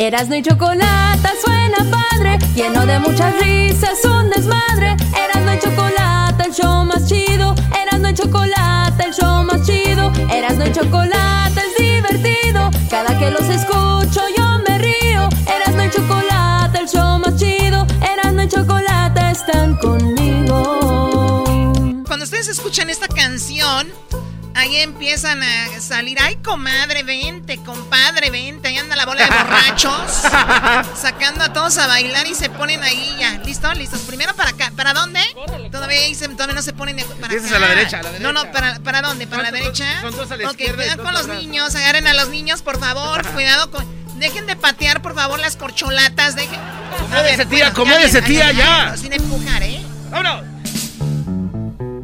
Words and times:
Erasno 0.00 0.36
y 0.36 0.42
chocolate 0.42 1.28
suena 1.44 1.78
padre, 1.90 2.38
lleno 2.54 2.86
de 2.86 3.00
muchas 3.00 3.34
risas, 3.40 4.04
un 4.04 4.30
desmadre. 4.30 4.96
Erasno 5.12 5.54
y 5.54 5.58
chocolate, 5.58 6.44
el 6.44 6.54
show 6.54 6.84
más 6.84 7.08
chido. 7.08 7.52
Erasno 7.82 8.10
y 8.10 8.14
chocolate, 8.14 9.06
el 9.06 9.12
show 9.12 9.42
más 9.42 9.66
chido. 9.66 10.12
Erasno 10.32 10.68
y 10.68 10.72
chocolate 10.72 11.60
es 11.60 11.76
divertido. 11.76 12.70
Cada 12.88 13.18
que 13.18 13.32
los 13.32 13.42
escucho 13.48 14.20
yo 14.36 14.60
me 14.68 14.78
río. 14.78 15.28
Erasno 15.48 15.84
y 15.84 15.90
chocolate, 15.90 16.78
el 16.78 16.88
show 16.88 17.18
más 17.18 17.34
chido. 17.34 17.84
Erasno 18.00 18.44
y 18.44 18.48
chocolate 18.48 19.32
están 19.32 19.74
conmigo. 19.78 21.42
Cuando 22.06 22.22
ustedes 22.22 22.46
escuchan 22.46 22.88
esta 22.88 23.08
canción, 23.08 23.88
ahí 24.54 24.76
empiezan 24.76 25.42
a 25.42 25.80
salir, 25.80 26.18
ay 26.20 26.36
comadre, 26.36 27.02
vente, 27.02 27.58
compadre, 27.58 28.30
vente, 28.30 28.68
ahí 28.68 28.76
anda 28.78 28.96
la 28.96 29.06
bola 29.06 29.24
de 29.24 29.30
borrachos, 29.30 30.02
sacando 31.00 31.44
a 31.44 31.52
todos 31.52 31.78
a 31.78 31.86
bailar 31.86 32.26
y 32.26 32.34
se 32.34 32.50
ponen 32.50 32.82
ahí 32.82 33.16
ya, 33.20 33.32
¿listo? 33.44 33.72
¿Listos? 33.74 34.00
Primero 34.00 34.34
para 34.34 34.50
acá, 34.50 34.72
¿para 34.76 34.92
dónde? 34.94 35.20
Todavía, 35.70 35.98
ahí 36.00 36.14
se- 36.14 36.28
todavía 36.28 36.54
no 36.54 36.62
se 36.62 36.72
ponen 36.72 36.96
de- 36.96 37.04
para 37.04 37.32
acá. 37.34 37.56
a 37.56 37.58
la 37.58 37.68
derecha, 37.68 38.00
a 38.00 38.02
la 38.02 38.18
No, 38.18 38.32
no, 38.32 38.40
derecha. 38.44 38.60
¿para, 38.60 38.78
para 38.80 39.02
dónde? 39.02 39.26
¿Para 39.26 39.42
la 39.44 39.50
derecha? 39.52 40.00
son 40.00 40.16
dos 40.16 40.30
a 40.30 40.36
la 40.36 40.44
Ok, 40.46 40.52
izquierda 40.52 40.82
y 40.84 40.86
cuidado 40.88 41.02
con 41.04 41.12
los 41.12 41.22
atrás. 41.22 41.38
niños, 41.38 41.74
agarren 41.74 42.06
a 42.06 42.14
los 42.14 42.28
niños, 42.28 42.62
por 42.62 42.78
favor, 42.80 43.24
cuidado 43.32 43.70
con... 43.70 43.86
Dejen 44.18 44.46
de 44.46 44.56
patear, 44.56 45.00
por 45.00 45.14
favor, 45.14 45.38
las 45.38 45.54
corcholatas, 45.56 46.34
dejen... 46.34 46.58
Acomódese, 46.96 47.46
tía, 47.46 47.68
acomódese, 47.68 48.22
tía, 48.22 48.50
ya. 48.50 48.96
Sin 48.96 49.12
empujar, 49.12 49.62
¿eh? 49.62 49.80
¡Vámonos! 50.10 50.42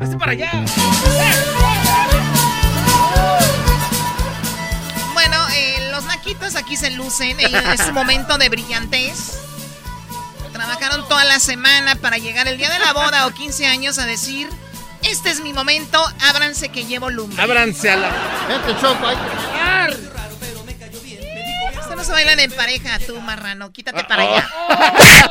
¡Hazte 0.00 0.16
para 0.18 0.32
allá! 0.32 0.50
Bueno, 0.52 0.70
aquí 6.54 6.76
se 6.76 6.90
lucen. 6.90 7.40
Es 7.40 7.80
su 7.80 7.92
momento 7.92 8.36
de 8.38 8.50
brillantez. 8.50 9.38
Trabajaron 10.52 11.08
toda 11.08 11.24
la 11.24 11.40
semana 11.40 11.96
para 11.96 12.18
llegar 12.18 12.46
el 12.46 12.58
día 12.58 12.70
de 12.70 12.78
la 12.78 12.92
boda 12.92 13.26
o 13.26 13.32
15 13.32 13.66
años 13.66 13.98
a 13.98 14.06
decir: 14.06 14.48
Este 15.02 15.30
es 15.30 15.40
mi 15.40 15.52
momento, 15.52 16.04
ábranse 16.20 16.68
que 16.68 16.84
llevo 16.84 17.10
lumbre. 17.10 17.42
Ábranse 17.42 17.90
a 17.90 17.96
la. 17.96 18.10
Vete, 18.48 18.78
Choco, 18.80 19.06
hay 19.06 19.16
que 19.16 19.22
Esto 21.80 21.96
no 21.96 22.04
se 22.04 22.12
bailan 22.12 22.38
en 22.38 22.52
pareja, 22.52 22.98
tú, 23.00 23.20
marrano. 23.20 23.72
Quítate 23.72 24.04
para 24.04 24.22
allá. 24.22 24.48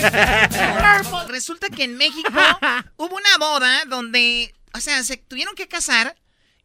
Resulta 1.28 1.68
que 1.68 1.84
en 1.84 1.96
México 1.96 2.30
hubo 2.96 3.16
una 3.16 3.38
boda 3.38 3.84
donde, 3.86 4.54
o 4.74 4.80
sea, 4.80 5.02
se 5.02 5.16
tuvieron 5.16 5.54
que 5.54 5.68
casar. 5.68 6.14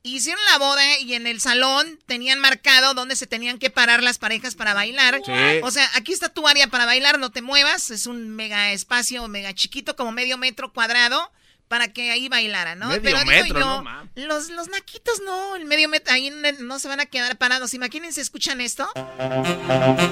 Hicieron 0.08 0.44
la 0.52 0.60
boda 0.60 1.00
y 1.00 1.16
en 1.16 1.26
el 1.26 1.42
salón 1.42 2.00
tenían 2.06 2.38
marcado 2.40 2.94
dónde 2.94 3.16
se 3.16 3.26
tenían 3.26 3.58
que 3.58 3.72
parar 3.72 4.04
las 4.04 4.20
parejas 4.20 4.54
para 4.54 4.76
bailar. 4.76 5.20
Sí. 5.26 5.32
O 5.64 5.72
sea, 5.72 5.90
aquí 5.96 6.14
está 6.14 6.30
tu 6.30 6.48
área 6.48 6.68
para 6.68 6.86
bailar, 6.86 7.18
no 7.18 7.32
te 7.32 7.42
muevas. 7.42 7.90
Es 7.90 8.06
un 8.06 8.30
mega 8.36 8.72
espacio, 8.72 9.28
mega 9.28 9.52
chiquito, 9.56 9.96
como 9.96 10.12
medio 10.12 10.38
metro 10.38 10.72
cuadrado, 10.72 11.32
para 11.68 11.92
que 11.92 12.12
ahí 12.12 12.30
bailaran, 12.30 12.78
¿no? 12.78 12.90
Medio 12.90 13.02
Pero 13.02 13.18
digo 13.18 13.32
metro, 13.32 13.60
yo, 13.60 13.66
no, 13.82 14.10
los, 14.28 14.50
los 14.50 14.68
naquitos 14.68 15.22
no, 15.26 15.56
el 15.56 15.66
medio 15.66 15.90
metro, 15.90 16.14
ahí 16.14 16.30
no- 16.30 16.52
no 16.60 16.78
se 16.78 16.88
van 16.88 17.00
a 17.00 17.08
quedar 17.08 17.36
parados. 17.40 17.74
Imagínense, 17.74 18.22
¿escuchan 18.22 18.62
esto? 18.62 18.88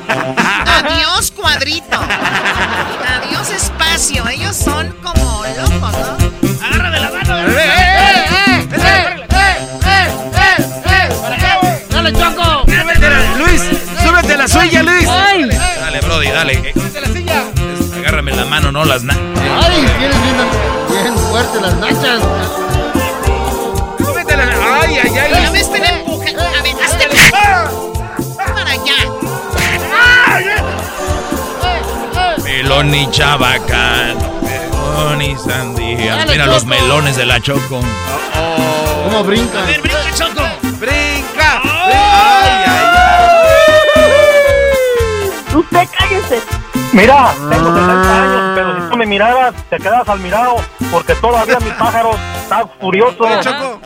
Adiós 0.08 1.30
cuadrito. 1.32 2.00
Adiós 2.00 3.52
espacio. 3.52 4.28
Ellos 4.28 4.56
son 4.56 4.92
como 5.04 5.44
locos, 5.46 5.92
¿no? 5.92 6.66
¡Agarra 6.66 6.90
de 6.90 7.00
la 7.00 7.12
mano! 7.12 7.48
¡Eh, 7.48 7.54
eh, 7.58 8.26
eh! 8.48 8.68
¡Eh, 8.74 8.76
eh, 8.76 9.13
¡Dale, 12.04 12.18
Choco! 12.20 12.64
Luis, 13.38 13.62
súbete 14.04 14.34
a 14.34 14.38
la 14.38 14.48
suya, 14.48 14.84
Luis. 14.84 15.06
Dale, 15.08 16.00
Brody, 16.02 16.28
dale. 16.28 16.54
Eh, 16.54 16.74
¡Súbete 16.74 16.98
a 16.98 17.02
la 17.02 17.08
silla! 17.08 17.44
agárrame 17.98 18.32
la 18.34 18.44
mano, 18.46 18.72
no 18.74 18.84
las 18.84 19.04
na- 19.04 19.14
¡Ay! 19.14 19.86
Tienes 19.98 20.22
bien, 20.24 20.36
bien 21.04 21.18
fuerte 21.30 21.62
las 21.62 21.74
nachas. 21.76 22.22
Súbete 24.00 24.34
a 24.34 24.38
la. 24.38 24.44
¡Ay, 24.82 24.98
ay, 25.02 25.18
ay! 25.18 25.52
me 25.52 25.60
estén 25.62 25.86
empujando. 25.86 26.42
A 26.42 26.62
ver, 26.62 26.76
hazte 26.84 27.08
para 28.36 28.72
allá. 28.72 28.96
Melón 32.44 32.94
y 32.94 33.10
chabacán. 33.12 34.18
Melón 34.42 35.22
y 35.22 35.38
sandía. 35.38 36.26
Mira 36.28 36.48
los 36.48 36.66
melones 36.66 37.16
de 37.16 37.26
la 37.26 37.40
Choco. 37.42 37.82
¿Cómo 39.06 39.24
brinca? 39.24 39.62
brinca, 39.82 40.14
Choco! 40.16 40.42
Usted 45.64 45.88
cállese. 45.98 46.42
Mira, 46.94 47.34
tengo 47.50 47.74
70 47.74 48.24
años, 48.24 48.52
pero 48.56 48.76
si 48.76 48.92
tú 48.92 48.98
me 48.98 49.06
miraras, 49.06 49.56
te 49.70 49.78
quedas 49.78 50.08
al 50.08 50.20
mirado, 50.20 50.58
porque 50.92 51.16
todavía 51.16 51.60
mi 51.60 51.72
pájaro 51.72 52.12
está 52.44 52.68
furioso. 52.80 53.26
ay! 53.26 53.40
Choco! 53.42 53.82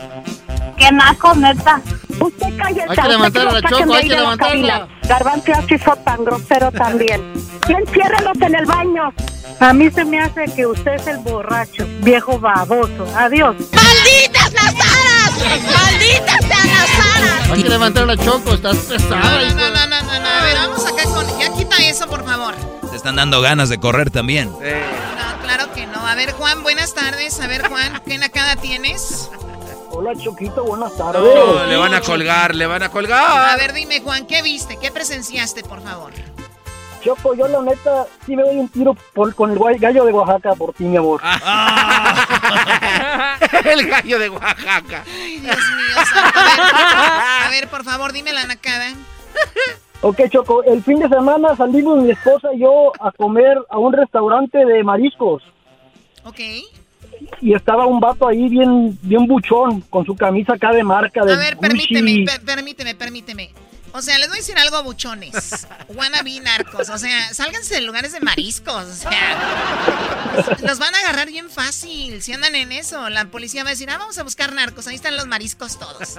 Que 0.76 0.92
naco, 0.92 1.34
neta. 1.34 1.80
Usted 2.20 2.56
cállese. 2.58 2.86
Hay 2.90 2.96
que 2.96 3.08
levantar 3.08 3.48
a 3.48 3.52
la 3.52 3.62
Choco, 3.62 3.94
hay 3.94 4.08
que 4.08 4.16
levantarla. 4.16 4.88
Garbanzo 5.08 5.52
así 5.52 5.74
hizo 5.74 5.96
tan 5.96 6.24
grosero 6.24 6.70
también. 6.72 7.32
Y 7.68 7.72
enciérrelos 7.72 8.40
en 8.40 8.54
el 8.54 8.66
baño. 8.66 9.12
A 9.60 9.72
mí 9.72 9.90
se 9.90 10.04
me 10.04 10.20
hace 10.20 10.44
que 10.54 10.66
usted 10.66 10.92
es 10.92 11.06
el 11.06 11.18
borracho, 11.18 11.84
viejo 12.00 12.38
baboso. 12.38 13.06
Adiós. 13.16 13.56
¡Malditas 13.72 14.52
las 14.52 14.74
aras! 14.74 15.32
¡Malditas 15.74 16.44
sean 16.44 16.68
las 16.68 17.16
aras! 17.16 17.50
Hay 17.50 17.62
que 17.62 17.68
levantar 17.68 18.02
a 18.04 18.06
la 18.06 18.16
Choco, 18.16 18.52
estás 18.54 18.76
pesada. 18.76 19.40
Eso, 21.98 22.06
por 22.08 22.24
favor. 22.24 22.54
Te 22.90 22.96
están 22.96 23.16
dando 23.16 23.40
ganas 23.40 23.68
de 23.68 23.78
correr 23.80 24.10
también. 24.10 24.50
No, 24.52 24.58
claro 25.42 25.72
que 25.74 25.84
no. 25.86 26.06
A 26.06 26.14
ver, 26.14 26.32
Juan, 26.32 26.62
buenas 26.62 26.94
tardes. 26.94 27.40
A 27.40 27.46
ver, 27.48 27.66
Juan, 27.68 28.00
¿qué 28.06 28.16
nacada 28.18 28.54
tienes? 28.56 29.28
Hola, 29.90 30.12
Choquito, 30.16 30.62
buenas 30.64 30.96
tardes. 30.96 31.20
no, 31.22 31.66
le 31.66 31.76
van 31.76 31.94
a 31.94 32.00
colgar, 32.00 32.54
le 32.54 32.66
van 32.66 32.82
a 32.84 32.86
A 32.86 32.90
colgar. 32.90 33.58
ver, 33.58 33.72
dime, 33.72 34.00
Juan, 34.00 34.26
¿qué 34.26 34.42
viste? 34.42 34.78
¿Qué 34.80 34.92
presenciaste, 34.92 35.64
por 35.64 35.82
favor? 35.82 36.12
Choco, 37.02 37.34
yo 37.34 37.48
la 37.48 37.62
neta 37.62 38.06
sí 38.26 38.36
me 38.36 38.42
doy 38.44 38.56
un 38.58 38.68
tiro 38.68 38.94
por- 39.14 39.34
con 39.34 39.50
el 39.50 39.58
gallo 39.78 40.04
de 40.04 40.12
Oaxaca 40.12 40.54
por 40.54 40.72
ti, 40.74 40.84
mi 40.84 40.96
amor. 40.98 41.20
El 43.64 43.88
gallo 43.88 44.18
de 44.20 44.28
Oaxaca. 44.28 45.02
Ay, 45.06 45.38
Dios 45.40 45.56
mío. 45.56 45.96
santo. 46.12 46.38
A 46.38 46.42
ver, 46.44 46.60
a 47.46 47.48
ver, 47.50 47.68
por 47.68 47.82
favor, 47.84 48.12
dime 48.12 48.32
la 48.32 48.44
nacada. 48.44 48.86
Ok, 50.00 50.20
Choco, 50.30 50.62
el 50.62 50.82
fin 50.84 50.98
de 51.00 51.08
semana 51.08 51.56
salimos 51.56 52.02
mi 52.02 52.10
esposa 52.12 52.54
y 52.54 52.60
yo 52.60 52.92
a 53.00 53.10
comer 53.12 53.58
a 53.68 53.78
un 53.78 53.92
restaurante 53.92 54.64
de 54.64 54.84
mariscos. 54.84 55.42
Ok. 56.24 56.38
Y 57.40 57.52
estaba 57.52 57.86
un 57.86 57.98
vato 57.98 58.28
ahí 58.28 58.48
bien, 58.48 58.96
bien 59.02 59.26
buchón, 59.26 59.80
con 59.90 60.04
su 60.04 60.14
camisa 60.16 60.54
acá 60.54 60.72
de 60.72 60.84
marca 60.84 61.24
de 61.24 61.32
A 61.32 61.36
ver, 61.36 61.56
permíteme, 61.58 62.24
per- 62.24 62.44
permíteme, 62.44 62.94
permíteme. 62.94 63.50
O 63.92 64.02
sea, 64.02 64.18
les 64.18 64.28
voy 64.28 64.38
a 64.38 64.40
decir 64.40 64.58
algo, 64.58 64.82
buchones. 64.82 65.66
Wannabe 65.88 66.40
narcos. 66.40 66.88
O 66.88 66.98
sea, 66.98 67.32
sálganse 67.34 67.74
de 67.74 67.80
lugares 67.80 68.12
de 68.12 68.20
mariscos. 68.20 68.84
O 68.84 68.94
sea, 68.94 70.44
los 70.62 70.78
van 70.78 70.94
a 70.94 70.98
agarrar 70.98 71.28
bien 71.28 71.50
fácil 71.50 72.22
si 72.22 72.32
andan 72.32 72.54
en 72.54 72.72
eso. 72.72 73.08
La 73.08 73.26
policía 73.26 73.64
va 73.64 73.70
a 73.70 73.72
decir, 73.72 73.90
ah, 73.90 73.98
vamos 73.98 74.18
a 74.18 74.22
buscar 74.22 74.52
narcos. 74.52 74.86
Ahí 74.86 74.94
están 74.94 75.16
los 75.16 75.26
mariscos 75.26 75.78
todos. 75.78 76.16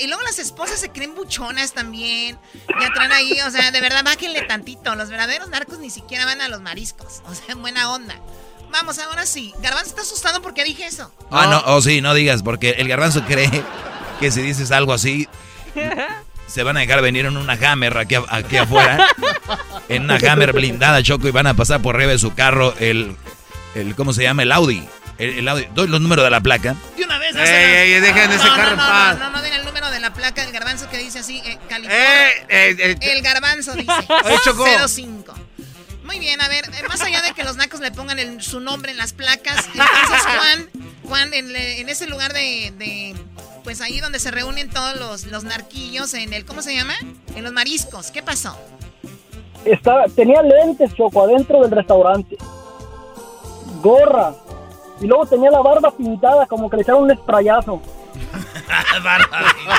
Y 0.00 0.06
luego, 0.06 0.22
las 0.22 0.38
esposas 0.38 0.80
se 0.80 0.90
creen 0.90 1.14
buchonas 1.14 1.72
también. 1.72 2.38
Ya 2.80 2.92
traen 2.92 3.12
ahí, 3.12 3.40
o 3.40 3.50
sea, 3.50 3.70
de 3.70 3.80
verdad, 3.80 4.04
bájenle 4.04 4.42
tantito. 4.42 4.94
Los 4.94 5.08
verdaderos 5.08 5.48
narcos 5.48 5.78
ni 5.78 5.90
siquiera 5.90 6.24
van 6.24 6.40
a 6.40 6.48
los 6.48 6.60
mariscos. 6.60 7.22
O 7.26 7.34
sea, 7.34 7.46
en 7.48 7.62
buena 7.62 7.90
onda. 7.92 8.20
Vamos, 8.70 8.98
ahora 8.98 9.26
sí. 9.26 9.54
Garbanzo 9.60 9.90
está 9.90 10.02
asustado 10.02 10.42
porque 10.42 10.64
dije 10.64 10.86
eso. 10.86 11.12
Ah, 11.30 11.46
no, 11.46 11.74
oh, 11.74 11.80
sí, 11.80 12.00
no 12.00 12.14
digas, 12.14 12.42
porque 12.42 12.70
el 12.72 12.88
garbanzo 12.88 13.24
cree 13.24 13.50
que 14.20 14.30
si 14.30 14.42
dices 14.42 14.70
algo 14.70 14.92
así, 14.92 15.28
se 16.46 16.62
van 16.62 16.76
a 16.76 16.80
dejar 16.80 17.02
venir 17.02 17.26
en 17.26 17.36
una 17.36 17.54
Hammer 17.54 17.96
aquí, 17.98 18.16
aquí 18.28 18.56
afuera. 18.56 19.06
en 19.88 20.04
una 20.04 20.16
Hammer 20.16 20.52
blindada, 20.52 21.02
Choco, 21.02 21.28
y 21.28 21.30
van 21.30 21.46
a 21.46 21.54
pasar 21.54 21.82
por 21.82 21.96
arriba 21.96 22.12
de 22.12 22.18
su 22.18 22.34
carro 22.34 22.74
el, 22.78 23.16
el 23.74 23.94
¿cómo 23.94 24.12
se 24.12 24.22
llama? 24.22 24.42
El 24.42 24.52
Audi. 24.52 24.86
El, 25.18 25.46
Audi. 25.48 25.66
Doy 25.74 25.88
los 25.88 26.00
números 26.00 26.24
de 26.24 26.30
la 26.30 26.40
placa. 26.40 26.76
De 26.96 27.04
una 27.04 27.18
vez, 27.18 27.34
ey, 27.36 27.92
ey, 27.92 28.00
dejen 28.00 28.30
ese 28.30 28.44
no, 28.44 28.56
carro 28.56 28.76
no, 28.76 28.82
en 28.82 28.88
paz. 28.88 29.18
No, 29.18 29.24
no, 29.24 29.30
no, 29.36 29.42
den 29.42 29.52
el 29.54 29.64
número 29.64 29.90
de 29.90 30.00
la 30.00 30.12
placa 30.12 30.42
del 30.42 30.52
garbanzo 30.52 30.88
que 30.90 30.98
dice 30.98 31.20
así, 31.20 31.42
eh, 31.44 31.58
California. 31.68 32.28
Eh, 32.28 32.46
eh, 32.48 32.76
eh, 32.78 32.96
el 33.00 33.22
garbanzo 33.22 33.74
dice 33.74 33.92
Oye, 34.24 34.36
Choco. 34.44 34.66
05. 34.88 35.34
Muy 36.06 36.18
bien, 36.18 36.40
a 36.40 36.48
ver, 36.48 36.64
eh, 36.66 36.82
más 36.88 37.00
allá 37.02 37.20
de 37.22 37.32
que 37.32 37.44
los 37.44 37.56
nacos 37.56 37.80
le 37.80 37.90
pongan 37.90 38.18
el- 38.18 38.40
su 38.42 38.60
nombre 38.60 38.92
en 38.92 38.96
las 38.96 39.12
placas, 39.12 39.66
entonces 39.66 40.22
Juan, 40.24 40.70
Juan, 41.08 41.34
en, 41.34 41.52
le- 41.52 41.80
en 41.80 41.88
ese 41.88 42.06
lugar 42.06 42.32
de, 42.32 42.72
de, 42.78 43.14
pues 43.64 43.80
ahí 43.80 44.00
donde 44.00 44.18
se 44.20 44.30
reúnen 44.30 44.70
todos 44.70 44.96
los, 44.96 45.24
los 45.26 45.44
narquillos, 45.44 46.14
en 46.14 46.32
el, 46.32 46.44
¿cómo 46.46 46.62
se 46.62 46.74
llama? 46.74 46.94
En 47.34 47.42
los 47.44 47.52
mariscos, 47.52 48.10
¿qué 48.10 48.22
pasó? 48.22 48.56
Estaba, 49.64 50.04
tenía 50.14 50.42
lentes, 50.42 50.94
Choco, 50.94 51.24
adentro 51.24 51.60
del 51.62 51.72
restaurante. 51.72 52.36
Gorra. 53.82 54.32
Y 55.00 55.06
luego 55.06 55.26
tenía 55.26 55.50
la 55.50 55.60
barba 55.60 55.90
pintada, 55.96 56.46
como 56.46 56.70
que 56.70 56.76
le 56.76 56.82
echaron 56.82 57.02
un 57.02 57.16
sprayazo. 57.16 57.82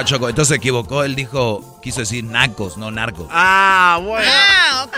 No, 0.00 0.06
Choco, 0.06 0.28
entonces 0.30 0.48
se 0.48 0.56
equivocó. 0.56 1.04
Él 1.04 1.14
dijo, 1.14 1.78
quiso 1.82 2.00
decir 2.00 2.24
nacos, 2.24 2.78
no 2.78 2.90
narcos. 2.90 3.28
Ah, 3.30 3.98
bueno. 4.02 4.30
Ah, 4.32 4.86
ok. 4.86 4.96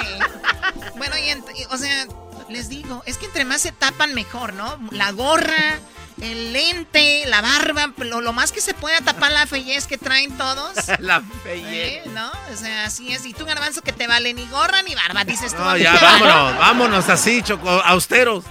Bueno, 0.97 1.17
y, 1.19 1.65
o 1.65 1.77
sea, 1.77 2.07
les 2.49 2.69
digo, 2.69 3.03
es 3.05 3.19
que 3.19 3.27
entre 3.27 3.45
más 3.45 3.61
se 3.63 3.73
tapan 3.73 4.15
mejor, 4.15 4.55
¿no? 4.55 4.79
La 4.93 5.11
gorra, 5.11 5.81
el 6.21 6.53
lente, 6.53 7.25
la 7.27 7.41
barba, 7.41 7.93
lo, 7.97 8.21
lo 8.21 8.33
más 8.33 8.53
que 8.53 8.61
se 8.61 8.75
pueda 8.75 9.01
tapar 9.01 9.33
la 9.33 9.47
fellez 9.49 9.89
que 9.89 9.99
traen 9.99 10.37
todos. 10.39 10.77
La 11.01 11.21
fellez. 11.43 12.07
¿Eh? 12.07 12.11
¿No? 12.15 12.31
O 12.53 12.57
sea, 12.57 12.85
así 12.85 13.13
es. 13.13 13.27
Y 13.27 13.35
tú, 13.35 13.45
garbanzo, 13.45 13.83
que 13.83 13.93
te 13.93 14.07
vale 14.07 14.33
ni 14.35 14.47
gorra 14.47 14.83
ni 14.83 14.95
barba, 14.95 15.25
dices 15.25 15.53
tú. 15.53 15.63
No, 15.63 15.77
ya, 15.77 15.95
vale. 15.95 16.05
vámonos, 16.29 16.59
vámonos 16.59 17.09
así, 17.09 17.43
Choco, 17.43 17.69
austeros. 17.69 18.45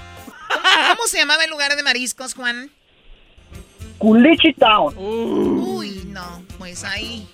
¿Cómo 0.89 1.07
se 1.07 1.17
llamaba 1.17 1.45
el 1.45 1.49
lugar 1.49 1.77
de 1.77 1.83
mariscos, 1.83 2.33
Juan? 2.33 2.69
Culichi 4.01 4.53
Town. 4.53 4.93
Uy, 4.97 6.03
no, 6.07 6.41
pues 6.57 6.83
ahí. 6.83 7.27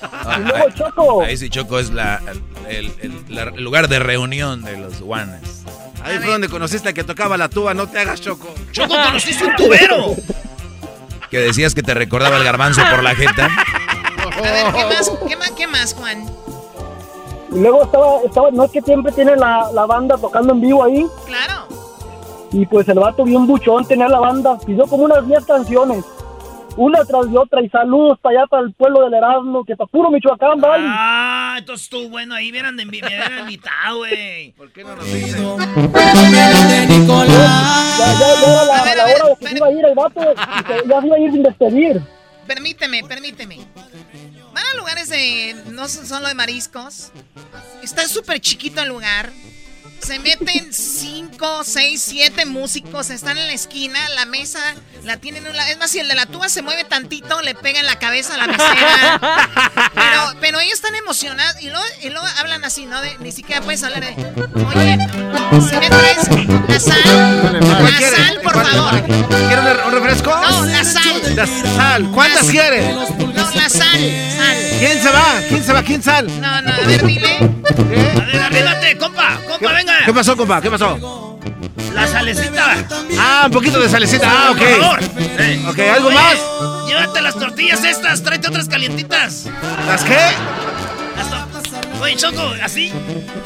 Ah, 0.00 0.38
Y 0.38 0.42
luego, 0.48 0.70
Choco. 0.70 1.22
Ahí 1.22 1.36
sí, 1.36 1.50
Choco 1.50 1.78
es 1.78 1.90
la, 1.90 2.20
el, 2.68 2.92
el- 3.00 3.24
la- 3.28 3.42
el 3.54 3.62
lugar 3.64 3.88
de 3.88 3.98
reunión 3.98 4.62
de 4.62 4.76
los 4.78 5.00
guanes. 5.00 5.62
Ahí 6.04 6.18
fue 6.18 6.32
donde 6.32 6.48
conociste 6.48 6.88
al 6.88 6.94
que 6.94 7.04
tocaba 7.04 7.36
la 7.36 7.48
tuba, 7.48 7.74
no 7.74 7.88
te 7.88 7.98
hagas, 8.00 8.20
Choco. 8.20 8.48
Choco, 8.72 8.94
conociste 8.94 9.44
un 9.44 9.54
tubero. 9.56 10.14
Que 11.30 11.38
decías 11.38 11.74
que 11.74 11.82
te 11.82 11.94
recordaba 11.94 12.36
el 12.36 12.44
garbanzo 12.44 12.82
por 12.90 13.02
la 13.02 13.14
jeta. 13.14 13.46
A 13.46 14.40
ver, 14.40 14.72
¿qué 14.74 14.84
más, 14.86 15.12
qué 15.28 15.36
más, 15.36 15.50
qué 15.52 15.66
más 15.66 15.94
Juan? 15.94 16.24
Y 17.52 17.58
luego 17.60 17.84
estaba, 17.84 18.06
estaba, 18.24 18.50
no 18.50 18.64
es 18.64 18.70
que 18.70 18.80
siempre 18.82 19.12
tiene 19.12 19.36
la, 19.36 19.70
la 19.72 19.86
banda 19.86 20.16
tocando 20.18 20.52
en 20.54 20.60
vivo 20.60 20.84
ahí. 20.84 21.06
Claro. 21.26 21.68
Y 22.52 22.66
pues 22.66 22.86
el 22.88 22.98
vato 22.98 23.24
bien 23.24 23.46
buchón 23.46 23.86
tenía 23.86 24.08
la 24.08 24.18
banda. 24.20 24.58
Pidió 24.64 24.86
como 24.86 25.04
unas 25.04 25.26
10 25.26 25.44
canciones. 25.46 26.04
Una 26.76 27.04
tras 27.04 27.30
de 27.30 27.36
otra. 27.38 27.62
Y 27.62 27.68
saludos 27.68 28.18
para 28.20 28.40
allá, 28.40 28.46
para 28.46 28.62
el 28.64 28.72
pueblo 28.74 29.02
del 29.04 29.14
Erasmo, 29.14 29.64
que 29.64 29.76
para 29.76 29.88
puro 29.88 30.10
Michoacán, 30.10 30.60
¿vale? 30.60 30.84
Ah, 30.88 31.56
entonces 31.58 31.84
estuvo 31.84 32.08
bueno 32.10 32.34
ahí, 32.34 32.50
hubieran 32.50 32.76
de- 32.76 32.82
invitado, 32.82 33.98
güey. 33.98 34.52
¿Por 34.52 34.70
qué 34.72 34.82
no 34.84 34.96
nos? 34.96 35.06
Ya, 35.06 35.18
ya, 37.98 38.18
ya 38.18 38.42
era 38.42 38.64
la, 38.64 38.94
la 38.94 39.04
hora 39.04 39.24
de 39.40 39.46
que 39.48 39.56
iba 39.56 39.66
a 39.66 39.70
ir 39.72 39.84
el 39.84 39.94
vato. 39.94 40.20
que 40.20 40.88
ya 40.88 41.00
se 41.00 41.06
iba 41.06 41.16
a 41.16 41.18
ir 41.20 41.32
sin 41.32 41.42
despedir. 41.42 42.02
Permíteme, 42.46 43.02
permíteme. 43.04 43.58
Van 44.54 44.64
a 44.72 44.76
lugares 44.76 45.08
de. 45.08 45.54
No 45.70 45.88
son 45.88 46.06
solo 46.06 46.28
de 46.28 46.34
mariscos. 46.34 47.12
Está 47.82 48.06
súper 48.08 48.40
chiquito 48.40 48.80
el 48.82 48.88
lugar. 48.88 49.30
Se 50.02 50.18
meten 50.18 50.72
5, 50.72 51.62
6, 51.64 52.02
7 52.04 52.44
músicos. 52.46 53.10
Están 53.10 53.38
en 53.38 53.46
la 53.46 53.52
esquina. 53.52 53.98
La 54.16 54.26
mesa 54.26 54.58
la 55.04 55.16
tienen. 55.18 55.44
en 55.44 55.50
un 55.50 55.56
lado. 55.56 55.70
Es 55.70 55.78
más, 55.78 55.90
si 55.90 56.00
el 56.00 56.08
de 56.08 56.14
la 56.14 56.26
tuba 56.26 56.48
se 56.48 56.60
mueve 56.62 56.84
tantito, 56.84 57.40
le 57.42 57.54
pega 57.54 57.80
en 57.80 57.86
la 57.86 57.96
cabeza 57.98 58.34
a 58.34 58.38
la 58.38 58.46
mesera. 58.48 59.20
Pero, 59.94 60.34
pero 60.40 60.60
ellos 60.60 60.74
están 60.74 60.94
emocionados. 60.96 61.60
Y 61.62 61.70
luego, 61.70 61.84
y 62.02 62.10
luego 62.10 62.26
hablan 62.38 62.64
así, 62.64 62.84
¿no? 62.86 63.00
De- 63.00 63.16
ni 63.20 63.30
siquiera 63.32 63.62
puedes 63.62 63.82
hablar 63.84 64.00
de. 64.00 64.10
Oye, 64.10 64.98
si 65.70 65.76
me 65.76 65.88
traes 65.88 66.28
la 66.68 66.80
sal. 66.80 67.60
¿Cuál 67.60 67.84
La 67.84 68.00
sal, 68.16 68.40
por 68.42 68.52
¿Cuál- 68.52 68.66
favor. 68.66 69.02
¿Quiere 69.06 69.82
un, 69.86 69.92
refresco? 69.92 70.30
No, 70.36 70.66
la 70.66 70.84
sal. 70.84 71.36
La 71.36 71.46
sal. 71.46 72.10
¿Cuántas 72.12 72.46
La- 72.46 72.50
quiere? 72.52 72.92
No, 72.92 73.50
la 73.54 73.68
sal. 73.68 74.00
Sal. 74.00 74.56
¿Quién 74.78 75.02
se 75.02 75.10
va? 75.10 75.40
¿Quién 75.48 75.64
se 75.64 75.72
va? 75.72 75.82
¿Quién 75.82 76.02
sal? 76.02 76.40
No, 76.40 76.60
no, 76.62 76.72
a 76.74 76.80
ver, 76.80 77.06
dile. 77.06 77.36
A 77.38 77.82
ver, 77.82 78.40
arríbate, 78.42 78.98
compa, 78.98 79.38
compa, 79.48 79.72
venga. 79.72 79.91
¿Qué 80.04 80.12
pasó, 80.12 80.36
compa? 80.36 80.60
¿Qué 80.60 80.70
pasó? 80.70 81.38
La 81.94 82.06
salecita. 82.06 82.76
Ah, 83.18 83.42
un 83.46 83.52
poquito 83.52 83.78
de 83.80 83.88
salecita. 83.88 84.26
Ah, 84.28 84.50
ok. 84.50 84.58
Por 84.58 84.80
favor. 84.80 85.00
Eh. 85.18 85.64
Ok, 85.68 85.78
¿algo 85.78 86.08
Oye, 86.08 86.16
más? 86.16 86.38
Llévate 86.86 87.20
las 87.20 87.34
tortillas 87.34 87.84
estas, 87.84 88.22
tráete 88.22 88.48
otras 88.48 88.68
calientitas. 88.68 89.46
¿Las 89.86 90.02
qué? 90.04 90.18
Oye, 92.02 92.16
Choco, 92.16 92.52
así. 92.62 92.90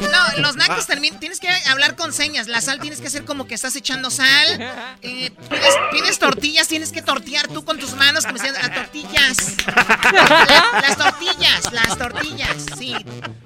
No, 0.01 0.41
los 0.41 0.55
nacos 0.55 0.87
terminan. 0.87 1.19
Tienes 1.19 1.39
que 1.39 1.47
hablar 1.69 1.95
con 1.95 2.11
señas. 2.11 2.47
La 2.47 2.59
sal 2.59 2.79
tienes 2.79 2.99
que 2.99 3.07
hacer 3.07 3.23
como 3.23 3.45
que 3.47 3.53
estás 3.55 3.75
echando 3.75 4.09
sal. 4.09 4.59
Eh, 5.01 5.31
pides, 5.91 6.17
tortillas, 6.19 6.67
tienes 6.67 6.91
que 6.91 7.01
tortear 7.01 7.47
tú 7.47 7.63
con 7.63 7.77
tus 7.77 7.93
manos 7.95 8.25
como 8.25 8.37
si 8.39 8.47
a 8.47 8.73
tortillas. 8.73 9.37
La- 9.67 10.81
las 10.81 10.97
tortillas, 10.97 11.71
las 11.71 11.97
tortillas, 11.97 12.55
sí. 12.77 12.95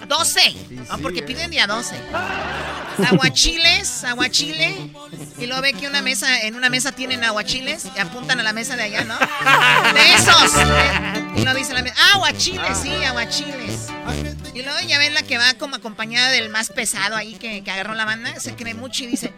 12. 0.07 0.55
No, 0.89 0.97
porque 0.99 1.21
piden 1.23 1.51
de 1.51 1.59
a 1.59 1.67
12. 1.67 1.95
Aguachiles, 3.11 4.03
aguachile. 4.03 4.91
Y 5.39 5.45
luego 5.47 5.61
ve 5.61 5.73
que 5.73 5.87
una 5.87 6.01
mesa, 6.01 6.41
en 6.41 6.55
una 6.55 6.69
mesa 6.69 6.91
tienen 6.91 7.23
aguachiles 7.23 7.83
y 7.95 7.99
apuntan 7.99 8.39
a 8.39 8.43
la 8.43 8.53
mesa 8.53 8.75
de 8.75 8.83
allá, 8.83 9.03
¿no? 9.03 9.17
De 9.93 10.13
esos. 10.13 10.53
Y 11.35 11.43
lo 11.43 11.53
dice 11.53 11.73
la 11.73 11.81
mesa. 11.81 11.95
Ah, 11.99 12.15
aguachiles, 12.15 12.77
sí, 12.81 12.93
aguachiles. 13.03 13.87
Y 14.53 14.63
luego 14.63 14.79
ya 14.87 14.99
ven 14.99 15.13
la 15.13 15.23
que 15.23 15.37
va 15.37 15.53
como 15.57 15.75
acompañada 15.75 16.29
del 16.31 16.49
más 16.49 16.69
pesado 16.69 17.15
ahí 17.15 17.35
que, 17.35 17.63
que 17.63 17.71
agarró 17.71 17.93
la 17.93 18.05
banda. 18.05 18.39
Se 18.39 18.55
cree 18.55 18.73
mucho 18.73 19.03
y 19.03 19.07
dice: 19.07 19.33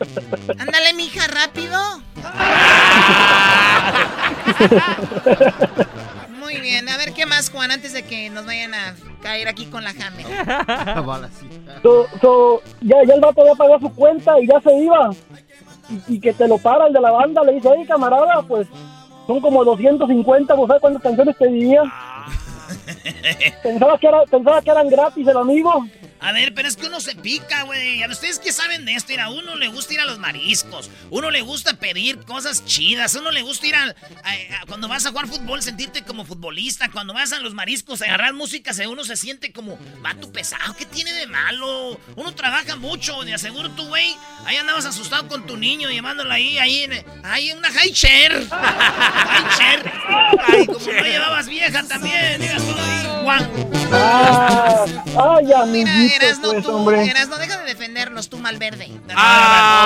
Ándale, 0.58 0.94
mija, 0.94 1.28
rápido. 1.28 1.80
Muy 6.40 6.60
bien, 6.60 6.90
a 6.90 6.98
ver 6.98 7.14
qué 7.14 7.26
más, 7.26 7.50
Juan, 7.50 7.72
antes 7.72 7.94
de 7.94 8.04
que 8.04 8.30
nos 8.30 8.46
vayan 8.46 8.74
a 8.74 8.96
caer 9.22 9.48
aquí 9.48 9.68
con 9.68 9.84
la 9.84 9.92
Hammer. 9.92 10.26
So, 11.82 12.08
so, 12.22 12.62
ya, 12.82 12.98
ya 13.08 13.14
el 13.14 13.22
vato 13.22 13.46
ya 13.46 13.56
pagó 13.56 13.80
su 13.80 13.94
cuenta 13.94 14.40
y 14.40 14.48
ya 14.48 14.60
se 14.62 14.74
iba. 14.76 15.12
Y, 15.90 16.16
y 16.16 16.20
que 16.20 16.34
te 16.34 16.48
lo 16.48 16.58
para 16.58 16.88
el 16.88 16.94
de 16.94 17.02
la 17.02 17.12
banda, 17.12 17.44
le 17.44 17.54
dice, 17.54 17.68
oye 17.68 17.86
camarada, 17.86 18.42
pues 18.48 18.68
son 19.28 19.40
como 19.40 19.64
250, 19.64 20.54
¿vos 20.54 20.68
sabes 20.68 20.82
cuántas 20.82 21.04
canciones 21.04 21.36
pedía? 21.38 21.82
Pensaba 23.64 23.98
que, 23.98 24.10
pensaba 24.30 24.62
que 24.62 24.72
eran 24.72 24.90
gratis 24.90 25.28
el 25.28 25.38
amigo. 25.38 25.86
A 26.24 26.32
ver, 26.32 26.54
pero 26.54 26.68
es 26.70 26.76
que 26.78 26.88
uno 26.88 27.00
se 27.02 27.16
pica, 27.16 27.64
güey. 27.64 28.02
A 28.02 28.08
ustedes 28.08 28.40
que 28.40 28.52
saben 28.54 28.86
de 28.86 28.94
esto, 28.96 29.10
mira, 29.12 29.26
a 29.26 29.30
uno 29.30 29.56
le 29.56 29.68
gusta 29.68 29.94
ir 29.94 30.00
a 30.00 30.06
los 30.06 30.20
mariscos, 30.20 30.90
uno 31.10 31.30
le 31.30 31.42
gusta 31.42 31.74
pedir 31.74 32.18
cosas 32.24 32.64
chidas, 32.66 33.14
uno 33.16 33.30
le 33.32 33.42
gusta 33.42 33.68
ir 33.68 33.76
al- 33.76 33.96
a, 34.24 34.32
a- 34.62 34.66
cuando 34.66 34.88
vas 34.88 35.06
a 35.06 35.10
jugar 35.10 35.28
fútbol 35.28 35.62
sentirte 35.62 36.02
como 36.04 36.24
futbolista, 36.26 36.90
cuando 36.92 37.14
vas 37.14 37.34
a 37.34 37.40
los 37.40 37.54
mariscos 37.54 38.02
a 38.02 38.06
agarrar 38.06 38.34
música, 38.34 38.74
se- 38.74 38.88
uno 38.88 39.04
se 39.04 39.18
siente 39.18 39.52
como 39.52 39.78
vato 40.02 40.32
pesado, 40.32 40.74
¿qué 40.78 40.86
tiene 40.86 41.12
de 41.12 41.28
malo? 41.28 42.00
Uno 42.16 42.34
trabaja 42.34 42.76
mucho, 42.78 43.22
de 43.24 43.34
aseguro 43.34 43.70
tú, 43.72 43.86
güey, 43.88 44.16
ahí 44.46 44.56
andabas 44.56 44.86
asustado 44.86 45.28
con 45.28 45.46
tu 45.46 45.58
niño 45.58 45.90
llevándolo 45.90 46.32
ahí, 46.32 46.58
ahí 46.58 46.84
en, 46.84 47.06
ahí 47.26 47.50
en 47.50 47.58
una 47.58 47.70
high 47.72 47.92
chair. 47.92 48.48
high 48.50 49.58
chair. 49.58 49.92
Ay, 50.48 50.66
como 50.68 50.80
no 50.80 51.04
llevabas 51.04 51.48
vieja 51.48 51.84
también, 51.84 52.40
digas 52.42 52.64
tú 52.64 52.74
ahí. 52.78 53.04
Ah, 53.96 54.86
ay, 55.38 55.46
Mira, 55.68 56.13
amiguito, 56.16 56.26
Erasno, 56.26 56.52
pues, 56.52 56.64
tú, 56.64 56.72
hombre. 56.76 57.06
Erasno, 57.10 57.38
deja 57.38 57.58
de 57.58 57.66
defendernos, 57.66 58.30
tú 58.30 58.38
malverde. 58.38 58.92
Ah. 59.16 59.86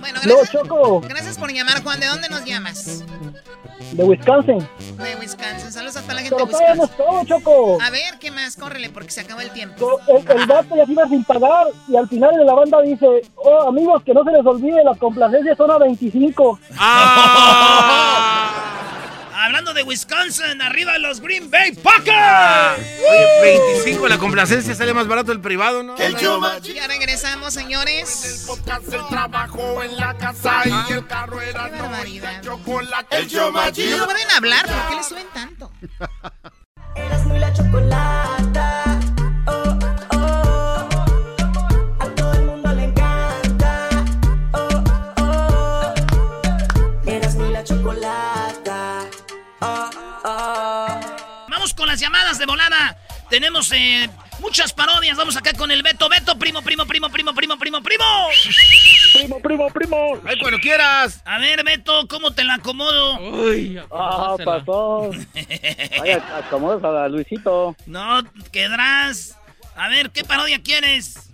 Bueno, 0.00 0.20
gracias, 0.22 0.50
Choco, 0.50 1.00
gracias 1.00 1.38
por 1.38 1.52
llamar, 1.52 1.82
Juan. 1.82 2.00
¿De 2.00 2.06
dónde 2.06 2.28
nos 2.28 2.44
llamas? 2.44 3.04
de 3.92 4.04
Wisconsin. 4.04 4.58
De 4.96 5.16
Wisconsin. 5.16 5.70
Saludos 5.70 5.96
a 5.96 6.02
toda 6.02 6.14
la 6.14 6.20
gente 6.22 6.34
Pero 6.36 6.46
de 6.46 6.52
Wisconsin. 6.54 6.96
todo, 6.96 7.24
Choco. 7.24 7.78
A 7.82 7.90
ver, 7.90 8.18
¿qué 8.18 8.30
más? 8.30 8.56
Córrele 8.56 8.88
porque 8.90 9.10
se 9.10 9.20
acabó 9.20 9.40
el 9.40 9.50
tiempo. 9.50 10.00
El, 10.08 10.16
el 10.40 10.46
vato 10.46 10.76
ya 10.76 10.86
se 10.86 10.92
iba 10.92 11.06
sin 11.08 11.24
pagar 11.24 11.66
y 11.88 11.96
al 11.96 12.08
final 12.08 12.34
de 12.36 12.44
la 12.44 12.54
banda 12.54 12.80
dice, 12.82 13.06
oh 13.36 13.68
amigos, 13.68 14.02
que 14.04 14.14
no 14.14 14.24
se 14.24 14.32
les 14.32 14.44
olvide, 14.46 14.82
las 14.84 14.98
complacencias 14.98 15.56
son 15.56 15.70
a 15.70 15.78
25. 15.78 16.58
Hablando 19.42 19.74
de 19.74 19.82
Wisconsin, 19.82 20.62
arriba 20.62 20.96
los 20.98 21.20
Green 21.20 21.50
Bay 21.50 21.72
Packers. 21.72 22.78
Oye, 22.78 23.60
25, 23.74 24.06
la 24.06 24.16
complacencia 24.16 24.72
sale 24.72 24.94
más 24.94 25.08
barato 25.08 25.32
el 25.32 25.40
privado, 25.40 25.82
¿no? 25.82 25.96
El 25.96 26.16
Ya 26.16 26.86
regresamos, 26.86 27.52
señores. 27.52 28.46
El 28.92 29.08
trabajo 29.08 29.82
en 29.82 29.96
la 29.96 30.16
casa 30.16 30.62
y 30.64 30.92
el 30.92 31.04
carro 31.08 31.40
era 31.40 31.64
Qué 31.70 31.82
barbaridad. 31.82 32.40
chocolate. 32.42 33.16
El. 33.16 33.98
No 33.98 34.04
pueden 34.04 34.30
hablar, 34.30 34.64
¿por 34.66 34.88
qué 34.90 34.94
le 34.94 35.02
suben 35.02 35.26
tanto? 35.34 35.72
Erasmo 36.94 37.34
y 37.34 37.38
la 37.40 37.52
chocolata. 37.52 39.00
Oh, 39.48 39.78
las 51.92 52.00
llamadas 52.00 52.38
de 52.38 52.46
volada. 52.46 52.96
Tenemos 53.28 53.70
eh, 53.72 54.08
muchas 54.40 54.72
parodias. 54.72 55.14
Vamos 55.18 55.36
acá 55.36 55.52
con 55.52 55.70
el 55.70 55.82
Beto. 55.82 56.08
Beto, 56.08 56.38
primo, 56.38 56.62
primo, 56.62 56.86
primo, 56.86 57.10
primo, 57.10 57.34
primo, 57.34 57.58
primo, 57.58 57.82
primo. 57.82 58.04
Primo, 59.12 59.40
primo, 59.40 59.66
primo. 59.68 59.96
Ay, 60.24 60.38
cuando 60.40 60.58
quieras. 60.58 61.20
A 61.26 61.38
ver, 61.38 61.62
Beto, 61.64 62.08
¿cómo 62.08 62.30
te 62.30 62.44
la 62.44 62.54
acomodo? 62.54 63.18
Uy, 63.20 63.78
Ah, 63.90 64.36
pasó. 64.42 65.10
Vaya, 65.98 66.22
acomodas 66.38 66.82
a 66.82 67.08
Luisito. 67.08 67.76
No, 67.84 68.22
quedarás. 68.50 69.38
A 69.76 69.88
ver, 69.88 70.10
¿qué 70.10 70.24
parodia 70.24 70.62
quieres? 70.62 71.28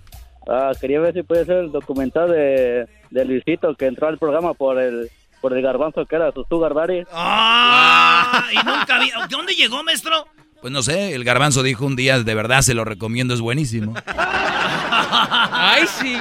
Ah, 0.48 0.72
quería 0.80 0.98
ver 0.98 1.14
si 1.14 1.22
puede 1.22 1.44
ser 1.44 1.58
el 1.58 1.70
documental 1.70 2.32
de, 2.32 2.88
de 3.10 3.24
Luisito 3.24 3.76
que 3.76 3.86
entró 3.86 4.08
al 4.08 4.18
programa 4.18 4.54
por 4.54 4.80
el 4.80 5.08
por 5.40 5.56
el 5.56 5.62
garbanzo 5.62 6.04
que 6.04 6.16
era 6.16 6.32
su 6.32 6.44
sugar 6.48 6.74
daddy. 6.74 7.04
¡Ah! 7.12 8.42
Y 8.50 8.56
nunca 8.56 8.98
vi. 8.98 9.08
¿De 9.10 9.26
dónde 9.30 9.54
llegó, 9.54 9.84
maestro? 9.84 10.26
Pues 10.60 10.72
no 10.72 10.82
sé, 10.82 11.14
el 11.14 11.22
garbanzo 11.24 11.62
dijo 11.62 11.86
un 11.86 11.94
día, 11.96 12.18
de 12.20 12.34
verdad 12.34 12.62
se 12.62 12.74
lo 12.74 12.84
recomiendo, 12.84 13.32
es 13.34 13.40
buenísimo. 13.40 13.94
Ay, 14.06 15.86
sí. 15.86 16.16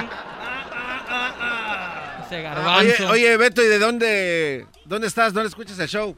Ese 2.26 2.36
Oye, 2.36 2.42
garbanzo. 2.42 3.08
oye, 3.10 3.36
Beto, 3.36 3.62
¿y 3.62 3.66
de 3.66 3.78
dónde, 3.78 4.66
dónde 4.84 5.06
estás? 5.08 5.32
¿Dónde 5.32 5.48
escuchas 5.48 5.78
el 5.78 5.88
show? 5.88 6.16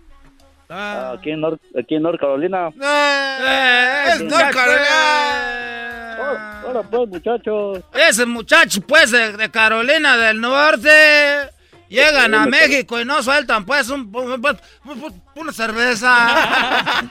Ah, 0.69 1.15
aquí 1.19 1.31
en 1.31 1.41
North, 1.41 1.61
aquí 1.79 1.95
en 1.97 2.03
North 2.03 2.21
Carolina. 2.21 2.69
Eh, 2.81 4.05
es 4.15 4.21
North 4.23 4.53
Carolina. 4.53 6.17
Oh, 6.21 6.69
hola 6.71 6.83
pues 6.83 7.09
muchachos. 7.09 7.81
Ese 7.95 8.27
muchacho, 8.27 8.81
pues, 8.83 9.11
de, 9.11 9.33
de 9.37 9.51
Carolina 9.51 10.17
del 10.17 10.41
Norte. 10.41 11.51
Llegan 11.89 12.35
a 12.35 12.47
México 12.47 13.01
y 13.01 13.05
no 13.05 13.21
sueltan, 13.23 13.65
pues, 13.65 13.89
un- 13.91 14.15
un- 14.15 14.47
un- 14.85 15.23
una 15.35 15.53
cerveza. 15.53 17.11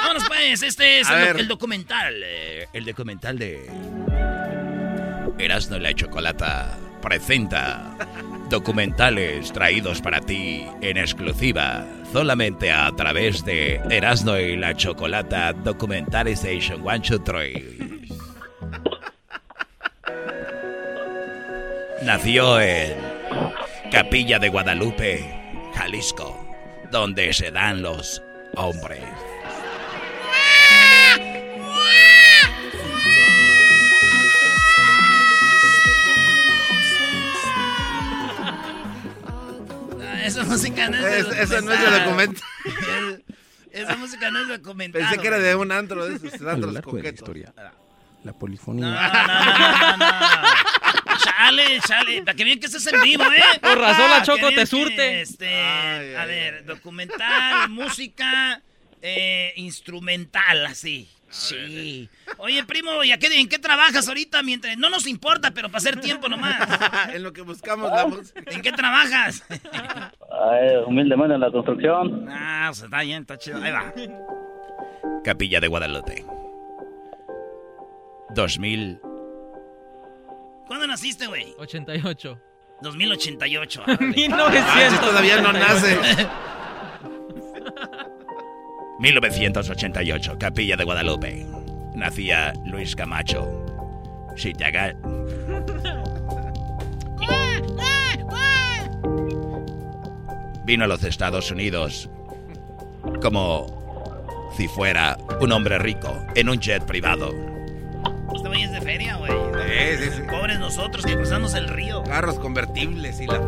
Vámonos, 0.00 0.24
pues. 0.28 0.62
Este 0.62 1.00
es 1.00 1.08
el, 1.10 1.48
documental. 1.48 2.14
Eh, 2.24 2.68
el 2.72 2.84
documental 2.84 3.38
de 3.38 3.70
Erasmo 5.38 5.76
y 5.76 5.80
la 5.80 5.94
Chocolata 5.94 6.78
presenta 7.00 7.96
documentales 8.48 9.52
traídos 9.52 10.00
para 10.00 10.20
ti 10.20 10.66
en 10.80 10.96
exclusiva 10.96 11.86
solamente 12.12 12.72
a 12.72 12.90
través 12.96 13.44
de 13.44 13.80
Erasmo 13.90 14.36
y 14.36 14.56
la 14.56 14.74
Chocolata 14.74 15.52
Documentalization 15.52 16.86
One 16.86 17.00
Two 17.00 17.20
Three. 17.20 18.08
Nació 22.02 22.60
en 22.60 22.96
Capilla 23.90 24.38
de 24.38 24.48
Guadalupe, 24.48 25.70
Jalisco, 25.74 26.38
donde 26.90 27.32
se 27.32 27.50
dan 27.50 27.82
los 27.82 28.22
hombres. 28.54 29.02
Esa 40.28 40.44
música 40.44 40.88
no 40.88 40.96
es 41.06 41.14
Es- 41.26 41.30
de 41.30 41.42
esa 41.42 41.60
no 41.60 41.72
es 41.72 41.80
de 41.80 41.98
documental. 42.00 42.42
Esa 43.70 43.96
música 43.96 44.30
no 44.30 44.40
es 44.40 44.48
documental. 44.48 45.02
Pensé 45.02 45.18
que 45.18 45.26
era 45.28 45.38
de 45.38 45.54
un 45.54 45.70
antro 45.72 46.06
de 46.06 46.16
esos 46.16 46.32
antros 46.46 46.72
la 46.72 46.82
coquetos. 46.82 47.12
historia. 47.14 47.52
La 48.24 48.32
polifonía. 48.32 48.86
No, 48.86 48.92
no, 48.92 49.26
no, 49.26 49.96
no, 49.96 49.96
no. 49.98 51.18
Chale, 51.18 51.80
chale. 51.86 52.22
Para 52.22 52.34
que 52.36 52.44
bien 52.44 52.58
que 52.60 52.66
estés 52.66 52.86
en 52.88 53.00
vivo, 53.02 53.24
¿eh? 53.24 53.58
Por 53.60 53.78
razón 53.78 54.10
la 54.10 54.22
Choco 54.22 54.48
te 54.48 54.54
que, 54.56 54.66
surte. 54.66 55.20
Este, 55.20 55.62
a 56.16 56.24
ver, 56.26 56.64
documental, 56.64 57.68
música, 57.68 58.60
eh, 59.02 59.52
instrumental, 59.56 60.66
así. 60.66 61.08
Sí. 61.30 62.08
Oye, 62.38 62.64
primo, 62.64 63.04
¿y 63.04 63.12
a 63.12 63.18
qué, 63.18 63.26
en 63.38 63.48
qué 63.48 63.58
trabajas 63.58 64.08
ahorita? 64.08 64.42
Mientras 64.42 64.76
no 64.78 64.88
nos 64.88 65.06
importa, 65.06 65.50
pero 65.50 65.68
para 65.68 65.78
hacer 65.78 66.00
tiempo 66.00 66.28
nomás. 66.28 66.68
en 67.14 67.22
lo 67.22 67.32
que 67.32 67.42
buscamos 67.42 67.90
la 67.90 68.06
música. 68.06 68.42
¿En 68.46 68.62
qué 68.62 68.72
trabajas? 68.72 69.44
Ay, 69.50 70.76
humildemente 70.86 71.34
en 71.34 71.40
la 71.40 71.50
construcción. 71.50 72.26
Ah, 72.30 72.66
pues 72.68 72.82
está 72.82 73.02
bien, 73.02 73.22
está 73.22 73.36
chido. 73.38 73.62
Ahí 73.62 73.72
va. 73.72 73.92
Capilla 75.22 75.60
de 75.60 75.68
Guadalupe. 75.68 76.24
2000. 78.34 79.00
¿Cuándo 80.66 80.86
naciste, 80.86 81.26
güey? 81.26 81.54
88. 81.58 82.40
2088. 82.82 83.82
1900. 84.00 84.98
Ah, 84.98 85.00
todavía 85.00 85.40
no 85.40 85.52
nace. 85.52 85.98
1988, 88.98 90.38
Capilla 90.38 90.76
de 90.76 90.84
Guadalupe. 90.84 91.46
Nacía 91.94 92.52
Luis 92.64 92.96
Camacho. 92.96 93.46
Si 94.36 94.52
te 94.52 94.64
haga... 94.64 94.94
Vino 100.64 100.84
a 100.84 100.86
los 100.86 101.02
Estados 101.04 101.50
Unidos 101.50 102.10
como 103.22 104.50
si 104.56 104.68
fuera 104.68 105.16
un 105.40 105.52
hombre 105.52 105.78
rico 105.78 106.14
en 106.34 106.48
un 106.48 106.58
jet 106.58 106.84
privado. 106.84 107.32
Este 108.34 108.48
güey 108.48 108.64
es 108.64 108.72
de 108.72 108.80
feria, 108.80 109.16
güey. 109.16 109.30
Sí, 109.30 110.04
sí, 110.04 110.10
sí. 110.16 110.22
Pobres 110.28 110.58
nosotros 110.58 111.06
que 111.06 111.14
cruzamos 111.14 111.54
el 111.54 111.68
río. 111.68 112.02
Carros 112.02 112.38
convertibles 112.38 113.20
y 113.20 113.26
la 113.26 113.40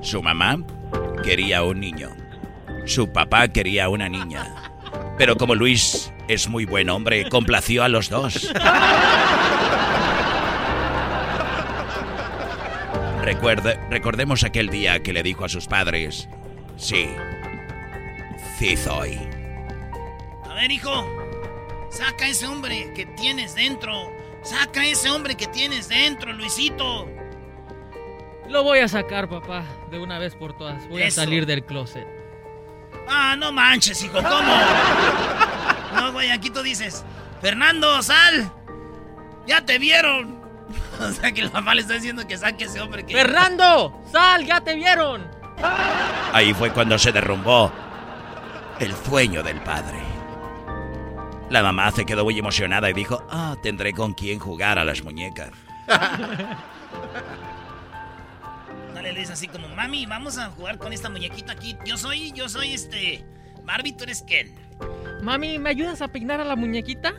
Su 0.00 0.22
mamá 0.22 0.58
quería 1.22 1.62
un 1.64 1.80
niño. 1.80 2.21
Su 2.84 3.12
papá 3.12 3.48
quería 3.48 3.88
una 3.88 4.08
niña. 4.08 4.72
Pero 5.18 5.36
como 5.36 5.54
Luis 5.54 6.12
es 6.28 6.48
muy 6.48 6.64
buen 6.64 6.90
hombre, 6.90 7.28
complació 7.28 7.84
a 7.84 7.88
los 7.88 8.08
dos. 8.08 8.50
Recuerde, 13.22 13.78
recordemos 13.88 14.42
aquel 14.42 14.68
día 14.68 15.00
que 15.00 15.12
le 15.12 15.22
dijo 15.22 15.44
a 15.44 15.48
sus 15.48 15.66
padres, 15.68 16.28
sí, 16.76 17.08
sí 18.58 18.76
soy. 18.76 19.18
A 20.48 20.54
ver, 20.54 20.70
hijo. 20.72 21.06
Saca 21.90 22.26
ese 22.26 22.46
hombre 22.46 22.92
que 22.94 23.06
tienes 23.06 23.54
dentro. 23.54 23.92
Saca 24.42 24.84
ese 24.86 25.10
hombre 25.10 25.36
que 25.36 25.46
tienes 25.46 25.88
dentro, 25.88 26.32
Luisito. 26.32 27.06
Lo 28.48 28.64
voy 28.64 28.80
a 28.80 28.88
sacar, 28.88 29.28
papá, 29.28 29.64
de 29.90 29.98
una 29.98 30.18
vez 30.18 30.34
por 30.34 30.56
todas. 30.56 30.88
Voy 30.88 31.02
Eso. 31.02 31.20
a 31.20 31.24
salir 31.24 31.46
del 31.46 31.64
closet. 31.64 32.21
Ah, 33.14 33.36
no 33.36 33.52
manches, 33.52 34.02
hijo, 34.02 34.14
¿cómo? 34.22 34.54
No, 35.94 36.12
güey, 36.12 36.30
aquí 36.30 36.48
tú 36.48 36.62
dices, 36.62 37.04
Fernando, 37.42 38.02
sal. 38.02 38.50
Ya 39.46 39.64
te 39.64 39.78
vieron. 39.78 40.40
O 41.00 41.10
sea 41.10 41.32
que 41.32 41.40
el 41.40 41.50
papá 41.50 41.74
le 41.74 41.82
está 41.82 41.94
diciendo 41.94 42.26
que 42.26 42.38
saque 42.38 42.64
ese 42.64 42.80
hombre 42.80 43.04
que... 43.04 43.14
¡Fernando! 43.14 44.00
¡Sal! 44.10 44.46
¡Ya 44.46 44.60
te 44.60 44.74
vieron! 44.74 45.26
Ahí 46.32 46.54
fue 46.54 46.70
cuando 46.70 46.98
se 46.98 47.12
derrumbó 47.12 47.72
el 48.78 48.94
sueño 49.04 49.42
del 49.42 49.60
padre. 49.60 49.98
La 51.50 51.62
mamá 51.62 51.90
se 51.90 52.04
quedó 52.04 52.24
muy 52.24 52.38
emocionada 52.38 52.88
y 52.88 52.92
dijo, 52.94 53.22
ah, 53.30 53.56
tendré 53.62 53.92
con 53.92 54.14
quién 54.14 54.38
jugar 54.38 54.78
a 54.78 54.84
las 54.84 55.02
muñecas. 55.02 55.50
Dale, 59.02 59.14
le 59.14 59.20
dice 59.20 59.32
así 59.32 59.48
como, 59.48 59.66
mami, 59.66 60.06
vamos 60.06 60.38
a 60.38 60.50
jugar 60.50 60.78
con 60.78 60.92
esta 60.92 61.10
muñequita 61.10 61.54
aquí. 61.54 61.76
Yo 61.84 61.96
soy, 61.96 62.30
yo 62.30 62.48
soy 62.48 62.72
este... 62.72 63.24
Barbie, 63.64 63.94
tú 63.94 64.04
eres 64.04 64.22
Ken. 64.22 64.54
Mami, 65.20 65.58
¿me 65.58 65.70
ayudas 65.70 66.02
a 66.02 66.08
peinar 66.08 66.40
a 66.40 66.44
la 66.44 66.54
muñequita? 66.54 67.12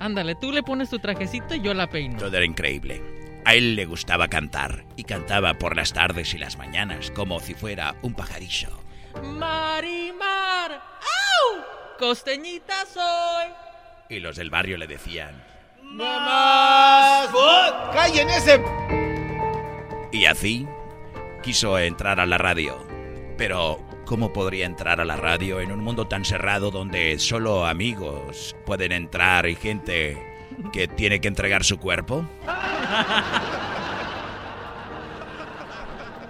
Ándale, 0.00 0.34
tú 0.34 0.50
le 0.50 0.62
pones 0.62 0.88
tu 0.88 0.98
trajecito 0.98 1.54
y 1.54 1.60
yo 1.60 1.74
la 1.74 1.90
peino. 1.90 2.16
Todo 2.16 2.34
era 2.34 2.46
increíble. 2.46 3.02
A 3.44 3.54
él 3.54 3.76
le 3.76 3.84
gustaba 3.84 4.28
cantar 4.28 4.86
y 4.96 5.04
cantaba 5.04 5.52
por 5.52 5.76
las 5.76 5.92
tardes 5.92 6.32
y 6.32 6.38
las 6.38 6.56
mañanas 6.56 7.10
como 7.10 7.38
si 7.38 7.52
fuera 7.52 7.96
un 8.00 8.14
pajarillo. 8.14 8.70
Marimar. 9.22 10.72
¡Au! 10.72 11.98
Costeñita 11.98 12.86
soy. 12.86 13.52
Y 14.08 14.20
los 14.20 14.36
del 14.36 14.48
barrio 14.48 14.78
le 14.78 14.86
decían. 14.86 15.34
¡Mamás! 15.82 17.28
¡Callen 17.92 18.30
ese! 18.30 18.58
Y 20.12 20.24
así 20.24 20.66
quiso 21.46 21.78
entrar 21.78 22.18
a 22.18 22.26
la 22.26 22.38
radio. 22.38 22.76
Pero, 23.38 23.78
¿cómo 24.04 24.32
podría 24.32 24.66
entrar 24.66 25.00
a 25.00 25.04
la 25.04 25.14
radio 25.14 25.60
en 25.60 25.70
un 25.70 25.78
mundo 25.78 26.08
tan 26.08 26.24
cerrado 26.24 26.72
donde 26.72 27.20
solo 27.20 27.66
amigos 27.66 28.56
pueden 28.66 28.90
entrar 28.90 29.46
y 29.46 29.54
gente 29.54 30.20
que 30.72 30.88
tiene 30.88 31.20
que 31.20 31.28
entregar 31.28 31.62
su 31.62 31.78
cuerpo? 31.78 32.26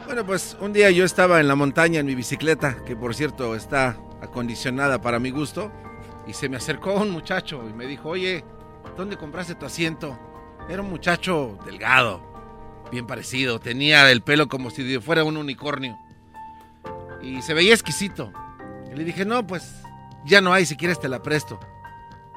Bueno, 0.04 0.26
pues 0.26 0.54
un 0.60 0.74
día 0.74 0.90
yo 0.90 1.06
estaba 1.06 1.40
en 1.40 1.48
la 1.48 1.54
montaña 1.54 2.00
en 2.00 2.06
mi 2.06 2.14
bicicleta, 2.14 2.84
que 2.84 2.94
por 2.94 3.14
cierto 3.14 3.56
está 3.56 3.96
acondicionada 4.20 5.00
para 5.00 5.18
mi 5.18 5.30
gusto, 5.30 5.72
y 6.26 6.34
se 6.34 6.50
me 6.50 6.58
acercó 6.58 6.92
un 6.92 7.10
muchacho 7.10 7.64
y 7.66 7.72
me 7.72 7.86
dijo, 7.86 8.10
oye, 8.10 8.44
¿dónde 8.98 9.16
compraste 9.16 9.54
tu 9.54 9.64
asiento? 9.64 10.18
Era 10.68 10.82
un 10.82 10.90
muchacho 10.90 11.58
delgado, 11.64 12.35
bien 12.90 13.06
parecido, 13.06 13.58
tenía 13.58 14.10
el 14.10 14.22
pelo 14.22 14.48
como 14.48 14.70
si 14.70 14.98
fuera 14.98 15.24
un 15.24 15.36
unicornio, 15.36 15.98
y 17.22 17.42
se 17.42 17.54
veía 17.54 17.74
exquisito. 17.74 18.32
Y 18.92 18.96
le 18.96 19.04
dije, 19.04 19.24
no, 19.24 19.46
pues 19.46 19.82
ya 20.24 20.40
no 20.40 20.52
hay, 20.52 20.66
si 20.66 20.76
quieres 20.76 21.00
te 21.00 21.08
la 21.08 21.22
presto. 21.22 21.58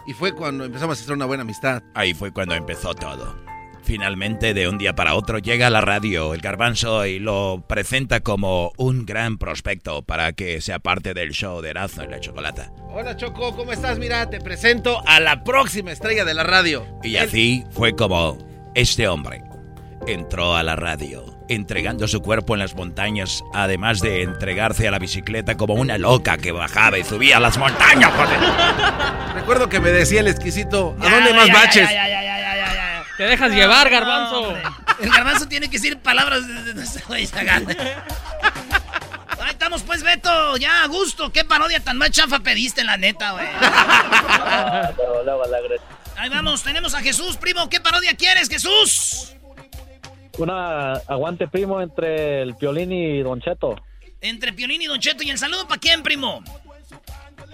Y 0.07 0.13
fue 0.13 0.33
cuando 0.33 0.65
empezamos 0.65 0.97
a 0.97 1.01
hacer 1.01 1.13
una 1.13 1.25
buena 1.25 1.43
amistad. 1.43 1.83
Ahí 1.93 2.13
fue 2.13 2.31
cuando 2.31 2.55
empezó 2.55 2.95
todo. 2.95 3.47
Finalmente, 3.83 4.53
de 4.53 4.67
un 4.67 4.77
día 4.77 4.93
para 4.93 5.15
otro, 5.15 5.39
llega 5.39 5.67
a 5.67 5.69
la 5.69 5.81
radio 5.81 6.33
el 6.33 6.41
garbanzo 6.41 7.05
y 7.05 7.19
lo 7.19 7.63
presenta 7.67 8.19
como 8.19 8.71
un 8.77 9.05
gran 9.05 9.37
prospecto 9.37 10.03
para 10.03 10.33
que 10.33 10.61
sea 10.61 10.79
parte 10.79 11.13
del 11.13 11.31
show 11.31 11.61
de 11.61 11.69
Erasmo 11.71 12.03
y 12.03 12.07
la 12.07 12.19
Chocolata. 12.19 12.71
Hola 12.91 13.15
Choco, 13.15 13.55
¿cómo 13.55 13.71
estás? 13.71 13.97
Mira, 13.97 14.29
te 14.29 14.41
presento 14.41 15.01
a 15.07 15.19
la 15.19 15.43
próxima 15.43 15.91
estrella 15.91 16.25
de 16.25 16.33
la 16.33 16.43
radio. 16.43 16.85
Y 17.03 17.15
así 17.15 17.63
fue 17.71 17.95
como 17.95 18.37
este 18.75 19.07
hombre 19.07 19.48
entró 20.07 20.55
a 20.55 20.63
la 20.63 20.75
radio, 20.75 21.23
entregando 21.49 22.07
su 22.07 22.21
cuerpo 22.21 22.53
en 22.55 22.59
las 22.59 22.73
montañas, 22.75 23.43
además 23.53 23.99
de 23.99 24.23
entregarse 24.23 24.87
a 24.87 24.91
la 24.91 24.99
bicicleta 24.99 25.55
como 25.57 25.73
una 25.75 25.97
loca 25.97 26.37
que 26.37 26.51
bajaba 26.51 26.97
y 26.97 27.03
subía 27.03 27.37
a 27.37 27.39
las 27.39 27.57
montañas. 27.57 28.11
joder. 28.13 28.39
Recuerdo 29.35 29.69
que 29.69 29.79
me 29.79 29.91
decía 29.91 30.19
el 30.21 30.27
exquisito, 30.27 30.95
¿a 30.99 31.03
Ya, 31.03 31.15
dónde 31.15 31.29
ya, 31.31 31.35
más 31.35 31.47
ya, 31.47 31.53
baches? 31.53 31.89
ya, 31.89 32.07
ya, 32.07 32.07
ya, 32.07 32.21
ya, 32.21 32.55
ya, 32.55 32.73
ya. 32.73 33.03
Te 33.17 33.23
dejas 33.23 33.51
llevar, 33.51 33.89
garbanzo. 33.89 34.55
El 35.01 35.09
garbanzo 35.09 35.47
tiene 35.47 35.67
que 35.69 35.77
decir 35.77 35.99
palabras 35.99 36.47
de. 36.47 36.53
Ahí 37.09 37.23
estamos 39.51 39.83
pues, 39.83 40.03
Beto. 40.03 40.57
Ya, 40.57 40.83
a 40.83 40.87
gusto. 40.87 41.31
¿Qué 41.31 41.43
parodia 41.43 41.81
tan 41.81 41.97
más 41.97 42.11
chafa 42.11 42.39
pediste, 42.39 42.83
la 42.83 42.97
neta, 42.97 43.31
güey? 43.31 43.45
Ahí 46.17 46.29
vamos, 46.29 46.63
tenemos 46.63 46.93
a 46.95 47.01
Jesús, 47.01 47.37
primo. 47.37 47.69
¿Qué 47.69 47.79
parodia 47.79 48.15
quieres, 48.15 48.49
Jesús? 48.49 49.33
Una 50.39 50.93
aguante 50.93 51.49
primo 51.49 51.81
entre 51.81 52.41
el 52.41 52.55
Piolín 52.55 52.93
y 52.93 53.21
Don 53.21 53.41
Cheto. 53.41 53.75
Entre 54.21 54.53
Piolín 54.53 54.81
y 54.81 54.85
Don 54.85 54.99
Cheto. 54.99 55.21
¿Y 55.21 55.29
el 55.29 55.37
saludo 55.37 55.67
para 55.67 55.81
quién, 55.81 56.01
primo? 56.01 56.41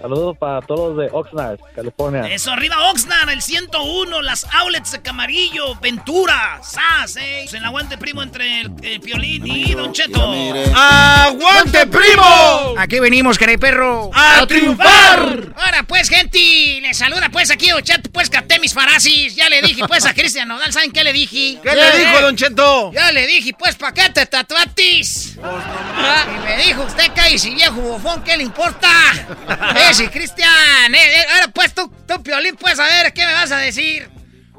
Saludos 0.00 0.36
para 0.38 0.60
todos 0.60 0.96
de 0.98 1.08
Oxnard, 1.10 1.58
California. 1.74 2.28
Eso, 2.32 2.50
arriba 2.50 2.90
Oxnard, 2.90 3.30
el 3.30 3.40
101, 3.40 4.22
las 4.22 4.46
outlets 4.52 4.92
de 4.92 5.02
Camarillo, 5.02 5.74
Ventura, 5.80 6.60
SAS, 6.62 7.16
eh. 7.16 7.46
En 7.48 7.56
el 7.56 7.64
aguante 7.64 7.96
primo 7.96 8.22
entre 8.22 8.60
el, 8.60 8.72
el 8.82 9.00
Piolín 9.00 9.46
y 9.46 9.72
Don 9.74 9.92
Cheto. 9.92 10.32
¡Aguante, 10.74 11.86
primo! 11.86 12.74
Aquí 12.78 13.00
venimos, 13.00 13.38
caray 13.38 13.56
perro. 13.56 14.10
¡A 14.12 14.46
triunfar! 14.46 15.54
Ahora 15.56 15.82
pues, 15.84 16.08
gente, 16.08 16.38
le 16.82 16.92
saluda 16.92 17.28
pues 17.30 17.50
aquí 17.50 17.70
Don 17.70 17.82
Cheto, 17.82 18.10
pues 18.12 18.28
capté 18.28 18.60
mis 18.60 18.74
farasis. 18.74 19.34
Ya 19.34 19.48
le 19.48 19.62
dije 19.62 19.82
pues 19.88 20.04
a 20.04 20.12
Cristian 20.12 20.48
Nodal, 20.48 20.72
¿saben 20.72 20.92
qué 20.92 21.04
le 21.04 21.12
dije? 21.12 21.58
¿Qué 21.62 21.74
le 21.74 21.98
dijo, 21.98 22.20
Don 22.20 22.36
Cheto? 22.36 22.92
Ya 22.92 23.12
le 23.12 23.26
dije, 23.26 23.54
pues, 23.58 23.76
¿pa' 23.76 23.92
qué 23.92 24.10
te 24.10 24.26
tatuatis? 24.26 25.36
Y 25.36 26.44
me 26.44 26.56
dijo, 26.64 26.82
usted 26.82 27.10
cállese, 27.14 27.50
viejo 27.50 27.80
bofón, 27.80 28.22
¿qué 28.22 28.36
le 28.36 28.42
importa? 28.42 28.88
Sí, 29.92 30.08
Cristian, 30.08 30.94
eh, 30.94 30.98
eh, 30.98 31.24
ahora 31.34 31.52
pues 31.54 31.72
tú, 31.72 31.90
tú, 32.06 32.22
Piolín, 32.22 32.56
pues, 32.56 32.78
a 32.78 32.84
ver, 32.84 33.12
¿qué 33.14 33.24
me 33.24 33.32
vas 33.32 33.50
a 33.50 33.58
decir? 33.58 34.08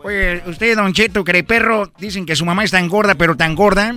Oye, 0.04 0.42
usted, 0.48 0.76
Don 0.76 0.94
Cheto, 0.94 1.24
perro, 1.24 1.92
dicen 2.00 2.26
que 2.26 2.36
su 2.36 2.46
mamá 2.46 2.64
es 2.64 2.72
tan 2.72 2.88
gorda, 2.88 3.14
pero 3.14 3.36
tan 3.36 3.54
gorda, 3.54 3.94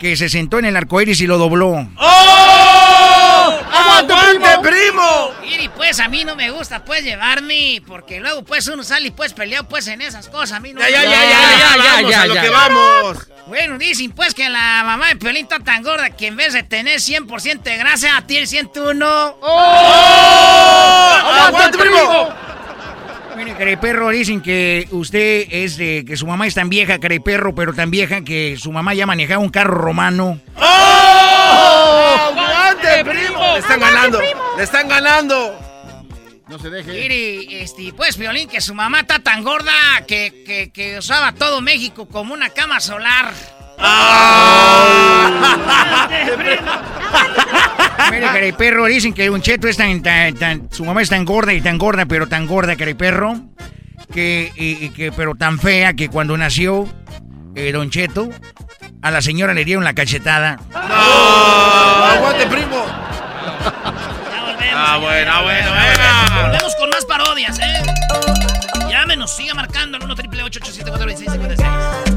que 0.00 0.16
se 0.16 0.28
sentó 0.28 0.58
en 0.58 0.64
el 0.64 0.76
arcoíris 0.76 1.20
y 1.20 1.26
lo 1.26 1.38
dobló. 1.38 1.86
¡Oh! 1.96 3.58
¡Aguante, 3.72 4.14
primo! 4.38 5.32
Y 5.42 5.68
pues 5.68 5.98
a 6.00 6.08
mí 6.08 6.24
no 6.24 6.36
me 6.36 6.50
gusta 6.50 6.84
pues 6.84 7.02
llevarme, 7.04 7.82
porque 7.86 8.20
luego 8.20 8.42
pues 8.44 8.66
uno 8.68 8.82
sale 8.82 9.08
y 9.08 9.10
pues 9.10 9.32
peleado 9.32 9.66
pues 9.68 9.86
en 9.88 10.00
esas 10.00 10.28
cosas, 10.28 10.52
a 10.52 10.60
mí 10.60 10.72
no 10.72 10.80
Ya, 10.80 10.86
me 10.86 10.92
ya, 10.92 11.02
ya, 11.04 11.10
gusta. 11.10 11.26
ya, 11.58 11.76
ya, 11.76 11.92
vamos 11.94 12.14
a 12.14 12.26
lo 12.26 12.34
que 12.34 12.48
vamos. 12.50 13.26
Bueno, 13.46 13.78
dicen 13.78 14.12
pues 14.12 14.34
que 14.34 14.48
la 14.48 14.82
mamá 14.84 15.08
de 15.08 15.16
Piolín 15.16 15.44
está 15.44 15.58
tan 15.58 15.82
gorda 15.82 16.10
que 16.10 16.28
en 16.28 16.36
vez 16.36 16.52
de 16.52 16.62
tener 16.62 16.98
100% 17.00 17.62
de 17.62 17.76
grasa, 17.76 18.22
tiene 18.26 18.46
101. 18.46 19.36
¡Aguante, 21.46 21.78
primo! 21.78 22.28
Mire, 23.36 23.76
perro, 23.78 24.10
dicen 24.10 24.42
que 24.42 24.86
usted 24.90 25.46
es 25.50 25.76
de... 25.78 26.04
que 26.06 26.16
su 26.16 26.26
mamá 26.26 26.46
es 26.46 26.54
tan 26.54 26.68
vieja, 26.68 26.98
perro, 27.24 27.54
pero 27.54 27.72
tan 27.72 27.90
vieja 27.90 28.20
que 28.22 28.56
su 28.58 28.70
mamá 28.70 28.92
ya 28.92 29.06
manejaba 29.06 29.40
un 29.40 29.48
carro 29.48 29.74
romano. 29.76 30.38
¡Oh! 30.56 32.49
Le 32.94 33.58
están 33.58 33.80
ganando, 33.80 34.20
le 34.56 34.62
están 34.62 34.88
ganando. 34.88 35.58
No 36.48 36.58
se 36.58 36.70
deje. 36.70 36.90
Mire, 36.92 37.62
este, 37.62 37.92
pues, 37.96 38.16
Violín, 38.18 38.48
que 38.48 38.60
su 38.60 38.74
mamá 38.74 39.00
está 39.00 39.20
tan 39.20 39.44
gorda 39.44 39.72
que, 40.08 40.42
que, 40.44 40.70
que 40.72 40.98
usaba 40.98 41.32
todo 41.32 41.60
México 41.60 42.08
como 42.08 42.34
una 42.34 42.50
cama 42.50 42.80
solar. 42.80 43.32
Mire, 48.10 48.52
perro, 48.54 48.86
dicen 48.86 49.12
que 49.14 49.30
un 49.30 49.40
cheto 49.42 49.68
es 49.68 49.76
tan, 49.76 50.02
tan, 50.02 50.34
tan- 50.34 50.68
Su 50.72 50.84
mamá 50.84 51.02
es 51.02 51.08
tan 51.08 51.24
gorda 51.24 51.52
y 51.52 51.60
tan 51.60 51.78
gorda, 51.78 52.06
pero 52.06 52.28
tan 52.28 52.46
gorda, 52.46 52.76
perro, 52.94 53.40
que, 54.12 54.52
y- 54.56 54.84
y 54.86 54.90
que, 54.90 55.12
pero 55.12 55.34
tan 55.34 55.58
fea 55.58 55.94
que 55.94 56.08
cuando 56.08 56.36
nació 56.36 56.88
eh, 57.54 57.72
Don 57.72 57.90
Cheto, 57.90 58.28
a 59.02 59.10
la 59.10 59.22
señora 59.22 59.54
le 59.54 59.64
dieron 59.64 59.84
la 59.84 59.94
cachetada. 59.94 60.58
¡No! 60.72 60.78
¡Aguante, 60.78 62.46
primo! 62.46 62.84
Ah, 62.86 63.92
ya 64.32 64.42
volvemos. 64.44 64.74
Ah, 64.74 64.98
bueno, 64.98 65.32
ya, 65.32 65.42
bueno, 65.42 65.70
venga. 65.72 66.42
Volvemos 66.42 66.76
con 66.76 66.90
más 66.90 67.04
parodias, 67.04 67.58
¿eh? 67.58 67.82
Llámenos, 68.88 69.34
siga 69.34 69.54
marcando 69.54 69.96
al 69.96 70.04
1 70.04 70.14
888 70.14 72.09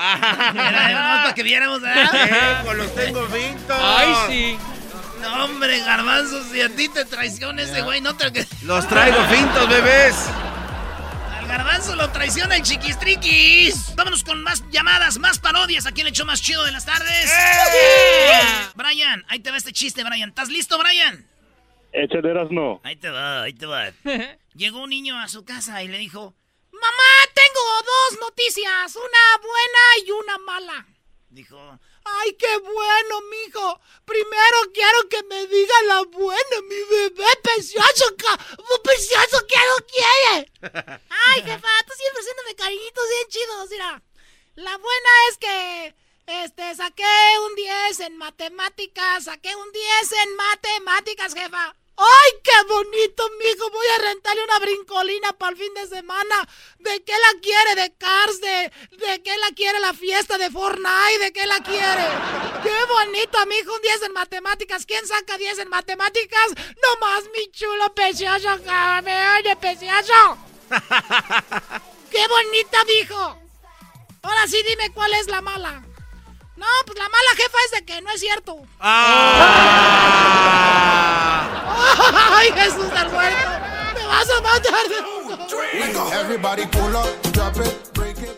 Era, 0.00 1.22
para 1.22 1.34
que 1.34 1.42
viéramos, 1.42 1.80
¿verdad? 1.80 2.10
Eh, 2.14 2.64
con 2.64 2.78
los 2.78 2.94
tengo 2.94 3.26
vintos. 3.26 3.76
Ay, 3.80 4.14
sí. 4.28 4.58
No, 5.20 5.44
hombre, 5.44 5.80
garbanzo, 5.80 6.42
si 6.44 6.62
a 6.62 6.74
ti 6.74 6.88
te 6.88 7.04
traiciona 7.04 7.62
ese 7.62 7.82
güey, 7.82 8.00
no 8.00 8.16
te... 8.16 8.46
Los 8.62 8.88
traigo 8.88 9.22
fintos, 9.24 9.68
bebés. 9.68 10.16
Al 11.38 11.46
garbanzo 11.46 11.94
lo 11.94 12.10
traiciona 12.10 12.56
el 12.56 12.62
chiquistriquis. 12.62 13.94
Vámonos 13.96 14.24
con 14.24 14.42
más 14.42 14.64
llamadas, 14.70 15.18
más 15.18 15.38
parodias 15.38 15.84
aquí 15.86 16.00
el 16.00 16.12
show 16.12 16.26
más 16.26 16.40
chido 16.40 16.64
de 16.64 16.72
las 16.72 16.86
tardes. 16.86 17.30
Brian, 18.74 19.24
ahí 19.28 19.40
te 19.40 19.50
va 19.50 19.58
este 19.58 19.72
chiste, 19.72 20.02
Brian. 20.04 20.30
¿Estás 20.30 20.48
listo, 20.48 20.78
Brian? 20.78 21.26
Échale 21.92 22.32
no. 22.50 22.80
Ahí 22.84 22.96
te 22.96 23.10
va, 23.10 23.42
ahí 23.42 23.52
te 23.52 23.66
va. 23.66 23.90
Llegó 24.54 24.82
un 24.82 24.90
niño 24.90 25.18
a 25.18 25.28
su 25.28 25.44
casa 25.44 25.82
y 25.82 25.88
le 25.88 25.98
dijo, 25.98 26.34
Mamá, 26.72 27.29
tengo 27.40 27.82
dos 27.82 28.20
noticias, 28.20 28.96
una 28.96 29.24
buena 29.42 29.82
y 30.04 30.10
una 30.10 30.38
mala. 30.38 30.86
Dijo, 31.30 31.78
ay, 32.04 32.32
qué 32.34 32.58
bueno, 32.58 33.20
mijo. 33.30 33.80
Primero 34.04 34.58
quiero 34.74 35.08
que 35.08 35.22
me 35.24 35.46
diga 35.46 35.82
la 35.86 36.02
buena, 36.02 36.60
mi 36.68 36.82
bebé 36.90 37.24
precioso, 37.42 38.16
precioso, 38.82 39.46
¿qué 39.46 39.56
no 39.56 39.86
quiere? 39.86 40.52
Ay, 41.26 41.42
jefa, 41.42 41.68
tú 41.86 41.92
siempre 41.96 42.20
haciéndome 42.20 42.54
cariñitos 42.56 43.04
bien 43.08 43.28
chidos, 43.28 43.70
mira. 43.70 44.02
La 44.56 44.76
buena 44.76 45.10
es 45.30 45.38
que, 45.38 45.94
este, 46.26 46.74
saqué 46.74 47.38
un 47.46 47.54
10 47.54 48.00
en 48.00 48.16
matemáticas, 48.16 49.24
saqué 49.24 49.54
un 49.54 49.70
10 49.70 50.12
en 50.24 50.36
matemáticas, 50.36 51.34
jefa. 51.34 51.76
¡Ay, 52.02 52.32
qué 52.42 52.62
bonito, 52.66 53.30
mijo! 53.38 53.68
Voy 53.68 53.86
a 53.88 53.98
rentarle 53.98 54.42
una 54.44 54.58
brincolina 54.58 55.32
para 55.34 55.52
el 55.52 55.58
fin 55.58 55.74
de 55.74 55.86
semana. 55.86 56.48
¿De 56.78 57.04
qué 57.04 57.12
la 57.12 57.40
quiere? 57.42 57.74
¿De 57.74 57.94
Cars? 57.94 58.40
¿De, 58.40 58.72
¿De 58.96 59.22
qué 59.22 59.36
la 59.36 59.50
quiere 59.54 59.78
la 59.80 59.92
fiesta 59.92 60.38
de 60.38 60.50
Fortnite? 60.50 61.18
¿De 61.18 61.30
qué 61.30 61.44
la 61.44 61.60
quiere? 61.60 62.06
¡Qué 62.62 62.84
bonito, 62.88 63.44
mijo! 63.46 63.74
Un 63.74 63.82
10 63.82 64.02
en 64.04 64.12
matemáticas. 64.14 64.86
¿Quién 64.86 65.06
saca 65.06 65.36
10 65.36 65.58
en 65.58 65.68
matemáticas? 65.68 66.48
No 66.56 67.06
más, 67.06 67.24
mi 67.36 67.50
chulo 67.50 67.94
precioso, 67.94 68.48
me 69.04 69.30
oye, 69.36 69.56
precioso. 69.56 70.38
¡Qué 72.10 72.26
bonita, 72.28 72.78
mijo! 72.84 73.38
Ahora 74.22 74.46
sí 74.46 74.62
dime 74.66 74.90
cuál 74.94 75.12
es 75.14 75.26
la 75.26 75.42
mala. 75.42 75.82
No, 76.56 76.66
pues 76.86 76.98
la 76.98 77.08
mala 77.10 77.30
jefa 77.36 77.58
es 77.66 77.70
de 77.72 77.84
que 77.84 78.00
no 78.00 78.10
es 78.10 78.20
cierto. 78.20 78.56
¡Ay, 82.32 82.48
Jesús 82.54 82.90
del 82.92 83.10
muerto! 83.10 83.48
¡Me 83.94 84.06
vas 84.06 84.28
a 84.30 84.40
matar 84.42 84.88
de 84.88 86.10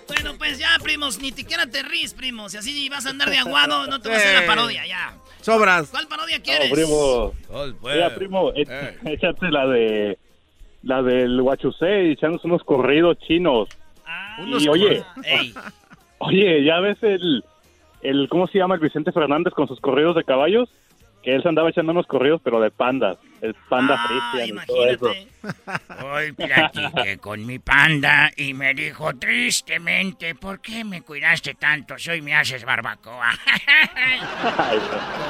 Bueno, 0.08 0.32
pues 0.38 0.58
ya, 0.58 0.76
primos, 0.82 1.18
ni 1.20 1.30
siquiera 1.32 1.66
te 1.66 1.82
ríes, 1.82 2.14
primos. 2.14 2.52
Si 2.52 2.58
así 2.58 2.88
vas 2.88 3.06
a 3.06 3.10
andar 3.10 3.30
de 3.30 3.38
aguado, 3.38 3.86
no 3.86 4.00
te 4.00 4.08
vas 4.08 4.18
a 4.18 4.20
hacer 4.20 4.40
la 4.40 4.46
parodia, 4.46 4.86
ya. 4.86 5.14
Sobras. 5.40 5.88
¿Cuál 5.90 6.06
parodia 6.08 6.40
quieres? 6.40 6.68
No, 6.70 6.74
primo. 6.74 7.32
pues. 7.80 7.94
Mira, 7.94 8.14
primo, 8.14 8.52
échate 9.04 9.50
la 9.50 9.66
de. 9.66 10.18
La 10.84 11.00
del 11.00 11.40
Huachusei, 11.40 12.10
echándose 12.12 12.48
unos 12.48 12.64
corridos 12.64 13.16
chinos. 13.20 13.68
y 14.58 14.68
oye, 14.68 15.04
Ey. 15.24 15.54
oye, 16.18 16.64
ya 16.64 16.80
ves 16.80 16.98
el, 17.02 17.44
el. 18.02 18.28
¿Cómo 18.28 18.48
se 18.48 18.58
llama 18.58 18.74
el 18.74 18.80
Vicente 18.80 19.12
Fernández 19.12 19.52
con 19.54 19.68
sus 19.68 19.80
corridos 19.80 20.16
de 20.16 20.24
caballos? 20.24 20.68
Que 21.22 21.34
él 21.36 21.42
se 21.42 21.48
andaba 21.48 21.70
echando 21.70 21.92
unos 21.92 22.06
corridos, 22.06 22.40
pero 22.42 22.60
de 22.60 22.70
pandas. 22.70 23.16
El 23.40 23.54
panda 23.54 23.98
Christian 24.08 24.58
y 24.62 24.66
todo 24.66 24.86
eso. 24.88 25.12
Hoy 26.04 26.32
platiqué 26.32 27.18
con 27.18 27.44
mi 27.46 27.58
panda 27.58 28.30
y 28.36 28.54
me 28.54 28.74
dijo 28.74 29.14
tristemente, 29.16 30.34
¿por 30.34 30.60
qué 30.60 30.84
me 30.84 31.02
cuidaste 31.02 31.54
tanto? 31.54 31.98
Soy 31.98 32.22
me 32.22 32.34
haces 32.34 32.64
barbacoa. 32.64 33.30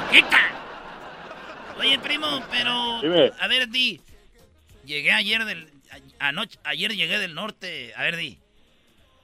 Coquita. 0.07 0.39
Oye, 1.79 1.99
primo, 1.99 2.27
pero. 2.51 3.01
Dime. 3.01 3.31
A 3.39 3.47
ver, 3.47 3.67
di. 3.69 3.99
Llegué 4.85 5.11
ayer 5.11 5.43
del. 5.45 5.69
a- 6.19 6.27
Anoche, 6.27 6.59
ayer 6.63 6.93
llegué 6.95 7.17
del 7.19 7.33
norte. 7.33 7.93
A 7.95 8.03
ver, 8.03 8.17
di. 8.17 8.37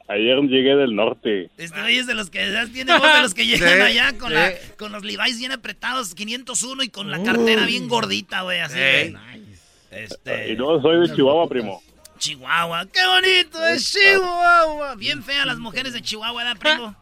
Ayer 0.10 0.40
llegué 0.42 0.76
del 0.76 0.96
norte. 0.96 1.50
Este 1.58 1.80
güey 1.80 1.98
es 2.00 2.08
de 2.08 2.16
los 2.16 2.30
que 2.32 2.40
tiene 2.74 2.98
voz 2.98 3.14
de 3.14 3.22
los 3.22 3.34
que 3.36 3.46
llegan 3.48 3.76
Sí, 3.76 3.82
allá 3.82 4.18
con, 4.18 4.30
sí. 4.30 4.34
la, 4.34 4.52
con 4.78 4.92
los 4.92 5.04
Levi's 5.04 5.38
bien 5.38 5.52
apretados, 5.52 6.16
501 6.16 6.84
y 6.84 6.90
con 6.90 7.12
la 7.12 7.22
cartera 7.22 7.66
bien 7.66 7.88
gordita, 7.88 8.42
güey, 8.42 8.60
así. 8.60 8.80
Ey. 8.80 9.12
güey. 9.12 9.44
Este. 9.92 10.52
Y 10.52 10.56
no, 10.56 10.82
soy 10.82 11.08
de 11.08 11.16
Chihuahua, 11.16 11.48
primo. 11.48 11.82
Chihuahua, 12.18 12.86
qué 12.92 13.00
bonito 13.06 13.66
es 13.68 13.92
Chihuahua. 13.94 14.96
Bien 14.96 15.24
feas 15.24 15.46
las 15.46 15.58
mujeres 15.60 15.94
de 15.94 16.02
Chihuahua, 16.02 16.44
¿verdad, 16.44 16.60
primo? 16.60 16.96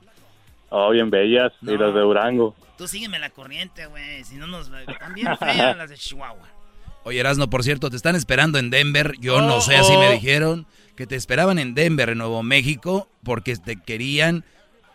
Oh, 0.69 0.89
bien 0.91 1.09
bellas. 1.09 1.53
Y 1.61 1.77
las 1.77 1.93
de 1.93 2.01
Durango. 2.01 2.55
Tú 2.77 2.87
sígueme 2.87 3.19
la 3.19 3.29
corriente, 3.29 3.85
güey. 3.87 4.23
Si 4.25 4.35
no 4.35 4.47
nos. 4.47 4.69
Están 4.87 5.13
bien 5.13 5.35
feas 5.37 5.77
las 5.77 5.89
de 5.89 5.97
Chihuahua. 5.97 6.47
Oye, 7.03 7.19
Erasno, 7.21 7.49
por 7.49 7.63
cierto, 7.63 7.89
te 7.89 7.95
están 7.95 8.15
esperando 8.15 8.59
en 8.59 8.69
Denver. 8.69 9.13
Yo 9.19 9.41
no 9.41 9.61
sé, 9.61 9.77
así 9.77 9.95
me 9.97 10.11
dijeron. 10.11 10.67
Que 10.97 11.05
te 11.05 11.15
esperaban 11.15 11.59
en 11.59 11.75
Denver, 11.75 12.09
en 12.09 12.17
Nuevo 12.17 12.41
México, 12.41 13.07
porque 13.23 13.55
te 13.55 13.79
querían 13.79 14.43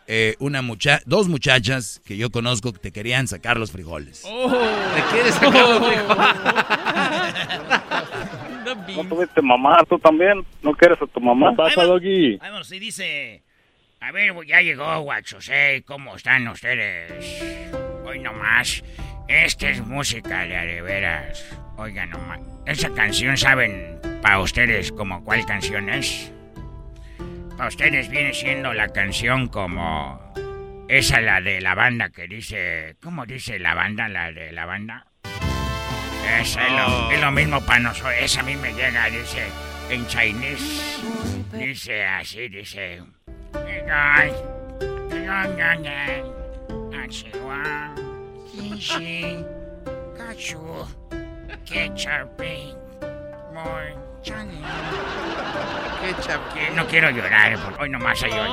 eh, 0.08 0.34
una 0.40 0.60
mucha 0.60 1.00
dos 1.06 1.28
muchachas 1.28 2.02
que 2.04 2.16
yo 2.16 2.30
conozco 2.30 2.72
que 2.72 2.80
te 2.80 2.90
querían 2.90 3.28
sacar 3.28 3.56
los 3.56 3.70
frijoles. 3.70 4.22
¿Te 4.22 5.02
quieres 5.12 5.36
sacar 5.36 5.68
los 5.68 5.80
¿No 8.96 9.04
tuviste 9.04 9.40
mamá 9.40 9.78
tú 9.88 9.96
también? 10.00 10.44
¿No 10.60 10.72
quieres 10.72 11.00
a 11.00 11.06
tu 11.06 11.20
mamá? 11.20 11.50
¿Qué 11.50 11.56
pasa, 11.56 11.84
Doggy? 11.84 12.36
Bueno, 12.38 12.64
sí 12.64 12.80
dice. 12.80 13.44
A 14.00 14.10
ver, 14.10 14.34
ya 14.44 14.60
llegó 14.60 15.02
Guachosé, 15.02 15.84
¿cómo 15.86 16.16
están 16.16 16.48
ustedes? 16.48 17.40
Hoy 18.04 18.18
nomás, 18.18 18.82
esta 19.28 19.70
es 19.70 19.86
música 19.86 20.40
de 20.40 20.82
veras. 20.82 21.44
Oigan 21.76 22.10
nomás, 22.10 22.40
esa 22.66 22.92
canción, 22.92 23.36
¿saben 23.36 24.11
para 24.22 24.40
ustedes 24.40 24.92
como 24.92 25.22
cuál 25.24 25.44
canción 25.44 25.90
es? 25.90 26.32
Para 27.56 27.68
ustedes 27.68 28.08
viene 28.08 28.32
siendo 28.32 28.72
la 28.72 28.88
canción 28.88 29.48
como... 29.48 30.32
Esa 30.88 31.20
la 31.20 31.40
de 31.40 31.60
la 31.60 31.74
banda 31.74 32.10
que 32.10 32.26
dice... 32.26 32.96
¿Cómo 33.02 33.26
dice 33.26 33.58
la 33.58 33.74
banda, 33.74 34.08
la 34.08 34.32
de 34.32 34.52
la 34.52 34.64
banda? 34.64 35.06
Esa 36.40 36.66
es, 36.66 36.72
lo, 36.72 37.10
es 37.10 37.20
lo 37.20 37.30
mismo 37.32 37.60
para 37.60 37.80
nosotros. 37.80 38.14
Esa 38.20 38.40
a 38.40 38.44
mí 38.44 38.56
me 38.56 38.72
llega, 38.72 39.06
dice 39.10 39.46
en 39.90 40.06
chinese. 40.06 41.02
Dice 41.52 42.04
así, 42.04 42.48
dice... 42.48 43.02
No 56.74 56.86
quiero 56.86 57.10
llorar, 57.10 57.58
porque 57.58 57.82
hoy 57.82 57.88
nomás 57.90 58.22
hay 58.22 58.32
hoy. 58.32 58.50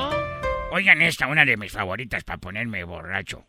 Oigan 0.72 1.02
esta, 1.02 1.26
una 1.26 1.44
de 1.44 1.56
mis 1.56 1.72
favoritas 1.72 2.24
para 2.24 2.38
ponerme 2.38 2.84
borracho. 2.84 3.44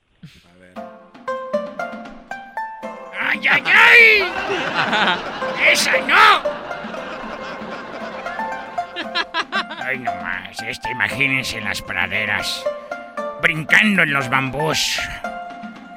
¡Ay, 3.20 3.42
ay, 3.48 3.64
ay! 3.66 4.32
¡Esa 5.72 5.98
no! 6.02 6.62
Ay, 9.84 10.00
nomás, 10.00 10.62
este, 10.62 10.92
imagínense 10.92 11.58
en 11.58 11.66
las 11.66 11.82
praderas, 11.82 12.64
brincando 13.42 14.04
en 14.04 14.14
los 14.14 14.30
bambús, 14.30 15.00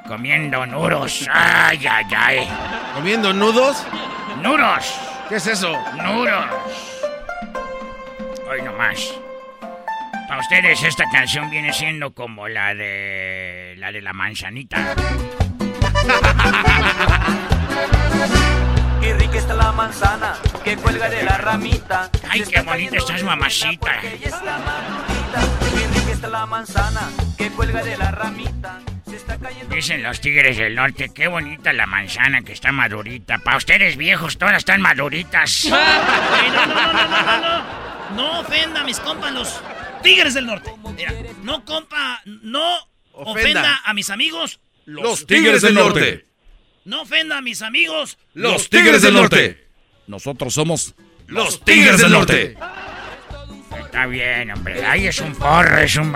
comiendo 0.06 0.64
nuros. 0.66 1.28
¡Ay, 1.30 1.86
ay, 1.86 2.06
ay! 2.16 2.48
¿Comiendo 2.94 3.32
nudos? 3.32 3.86
¡Nuros! 4.42 5.13
¿Qué 5.34 5.38
es 5.38 5.46
eso? 5.48 5.76
¡Nuros! 5.96 6.46
Hoy 8.48 8.62
nomás. 8.62 9.14
Para 10.28 10.38
ustedes 10.38 10.80
esta 10.84 11.10
canción 11.10 11.50
viene 11.50 11.72
siendo 11.72 12.14
como 12.14 12.46
la 12.46 12.72
de... 12.72 13.74
la 13.78 13.90
de 13.90 14.00
la 14.00 14.12
manzanita. 14.12 14.94
Qué 19.00 19.14
rica 19.14 19.38
está 19.38 19.54
la 19.54 19.72
manzana 19.72 20.34
que 20.62 20.76
cuelga 20.76 21.08
de 21.08 21.24
la 21.24 21.36
ramita. 21.36 22.10
¡Ay, 22.30 22.44
qué 22.44 22.60
bonita 22.60 22.98
estás, 22.98 23.24
mamacita! 23.24 23.90
Qué 24.02 24.10
rica 24.10 24.30
está 26.12 26.28
la 26.28 26.46
manzana 26.46 27.10
que 27.36 27.50
cuelga 27.50 27.82
de 27.82 27.96
la 27.96 28.12
ramita. 28.12 28.78
Dicen 29.70 30.02
los 30.02 30.20
tigres 30.20 30.56
del 30.56 30.74
norte, 30.74 31.10
qué 31.14 31.28
bonita 31.28 31.72
la 31.72 31.86
manzana 31.86 32.42
que 32.42 32.52
está 32.52 32.72
madurita. 32.72 33.38
Para 33.38 33.56
ustedes 33.56 33.96
viejos, 33.96 34.38
todas 34.38 34.56
están 34.56 34.80
maduritas. 34.80 35.68
No, 35.74 36.66
no, 36.66 36.66
no, 36.66 36.92
no, 36.92 37.08
no, 37.08 37.40
no. 37.40 37.84
No 38.16 38.40
ofenda 38.40 38.80
a 38.80 38.84
mis 38.84 39.00
compas, 39.00 39.32
los 39.32 39.60
tigres 40.02 40.34
del 40.34 40.46
norte. 40.46 40.70
Mira, 40.96 41.12
no 41.42 41.64
compa, 41.64 42.20
no 42.24 42.76
ofenda, 43.12 43.60
Ofenda. 43.60 43.80
a 43.84 43.94
mis 43.94 44.10
amigos, 44.10 44.60
Los 44.84 45.26
Tigres 45.26 45.62
del 45.62 45.74
Norte. 45.74 46.26
No 46.84 47.02
ofenda 47.02 47.38
a 47.38 47.40
mis 47.40 47.62
amigos, 47.62 48.18
Los 48.34 48.68
Tigres 48.68 49.02
del 49.02 49.14
Norte. 49.14 49.66
Nosotros 50.06 50.54
somos 50.54 50.94
los 51.26 51.64
Tigres 51.64 52.00
del 52.00 52.12
Norte. 52.12 52.56
Está 53.94 54.06
bien, 54.06 54.50
hombre. 54.50 54.84
Ahí 54.84 55.06
es 55.06 55.20
un 55.20 55.32
porro, 55.36 55.78
es 55.78 55.94
un... 55.94 56.12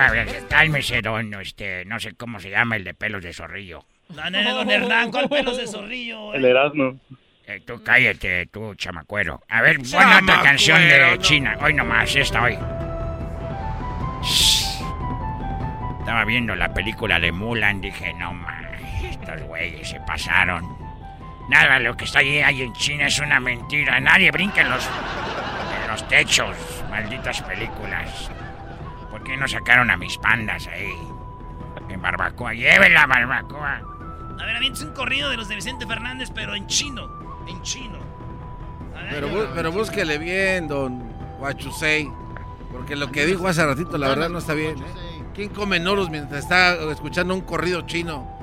Cálmese, 0.50 1.00
don, 1.00 1.32
este... 1.34 1.84
No 1.84 2.00
sé 2.00 2.12
cómo 2.14 2.40
se 2.40 2.50
llama 2.50 2.74
el 2.74 2.82
de 2.82 2.92
pelos 2.92 3.22
de 3.22 3.32
zorrillo. 3.32 3.84
Nene, 4.08 4.50
don 4.50 4.68
Hernán, 4.68 5.12
¿cuál 5.12 5.28
pelos 5.28 5.56
de 5.56 5.68
zorrillo? 5.68 6.34
El 6.34 6.44
Erasmo. 6.44 6.98
Eh, 7.46 7.62
tú 7.64 7.80
cállate, 7.84 8.46
tú 8.46 8.74
chamacuero. 8.74 9.44
A 9.48 9.62
ver, 9.62 9.76
pon 9.76 10.12
otra 10.24 10.42
canción 10.42 10.80
de 10.80 10.98
no. 10.98 11.16
China. 11.18 11.56
Hoy 11.60 11.72
nomás, 11.72 12.16
esta 12.16 12.42
hoy. 12.42 12.58
Shh. 14.24 14.80
Estaba 16.00 16.24
viendo 16.24 16.56
la 16.56 16.74
película 16.74 17.20
de 17.20 17.30
Mulan, 17.30 17.80
dije, 17.80 18.12
no 18.14 18.32
mames, 18.32 19.04
estos 19.04 19.40
güeyes 19.42 19.88
se 19.88 20.00
pasaron. 20.00 20.66
Nada, 21.48 21.78
lo 21.78 21.96
que 21.96 22.06
está 22.06 22.18
ahí, 22.18 22.40
ahí 22.40 22.62
en 22.62 22.72
China 22.72 23.06
es 23.06 23.20
una 23.20 23.38
mentira. 23.38 24.00
Nadie 24.00 24.32
brinca 24.32 24.62
en 24.62 24.70
los, 24.70 24.84
en 24.84 25.90
los 25.92 26.08
techos, 26.08 26.56
malditas 26.88 27.42
películas. 27.42 28.30
¿Por 29.10 29.22
qué 29.24 29.36
no 29.36 29.48
sacaron 29.48 29.90
a 29.90 29.96
mis 29.96 30.16
pandas 30.18 30.66
ahí? 30.66 30.94
En 31.88 32.02
barbacoa, 32.02 32.52
lleven 32.54 32.92
la 32.92 33.06
barbacoa. 33.06 33.82
A 34.40 34.44
ver, 34.44 34.56
avientes 34.56 34.82
un 34.82 34.92
corrido 34.92 35.30
de 35.30 35.36
los 35.36 35.48
de 35.48 35.54
Vicente 35.56 35.86
Fernández, 35.86 36.30
pero 36.34 36.54
en 36.54 36.66
chino. 36.66 37.08
En 37.48 37.60
chino. 37.62 37.98
A 38.94 39.02
ver, 39.02 39.10
Pero, 39.14 39.50
pero 39.54 39.72
búsquele 39.72 40.18
bien, 40.18 40.68
don 40.68 41.02
Huachusei. 41.38 42.08
Porque 42.70 42.96
lo 42.96 43.10
que 43.10 43.24
dijo 43.26 43.48
hace 43.48 43.64
ratito, 43.64 43.96
la 43.96 44.08
verdad, 44.08 44.28
no 44.28 44.38
está 44.38 44.54
bien. 44.54 44.78
¿eh? 44.78 45.24
¿Quién 45.34 45.48
come 45.48 45.80
noros 45.80 46.10
mientras 46.10 46.40
está 46.44 46.74
escuchando 46.90 47.34
un 47.34 47.40
corrido 47.40 47.82
chino? 47.82 48.38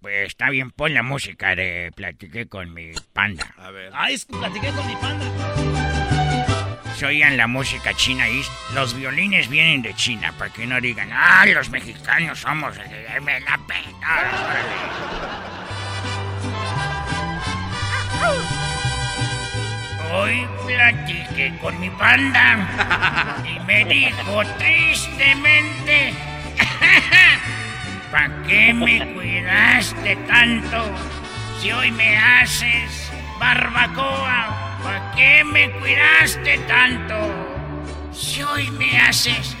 Pues 0.00 0.28
está 0.28 0.50
bien, 0.50 0.70
pon 0.70 0.94
la 0.94 1.02
música 1.02 1.54
de 1.54 1.90
Platiqué 1.94 2.46
con 2.48 2.72
mi 2.74 2.92
panda. 3.12 3.54
A 3.56 3.70
ver. 3.70 3.92
Ay, 3.94 4.14
es 4.14 4.24
que 4.24 4.36
platiqué 4.36 4.70
con 4.72 4.86
mi 4.86 4.96
panda. 4.96 5.24
Se 7.02 7.06
oían 7.06 7.36
la 7.36 7.48
música 7.48 7.92
china 7.94 8.28
y 8.28 8.44
los 8.74 8.94
violines 8.94 9.48
vienen 9.48 9.82
de 9.82 9.92
China, 9.92 10.32
para 10.38 10.52
que 10.52 10.68
no 10.68 10.80
digan, 10.80 11.10
ah, 11.12 11.44
los 11.46 11.68
mexicanos 11.68 12.38
somos, 12.38 12.76
me 13.22 13.40
la. 13.40 13.58
Hoy 20.12 20.46
platiqué 20.64 21.52
con 21.60 21.80
mi 21.80 21.90
panda 21.90 23.42
y 23.52 23.58
me 23.64 23.84
dijo 23.84 24.42
tristemente, 24.58 26.14
¿para 28.12 28.42
qué 28.46 28.74
me 28.74 29.12
cuidaste 29.12 30.14
tanto 30.28 30.84
si 31.60 31.72
hoy 31.72 31.90
me 31.90 32.16
haces 32.16 33.10
barbacoa? 33.40 34.61
¿Para 34.82 35.12
qué 35.14 35.44
me 35.44 35.70
cuidaste 35.72 36.58
tanto 36.66 37.14
si 38.12 38.42
hoy 38.42 38.70
me 38.72 39.00
haces 39.00 39.56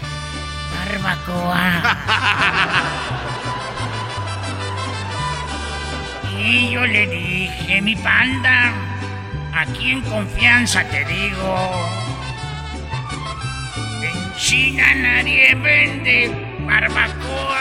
barbacoa? 0.74 1.98
Y 6.44 6.70
yo 6.70 6.84
le 6.84 7.06
dije, 7.06 7.80
mi 7.82 7.94
panda, 7.94 8.72
aquí 9.54 9.92
en 9.92 10.00
confianza 10.02 10.82
te 10.88 11.04
digo, 11.04 11.88
en 14.02 14.36
China 14.36 14.92
nadie 14.96 15.54
vende 15.54 16.56
barbacoa. 16.66 17.60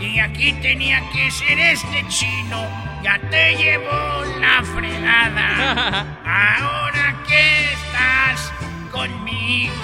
Y 0.00 0.18
aquí 0.18 0.52
tenía 0.54 1.02
que 1.12 1.30
ser 1.30 1.56
este 1.56 2.04
chino, 2.08 2.66
ya 3.04 3.20
te 3.30 3.54
llevó 3.56 4.24
la 4.40 4.62
fregada, 4.64 6.18
ahora 6.58 7.14
que 7.28 7.72
estás 7.74 8.50
conmigo. 8.90 9.74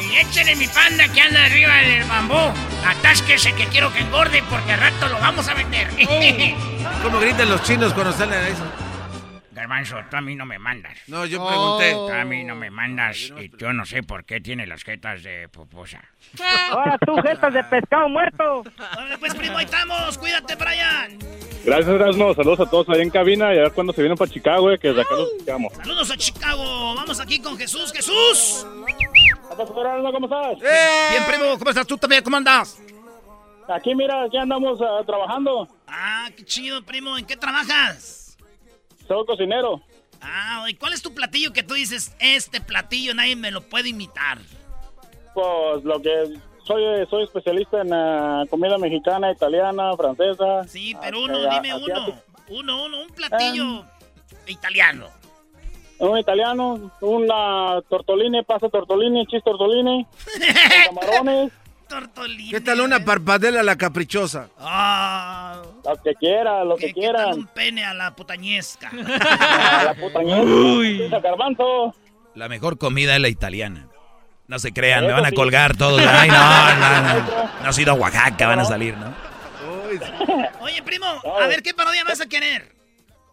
Y 0.00 0.16
échale 0.18 0.54
mi 0.54 0.68
panda 0.68 1.08
que 1.08 1.20
anda 1.20 1.44
arriba 1.44 1.74
del 1.74 2.04
bambú. 2.04 2.52
Atásquese 2.86 3.52
que 3.54 3.66
quiero 3.66 3.92
que 3.92 3.98
engorde 4.00 4.42
porque 4.48 4.72
al 4.72 4.80
rato 4.80 5.08
lo 5.08 5.18
vamos 5.18 5.48
a 5.48 5.54
vender. 5.54 5.88
¿Cómo 7.02 7.18
gritan 7.18 7.48
los 7.48 7.62
chinos 7.64 7.92
cuando 7.92 8.12
salen 8.12 8.38
a 8.38 8.48
eso? 8.48 8.64
Garbanzo, 9.66 9.96
tú 10.08 10.16
a 10.16 10.20
mí 10.20 10.36
no 10.36 10.46
me 10.46 10.60
mandas. 10.60 10.96
No, 11.08 11.26
yo 11.26 11.44
pregunté. 11.44 11.90
Tú 11.90 12.08
a 12.08 12.24
mí 12.24 12.44
no 12.44 12.54
me 12.54 12.70
mandas 12.70 13.32
y 13.36 13.50
yo 13.58 13.72
no 13.72 13.84
sé 13.84 14.04
por 14.04 14.24
qué 14.24 14.40
tiene 14.40 14.64
las 14.64 14.84
jetas 14.84 15.24
de 15.24 15.48
pupusa. 15.48 16.00
Ahora 16.70 16.96
tú, 17.04 17.16
jetas 17.16 17.52
de 17.52 17.64
pescado 17.64 18.08
muerto. 18.08 18.62
Órale, 18.96 19.18
pues, 19.18 19.34
primo, 19.34 19.58
ahí 19.58 19.64
estamos. 19.64 20.16
Cuídate, 20.18 20.54
Brian. 20.54 21.18
Gracias, 21.64 21.88
Erasmo. 21.88 22.32
Saludos 22.34 22.60
a 22.60 22.70
todos 22.70 22.88
ahí 22.90 23.00
en 23.00 23.10
cabina 23.10 23.52
y 23.52 23.58
a 23.58 23.62
ver 23.62 23.72
cuándo 23.72 23.92
se 23.92 24.02
vienen 24.02 24.16
para 24.16 24.30
Chicago, 24.30 24.70
eh, 24.70 24.78
que 24.78 24.88
desde 24.88 25.02
acá 25.02 25.16
los 25.16 25.32
escuchamos. 25.32 25.72
Saludos 25.72 26.10
a 26.12 26.16
Chicago. 26.16 26.94
Vamos 26.94 27.18
aquí 27.18 27.40
con 27.40 27.58
Jesús. 27.58 27.92
¡Jesús! 27.92 28.64
¿Cómo 29.48 30.26
estás? 30.26 30.60
Bien, 31.10 31.24
primo. 31.26 31.58
¿Cómo 31.58 31.70
estás 31.70 31.86
tú 31.88 31.98
también? 31.98 32.22
¿Cómo 32.22 32.36
andas? 32.36 32.80
Aquí, 33.68 33.96
mira, 33.96 34.22
aquí 34.22 34.36
andamos 34.36 34.80
ah, 34.80 35.02
trabajando. 35.04 35.66
Ah, 35.88 36.28
qué 36.36 36.44
chido, 36.44 36.84
primo. 36.84 37.18
¿En 37.18 37.26
qué 37.26 37.36
trabajas? 37.36 38.25
Soy 39.06 39.24
cocinero. 39.26 39.80
Ah, 40.20 40.66
¿y 40.68 40.74
cuál 40.74 40.92
es 40.92 41.02
tu 41.02 41.14
platillo 41.14 41.52
que 41.52 41.62
tú 41.62 41.74
dices, 41.74 42.16
este 42.18 42.60
platillo 42.60 43.14
nadie 43.14 43.36
me 43.36 43.50
lo 43.50 43.60
puede 43.60 43.90
imitar? 43.90 44.38
Pues 45.34 45.84
lo 45.84 46.00
que 46.00 46.38
soy, 46.64 46.82
soy 47.08 47.24
especialista 47.24 47.82
en 47.82 47.92
ah, 47.92 48.44
comida 48.50 48.78
mexicana, 48.78 49.30
italiana, 49.30 49.94
francesa. 49.96 50.64
Sí, 50.66 50.96
pero 51.00 51.22
uno, 51.22 51.38
ah, 51.48 51.54
dime 51.54 51.74
uno. 51.74 52.20
Uno, 52.48 52.84
uno, 52.84 53.02
un 53.02 53.08
platillo 53.08 53.84
italiano. 54.46 55.08
Un 55.98 56.18
italiano, 56.18 56.90
una 57.00 57.80
tortolini, 57.88 58.42
pasta 58.42 58.68
tortolini, 58.68 59.26
chis 59.26 59.42
tortolini, 59.42 60.06
con 61.18 61.50
camarones, 61.88 62.50
¿Qué 62.50 62.60
tal 62.60 62.80
una 62.80 63.04
parpadela 63.04 63.60
a 63.60 63.62
la 63.62 63.76
caprichosa? 63.76 64.48
Ah, 64.58 65.62
lo 65.84 65.96
que 66.02 66.14
quiera, 66.14 66.64
lo 66.64 66.76
que 66.76 66.88
¿qué, 66.88 66.94
qué 66.94 67.00
tal 67.06 67.14
quieran. 67.14 67.38
un 67.38 67.46
pene 67.46 67.84
a 67.84 67.94
la 67.94 68.14
putañesca? 68.14 68.90
A 68.90 69.84
la 69.84 69.94
putañesca, 69.94 70.42
Uy. 70.42 71.10
La 72.34 72.48
mejor 72.48 72.78
comida 72.78 73.14
es 73.14 73.20
la 73.20 73.28
italiana. 73.28 73.88
No 74.46 74.58
se 74.58 74.72
crean, 74.72 75.06
me 75.06 75.12
van 75.12 75.26
a 75.26 75.32
colgar 75.32 75.76
todos. 75.76 76.00
Ay, 76.06 76.28
no, 76.30 76.36
no, 76.36 77.00
no. 77.02 77.50
No 77.62 77.68
has 77.68 77.78
ido 77.78 77.92
a 77.92 77.94
Oaxaca, 77.94 78.46
van 78.46 78.60
a 78.60 78.64
salir, 78.64 78.96
¿no? 78.96 79.12
Oye, 80.60 80.82
primo, 80.82 81.06
a 81.06 81.46
ver, 81.46 81.62
¿qué 81.62 81.74
parodia 81.74 82.04
vas 82.04 82.20
a 82.20 82.26
querer? 82.26 82.75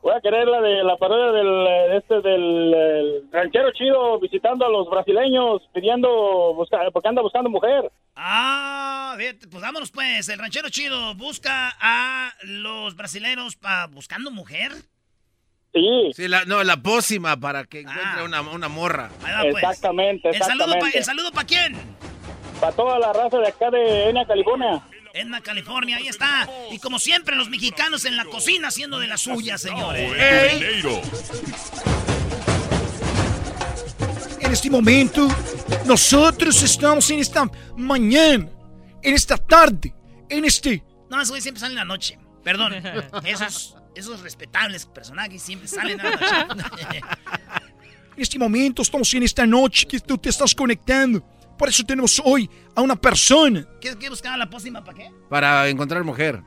Voy 0.03 0.13
a 0.13 0.19
querer 0.21 0.45
la 0.47 0.59
de 0.59 0.83
la 0.83 0.97
parodia 0.97 1.31
del 1.31 1.47
eh, 1.65 1.97
este 1.97 2.15
del 2.21 2.73
el 2.73 3.23
ranchero 3.31 3.71
chido 3.71 4.19
visitando 4.19 4.65
a 4.65 4.69
los 4.69 4.89
brasileños 4.89 5.61
pidiendo 5.73 6.53
busca, 6.55 6.77
porque 6.91 7.07
anda 7.07 7.21
buscando 7.21 7.49
mujer. 7.49 7.89
Ah, 8.17 9.15
pues 9.17 9.61
vámonos 9.61 9.91
pues. 9.91 10.27
El 10.27 10.39
ranchero 10.39 10.67
chido 10.69 11.15
busca 11.15 11.73
a 11.79 12.33
los 12.43 12.95
brasileños 12.97 13.55
pa 13.55 13.87
buscando 13.87 14.29
mujer. 14.29 14.73
Sí. 15.73 16.11
Sí, 16.13 16.27
la, 16.27 16.43
no, 16.45 16.63
la 16.63 16.77
pócima 16.77 17.37
para 17.37 17.63
que 17.63 17.79
encuentre 17.79 18.23
una, 18.25 18.41
una 18.41 18.67
morra. 18.67 19.09
Ahí 19.23 19.33
va, 19.33 19.41
pues. 19.51 19.63
Exactamente, 19.63 20.29
¿El 20.29 20.35
saludo, 20.43 20.57
pa- 20.57 20.63
exactamente. 20.89 20.97
¿El 20.99 21.03
saludo 21.05 21.31
para 21.31 21.47
quién? 21.47 21.73
Para 22.59 22.75
toda 22.75 22.99
la 22.99 23.13
raza 23.13 23.37
de 23.39 23.47
acá 23.47 23.71
de 23.71 24.09
Enya, 24.09 24.25
California. 24.27 24.81
Edna, 25.15 25.41
California, 25.41 25.97
ahí 25.97 26.07
está. 26.07 26.49
Y 26.71 26.79
como 26.79 26.97
siempre, 26.97 27.35
los 27.35 27.47
mexicanos 27.47 28.03
en 28.05 28.17
la 28.17 28.25
cocina 28.25 28.69
haciendo 28.69 28.97
de 28.97 29.05
las 29.05 29.21
suyas, 29.21 29.61
señores. 29.61 30.11
En 34.39 34.51
este 34.51 34.71
momento, 34.71 35.27
nosotros 35.85 36.63
estamos 36.63 37.11
en 37.11 37.19
esta 37.19 37.47
mañana, 37.77 38.49
en 39.03 39.13
esta 39.13 39.37
tarde, 39.37 39.93
en 40.29 40.45
este... 40.45 40.83
No, 41.11 41.17
güeyes 41.17 41.43
siempre 41.43 41.59
salen 41.59 41.73
en 41.73 41.77
la 41.77 41.85
noche. 41.85 42.17
Perdón. 42.43 42.73
Esos, 43.23 43.75
esos 43.93 44.19
respetables 44.21 44.87
personajes 44.87 45.43
siempre 45.43 45.67
salen 45.67 45.99
en 45.99 46.05
la 46.09 46.45
noche. 46.45 47.01
En 48.15 48.21
este 48.21 48.39
momento 48.39 48.81
estamos 48.81 49.13
en 49.13 49.21
esta 49.21 49.45
noche 49.45 49.85
que 49.85 49.99
tú 49.99 50.17
te 50.17 50.29
estás 50.29 50.55
conectando. 50.55 51.23
Por 51.57 51.69
eso 51.69 51.83
tenemos 51.83 52.21
hoy 52.25 52.49
a 52.75 52.81
una 52.81 52.95
persona. 52.95 53.65
¿Qué, 53.79 53.95
qué 53.97 54.09
buscaba 54.09 54.35
la 54.37 54.49
pócima 54.49 54.83
para 54.83 54.97
qué? 54.97 55.11
Para 55.29 55.67
encontrar 55.69 56.03
mujer. 56.03 56.41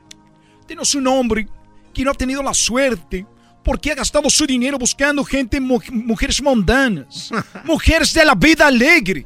Tenemos 0.67 0.93
un 0.95 1.07
hombre 1.07 1.47
que 1.93 2.03
no 2.03 2.11
ha 2.11 2.13
tenido 2.13 2.43
la 2.43 2.53
suerte 2.53 3.25
porque 3.63 3.91
ha 3.91 3.95
gastado 3.95 4.29
su 4.29 4.45
dinero 4.45 4.77
buscando 4.77 5.23
gente, 5.23 5.59
mu- 5.59 5.79
mujeres 5.91 6.41
mundanas, 6.41 7.31
mujeres 7.65 8.13
de 8.13 8.23
la 8.25 8.35
vida 8.35 8.67
alegre. 8.67 9.25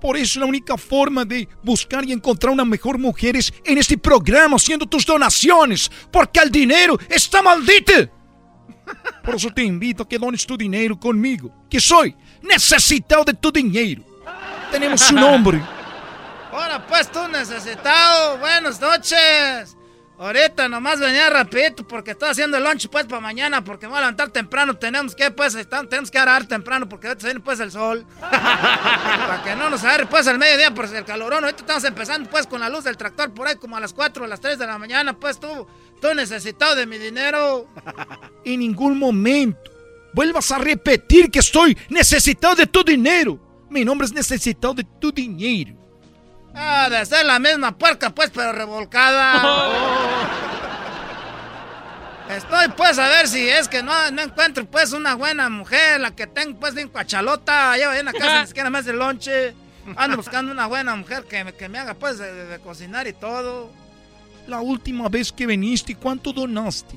Por 0.00 0.16
eso 0.18 0.38
la 0.40 0.46
única 0.46 0.76
forma 0.76 1.24
de 1.24 1.48
buscar 1.62 2.04
y 2.04 2.12
encontrar 2.12 2.52
una 2.52 2.64
mejor 2.64 2.98
mujer 2.98 3.36
es 3.36 3.52
en 3.64 3.78
este 3.78 3.96
programa 3.96 4.56
haciendo 4.56 4.84
tus 4.86 5.06
donaciones, 5.06 5.90
porque 6.10 6.40
el 6.40 6.50
dinero 6.50 6.98
está 7.08 7.40
maldito. 7.42 7.92
Por 9.24 9.34
eso 9.36 9.48
te 9.50 9.62
invito 9.64 10.02
a 10.02 10.08
que 10.08 10.18
dones 10.18 10.46
tu 10.46 10.56
dinero 10.58 10.98
conmigo, 11.00 11.64
que 11.70 11.80
soy 11.80 12.14
necesitado 12.42 13.24
de 13.24 13.32
tu 13.34 13.50
dinero. 13.50 14.04
Tenemos 14.74 15.10
un 15.10 15.18
hombre 15.22 15.62
Ahora 16.52 16.86
pues 16.86 17.10
tú 17.10 17.26
necesitado, 17.28 18.38
buenas 18.38 18.80
noches. 18.80 19.76
Ahorita 20.16 20.68
nomás 20.68 21.00
venía 21.00 21.28
rapidito 21.28 21.84
porque 21.86 22.12
estoy 22.12 22.28
haciendo 22.28 22.56
el 22.56 22.62
lunch 22.62 22.88
pues 22.88 23.06
para 23.06 23.20
mañana 23.20 23.64
porque 23.64 23.86
me 23.86 23.90
voy 23.90 23.98
a 23.98 24.00
levantar 24.02 24.30
temprano. 24.30 24.74
Tenemos 24.76 25.16
que 25.16 25.32
pues 25.32 25.56
estar- 25.56 25.88
tenemos 25.88 26.12
que 26.12 26.18
arar 26.18 26.46
temprano 26.46 26.88
porque 26.88 27.08
ahorita 27.08 27.22
se 27.22 27.26
viene 27.26 27.40
pues 27.40 27.58
el 27.58 27.72
sol. 27.72 28.06
para 28.20 29.42
que 29.44 29.56
no 29.56 29.68
nos 29.68 29.82
agarre 29.82 30.06
pues 30.06 30.28
al 30.28 30.38
mediodía 30.38 30.72
por 30.72 30.84
el 30.86 31.04
calorón. 31.04 31.42
Ahorita 31.42 31.62
estamos 31.62 31.82
empezando 31.84 32.30
pues 32.30 32.46
con 32.46 32.60
la 32.60 32.68
luz 32.68 32.84
del 32.84 32.96
tractor 32.96 33.34
por 33.34 33.48
ahí 33.48 33.56
como 33.56 33.76
a 33.76 33.80
las 33.80 33.92
4 33.92 34.22
o 34.22 34.26
las 34.28 34.40
3 34.40 34.56
de 34.56 34.66
la 34.68 34.78
mañana. 34.78 35.12
Pues 35.18 35.40
tú, 35.40 35.66
tú 36.00 36.14
necesitado 36.14 36.76
de 36.76 36.86
mi 36.86 36.98
dinero. 36.98 37.66
en 38.44 38.60
ningún 38.60 38.96
momento 38.96 39.72
vuelvas 40.12 40.52
a 40.52 40.58
repetir 40.58 41.32
que 41.32 41.40
estoy 41.40 41.76
necesitado 41.88 42.54
de 42.54 42.66
tu 42.68 42.84
dinero. 42.84 43.40
Mi 43.74 43.84
nombre 43.84 44.06
es 44.06 44.12
necesitado 44.12 44.72
de 44.74 44.84
tu 44.84 45.10
dinero. 45.10 45.74
Ah, 46.54 46.88
de 46.88 47.04
ser 47.04 47.26
la 47.26 47.40
misma 47.40 47.76
puerca 47.76 48.10
pues 48.10 48.30
pero 48.32 48.52
revolcada. 48.52 49.42
Estoy 52.30 52.68
pues 52.76 52.98
a 53.00 53.08
ver 53.08 53.26
si 53.28 53.48
es 53.48 53.66
que 53.68 53.82
no, 53.82 53.92
no 54.12 54.22
encuentro 54.22 54.64
pues 54.64 54.92
una 54.92 55.14
buena 55.16 55.50
mujer, 55.50 56.00
la 56.00 56.12
que 56.14 56.26
tengo 56.28 56.58
pues 56.58 56.74
bien 56.74 56.88
cuachalota, 56.88 57.76
lleva 57.76 57.98
en 57.98 58.06
la 58.06 58.12
casa 58.12 58.42
ni 58.42 58.46
siquiera 58.46 58.70
más 58.70 58.84
de 58.84 58.92
lonche. 58.92 59.54
Ando 59.96 60.16
buscando 60.16 60.50
una 60.52 60.66
buena 60.66 60.94
mujer 60.96 61.24
que, 61.24 61.44
me- 61.44 61.52
que 61.52 61.68
me 61.68 61.78
haga 61.78 61.94
pues 61.94 62.16
de, 62.18 62.32
de- 62.32 62.46
de 62.46 62.58
cocinar 62.60 63.06
y 63.08 63.12
todo. 63.12 63.70
La 64.46 64.60
última 64.60 65.08
vez 65.08 65.32
que 65.32 65.46
viniste, 65.46 65.96
¿cuánto 65.96 66.32
donaste? 66.32 66.96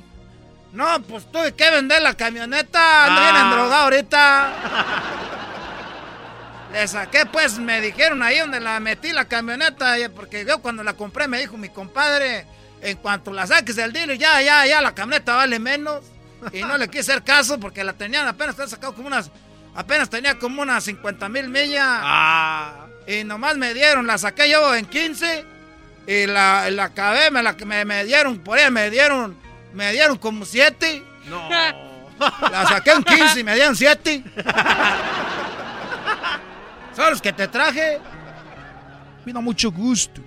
No, 0.74 1.02
pues 1.02 1.30
tuve 1.32 1.54
que 1.56 1.72
vender 1.72 2.02
la 2.04 2.14
camioneta, 2.14 3.06
ando 3.08 3.20
bien 3.22 3.36
Ah. 3.36 3.42
endrogado 3.42 3.84
ahorita. 3.84 4.54
Le 6.74 6.88
saqué, 6.88 7.26
pues 7.26 7.58
me 7.60 7.80
dijeron 7.82 8.22
ahí 8.22 8.40
donde 8.40 8.60
la 8.60 8.80
metí 8.80 9.12
la 9.14 9.26
camioneta, 9.26 9.98
y- 10.00 10.10
porque 10.10 10.46
yo 10.46 10.60
cuando 10.60 10.84
la 10.84 10.94
compré 10.94 11.28
me 11.28 11.40
dijo 11.40 11.58
mi 11.58 11.70
compadre, 11.70 12.46
en 12.82 12.98
cuanto 12.98 13.32
la 13.32 13.48
saques 13.48 13.76
del 13.76 13.94
dealer, 13.94 14.18
ya, 14.18 14.42
ya, 14.42 14.66
ya, 14.66 14.82
la 14.82 14.94
camioneta 14.94 15.36
vale 15.36 15.60
menos. 15.60 16.04
Y 16.54 16.62
no 16.62 16.78
le 16.78 16.88
quise 16.88 17.12
hacer 17.14 17.24
caso 17.24 17.60
porque 17.60 17.84
la 17.84 17.94
tenían 17.94 18.28
apenas, 18.28 18.56
te 18.56 18.68
sacado 18.68 18.94
como 18.94 19.08
unas, 19.08 19.32
apenas 19.76 20.10
tenía 20.10 20.38
como 20.38 20.62
unas 20.62 20.84
50 20.84 21.30
mil 21.30 21.50
millas. 21.50 22.02
Y 23.08 23.24
nomás 23.24 23.58
me 23.58 23.74
dieron, 23.74 24.06
la 24.06 24.18
saqué 24.18 24.50
yo 24.50 24.76
en 24.76 24.86
15 24.86 25.46
y 26.06 26.26
la, 26.28 26.70
la 26.70 26.84
acabé, 26.86 27.32
me, 27.32 27.42
la, 27.42 27.54
me, 27.54 27.86
me 27.86 28.06
dieron, 28.06 28.38
por 28.40 28.60
ahí 28.60 28.70
me 28.70 28.90
dieron, 28.92 29.36
me 29.74 29.92
dieron 29.94 30.18
como 30.18 30.46
7. 30.46 31.02
No. 31.26 31.50
La 32.52 32.66
saqué 32.68 32.92
en 32.92 33.04
15 33.04 33.40
y 33.40 33.44
me 33.44 33.56
dieron 33.56 33.76
7. 33.76 34.24
¿Sabes 36.98 37.12
los 37.12 37.22
que 37.22 37.32
te 37.32 37.48
traje? 37.48 38.00
Me 39.24 39.32
da 39.32 39.40
mucho 39.40 39.72
gusto. 39.72 40.20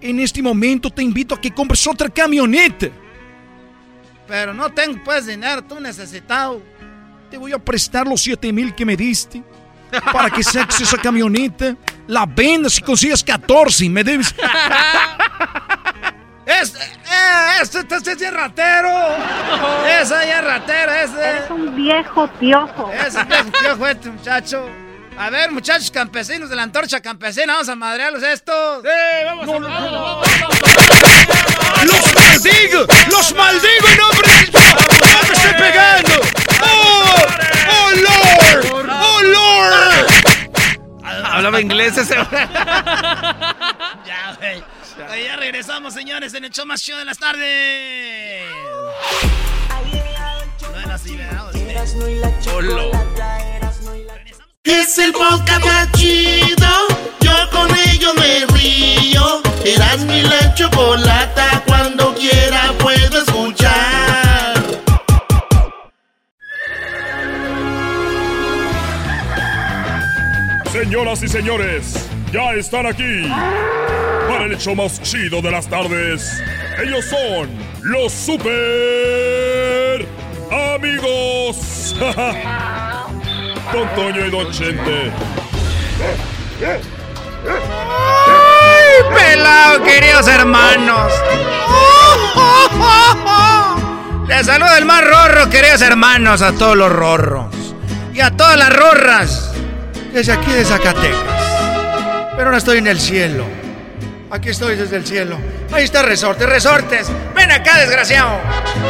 En 0.00 0.18
este 0.18 0.42
momento 0.42 0.90
te 0.90 1.00
invito 1.00 1.36
a 1.36 1.40
que 1.40 1.54
compres 1.54 1.86
otra 1.86 2.08
camioneta. 2.08 2.88
Pero 4.26 4.52
no 4.52 4.68
tengo 4.72 5.00
pues 5.04 5.26
dinero, 5.26 5.62
tú 5.62 5.78
necesitado. 5.78 6.60
Te 7.30 7.38
voy 7.38 7.52
a 7.52 7.58
prestar 7.60 8.08
los 8.08 8.20
7 8.20 8.52
mil 8.52 8.74
que 8.74 8.84
me 8.84 8.96
diste 8.96 9.44
para 10.12 10.28
que 10.28 10.42
saques 10.42 10.80
esa 10.80 10.98
camioneta, 10.98 11.76
la 12.08 12.26
vendas 12.26 12.78
y 12.78 12.82
consigas 12.82 13.22
14 13.22 13.84
y 13.84 13.88
me 13.88 14.02
debes... 14.02 14.34
Es, 16.44 16.74
eh, 16.74 17.62
este, 17.62 17.78
este, 17.78 17.94
este 17.94 18.26
es 18.26 18.32
ratero. 18.32 18.90
Ese 19.86 20.14
es 20.28 20.44
ratero, 20.44 20.92
ese. 20.92 21.38
Es 21.38 21.50
un 21.50 21.76
viejo 21.76 22.26
piojo. 22.40 22.90
Es 22.92 23.14
viejo 23.14 23.52
piojo 23.52 23.86
este 23.86 24.10
muchacho. 24.10 24.68
A 25.18 25.30
ver, 25.30 25.50
muchachos 25.52 25.90
campesinos 25.90 26.48
de 26.48 26.56
la 26.56 26.62
antorcha 26.62 27.00
campesina, 27.00 27.52
vamos 27.54 27.68
a 27.68 27.76
madrearlos 27.76 28.22
estos. 28.22 28.82
Sí, 28.82 28.88
vamos 29.24 29.48
a 29.48 29.58
madrearlos. 29.58 30.28
¡Los 31.84 32.14
maldigo! 32.14 32.86
¡Los 33.10 33.34
maldigo 33.34 33.88
en 33.88 33.98
nombre 33.98 34.28
de... 34.28 34.50
¡No 34.52 35.22
me 35.28 35.34
estoy 35.34 35.52
pegando! 35.52 36.20
¡Oh! 36.62 37.16
¡Oh, 37.70 37.90
Lord! 37.90 38.88
¡Oh, 38.90 39.22
Lord! 39.22 40.06
Hablaba 41.24 41.60
inglés 41.60 41.98
ese. 41.98 42.16
Ya, 44.04 44.36
güey. 44.38 44.64
Ya 45.24 45.36
regresamos, 45.36 45.94
señores, 45.94 46.34
en 46.34 46.44
el 46.44 46.50
show 46.50 46.66
más 46.66 46.82
chido 46.82 46.98
de 46.98 47.04
las 47.04 47.18
tardes. 47.18 48.44
No 50.72 50.78
era 50.78 50.94
así, 50.94 51.16
¿verdad? 51.16 51.50
Es 54.64 54.96
el 54.98 55.12
podcast 55.12 55.64
más 55.64 55.90
chido. 55.92 56.68
Yo 57.20 57.32
con 57.50 57.68
ello 57.88 58.14
me 58.14 58.46
río. 58.56 59.42
Eras 59.64 60.04
mi 60.04 60.22
la 60.22 60.54
chocolata. 60.54 61.64
Cuando 61.66 62.14
quiera 62.14 62.72
puedo 62.78 63.18
escuchar. 63.18 64.62
Señoras 70.70 71.22
y 71.24 71.28
señores, 71.28 72.08
ya 72.32 72.54
están 72.54 72.86
aquí 72.86 73.28
para 74.28 74.44
el 74.44 74.52
hecho 74.52 74.76
más 74.76 75.02
chido 75.02 75.42
de 75.42 75.50
las 75.50 75.66
tardes. 75.66 76.40
Ellos 76.80 77.04
son 77.04 77.50
los 77.82 78.12
super 78.12 80.06
amigos. 80.52 81.96
Don 83.72 83.88
Toño 83.94 84.26
y 84.26 84.30
Don 84.30 84.50
Chente. 84.52 85.10
¡Ay, 88.28 89.14
pelado, 89.14 89.82
queridos 89.82 90.28
hermanos! 90.28 91.12
Les 94.28 94.44
saluda 94.46 94.76
el 94.76 94.84
más 94.84 95.02
rorro, 95.02 95.48
queridos 95.48 95.80
hermanos, 95.80 96.42
a 96.42 96.52
todos 96.52 96.76
los 96.76 96.92
rorros. 96.92 97.74
Y 98.12 98.20
a 98.20 98.30
todas 98.30 98.58
las 98.58 98.76
rorras. 98.76 99.52
Desde 100.12 100.32
aquí 100.32 100.52
de 100.52 100.66
Zacatecas. 100.66 101.16
Pero 102.36 102.44
ahora 102.44 102.58
estoy 102.58 102.78
en 102.78 102.88
el 102.88 103.00
cielo. 103.00 103.46
Aquí 104.30 104.50
estoy 104.50 104.76
desde 104.76 104.96
el 104.96 105.06
cielo. 105.06 105.38
Ahí 105.72 105.84
está 105.84 106.02
Resortes, 106.02 106.46
Resortes. 106.46 107.10
Ven 107.34 107.50
acá, 107.50 107.78
desgraciado. 107.78 108.38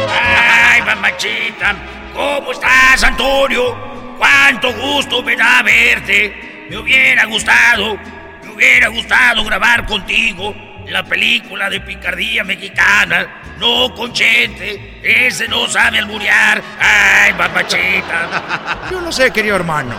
Ay, 0.09 0.81
mamachita, 0.81 1.73
¿cómo 2.13 2.51
estás, 2.51 3.01
Antonio? 3.03 3.92
Cuánto 4.23 4.71
gusto 4.71 5.21
me 5.21 5.35
da 5.35 5.61
verte. 5.63 6.67
Me 6.69 6.77
hubiera 6.77 7.25
gustado, 7.25 7.97
me 8.41 8.51
hubiera 8.53 8.87
gustado 8.87 9.43
grabar 9.43 9.85
contigo 9.85 10.55
la 10.87 11.03
película 11.03 11.69
de 11.69 11.81
picardía 11.81 12.45
mexicana. 12.45 13.41
No 13.59 13.93
con 13.93 14.13
Chente, 14.13 15.01
ese 15.03 15.49
no 15.49 15.67
sabe 15.67 15.99
alburear. 15.99 16.63
Ay, 16.79 17.33
mamachita. 17.33 18.87
Yo 18.89 19.01
lo 19.01 19.11
sé, 19.11 19.29
querido 19.31 19.57
hermano. 19.57 19.93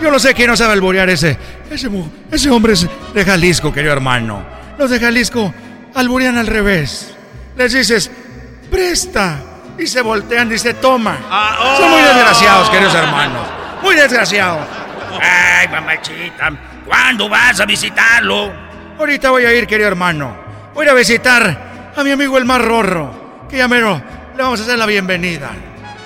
Yo 0.00 0.10
lo 0.10 0.18
sé 0.18 0.34
que 0.34 0.48
no 0.48 0.56
sabe 0.56 0.72
alborear 0.72 1.08
ese. 1.08 1.38
Ese, 1.70 1.88
ese 2.32 2.50
hombre 2.50 2.72
es 2.72 2.88
de 3.14 3.24
Jalisco, 3.24 3.72
querido 3.72 3.92
hermano. 3.92 4.44
Los 4.78 4.90
de 4.90 4.98
Jalisco 4.98 5.54
alburean 5.94 6.38
al 6.38 6.48
revés. 6.48 7.14
Les 7.56 7.72
dices, 7.72 8.10
presta. 8.68 9.44
Y 9.78 9.86
se 9.86 10.02
voltean 10.02 10.52
y 10.52 10.58
se 10.58 10.74
toma. 10.74 11.18
Son 11.78 11.88
muy 11.88 12.02
desgraciados, 12.02 12.68
queridos 12.68 12.94
hermanos. 12.96 13.59
Muy 13.82 13.94
desgraciados. 13.94 14.66
Ay, 15.20 15.68
mamachita, 15.68 16.52
¿cuándo 16.86 17.28
vas 17.28 17.60
a 17.60 17.66
visitarlo? 17.66 18.52
Ahorita 18.98 19.30
voy 19.30 19.44
a 19.44 19.54
ir, 19.54 19.66
querido 19.66 19.88
hermano. 19.88 20.36
Voy 20.74 20.84
a 20.84 20.88
ir 20.88 20.90
a 20.90 20.94
visitar 20.94 21.92
a 21.96 22.04
mi 22.04 22.10
amigo 22.10 22.38
el 22.38 22.44
más 22.44 22.62
rorro. 22.62 23.46
Que 23.48 23.56
ya 23.58 23.66
mero 23.68 24.00
le 24.36 24.42
vamos 24.42 24.60
a 24.60 24.62
hacer 24.62 24.78
la 24.78 24.86
bienvenida. 24.86 25.50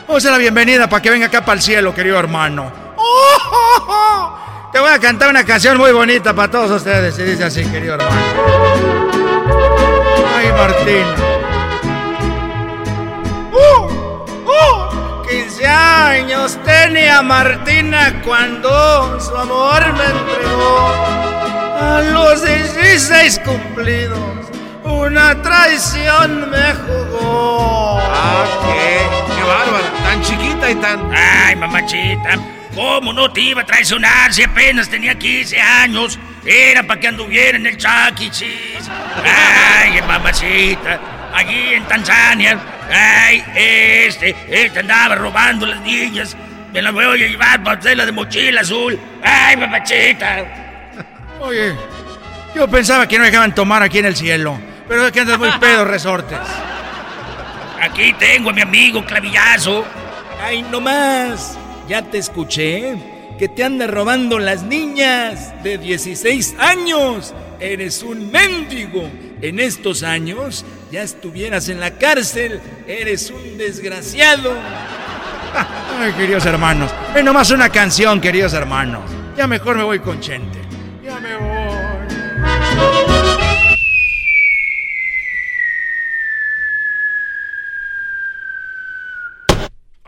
Vamos 0.07 0.15
a 0.15 0.17
hacer 0.19 0.31
la 0.33 0.39
bienvenida 0.39 0.89
para 0.89 1.03
que 1.03 1.11
venga 1.11 1.27
acá 1.27 1.45
para 1.45 1.57
el 1.57 1.63
cielo, 1.63 1.95
querido 1.95 2.19
hermano. 2.19 2.73
Te 4.73 4.81
voy 4.81 4.91
a 4.91 4.99
cantar 4.99 5.31
una 5.31 5.45
canción 5.45 5.79
muy 5.79 5.93
bonita 5.93 6.35
para 6.35 6.51
todos 6.51 6.71
ustedes. 6.71 7.19
Y 7.19 7.23
dice 7.23 7.45
así, 7.45 7.65
querido 7.65 7.95
hermano. 7.95 8.21
Ay, 10.37 10.53
Martín. 10.53 11.34
Tenía 16.85 17.23
Martina 17.23 18.21
cuando 18.25 19.19
su 19.19 19.35
amor 19.35 19.81
me 19.95 20.05
entregó. 20.05 20.93
A 21.81 22.01
los 22.13 22.45
16 22.45 23.41
cumplidos, 23.45 24.19
una 24.83 25.41
traición 25.43 26.51
me 26.51 26.75
jugó. 26.75 27.99
Ah, 28.01 28.45
qué, 28.65 29.35
qué 29.35 29.43
bárbaro. 29.43 29.85
Tan 30.05 30.23
chiquita 30.23 30.71
y 30.71 30.75
tan. 30.77 31.11
Ay, 31.15 31.57
mamachita, 31.57 32.39
¿cómo 32.75 33.13
no 33.13 33.31
te 33.33 33.41
iba 33.41 33.63
a 33.63 33.67
traicionar 33.67 34.33
si 34.33 34.43
apenas 34.43 34.89
tenía 34.89 35.15
15 35.19 35.61
años? 35.61 36.19
Era 36.45 36.83
para 36.83 37.01
que 37.01 37.09
anduviera 37.09 37.57
en 37.57 37.67
el. 37.67 37.79
Cheese. 37.79 38.91
Ay, 39.25 40.03
mamachita, 40.07 41.01
allí 41.35 41.75
en 41.75 41.85
Tanzania. 41.85 42.59
Ay, 42.91 43.43
este, 43.55 44.37
este 44.49 44.81
andaba 44.81 45.15
robando 45.15 45.65
las 45.67 45.81
niñas. 45.81 46.37
Me 46.75 46.83
las 46.83 46.93
voy 46.93 47.05
a 47.05 47.15
llevar 47.15 47.63
para 47.63 47.79
hacerla 47.79 48.05
de 48.05 48.11
mochila 48.11 48.63
azul. 48.63 48.99
Ay, 49.23 49.57
mamachita. 49.57 50.93
Oye, 51.41 51.73
yo 52.53 52.67
pensaba 52.67 53.07
que 53.07 53.17
no 53.17 53.25
dejaban 53.25 53.55
tomar 53.55 53.85
aquí 53.85 53.99
en 53.99 54.07
el 54.07 54.17
cielo. 54.17 54.59
Pero 54.89 55.07
es 55.07 55.13
que 55.13 55.21
andas 55.21 55.39
muy 55.39 55.53
pedo, 55.61 55.85
resortes. 55.85 56.37
Aquí 57.81 58.13
tengo 58.15 58.51
a 58.51 58.53
mi 58.53 58.63
amigo 58.63 59.05
Clavillazo. 59.05 59.85
Ay, 60.43 60.63
no 60.63 60.81
más. 60.81 61.57
Ya 61.89 62.03
te 62.03 62.19
escuché 62.19 62.97
que 63.39 63.49
te 63.49 63.63
andas 63.63 63.89
robando 63.89 64.41
las 64.41 64.65
niñas 64.65 65.55
de 65.63 65.79
16 65.79 66.57
años. 66.59 67.35
Eres 67.61 68.03
un 68.03 68.33
mendigo. 68.33 69.09
En 69.41 69.61
estos 69.61 70.03
años 70.03 70.65
ya 70.91 71.03
estuvieras 71.03 71.69
en 71.69 71.79
la 71.79 71.93
cárcel. 71.93 72.61
Eres 72.89 73.31
un 73.31 73.59
desgraciado. 73.59 74.57
Ay, 75.99 76.13
queridos 76.13 76.45
hermanos. 76.47 76.93
Es 77.15 77.25
nomás 77.25 77.51
una 77.51 77.69
canción, 77.69 78.21
queridos 78.21 78.53
hermanos. 78.53 79.03
Ya 79.37 79.47
mejor 79.47 79.77
me 79.77 79.85
voy 79.85 79.99
con 80.01 80.21
Chente. 80.21 80.61
Ya 81.03 81.19
me 81.21 81.37
voy. 81.37 81.55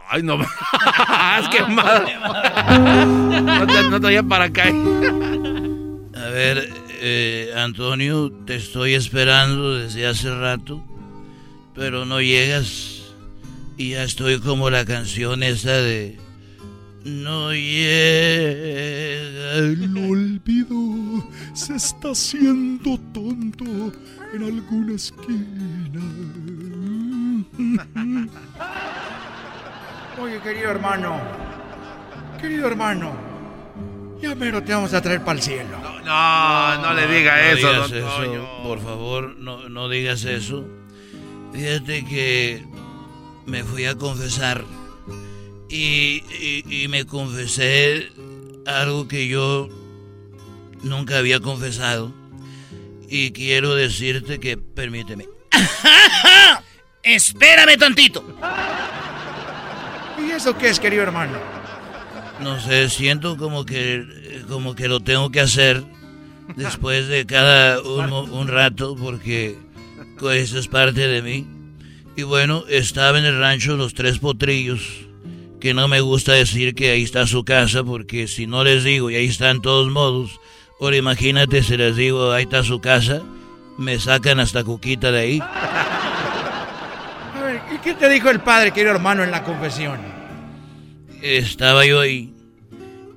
Ay, 0.08 0.22
no. 0.22 0.40
es 1.40 1.48
que 1.50 1.62
mal. 1.64 2.06
No 3.44 3.66
te, 3.66 3.82
no 3.82 4.00
te 4.00 4.06
vaya 4.06 4.22
para 4.22 4.44
acá. 4.44 4.64
A 4.64 6.28
ver, 6.30 6.70
eh, 7.00 7.52
Antonio, 7.56 8.32
te 8.46 8.54
estoy 8.56 8.94
esperando 8.94 9.74
desde 9.74 10.06
hace 10.06 10.34
rato, 10.34 10.82
pero 11.74 12.04
no 12.04 12.20
llegas. 12.20 12.95
Y 13.76 13.90
ya 13.90 14.04
estoy 14.04 14.40
como 14.40 14.70
la 14.70 14.86
canción 14.86 15.42
esa 15.42 15.72
de 15.72 16.18
no 17.04 17.52
llega 17.52 18.72
el 19.58 19.96
olvido, 20.10 21.22
se 21.52 21.76
está 21.76 22.10
haciendo 22.10 22.98
tonto 23.12 23.92
en 24.34 24.42
alguna 24.42 24.94
esquina. 24.94 26.00
Oye, 30.20 30.40
querido 30.40 30.70
hermano, 30.70 31.20
querido 32.40 32.66
hermano, 32.66 33.14
ya 34.20 34.34
mero 34.34 34.62
te 34.62 34.72
vamos 34.72 34.94
a 34.94 35.02
traer 35.02 35.20
para 35.20 35.36
el 35.36 35.42
cielo. 35.42 35.76
No, 36.04 36.82
no 36.82 36.94
le 36.94 37.06
diga 37.06 37.52
eso, 37.52 37.68
digas 37.68 37.90
don 37.90 37.98
eso, 37.98 38.16
Toño. 38.16 38.62
Por 38.62 38.80
favor, 38.80 39.36
no, 39.36 39.68
no 39.68 39.88
digas 39.90 40.24
eso. 40.24 40.66
Fíjate 41.52 42.04
que 42.04 42.64
me 43.46 43.62
fui 43.64 43.84
a 43.86 43.94
confesar 43.96 44.64
y, 45.68 46.22
y- 46.40 46.64
y 46.84 46.88
me 46.88 47.06
confesé 47.06 48.08
algo 48.66 49.06
que 49.08 49.28
yo 49.28 49.68
nunca 50.82 51.18
había 51.18 51.40
confesado. 51.40 52.12
Y 53.08 53.30
quiero 53.30 53.74
decirte 53.76 54.40
que, 54.40 54.56
permíteme. 54.56 55.26
Espérame 57.02 57.76
tantito. 57.78 58.24
¿Y 60.18 60.30
eso 60.32 60.56
qué 60.58 60.68
es, 60.70 60.80
querido 60.80 61.02
hermano? 61.04 61.38
No 62.40 62.58
sé, 62.60 62.88
siento 62.90 63.36
como 63.36 63.64
que, 63.64 64.42
como 64.48 64.74
que 64.74 64.88
lo 64.88 65.00
tengo 65.00 65.30
que 65.30 65.40
hacer 65.40 65.84
después 66.56 67.06
de 67.08 67.24
cada 67.26 67.80
un, 67.80 68.12
un 68.12 68.48
rato 68.48 68.96
porque 68.96 69.56
eso 70.32 70.58
es 70.58 70.66
parte 70.68 71.06
de 71.06 71.22
mí. 71.22 71.46
Y 72.16 72.22
bueno, 72.22 72.64
estaba 72.68 73.18
en 73.18 73.26
el 73.26 73.38
rancho 73.38 73.76
Los 73.76 73.92
Tres 73.92 74.18
Potrillos, 74.18 74.80
que 75.60 75.74
no 75.74 75.86
me 75.86 76.00
gusta 76.00 76.32
decir 76.32 76.74
que 76.74 76.90
ahí 76.90 77.02
está 77.02 77.26
su 77.26 77.44
casa 77.44 77.84
porque 77.84 78.26
si 78.26 78.46
no 78.46 78.64
les 78.64 78.84
digo 78.84 79.10
y 79.10 79.16
ahí 79.16 79.26
están 79.26 79.60
todos 79.60 79.90
modos, 79.90 80.40
ahora 80.80 80.96
imagínate 80.96 81.62
si 81.62 81.76
les 81.76 81.94
digo 81.94 82.32
ahí 82.32 82.44
está 82.44 82.62
su 82.62 82.80
casa, 82.80 83.22
me 83.76 83.98
sacan 84.00 84.40
hasta 84.40 84.64
Cuquita 84.64 85.12
de 85.12 85.20
ahí. 85.20 85.40
A 87.34 87.42
ver, 87.42 87.60
¿y 87.74 87.78
qué 87.78 87.92
te 87.92 88.08
dijo 88.08 88.30
el 88.30 88.40
padre, 88.40 88.72
querido 88.72 88.92
hermano, 88.94 89.22
en 89.22 89.30
la 89.30 89.44
confesión? 89.44 90.00
estaba 91.22 91.84
yo 91.84 92.00
ahí 92.00 92.32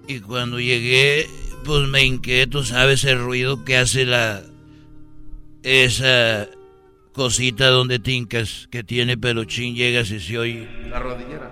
y 0.07 0.19
cuando 0.19 0.59
llegué 0.59 1.29
pues 1.63 1.87
me 1.87 2.03
hinqué, 2.03 2.47
tú 2.47 2.63
sabes 2.63 3.03
el 3.03 3.19
ruido 3.19 3.63
que 3.63 3.77
hace 3.77 4.05
la 4.05 4.41
esa 5.63 6.47
cosita 7.23 7.67
donde 7.67 7.99
tincas 7.99 8.69
que 8.71 8.81
tiene 8.81 9.17
peluchín 9.17 9.75
llegas 9.75 10.09
y 10.09 10.21
se 10.21 10.37
oye 10.37 10.69
La 10.89 10.99
rodillera. 10.99 11.51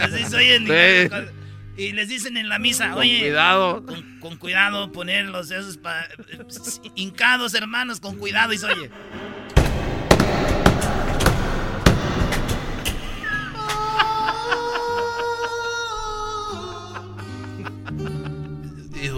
Así 0.00 0.24
soy 0.30 0.44
en- 0.46 0.66
Sí. 0.66 1.14
Y 1.78 1.92
les 1.92 2.08
dicen 2.08 2.36
en 2.36 2.48
la 2.48 2.58
misa, 2.58 2.90
Con 2.90 2.98
oye, 2.98 3.20
cuidado. 3.20 3.86
Con, 3.86 4.18
con 4.20 4.36
cuidado, 4.36 4.90
poner 4.90 5.26
los 5.26 5.50
esos 5.50 5.76
pa- 5.78 6.08
hincados, 6.96 7.54
hermanos, 7.54 8.00
con 8.00 8.16
cuidado 8.16 8.52
y 8.52 8.58
se 8.58 8.66
oye. 8.66 8.90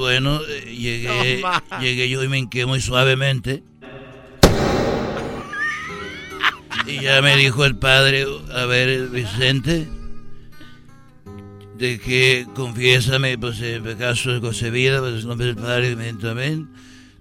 Bueno 0.00 0.40
eh, 0.48 0.74
llegué 0.74 1.42
No, 1.42 1.78
llegué 1.80 2.08
yo 2.08 2.24
y 2.24 2.28
me 2.28 2.38
hinqué 2.38 2.66
muy 2.66 2.80
suavemente. 2.80 3.62
Y 6.86 7.02
ya 7.02 7.22
me 7.22 7.36
dijo 7.36 7.64
el 7.64 7.76
padre 7.76 8.26
a 8.52 8.64
ver 8.64 9.08
Vicente 9.08 9.86
de 11.76 11.98
que 11.98 12.46
confiésame 12.54 13.38
pues 13.38 13.60
en 13.60 13.84
pecados 13.84 14.26
concebida 14.40 15.00
pues 15.00 15.22
en 15.22 15.28
nombre 15.28 15.46
del 15.46 15.56
Padre 15.56 15.96
amén. 16.24 16.68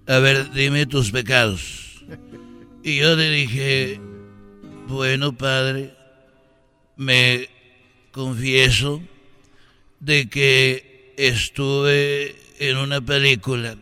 A 0.07 0.17
ver 0.19 0.51
dime 0.51 0.85
tus 0.85 1.11
pecados. 1.11 2.03
Y 2.83 2.97
yo 2.97 3.15
le 3.15 3.29
dije 3.29 3.99
bueno 4.87 5.33
padre 5.33 5.93
me 6.95 7.49
confieso 8.11 9.01
de 9.99 10.29
que 10.29 11.13
estuve 11.17 12.35
en 12.59 12.77
una 12.77 13.01
película 13.01 13.75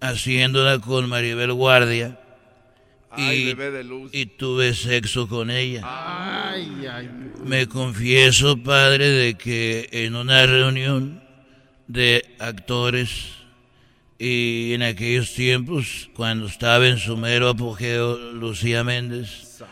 haciéndola 0.00 0.78
con 0.78 1.08
Maribel 1.08 1.52
Guardia 1.52 2.18
Ay, 3.10 3.38
y, 3.38 3.54
bebé 3.54 3.70
de 3.70 3.84
luz. 3.84 4.10
y 4.12 4.26
tuve 4.26 4.74
sexo 4.74 5.26
con 5.28 5.50
ella. 5.50 5.80
Ay, 5.84 6.86
ay. 6.90 7.08
Me 7.44 7.66
confieso, 7.66 8.58
padre, 8.62 9.08
de 9.08 9.34
que 9.34 9.88
en 9.92 10.16
una 10.16 10.44
reunión 10.44 11.22
de 11.86 12.24
actores 12.38 13.28
y 14.18 14.72
en 14.74 14.82
aquellos 14.82 15.32
tiempos, 15.34 16.10
cuando 16.14 16.46
estaba 16.46 16.86
en 16.86 16.98
su 16.98 17.16
mero 17.16 17.48
apogeo 17.48 18.16
Lucía 18.32 18.84
Méndez, 18.84 19.62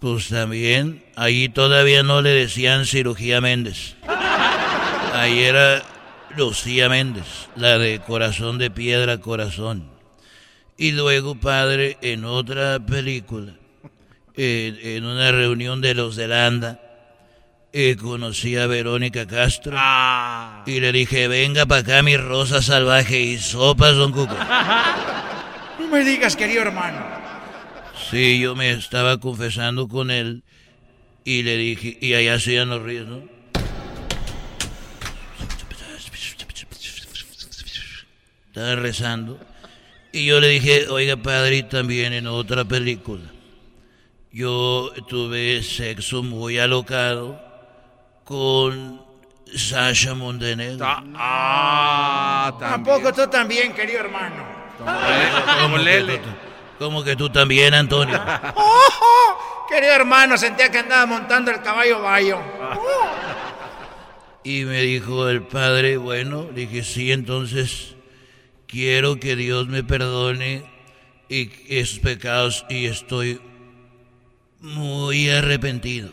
pues 0.00 0.28
también, 0.28 1.04
ahí 1.16 1.48
todavía 1.48 2.02
no 2.02 2.22
le 2.22 2.30
decían 2.30 2.86
cirugía 2.86 3.40
Méndez. 3.40 3.96
Ahí 5.14 5.40
era 5.40 5.82
Lucía 6.36 6.88
Méndez, 6.88 7.48
la 7.56 7.78
de 7.78 8.00
corazón 8.00 8.58
de 8.58 8.70
piedra, 8.70 9.18
corazón. 9.18 9.90
Y 10.76 10.92
luego, 10.92 11.34
padre, 11.34 11.98
en 12.00 12.24
otra 12.24 12.80
película, 12.80 13.52
en, 14.34 14.78
en 14.82 15.04
una 15.04 15.30
reunión 15.30 15.80
de 15.80 15.94
los 15.94 16.16
de 16.16 16.28
Landa, 16.28 16.80
eh, 17.74 17.96
conocí 17.96 18.56
a 18.56 18.66
Verónica 18.66 19.26
Castro 19.26 19.78
y 20.66 20.80
le 20.80 20.92
dije, 20.92 21.26
venga 21.26 21.64
para 21.64 21.80
acá 21.80 22.02
mi 22.02 22.18
rosa 22.18 22.60
salvaje 22.60 23.18
y 23.20 23.38
sopas, 23.38 23.96
don 23.96 24.12
Cuco. 24.12 24.36
No 25.78 25.88
me 25.88 26.04
digas, 26.04 26.36
querido 26.36 26.62
hermano. 26.62 26.98
Sí, 28.10 28.38
yo 28.38 28.54
me 28.54 28.70
estaba 28.72 29.18
confesando 29.18 29.88
con 29.88 30.10
él 30.10 30.42
y 31.24 31.42
le 31.42 31.56
dije, 31.56 31.96
y 32.00 32.14
allá 32.14 32.34
hacían 32.34 32.68
los 32.68 32.82
ríos, 32.82 33.08
¿no? 33.08 33.22
Estaba 38.52 38.74
rezando. 38.74 39.38
Y 40.12 40.26
yo 40.26 40.38
le 40.38 40.48
dije, 40.48 40.86
oiga 40.90 41.16
padre, 41.16 41.56
y 41.56 41.62
también 41.62 42.12
en 42.12 42.26
otra 42.26 42.66
película. 42.66 43.22
Yo 44.30 44.90
tuve 45.08 45.62
sexo 45.62 46.22
muy 46.22 46.58
alocado 46.58 47.40
con 48.24 49.00
Sasha 49.56 50.12
Montenegro. 50.14 50.84
Ah, 50.86 52.54
Tampoco 52.60 53.10
tú 53.14 53.26
también, 53.28 53.72
querido 53.72 54.00
hermano. 54.00 54.44
¿Cómo 55.62 55.78
que 55.82 56.02
tú- 56.02 56.28
¿Cómo 56.78 57.02
que 57.04 57.16
tú 57.16 57.30
también, 57.30 57.72
Antonio? 57.72 58.20
¡Oh! 58.54 59.66
Querido 59.66 59.94
hermano, 59.94 60.36
sentía 60.36 60.70
que 60.70 60.76
andaba 60.78 61.06
montando 61.06 61.50
el 61.50 61.62
caballo 61.62 62.02
bayo. 62.02 62.38
Y 64.44 64.64
me 64.66 64.82
dijo 64.82 65.26
el 65.30 65.42
padre, 65.42 65.96
bueno, 65.96 66.42
dije, 66.54 66.82
sí, 66.84 67.12
entonces 67.12 67.94
quiero 68.72 69.20
que 69.20 69.36
Dios 69.36 69.68
me 69.68 69.84
perdone 69.84 70.64
y 71.28 71.50
esos 71.68 71.98
pecados 71.98 72.64
y 72.70 72.86
estoy 72.86 73.38
muy 74.60 75.28
arrepentido. 75.28 76.08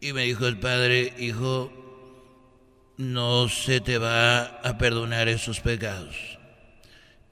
Y 0.00 0.12
me 0.12 0.22
dijo 0.22 0.46
el 0.46 0.58
padre, 0.58 1.12
hijo, 1.18 1.72
no 2.96 3.48
se 3.48 3.80
te 3.80 3.98
va 3.98 4.44
a 4.44 4.78
perdonar 4.78 5.28
esos 5.28 5.58
pecados. 5.58 6.14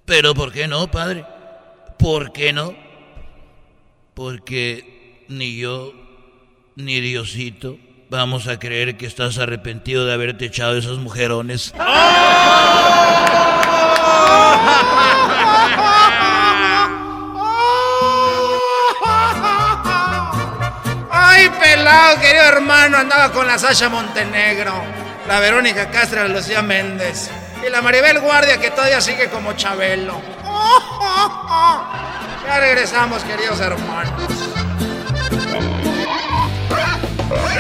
Pero 0.05 0.35
¿por 0.35 0.53
qué 0.53 0.67
no, 0.67 0.91
padre? 0.91 1.25
¿Por 1.97 2.33
qué 2.33 2.53
no? 2.53 2.75
Porque 4.15 5.25
ni 5.29 5.57
yo 5.57 5.95
ni 6.75 7.01
Diosito 7.01 7.79
vamos 8.11 8.49
a 8.49 8.59
creer 8.59 8.97
que 8.97 9.07
estás 9.07 9.39
arrepentido 9.39 10.05
de 10.05 10.15
haberte 10.15 10.47
echado 10.47 10.77
esas 10.77 10.99
mujerones. 10.99 11.73
Ay, 21.11 21.49
pelado, 21.61 22.21
querido 22.21 22.45
hermano, 22.45 22.99
andaba 22.99 23.33
con 23.33 23.47
la 23.47 23.59
Sasha 23.59 23.89
Montenegro, 23.89 24.73
la 25.27 25.41
Verónica 25.41 25.91
Castro, 25.91 26.23
la 26.23 26.29
Lucía 26.29 26.63
Méndez 26.63 27.31
y 27.67 27.71
la 27.71 27.83
Maribel 27.83 28.21
Guardia 28.21 28.59
que 28.59 28.71
todavía 28.71 29.01
sigue 29.01 29.29
como 29.29 29.53
Chabelo. 29.55 30.21
Ya 32.47 32.61
regresamos, 32.61 33.23
queridos 33.25 33.61
hermanos. 33.61 34.23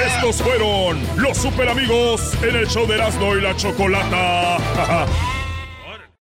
Estos 0.06 0.42
fueron 0.42 1.00
los 1.16 1.36
super 1.36 1.68
amigos 1.68 2.34
en 2.42 2.56
el 2.56 2.66
show 2.66 2.86
de 2.86 2.96
Erasmo 2.96 3.36
y 3.36 3.40
la 3.40 3.54
Chocolata. 3.56 4.58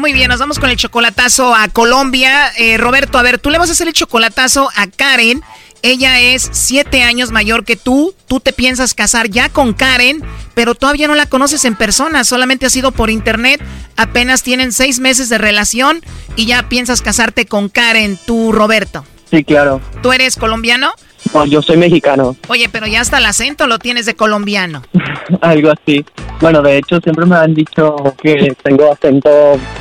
Muy 0.00 0.14
bien, 0.14 0.30
nos 0.30 0.40
vamos 0.40 0.58
con 0.58 0.70
el 0.70 0.78
chocolatazo 0.78 1.54
a 1.54 1.68
Colombia. 1.68 2.50
Eh, 2.56 2.78
Roberto, 2.78 3.18
a 3.18 3.22
ver, 3.22 3.38
tú 3.38 3.50
le 3.50 3.58
vas 3.58 3.68
a 3.68 3.72
hacer 3.72 3.86
el 3.86 3.92
chocolatazo 3.92 4.70
a 4.74 4.86
Karen. 4.86 5.42
Ella 5.82 6.20
es 6.20 6.48
siete 6.52 7.02
años 7.02 7.32
mayor 7.32 7.66
que 7.66 7.76
tú. 7.76 8.14
Tú 8.26 8.40
te 8.40 8.54
piensas 8.54 8.94
casar 8.94 9.28
ya 9.28 9.50
con 9.50 9.74
Karen, 9.74 10.22
pero 10.54 10.74
todavía 10.74 11.06
no 11.06 11.14
la 11.14 11.26
conoces 11.26 11.66
en 11.66 11.76
persona. 11.76 12.24
Solamente 12.24 12.64
ha 12.64 12.70
sido 12.70 12.92
por 12.92 13.10
internet. 13.10 13.62
Apenas 13.98 14.42
tienen 14.42 14.72
seis 14.72 15.00
meses 15.00 15.28
de 15.28 15.36
relación 15.36 16.00
y 16.34 16.46
ya 16.46 16.66
piensas 16.70 17.02
casarte 17.02 17.44
con 17.44 17.68
Karen, 17.68 18.18
tú, 18.24 18.52
Roberto. 18.52 19.04
Sí, 19.30 19.44
claro. 19.44 19.82
¿Tú 20.02 20.14
eres 20.14 20.36
colombiano? 20.36 20.94
No, 21.34 21.44
yo 21.46 21.62
soy 21.62 21.76
mexicano, 21.76 22.36
Oye, 22.48 22.68
pero 22.68 22.86
ya 22.86 23.00
hasta 23.00 23.18
el 23.18 23.26
acento 23.26 23.66
lo 23.66 23.78
tienes 23.78 24.06
de 24.06 24.14
colombiano. 24.14 24.82
algo 25.40 25.70
así. 25.70 26.04
Bueno, 26.40 26.62
de 26.62 26.78
hecho, 26.78 27.00
siempre 27.00 27.26
me 27.26 27.36
han 27.36 27.54
dicho 27.54 27.96
que 28.22 28.56
tengo 28.62 28.90
acento 28.90 29.28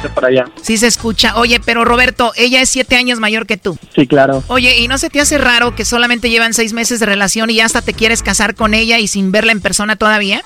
de 0.03 0.09
por 0.09 0.25
allá. 0.25 0.45
Sí 0.61 0.77
se 0.77 0.87
escucha. 0.87 1.37
Oye, 1.37 1.59
pero 1.63 1.85
Roberto, 1.85 2.33
ella 2.35 2.61
es 2.61 2.69
siete 2.69 2.95
años 2.95 3.19
mayor 3.19 3.45
que 3.45 3.57
tú. 3.57 3.77
Sí, 3.95 4.05
claro. 4.05 4.43
Oye, 4.47 4.77
¿y 4.79 4.87
no 4.87 4.97
se 4.97 5.09
te 5.09 5.21
hace 5.21 5.37
raro 5.37 5.73
que 5.75 5.85
solamente 5.85 6.29
llevan 6.29 6.53
seis 6.53 6.73
meses 6.73 6.99
de 6.99 7.05
relación 7.05 7.49
y 7.49 7.55
ya 7.55 7.65
hasta 7.65 7.81
te 7.81 7.93
quieres 7.93 8.23
casar 8.23 8.55
con 8.55 8.73
ella 8.73 8.99
y 8.99 9.07
sin 9.07 9.31
verla 9.31 9.53
en 9.53 9.61
persona 9.61 9.95
todavía? 9.95 10.41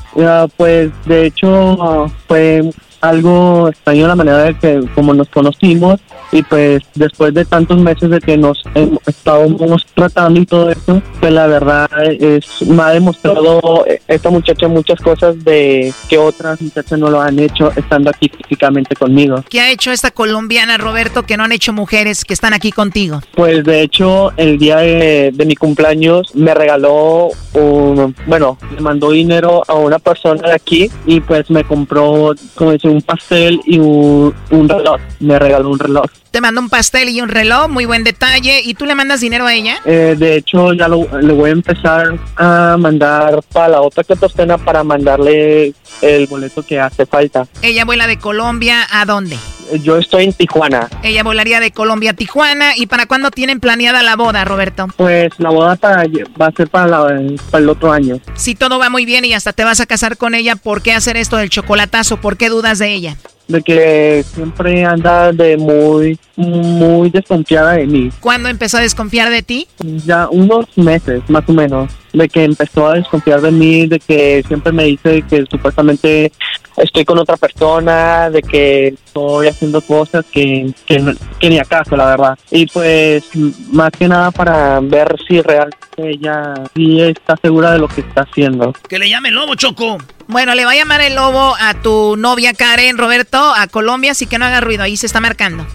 Pues, 0.58 0.92
de 1.06 1.26
hecho, 1.26 2.12
fue 2.28 2.62
algo 3.02 3.68
extraño 3.70 4.08
la 4.08 4.16
manera 4.16 4.38
de 4.38 4.58
que 4.58 4.82
como 4.96 5.14
nos 5.14 5.28
conocimos 5.30 6.00
y 6.34 6.42
pues 6.44 6.82
después 6.96 7.34
de 7.34 7.46
tantos 7.46 7.80
meses 7.80 8.10
de 8.10 8.20
que 8.20 8.36
nos 8.38 8.62
estábamos 9.06 9.86
tratando 9.94 10.40
y 10.40 10.46
todo 10.46 10.72
eso, 10.72 11.02
pues 11.20 11.32
la 11.32 11.48
verdad 11.48 11.88
es 12.20 12.64
me 12.64 12.82
ha 12.82 12.90
demostrado 12.90 13.86
esta 14.08 14.30
muchacha 14.30 14.68
muchas 14.68 15.00
cosas 15.00 15.42
de 15.44 15.94
que 16.10 16.18
otras 16.18 16.60
muchachas 16.62 16.98
no 17.00 17.10
lo 17.10 17.22
han 17.22 17.38
hecho 17.40 17.72
estando 17.76 18.10
aquí 18.10 18.30
físicamente 18.30 18.96
conmigo. 18.96 19.44
¿Qué 19.50 19.62
ha 19.62 19.72
hecho 19.72 19.92
esta 19.92 20.12
colombiana, 20.12 20.78
Roberto, 20.78 21.24
que 21.24 21.38
no 21.38 21.44
han 21.44 21.52
hecho 21.52 21.72
mujeres 21.72 22.26
que 22.26 22.34
están 22.34 22.54
aquí 22.54 22.72
contigo? 22.72 23.22
Pues 23.36 23.64
de 23.64 23.82
hecho, 23.82 24.32
el 24.38 24.58
día 24.58 24.78
de, 24.78 25.32
de 25.34 25.46
mi 25.46 25.56
cumpleaños 25.56 26.34
me 26.36 26.54
regaló 26.56 27.30
un, 27.54 28.16
bueno, 28.26 28.58
me 28.74 28.82
mandó 28.82 29.12
dinero 29.12 29.64
a 29.68 29.76
una 29.76 30.00
persona 30.00 30.48
de 30.48 30.54
aquí 30.56 30.90
y 31.06 31.20
pues 31.20 31.50
me 31.52 31.64
compró, 31.64 32.34
como 32.56 32.72
dice, 32.72 32.88
un 32.88 33.02
pastel 33.02 33.62
y 33.66 33.78
un, 33.78 34.34
un 34.50 34.70
reloj. 34.70 35.00
Me 35.20 35.38
regaló 35.38 35.70
un 35.70 35.80
reloj. 35.80 36.06
Te 36.34 36.42
manda 36.42 36.60
un 36.62 36.68
pastel 36.68 37.10
y 37.10 37.22
un 37.22 37.30
reloj, 37.30 37.70
muy 37.70 37.86
buen 37.86 38.04
detalle. 38.04 38.60
¿Y 38.66 38.74
tú 38.74 38.88
le 38.88 38.96
mandas 38.96 39.22
dinero 39.22 39.46
a 39.46 39.54
ella? 39.54 39.78
Eh, 39.86 40.16
de 40.18 40.38
hecho, 40.38 40.74
ya 40.74 40.88
lo, 40.88 41.08
le 41.22 41.32
voy 41.32 41.52
a 41.52 41.54
empezar 41.54 42.18
a 42.38 42.76
mandar 42.76 43.44
para 43.54 43.68
la 43.68 43.82
otra 43.82 44.04
catostena 44.04 44.58
para 44.58 44.84
mandarle 44.84 45.76
el 46.02 46.26
boleto 46.26 46.64
que 46.64 46.80
hace 46.80 47.06
falta. 47.06 47.46
Ella 47.62 47.86
vuela 47.86 48.08
de 48.08 48.18
Colombia 48.18 48.80
a 48.90 49.06
dónde? 49.06 49.38
Yo 49.82 49.98
estoy 49.98 50.26
en 50.26 50.34
Tijuana. 50.34 50.88
Ella 51.04 51.24
volaría 51.24 51.60
de 51.60 51.72
Colombia 51.72 52.12
a 52.12 52.14
Tijuana. 52.14 52.72
¿Y 52.76 52.88
para 52.88 53.06
cuándo 53.06 53.32
tienen 53.32 53.60
planeada 53.60 54.04
la 54.04 54.16
boda, 54.16 54.46
Roberto? 54.46 54.88
Pues 54.98 55.32
la 55.40 55.50
boda 55.50 55.76
para, 55.76 56.04
va 56.42 56.48
a 56.48 56.52
ser 56.52 56.68
para, 56.70 56.88
la- 56.88 57.22
para 57.52 57.64
el 57.64 57.70
otro 57.70 57.92
año. 57.92 58.20
Si 58.36 58.56
todo 58.56 58.80
va 58.80 58.90
muy 58.90 59.06
bien 59.06 59.26
y 59.26 59.34
hasta 59.34 59.54
te 59.54 59.64
vas 59.64 59.80
a 59.80 59.86
casar 59.86 60.18
con 60.18 60.36
ella, 60.36 60.56
¿por 60.56 60.82
qué 60.82 60.94
hacer 60.94 61.18
esto 61.18 61.38
del 61.38 61.50
chocolatazo? 61.50 62.18
¿Por 62.18 62.38
qué 62.38 62.50
dudas 62.50 62.80
de 62.80 62.94
ella? 62.94 63.18
De 63.48 63.62
que 63.62 64.24
siempre 64.34 64.86
anda 64.86 65.34
de 65.34 65.58
muy, 65.58 66.18
muy 66.38 67.10
desconfiada 67.10 67.74
de 67.74 67.86
mí. 67.86 68.10
¿Cuándo 68.22 68.48
empezó 68.48 68.78
a 68.78 68.82
desconfiar 68.82 69.30
de 69.30 69.44
ti? 69.44 69.68
Ya 70.06 70.30
unos 70.30 70.66
meses, 70.78 71.22
más 71.28 71.44
o 71.48 71.52
menos, 71.54 71.92
de 72.14 72.30
que 72.30 72.46
empezó 72.46 72.88
a 72.88 72.94
desconfiar 72.94 73.42
de 73.42 73.52
mí, 73.52 73.86
de 73.86 74.00
que 74.00 74.44
siempre 74.48 74.72
me 74.72 74.86
dice 74.86 75.24
que 75.30 75.46
supuestamente 75.52 76.32
estoy 76.78 77.06
con 77.06 77.18
otra 77.20 77.38
persona, 77.38 78.30
de 78.30 78.42
que 78.42 78.88
estoy 78.88 79.48
haciendo 79.48 79.82
cosas 79.82 80.26
que, 80.32 80.74
que, 80.86 81.16
ni 81.50 81.60
acaso, 81.60 81.96
la 81.96 82.06
verdad. 82.06 82.38
Y 82.52 82.66
pues, 82.68 83.24
más 83.72 83.92
que 83.92 84.08
nada 84.08 84.32
para 84.32 84.80
ver 84.80 85.16
si 85.28 85.42
realmente 85.42 85.84
ella 85.98 86.54
sí 86.76 87.02
está 87.02 87.38
segura 87.38 87.72
de 87.72 87.80
lo 87.80 87.88
que 87.88 88.02
está 88.02 88.22
haciendo. 88.22 88.74
Que 88.88 89.00
le 89.00 89.10
llame 89.10 89.30
el 89.30 89.36
lobo, 89.36 89.56
Choco. 89.56 89.98
Bueno, 90.28 90.56
le 90.56 90.66
va 90.66 90.72
a 90.72 90.76
llamar 90.76 91.02
el 91.02 91.16
lobo 91.16 91.56
a 91.60 91.74
tu 91.82 92.16
novia 92.18 92.54
Karen, 92.54 92.98
Roberto, 92.98 93.38
a 93.38 93.68
Colombia, 93.68 94.12
así 94.12 94.26
que 94.26 94.38
no 94.38 94.46
haga 94.46 94.62
ruido, 94.62 94.84
ahí 94.84 94.98
se 94.98 95.06
está 95.06 95.20
marcando. 95.20 95.66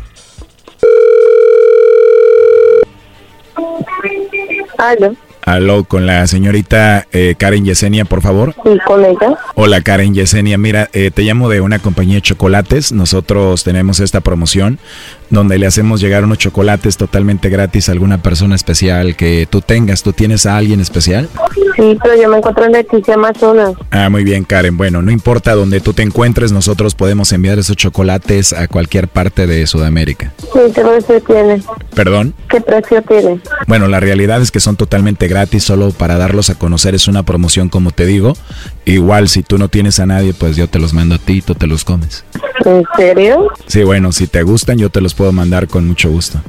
Aló, 4.78 5.14
Aló, 5.52 5.84
con 5.84 6.06
la 6.06 6.26
señorita 6.26 7.06
eh, 7.10 7.34
Karen 7.38 7.64
Yesenia, 7.64 8.04
por 8.04 8.20
favor. 8.20 8.54
sí, 8.62 8.78
con 8.86 9.04
ella. 9.04 9.38
Hola 9.54 9.80
Karen 9.80 10.14
Yesenia, 10.14 10.58
mira, 10.58 10.90
eh, 10.92 11.10
te 11.10 11.22
llamo 11.22 11.48
de 11.48 11.62
una 11.62 11.78
compañía 11.78 12.16
de 12.16 12.22
chocolates. 12.22 12.92
Nosotros 12.92 13.64
tenemos 13.64 14.00
esta 14.00 14.20
promoción 14.20 14.78
donde 15.30 15.58
le 15.58 15.66
hacemos 15.66 16.00
llegar 16.00 16.24
unos 16.24 16.38
chocolates 16.38 16.96
totalmente 16.96 17.48
gratis 17.48 17.88
a 17.88 17.92
alguna 17.92 18.22
persona 18.22 18.54
especial 18.54 19.16
que 19.16 19.46
tú 19.48 19.60
tengas. 19.60 20.02
¿Tú 20.02 20.12
tienes 20.12 20.46
a 20.46 20.56
alguien 20.56 20.80
especial? 20.80 21.28
Sí, 21.76 21.96
pero 22.02 22.20
yo 22.20 22.28
me 22.28 22.38
encuentro 22.38 22.64
en 22.64 22.72
Leticia, 22.72 23.14
Amazonas. 23.14 23.72
Ah, 23.90 24.08
muy 24.10 24.24
bien, 24.24 24.44
Karen. 24.44 24.76
Bueno, 24.76 25.00
no 25.00 25.12
importa 25.12 25.54
donde 25.54 25.80
tú 25.80 25.92
te 25.92 26.02
encuentres, 26.02 26.50
nosotros 26.50 26.94
podemos 26.94 27.30
enviar 27.32 27.58
esos 27.58 27.76
chocolates 27.76 28.52
a 28.52 28.66
cualquier 28.66 29.06
parte 29.06 29.46
de 29.46 29.64
Sudamérica. 29.66 30.32
Sí, 30.38 30.58
¿qué 30.74 30.82
precio 30.82 31.20
tiene? 31.22 31.62
¿Perdón? 31.94 32.34
¿Qué 32.50 32.60
precio 32.60 33.02
tiene? 33.02 33.40
Bueno, 33.68 33.86
la 33.86 34.00
realidad 34.00 34.42
es 34.42 34.50
que 34.50 34.60
son 34.60 34.76
totalmente 34.76 35.28
gratis, 35.28 35.62
solo 35.62 35.90
para 35.92 36.18
darlos 36.18 36.50
a 36.50 36.56
conocer 36.56 36.94
es 36.94 37.06
una 37.06 37.22
promoción, 37.22 37.68
como 37.68 37.92
te 37.92 38.06
digo. 38.06 38.34
Igual, 38.84 39.28
si 39.28 39.42
tú 39.42 39.58
no 39.58 39.68
tienes 39.68 40.00
a 40.00 40.06
nadie, 40.06 40.34
pues 40.34 40.56
yo 40.56 40.68
te 40.68 40.78
los 40.78 40.94
mando 40.94 41.14
a 41.14 41.18
ti 41.18 41.34
y 41.34 41.42
tú 41.42 41.54
te 41.54 41.66
los 41.66 41.84
comes. 41.84 42.24
¿En 42.64 42.84
serio? 42.96 43.48
Sí, 43.66 43.84
bueno, 43.84 44.12
si 44.12 44.26
te 44.26 44.42
gustan, 44.42 44.78
yo 44.78 44.90
te 44.90 45.00
los 45.00 45.14
puedo 45.18 45.32
mandar 45.32 45.66
con 45.66 45.86
mucho 45.86 46.10
gusto. 46.10 46.40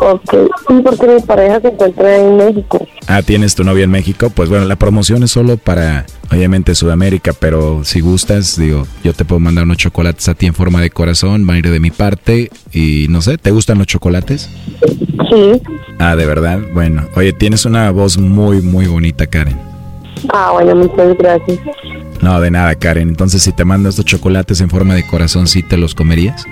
Ok, 0.00 0.30
sí, 0.30 0.74
porque 0.82 1.06
mi 1.08 1.20
pareja 1.20 1.60
se 1.60 1.68
encuentra 1.68 2.16
en 2.16 2.36
México. 2.36 2.86
Ah, 3.08 3.20
¿tienes 3.20 3.56
tu 3.56 3.64
novia 3.64 3.82
en 3.84 3.90
México? 3.90 4.30
Pues 4.30 4.48
bueno, 4.48 4.64
la 4.64 4.76
promoción 4.76 5.24
es 5.24 5.32
solo 5.32 5.56
para, 5.56 6.06
obviamente, 6.30 6.76
Sudamérica, 6.76 7.32
pero 7.32 7.84
si 7.84 8.00
gustas, 8.00 8.56
digo, 8.56 8.86
yo 9.02 9.12
te 9.12 9.24
puedo 9.24 9.40
mandar 9.40 9.64
unos 9.64 9.76
chocolates 9.76 10.28
a 10.28 10.34
ti 10.34 10.46
en 10.46 10.54
forma 10.54 10.80
de 10.80 10.90
corazón, 10.90 11.46
van 11.46 11.56
a 11.56 11.58
ir 11.58 11.68
de 11.68 11.80
mi 11.80 11.90
parte 11.90 12.50
y 12.72 13.06
no 13.10 13.20
sé, 13.22 13.38
¿te 13.38 13.50
gustan 13.50 13.78
los 13.78 13.88
chocolates? 13.88 14.48
Sí. 15.28 15.60
Ah, 15.98 16.14
de 16.14 16.24
verdad, 16.24 16.60
bueno. 16.72 17.08
Oye, 17.16 17.32
tienes 17.32 17.64
una 17.66 17.90
voz 17.90 18.18
muy, 18.18 18.62
muy 18.62 18.86
bonita, 18.86 19.26
Karen. 19.26 19.58
Ah, 20.32 20.50
bueno, 20.52 20.76
muchas 20.76 21.18
gracias. 21.18 21.58
No, 22.20 22.40
de 22.40 22.52
nada, 22.52 22.76
Karen. 22.76 23.08
Entonces, 23.08 23.42
si 23.42 23.52
te 23.52 23.64
mando 23.64 23.88
estos 23.88 24.04
chocolates 24.04 24.60
en 24.60 24.70
forma 24.70 24.94
de 24.94 25.04
corazón, 25.04 25.48
¿sí 25.48 25.64
te 25.64 25.76
los 25.76 25.96
comerías? 25.96 26.46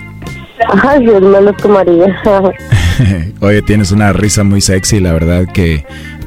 Ay, 0.83 1.05
yo 1.07 1.21
no 1.21 1.41
los 1.41 1.57
tomaría. 1.57 2.17
Oye, 3.41 3.63
tienes 3.63 3.93
una 3.93 4.13
risa 4.13 4.45
muy 4.45 4.61
sexy, 4.61 5.01
la 5.01 5.13
verdad 5.13 5.47
que 5.53 5.85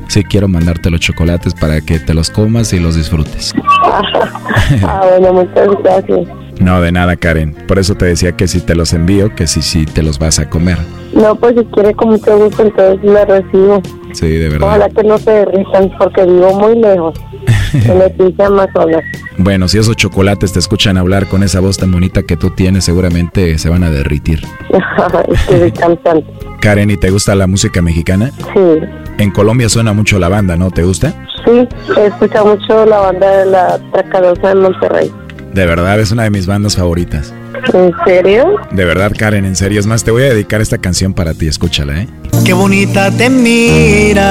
sí 0.08 0.24
quiero 0.24 0.48
mandarte 0.48 0.90
los 0.90 1.00
chocolates 1.00 1.54
para 1.54 1.82
que 1.82 2.00
te 2.00 2.14
los 2.14 2.30
comas 2.30 2.74
y 2.74 2.80
los 2.80 2.96
disfrutes. 2.96 3.54
ah, 3.84 5.02
bueno, 5.10 5.34
muchas 5.34 5.70
gracias. 5.84 6.28
No, 6.60 6.82
de 6.82 6.92
nada, 6.92 7.16
Karen. 7.16 7.54
Por 7.68 7.80
eso 7.80 7.96
te 7.96 8.06
decía 8.06 8.34
que 8.34 8.48
si 8.48 8.62
te 8.62 8.76
los 8.76 8.94
envío, 8.94 9.34
que 9.36 9.48
sí, 9.48 9.62
sí 9.62 9.86
te 9.86 10.04
los 10.04 10.20
vas 10.20 10.40
a 10.40 10.50
comer. 10.50 10.78
No, 11.14 11.36
pues 11.36 11.56
si 11.58 11.66
quiere 11.66 11.94
con 11.94 12.10
mucho 12.10 12.38
gusto, 12.38 12.64
entonces 12.64 13.04
me 13.04 13.26
recibo. 13.26 13.82
Sí, 14.14 14.30
de 14.30 14.50
verdad. 14.50 14.68
Ojalá 14.68 14.90
que 14.90 15.04
no 15.04 15.18
se 15.18 15.32
derritan 15.32 15.92
porque 15.98 16.24
vivo 16.24 16.54
muy 16.54 16.80
lejos. 16.80 17.20
En 17.74 18.00
Leticia, 18.00 18.48
Amazonas. 18.48 19.04
Bueno, 19.38 19.68
si 19.68 19.80
esos 19.80 19.96
chocolates 19.96 20.54
te 20.54 20.60
escuchan 20.60 20.98
hablar 20.98 21.28
con 21.28 21.44
esa 21.44 21.60
voz 21.60 21.78
tan 21.78 21.92
bonita 21.92 22.24
que 22.24 22.38
tú 22.38 22.52
tienes, 22.52 22.86
seguramente 22.86 23.58
se 23.58 23.70
van 23.70 23.84
a 23.84 23.90
derritir. 23.90 24.42
es 25.50 25.74
cantante. 25.74 26.26
Karen, 26.62 26.92
¿y 26.92 26.98
te 26.98 27.10
gusta 27.10 27.36
la 27.36 27.48
música 27.48 27.82
mexicana? 27.82 28.32
Sí, 28.54 28.80
En 29.18 29.32
Colombia 29.32 29.70
suena 29.70 29.94
mucho 29.94 30.20
la 30.20 30.30
banda, 30.30 30.56
¿no? 30.56 30.72
¿Te 30.72 30.84
gusta? 30.84 31.14
sí, 31.46 31.68
he 31.98 32.06
escuchado 32.06 32.56
mucho 32.56 32.86
la 32.86 33.00
banda 33.00 33.38
de 33.38 33.46
la 33.48 33.80
Tracadosa 33.92 34.50
de 34.50 34.56
Monterrey. 34.56 35.12
De 35.54 35.66
verdad, 35.68 36.00
es 36.00 36.12
una 36.12 36.24
de 36.24 36.32
mis 36.32 36.48
bandas 36.48 36.76
favoritas. 36.76 37.34
¿En 37.74 37.92
serio? 38.06 38.56
De 38.72 38.86
verdad, 38.86 39.12
Karen, 39.18 39.46
en 39.46 39.56
serio. 39.56 39.80
Es 39.80 39.86
más, 39.86 40.04
te 40.04 40.10
voy 40.12 40.24
a 40.24 40.30
dedicar 40.30 40.62
esta 40.62 40.80
canción 40.80 41.14
para 41.14 41.34
ti. 41.36 41.48
Escúchala, 41.48 42.02
¿eh? 42.02 42.08
Qué 42.44 42.54
bonita 42.54 43.12
te 43.12 43.30
miras, 43.30 44.24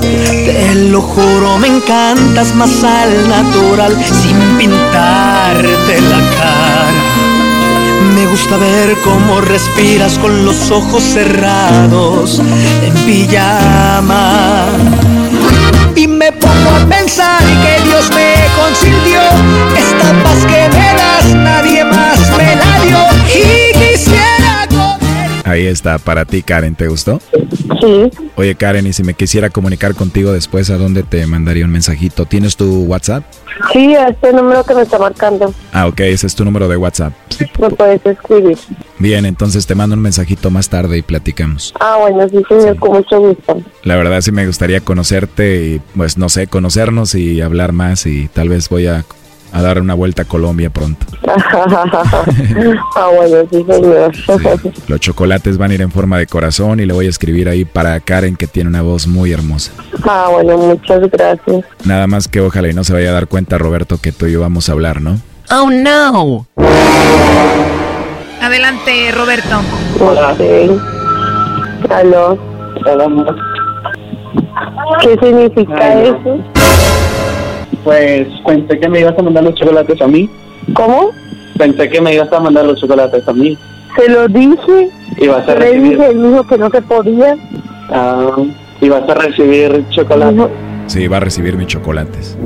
te 0.00 0.74
lo 0.90 1.00
juro, 1.00 1.58
me 1.58 1.66
encantas 1.68 2.54
más 2.54 2.84
al 2.84 3.28
natural, 3.28 3.96
sin 4.04 4.36
pintarte 4.58 6.00
la 6.02 6.20
cara. 6.36 6.86
Me 8.14 8.26
gusta 8.26 8.58
ver 8.58 8.96
cómo 9.02 9.40
respiras 9.40 10.18
con 10.18 10.44
los 10.44 10.70
ojos 10.70 11.02
cerrados 11.02 12.40
en 12.84 12.94
pijama. 13.06 14.68
Y 15.96 16.06
me 16.06 16.32
pongo 16.32 16.70
a 16.70 16.88
pensar 16.88 17.42
que 17.42 17.82
Dios 17.84 18.10
me 18.10 18.34
consintió. 18.60 19.20
Esta 19.76 20.12
paz 20.22 20.44
que 20.46 20.68
me 20.76 20.94
das, 20.94 21.34
nadie 21.34 21.84
más 21.84 22.09
Ahí 25.44 25.66
está, 25.66 25.98
para 25.98 26.24
ti, 26.24 26.42
Karen, 26.42 26.74
¿te 26.74 26.88
gustó? 26.88 27.20
Sí. 27.80 28.10
Oye, 28.36 28.54
Karen, 28.54 28.86
y 28.86 28.92
si 28.92 29.02
me 29.02 29.14
quisiera 29.14 29.50
comunicar 29.50 29.94
contigo 29.94 30.32
después, 30.32 30.70
¿a 30.70 30.76
dónde 30.76 31.02
te 31.02 31.26
mandaría 31.26 31.64
un 31.64 31.72
mensajito? 31.72 32.26
¿Tienes 32.26 32.56
tu 32.56 32.84
WhatsApp? 32.84 33.24
Sí, 33.72 33.94
este 33.94 34.32
número 34.32 34.64
que 34.64 34.74
me 34.74 34.82
está 34.82 34.98
marcando. 34.98 35.52
Ah, 35.72 35.86
ok, 35.86 36.00
ese 36.00 36.26
es 36.26 36.34
tu 36.34 36.44
número 36.44 36.68
de 36.68 36.76
WhatsApp. 36.76 37.12
Me 37.58 37.70
puedes 37.70 38.04
escribir. 38.04 38.58
Bien, 38.98 39.26
entonces 39.26 39.66
te 39.66 39.74
mando 39.74 39.96
un 39.96 40.02
mensajito 40.02 40.50
más 40.50 40.68
tarde 40.68 40.98
y 40.98 41.02
platicamos. 41.02 41.74
Ah, 41.80 41.98
bueno, 42.00 42.28
sí, 42.28 42.42
señor, 42.48 42.76
con 42.76 42.92
mucho 42.92 43.18
gusto. 43.20 43.62
La 43.82 43.96
verdad 43.96 44.20
sí 44.20 44.32
me 44.32 44.46
gustaría 44.46 44.80
conocerte 44.80 45.66
y, 45.66 45.80
pues, 45.96 46.18
no 46.18 46.28
sé, 46.28 46.46
conocernos 46.46 47.14
y 47.14 47.40
hablar 47.40 47.72
más 47.72 48.06
y 48.06 48.28
tal 48.28 48.48
vez 48.48 48.68
voy 48.68 48.86
a, 48.86 49.04
a 49.52 49.62
dar 49.62 49.80
una 49.80 49.94
vuelta 49.94 50.22
a 50.22 50.24
Colombia 50.24 50.70
pronto. 50.70 51.06
ah, 51.26 53.10
bueno, 53.14 53.36
sí, 53.50 53.64
señor. 53.68 54.12
Los 54.88 55.00
chocolates 55.00 55.58
van 55.58 55.70
a 55.70 55.74
ir 55.74 55.82
en 55.82 55.90
forma 55.90 56.18
de 56.18 56.26
corazón 56.26 56.80
y 56.80 56.86
le 56.86 56.92
voy 56.92 57.06
a 57.06 57.10
escribir 57.10 57.48
ahí 57.48 57.64
para 57.64 57.98
Karen 58.00 58.36
que 58.36 58.46
tiene 58.46 58.68
una 58.68 58.82
voz 58.82 59.06
muy 59.06 59.32
hermosa. 59.32 59.72
Ah, 60.04 60.28
bueno, 60.32 60.56
muchas 60.58 61.10
gracias. 61.10 61.64
Nada 61.84 62.06
más 62.06 62.28
que 62.28 62.40
ojalá 62.40 62.68
y 62.68 62.74
no 62.74 62.84
se 62.84 62.92
vaya 62.92 63.10
a 63.10 63.12
dar 63.12 63.26
cuenta 63.26 63.58
Roberto 63.58 63.98
que 63.98 64.12
tú 64.12 64.26
y 64.26 64.32
yo 64.32 64.40
vamos 64.40 64.68
a 64.68 64.72
hablar, 64.72 65.00
¿no? 65.00 65.18
Oh, 65.50 65.70
no. 65.70 66.46
Adelante, 68.40 69.12
Roberto. 69.12 69.60
Hola. 70.00 70.36
Aló. 71.90 72.38
Hola, 72.86 73.04
amor. 73.04 73.36
¿Qué 75.02 75.16
significa 75.20 76.02
eso? 76.02 76.38
Pues 77.84 78.26
pensé 78.46 78.78
que 78.78 78.88
me 78.88 79.00
ibas 79.00 79.18
a 79.18 79.22
mandar 79.22 79.44
los 79.44 79.54
chocolates 79.54 80.00
a 80.02 80.06
mí. 80.06 80.28
¿Cómo? 80.74 81.10
Pensé 81.56 81.88
que 81.88 82.00
me 82.00 82.14
ibas 82.14 82.32
a 82.32 82.40
mandar 82.40 82.64
los 82.66 82.80
chocolates 82.80 83.26
a 83.26 83.32
mí. 83.32 83.56
Se 83.96 84.08
lo 84.10 84.28
dije. 84.28 84.90
Y 85.16 85.26
vas 85.28 85.48
a 85.48 85.54
Le 85.54 85.60
recibir, 85.60 85.90
dije, 85.98 86.06
él 86.10 86.22
dijo 86.22 86.46
que 86.46 86.58
no 86.58 86.70
se 86.70 86.82
podía. 86.82 87.36
ah, 87.90 88.36
y 88.80 88.88
vas 88.88 89.08
a 89.08 89.14
recibir 89.14 89.84
chocolate. 89.90 90.46
Sí, 90.86 91.06
va 91.08 91.18
a 91.18 91.20
recibir 91.20 91.56
mis 91.56 91.66
chocolates. 91.66 92.36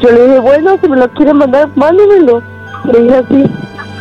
Yo 0.00 0.10
le 0.10 0.26
dije, 0.26 0.38
bueno, 0.40 0.76
si 0.82 0.88
me 0.88 0.96
lo 0.96 1.08
quiere 1.10 1.34
mandar, 1.34 1.68
mándemelo. 1.74 2.42
Le 2.92 3.02
dije 3.02 3.14
así. 3.16 3.44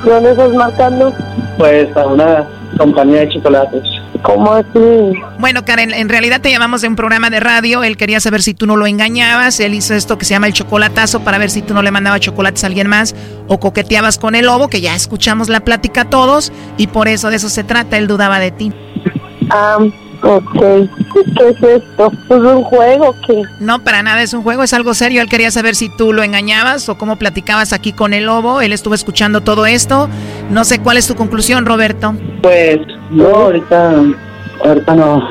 ¿Dónde 0.05 0.31
estás 0.31 0.53
marcando? 0.53 1.13
Pues 1.57 1.95
a 1.97 2.07
una 2.07 2.47
compañía 2.77 3.21
de 3.21 3.29
chocolates. 3.29 3.83
¿Cómo 4.23 4.53
así? 4.53 5.13
Bueno, 5.39 5.63
Karen, 5.63 5.93
en 5.93 6.09
realidad 6.09 6.41
te 6.41 6.51
llamamos 6.51 6.81
de 6.81 6.87
un 6.87 6.95
programa 6.95 7.29
de 7.29 7.39
radio. 7.39 7.83
Él 7.83 7.97
quería 7.97 8.19
saber 8.19 8.41
si 8.41 8.53
tú 8.53 8.65
no 8.65 8.75
lo 8.75 8.85
engañabas. 8.85 9.59
Él 9.59 9.73
hizo 9.73 9.93
esto 9.93 10.17
que 10.17 10.25
se 10.25 10.31
llama 10.31 10.47
el 10.47 10.53
chocolatazo 10.53 11.21
para 11.21 11.37
ver 11.37 11.49
si 11.49 11.61
tú 11.61 11.73
no 11.73 11.81
le 11.81 11.91
mandabas 11.91 12.19
chocolates 12.19 12.63
a 12.63 12.67
alguien 12.67 12.87
más 12.87 13.15
o 13.47 13.59
coqueteabas 13.59 14.17
con 14.17 14.35
el 14.35 14.45
lobo, 14.45 14.67
que 14.67 14.81
ya 14.81 14.95
escuchamos 14.95 15.49
la 15.49 15.61
plática 15.61 16.05
todos 16.05 16.51
y 16.77 16.87
por 16.87 17.07
eso 17.07 17.29
de 17.29 17.37
eso 17.37 17.49
se 17.49 17.63
trata. 17.63 17.97
Él 17.97 18.07
dudaba 18.07 18.39
de 18.39 18.51
ti. 18.51 18.73
Ah, 19.49 19.79
ok. 20.23 20.53
¿Qué 21.37 21.49
es 21.49 21.63
esto? 21.63 22.11
¿Es 22.29 22.29
un 22.31 22.63
juego 22.63 23.09
o 23.09 23.15
qué? 23.27 23.41
No, 23.59 23.79
para 23.83 24.03
nada 24.03 24.21
es 24.21 24.33
un 24.33 24.41
juego, 24.43 24.63
es 24.63 24.73
algo 24.73 24.93
serio. 24.93 25.21
Él 25.21 25.29
quería 25.29 25.51
saber 25.51 25.75
si 25.75 25.89
tú 25.89 26.13
lo 26.13 26.23
engañabas 26.23 26.87
o 26.89 26.97
cómo 26.97 27.15
platicabas 27.17 27.73
aquí 27.73 27.93
con 27.93 28.13
el 28.13 28.25
lobo. 28.25 28.61
Él 28.61 28.73
estuvo 28.73 28.93
escuchando 28.95 29.41
todo 29.41 29.65
esto. 29.65 30.09
No 30.49 30.63
sé 30.65 30.79
cuál 30.79 30.97
es 30.97 31.07
tu 31.07 31.15
conclusión, 31.15 31.65
Roberto. 31.65 32.13
Pues 32.41 32.79
no, 33.11 33.25
ahorita, 33.27 33.93
ahorita 34.65 34.95
no. 34.95 35.21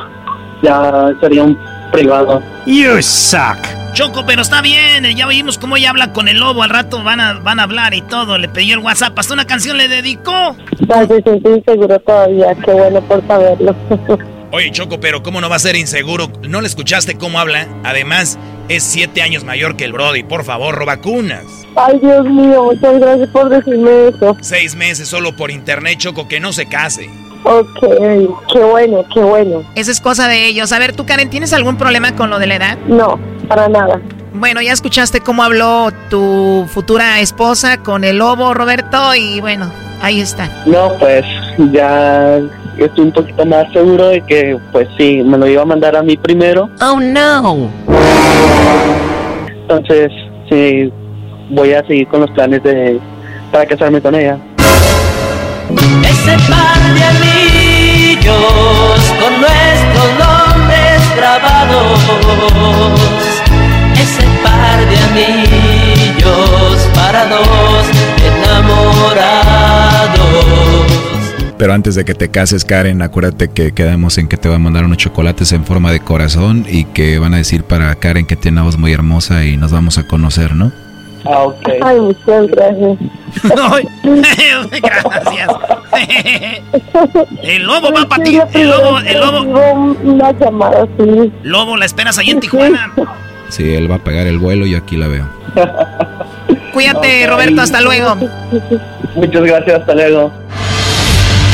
Ya 0.62 1.10
sería 1.20 1.44
un 1.44 1.58
privado. 1.92 2.42
You 2.66 3.00
suck. 3.02 3.56
Choco, 3.94 4.24
pero 4.26 4.42
está 4.42 4.60
bien. 4.60 5.04
eh, 5.06 5.14
Ya 5.14 5.26
vimos 5.26 5.58
cómo 5.58 5.76
ella 5.76 5.90
habla 5.90 6.12
con 6.12 6.28
el 6.28 6.38
lobo. 6.38 6.62
Al 6.62 6.70
rato 6.70 7.02
van 7.02 7.20
a, 7.20 7.34
van 7.34 7.58
a 7.58 7.64
hablar 7.64 7.94
y 7.94 8.02
todo. 8.02 8.38
Le 8.38 8.48
pidió 8.48 8.74
el 8.74 8.80
WhatsApp. 8.80 9.18
Hasta 9.18 9.34
una 9.34 9.44
canción 9.46 9.76
le 9.76 9.88
dedicó. 9.88 10.32
Ay, 10.94 11.06
se 11.08 11.22
siente 11.22 11.50
inseguro 11.56 11.98
todavía. 12.00 12.54
Qué 12.64 12.72
bueno 12.72 13.00
por 13.02 13.26
saberlo. 13.26 13.74
Oye, 14.50 14.70
Choco, 14.70 14.98
pero 14.98 15.22
¿cómo 15.22 15.42
no 15.42 15.50
va 15.50 15.56
a 15.56 15.58
ser 15.58 15.76
inseguro? 15.76 16.28
¿No 16.48 16.62
le 16.62 16.68
escuchaste 16.68 17.16
cómo 17.16 17.38
habla? 17.38 17.68
Además, 17.84 18.38
es 18.70 18.82
siete 18.82 19.20
años 19.20 19.44
mayor 19.44 19.76
que 19.76 19.84
el 19.84 19.92
Brody. 19.92 20.22
Por 20.22 20.42
favor, 20.42 20.86
vacunas. 20.86 21.44
Ay, 21.76 21.98
Dios 22.00 22.24
mío, 22.24 22.64
muchas 22.64 22.98
gracias 22.98 23.28
por 23.28 23.50
decirme 23.50 24.08
eso. 24.08 24.34
Seis 24.40 24.74
meses 24.74 25.08
solo 25.08 25.36
por 25.36 25.50
internet, 25.50 25.98
Choco, 25.98 26.28
que 26.28 26.40
no 26.40 26.54
se 26.54 26.66
case. 26.66 27.10
Ok, 27.44 27.80
qué 28.50 28.58
bueno, 28.58 29.04
qué 29.12 29.20
bueno. 29.20 29.62
Esa 29.74 29.90
es 29.90 30.00
cosa 30.00 30.28
de 30.28 30.46
ellos. 30.46 30.72
A 30.72 30.78
ver, 30.78 30.96
tú, 30.96 31.04
Karen, 31.04 31.28
¿tienes 31.28 31.52
algún 31.52 31.76
problema 31.76 32.16
con 32.16 32.30
lo 32.30 32.38
de 32.38 32.46
la 32.46 32.56
edad? 32.56 32.78
No, 32.86 33.20
para 33.48 33.68
nada. 33.68 34.00
Bueno, 34.32 34.62
ya 34.62 34.72
escuchaste 34.72 35.20
cómo 35.20 35.42
habló 35.42 35.90
tu 36.08 36.66
futura 36.72 37.20
esposa 37.20 37.82
con 37.82 38.02
el 38.02 38.18
lobo, 38.18 38.54
Roberto, 38.54 39.14
y 39.14 39.40
bueno, 39.40 39.70
ahí 40.00 40.20
está. 40.20 40.50
No, 40.64 40.92
pues 40.98 41.24
ya 41.72 42.40
estoy 42.84 43.04
un 43.06 43.12
poquito 43.12 43.44
más 43.46 43.72
seguro 43.72 44.08
de 44.08 44.20
que, 44.22 44.58
pues 44.72 44.88
sí, 44.96 45.22
me 45.24 45.38
lo 45.38 45.46
iba 45.46 45.62
a 45.62 45.66
mandar 45.66 45.96
a 45.96 46.02
mí 46.02 46.16
primero. 46.16 46.68
Oh, 46.80 46.98
no. 47.00 47.70
Entonces, 49.62 50.10
sí, 50.48 50.92
voy 51.50 51.72
a 51.72 51.86
seguir 51.86 52.06
con 52.08 52.20
los 52.20 52.30
planes 52.30 52.62
de 52.62 52.98
para 53.50 53.66
casarme 53.66 54.00
con 54.00 54.14
ella. 54.14 54.38
Ese 56.02 56.36
par 56.48 56.94
de 56.94 57.04
anillos 57.04 58.34
con 59.20 59.40
nuestros 59.40 60.08
nombres 60.18 61.16
grabados. 61.16 62.00
Ese 63.94 64.24
par 64.42 64.78
de 64.88 64.96
anillos 65.10 66.88
para 66.94 67.26
dos 67.26 67.86
enamorados. 68.24 69.47
Pero 71.58 71.74
antes 71.74 71.96
de 71.96 72.04
que 72.04 72.14
te 72.14 72.30
cases, 72.30 72.64
Karen, 72.64 73.02
acuérdate 73.02 73.48
que 73.48 73.72
quedamos 73.72 74.16
en 74.18 74.28
que 74.28 74.36
te 74.36 74.48
va 74.48 74.54
a 74.54 74.58
mandar 74.60 74.84
unos 74.84 74.98
chocolates 74.98 75.50
en 75.52 75.64
forma 75.64 75.90
de 75.90 76.00
corazón 76.00 76.64
y 76.68 76.84
que 76.84 77.18
van 77.18 77.34
a 77.34 77.38
decir 77.38 77.64
para 77.64 77.92
Karen 77.96 78.26
que 78.26 78.36
tiene 78.36 78.56
una 78.56 78.62
voz 78.62 78.78
muy 78.78 78.92
hermosa 78.92 79.44
y 79.44 79.56
nos 79.56 79.72
vamos 79.72 79.98
a 79.98 80.06
conocer, 80.06 80.54
¿no? 80.54 80.70
Ah, 81.24 81.42
ok. 81.42 81.68
Ay, 81.82 82.00
muchas 82.00 82.46
gracias. 82.48 82.98
Gracias. 84.82 85.50
El 87.42 87.64
lobo 87.64 87.92
va 87.92 88.08
para 88.08 88.22
ti. 88.22 88.38
El 88.54 88.70
lobo, 88.70 88.98
el 89.00 89.20
lobo. 89.20 89.40
Una 90.04 90.32
llamada 90.32 90.84
así. 90.84 91.32
Lobo, 91.42 91.76
la 91.76 91.84
esperas 91.86 92.18
ahí 92.18 92.30
en 92.30 92.40
Tijuana. 92.40 92.92
Sí, 93.48 93.74
él 93.74 93.90
va 93.90 93.96
a 93.96 93.98
pagar 93.98 94.26
el 94.26 94.38
vuelo 94.38 94.66
y 94.66 94.74
aquí 94.74 94.96
la 94.96 95.08
veo. 95.08 95.26
Cuídate, 96.72 97.26
Roberto, 97.26 97.62
hasta 97.62 97.80
luego. 97.80 98.14
Muchas 99.16 99.42
gracias, 99.42 99.80
hasta 99.80 99.94
luego. 99.94 100.30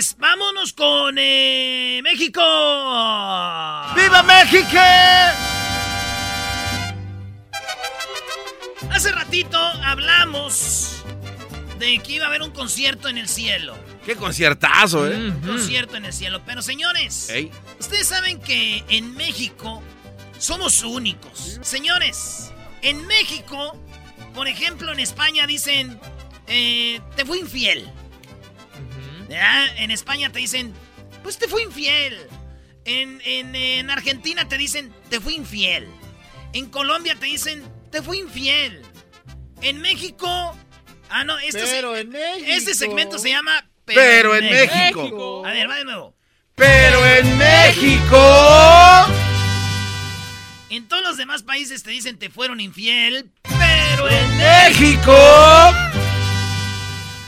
señores, 0.00 0.16
vámonos 0.18 0.72
con 0.72 1.16
eh, 1.18 2.00
México. 2.02 2.40
¡Viva 3.94 4.22
México! 4.22 4.78
Hace 8.90 9.12
ratito 9.12 9.58
hablamos 9.58 11.02
de 11.78 11.98
que 11.98 12.12
iba 12.12 12.24
a 12.26 12.28
haber 12.28 12.42
un 12.42 12.50
concierto 12.50 13.08
en 13.08 13.18
el 13.18 13.28
cielo. 13.28 13.76
Qué 14.04 14.16
conciertazo, 14.16 15.06
¿eh? 15.10 15.16
Un 15.16 15.40
concierto 15.40 15.96
en 15.96 16.06
el 16.06 16.12
cielo. 16.12 16.42
Pero 16.44 16.62
señores, 16.62 17.28
Ey. 17.30 17.50
ustedes 17.78 18.06
saben 18.06 18.40
que 18.40 18.84
en 18.88 19.14
México 19.14 19.82
somos 20.38 20.82
únicos. 20.82 21.58
Señores, 21.62 22.52
en 22.82 23.06
México, 23.06 23.76
por 24.34 24.48
ejemplo, 24.48 24.92
en 24.92 25.00
España 25.00 25.46
dicen, 25.46 25.98
eh, 26.46 27.00
te 27.16 27.24
fui 27.24 27.40
infiel. 27.40 27.90
¿Verdad? 29.30 29.66
En 29.78 29.90
España 29.90 30.30
te 30.30 30.38
dicen, 30.40 30.74
pues 31.22 31.38
te 31.38 31.48
fui 31.48 31.62
infiel. 31.62 32.18
En, 32.84 33.20
en- 33.24 33.54
en 33.54 33.90
Argentina 33.90 34.46
te 34.48 34.58
dicen, 34.58 34.92
te 35.08 35.20
fui 35.20 35.34
infiel. 35.36 35.86
En 36.52 36.66
Colombia 36.66 37.14
te 37.18 37.26
dicen, 37.26 37.62
te 37.90 38.02
fui 38.02 38.18
infiel. 38.18 38.82
En 39.62 39.80
México... 39.80 40.56
Ah, 41.08 41.24
no, 41.24 41.38
este, 41.38 41.62
Pero 41.64 41.94
se- 41.94 42.00
en 42.00 42.08
México. 42.10 42.46
este 42.48 42.74
segmento 42.74 43.18
se 43.18 43.30
llama 43.30 43.68
Pero 43.84 44.34
en 44.36 44.44
México. 44.50 45.44
A 45.46 45.50
ver, 45.52 45.68
va 45.68 45.76
de 45.76 45.84
nuevo. 45.84 46.14
Pero 46.54 47.04
en 47.06 47.38
México. 47.38 48.16
En 50.70 50.86
todos 50.88 51.02
los 51.02 51.16
demás 51.16 51.42
países 51.42 51.82
te 51.82 51.90
dicen 51.90 52.18
te 52.18 52.30
fueron 52.30 52.60
infiel, 52.60 53.30
pero 53.42 54.08
en 54.08 54.36
México. 54.36 55.12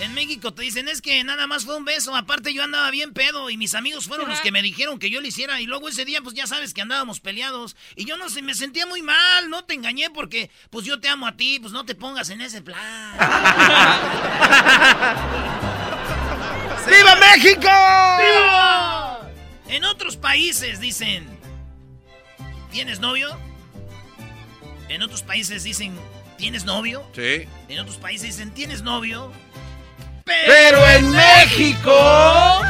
En 0.02 0.14
México 0.14 0.52
te 0.52 0.62
dicen 0.62 0.88
es 0.88 1.00
que 1.00 1.22
nada 1.22 1.46
más 1.46 1.64
fue 1.64 1.76
un 1.76 1.84
beso, 1.84 2.16
aparte 2.16 2.52
yo 2.52 2.64
andaba 2.64 2.90
bien 2.90 3.12
pedo 3.12 3.50
y 3.50 3.56
mis 3.56 3.76
amigos 3.76 4.08
fueron 4.08 4.28
los 4.28 4.40
que 4.40 4.50
me 4.50 4.60
dijeron 4.60 4.98
que 4.98 5.10
yo 5.10 5.20
lo 5.20 5.28
hiciera 5.28 5.60
y 5.60 5.66
luego 5.66 5.88
ese 5.88 6.04
día 6.04 6.20
pues 6.20 6.34
ya 6.34 6.48
sabes 6.48 6.74
que 6.74 6.82
andábamos 6.82 7.20
peleados 7.20 7.76
y 7.94 8.04
yo 8.04 8.16
no 8.16 8.28
sé, 8.28 8.42
me 8.42 8.54
sentía 8.54 8.84
muy 8.84 9.00
mal, 9.00 9.48
no 9.48 9.64
te 9.64 9.74
engañé 9.74 10.10
porque 10.10 10.50
pues 10.70 10.84
yo 10.84 10.98
te 10.98 11.08
amo 11.08 11.28
a 11.28 11.36
ti, 11.36 11.60
pues 11.60 11.72
no 11.72 11.84
te 11.84 11.94
pongas 11.94 12.30
en 12.30 12.40
ese 12.40 12.62
plan. 12.62 12.80
¡Viva 16.88 17.14
México! 17.14 17.60
¡Viva! 17.60 19.30
En 19.68 19.84
otros 19.84 20.16
países 20.16 20.80
dicen, 20.80 21.28
¿tienes 22.72 22.98
novio? 22.98 23.38
En 24.88 25.00
otros 25.00 25.22
países 25.22 25.62
dicen, 25.62 25.96
¿tienes 26.38 26.64
novio? 26.64 27.08
Sí. 27.14 27.46
En 27.68 27.78
otros 27.78 27.98
países 27.98 28.36
dicen, 28.36 28.50
¿tienes 28.52 28.82
novio? 28.82 29.32
Pero 30.24 30.88
en 30.88 31.10
México. 31.10 32.62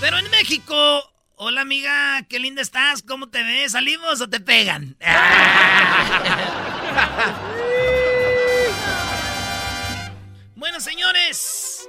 Pero 0.00 0.18
en 0.18 0.28
México. 0.30 1.12
Hola 1.40 1.60
amiga, 1.60 2.24
qué 2.28 2.40
linda 2.40 2.62
estás, 2.62 3.02
¿cómo 3.02 3.28
te 3.28 3.44
ves? 3.44 3.70
¿Salimos 3.72 4.20
o 4.20 4.28
te 4.28 4.40
pegan? 4.40 4.96
bueno, 10.56 10.80
señores. 10.80 11.88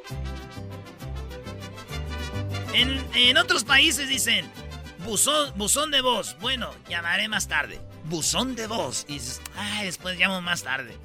En, 2.73 3.03
en 3.15 3.37
otros 3.37 3.63
países 3.63 4.07
dicen, 4.07 4.47
buzón, 4.99 5.51
buzón 5.57 5.89
de 5.89 6.01
voz. 6.01 6.37
Bueno, 6.39 6.69
llamaré 6.87 7.27
más 7.27 7.47
tarde. 7.47 7.81
Buzón 8.03 8.55
de 8.55 8.67
voz. 8.67 9.05
Y 9.07 9.13
dices, 9.13 9.41
ay, 9.55 9.85
después 9.85 10.19
llamo 10.19 10.41
más 10.41 10.61
tarde. 10.61 10.95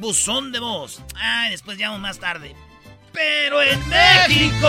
Buzón 0.00 0.50
de 0.50 0.58
voz. 0.60 1.02
Ay, 1.14 1.50
después 1.50 1.76
llamo 1.76 1.98
más 1.98 2.18
tarde. 2.18 2.56
Pero 3.12 3.60
en 3.60 3.78
México. 3.86 4.66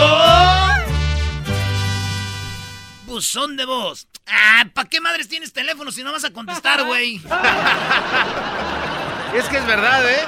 Buzón 3.06 3.56
de 3.56 3.64
voz. 3.64 4.06
Ah, 4.26 4.66
¿para 4.74 4.90
qué 4.90 5.00
madres 5.00 5.28
tienes 5.28 5.50
teléfono 5.54 5.90
si 5.90 6.02
no 6.02 6.12
vas 6.12 6.24
a 6.24 6.30
contestar, 6.30 6.84
güey? 6.84 7.20
Es 9.34 9.46
que 9.48 9.56
es 9.56 9.66
verdad, 9.66 10.06
¿eh? 10.10 10.26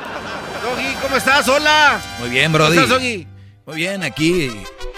Doggy, 0.62 0.94
¿cómo 1.02 1.16
estás? 1.16 1.46
Hola. 1.46 2.00
Muy 2.20 2.30
bien, 2.30 2.50
Brody. 2.50 2.70
¿Cómo 2.74 2.84
estás, 2.84 2.98
Doggy? 2.98 3.26
Muy 3.66 3.76
bien, 3.76 4.02
aquí, 4.02 4.50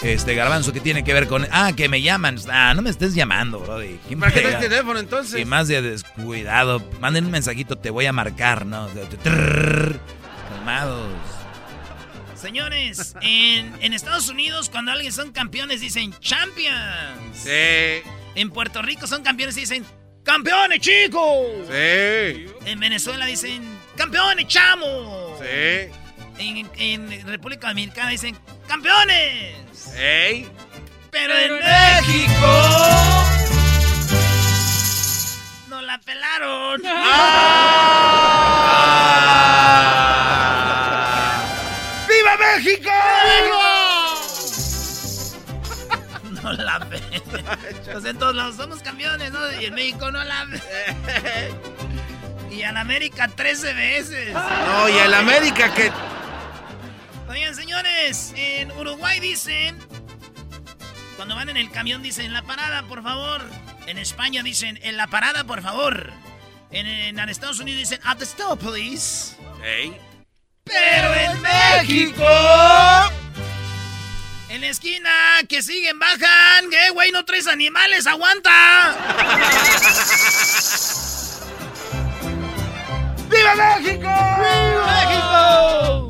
este 0.03 0.35
Garbanzo, 0.35 0.73
¿qué 0.73 0.81
tiene 0.81 1.05
que 1.05 1.13
ver 1.13 1.27
con...? 1.27 1.47
Ah, 1.51 1.73
que 1.75 1.89
me 1.89 2.03
llaman. 2.03 2.39
Ah, 2.51 2.75
no 2.75 2.83
me 2.83 2.91
estés 2.91 3.15
llamando, 3.15 3.61
Brody. 3.61 3.99
¿Quién 4.07 4.21
¿Para 4.21 4.33
qué 4.33 4.41
traes 4.43 4.61
teléfono 4.61 4.99
entonces? 4.99 5.41
Y 5.41 5.45
más 5.45 5.69
de 5.69 5.81
descuidado. 5.83 6.83
Manden 7.01 7.25
un 7.27 7.31
mensajito, 7.31 7.77
te 7.77 7.91
voy 7.91 8.07
a 8.07 8.13
marcar, 8.13 8.67
¿no? 8.67 8.89
Trrr, 9.23 9.99
Calmados. 10.51 11.11
Señores, 12.35 13.15
en, 13.23 13.73
en 13.81 13.93
Estados 13.95 14.29
Unidos, 14.29 14.69
cuando 14.69 14.93
alguien 14.93 15.13
son 15.13 15.33
campeones, 15.33 15.81
dicen 15.81 16.15
champions. 16.21 16.77
Sí. 17.35 18.03
En 18.35 18.51
Puerto 18.51 18.83
Rico 18.83 19.07
son 19.07 19.23
campeones 19.23 19.57
y 19.57 19.61
dicen 19.61 19.85
¡Campeones, 20.23 20.81
chicos! 20.81 21.47
Sí. 21.69 22.47
En 22.67 22.79
Venezuela 22.79 23.25
dicen 23.25 23.63
¡Campeones, 23.97 24.47
chamo! 24.49 25.39
Sí. 25.41 25.89
En, 26.39 26.69
en 26.77 27.27
República 27.27 27.69
Dominicana 27.69 28.11
dicen 28.11 28.37
¡Campeones! 28.69 29.57
¡Ey! 29.97 30.47
Pero 31.11 31.35
en 31.39 31.55
México. 31.55 32.47
¡No 35.69 35.81
la 35.83 35.99
pelaron! 35.99 36.81
¡Viva 42.09 42.37
México! 42.57 42.91
No 46.43 46.53
la 46.53 46.79
pelaron. 46.81 47.27
Pues 47.93 48.05
en 48.05 48.19
todos 48.19 48.35
lados 48.35 48.57
somos 48.57 48.81
campeones, 48.83 49.33
¿no? 49.33 49.61
Y 49.61 49.67
en 49.67 49.75
México 49.75 50.11
no 50.11 50.23
la 50.23 50.47
Y 52.51 52.63
en 52.63 52.77
América 52.77 53.29
13 53.29 53.73
veces. 53.75 54.35
No, 54.35 54.89
y 54.89 54.99
el 54.99 55.15
América 55.15 55.73
que. 55.73 55.91
Oigan, 57.29 57.55
señores, 57.55 58.33
en 58.37 58.71
Uruguay 58.73 59.21
dicen. 59.21 59.79
Cuando 61.17 61.35
van 61.35 61.49
en 61.49 61.57
el 61.57 61.71
camión 61.71 62.03
dicen 62.03 62.33
la 62.33 62.43
parada, 62.43 62.83
por 62.83 63.03
favor. 63.03 63.43
En 63.87 63.99
España 63.99 64.43
dicen 64.43 64.79
en 64.83 64.97
la 64.97 65.07
parada, 65.07 65.45
por 65.45 65.63
favor. 65.63 66.13
En, 66.71 66.87
en 66.87 67.29
Estados 67.29 67.61
Unidos 67.61 67.81
dicen 67.81 68.01
at 68.05 68.19
the 68.19 68.25
stop, 68.25 68.61
please. 68.61 69.37
Pero 70.65 71.15
en 71.15 71.43
México. 71.43 72.25
En 74.49 74.61
la 74.61 74.69
esquina, 74.69 75.11
que 75.49 75.63
siguen, 75.63 75.99
bajan. 75.99 76.71
¿Qué, 76.71 76.91
güey? 76.91 77.11
No 77.11 77.25
traes 77.25 77.47
animales, 77.47 78.07
aguanta. 78.07 78.95
¡Viva 83.29 83.55
México! 83.55 84.09
¡Viva 84.39 84.87
México! 84.87 86.06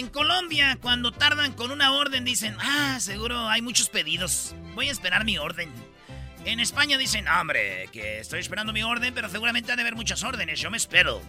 En 0.00 0.08
Colombia, 0.08 0.78
cuando 0.80 1.12
tardan 1.12 1.52
con 1.52 1.70
una 1.70 1.92
orden, 1.92 2.24
dicen, 2.24 2.56
ah, 2.58 2.96
seguro 3.00 3.50
hay 3.50 3.60
muchos 3.60 3.90
pedidos. 3.90 4.54
Voy 4.74 4.88
a 4.88 4.92
esperar 4.92 5.26
mi 5.26 5.36
orden. 5.36 5.70
En 6.46 6.58
España 6.58 6.96
dicen, 6.96 7.26
"No, 7.26 7.38
hombre, 7.38 7.86
que 7.92 8.18
estoy 8.18 8.40
esperando 8.40 8.72
mi 8.72 8.82
orden, 8.82 9.12
pero 9.12 9.28
seguramente 9.28 9.72
ha 9.72 9.76
de 9.76 9.82
haber 9.82 9.96
muchas 9.96 10.22
órdenes, 10.22 10.58
yo 10.58 10.70
me 10.70 10.78
espero. 10.78 11.20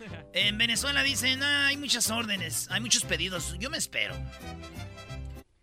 En 0.34 0.58
Venezuela 0.58 1.02
dicen, 1.02 1.42
ah, 1.42 1.68
hay 1.68 1.78
muchas 1.78 2.10
órdenes, 2.10 2.68
hay 2.70 2.82
muchos 2.82 3.04
pedidos, 3.04 3.56
yo 3.58 3.70
me 3.70 3.78
espero. 3.78 4.14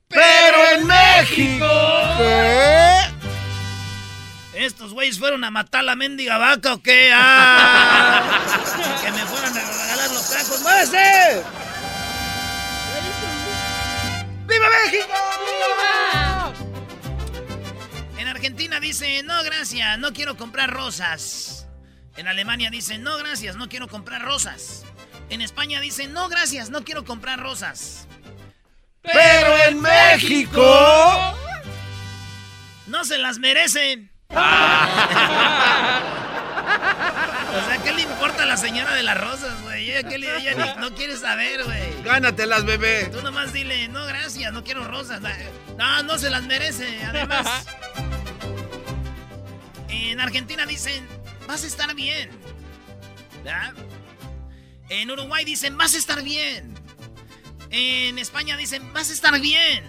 Pero 0.07 0.57
en 0.77 0.87
México. 0.87 1.67
¿Qué? 2.17 3.01
¿Estos 4.65 4.93
güeyes 4.93 5.19
fueron 5.19 5.43
a 5.43 5.51
matar 5.51 5.83
la 5.83 5.95
mendiga 5.95 6.39
vaca 6.39 6.73
o 6.73 6.81
qué? 6.81 7.11
¡Ah! 7.13 8.41
que 9.03 9.11
me 9.11 9.25
fueran 9.25 9.55
a 9.55 9.61
regalar 9.61 10.09
los 10.09 10.27
tacos. 10.27 10.61
¡Muévese! 10.63 11.66
¡Viva 14.47 14.67
México! 14.85 15.13
En 18.17 18.27
Argentina 18.27 18.79
dicen, 18.79 19.25
no, 19.25 19.43
gracias, 19.43 19.99
no 19.99 20.13
quiero 20.13 20.37
comprar 20.37 20.71
rosas. 20.71 21.67
En 22.15 22.27
Alemania 22.27 22.69
dicen, 22.69 23.03
no, 23.03 23.17
gracias, 23.17 23.55
no 23.57 23.67
quiero 23.69 23.87
comprar 23.87 24.23
rosas. 24.23 24.85
En 25.29 25.41
España 25.41 25.81
dicen, 25.81 26.13
no, 26.13 26.29
gracias, 26.29 26.69
no 26.69 26.83
quiero 26.83 27.03
comprar 27.03 27.39
rosas. 27.39 28.07
Pero 29.01 29.57
en 29.67 29.81
México. 29.81 31.35
No 32.87 33.03
se 33.03 33.17
las 33.17 33.37
merecen. 33.39 34.09
o 37.55 37.65
sea, 37.65 37.77
¿qué 37.83 37.91
le 37.93 38.01
importa 38.03 38.43
a 38.43 38.45
la 38.45 38.57
señora 38.57 38.93
de 38.93 39.03
las 39.03 39.17
rosas, 39.17 39.61
güey? 39.63 39.89
Ella, 39.91 40.07
¿qué 40.07 40.17
le- 40.17 40.37
ella 40.37 40.53
ni- 40.75 40.81
no 40.81 40.93
quiere 40.95 41.15
saber, 41.17 41.63
güey. 41.63 42.03
Gánatelas, 42.03 42.65
bebé. 42.65 43.05
Tú 43.11 43.21
nomás 43.21 43.53
dile, 43.53 43.87
no, 43.87 44.05
gracias, 44.05 44.51
no 44.53 44.63
quiero 44.63 44.83
rosas. 44.83 45.21
No, 45.77 46.03
no 46.03 46.17
se 46.17 46.29
las 46.29 46.43
merece, 46.43 47.03
además. 47.05 47.65
En 49.89 50.19
Argentina 50.19 50.65
dicen, 50.65 51.07
vas 51.47 51.63
a 51.63 51.67
estar 51.67 51.93
bien. 51.95 52.29
¿verdad? 53.43 53.73
En 54.89 55.09
Uruguay 55.11 55.45
dicen, 55.45 55.77
vas 55.77 55.93
a 55.93 55.97
estar 55.97 56.21
bien. 56.23 56.73
En 57.69 58.17
España 58.17 58.57
dicen, 58.57 58.91
vas 58.93 59.09
a 59.09 59.13
estar 59.13 59.39
bien. 59.39 59.83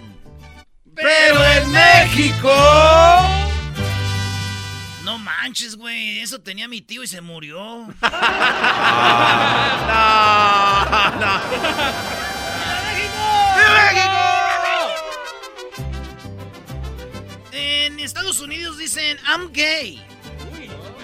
Pero 0.94 1.44
en 1.44 1.70
México. 1.72 2.52
No 5.08 5.16
manches, 5.16 5.74
güey. 5.74 6.20
Eso 6.20 6.38
tenía 6.38 6.68
mi 6.68 6.82
tío 6.82 7.02
y 7.02 7.06
se 7.06 7.22
murió. 7.22 7.88
No, 9.88 11.10
no. 11.18 11.40
En 17.52 17.98
Estados 18.00 18.40
Unidos 18.40 18.76
dicen, 18.76 19.16
I'm 19.26 19.50
gay. 19.50 20.04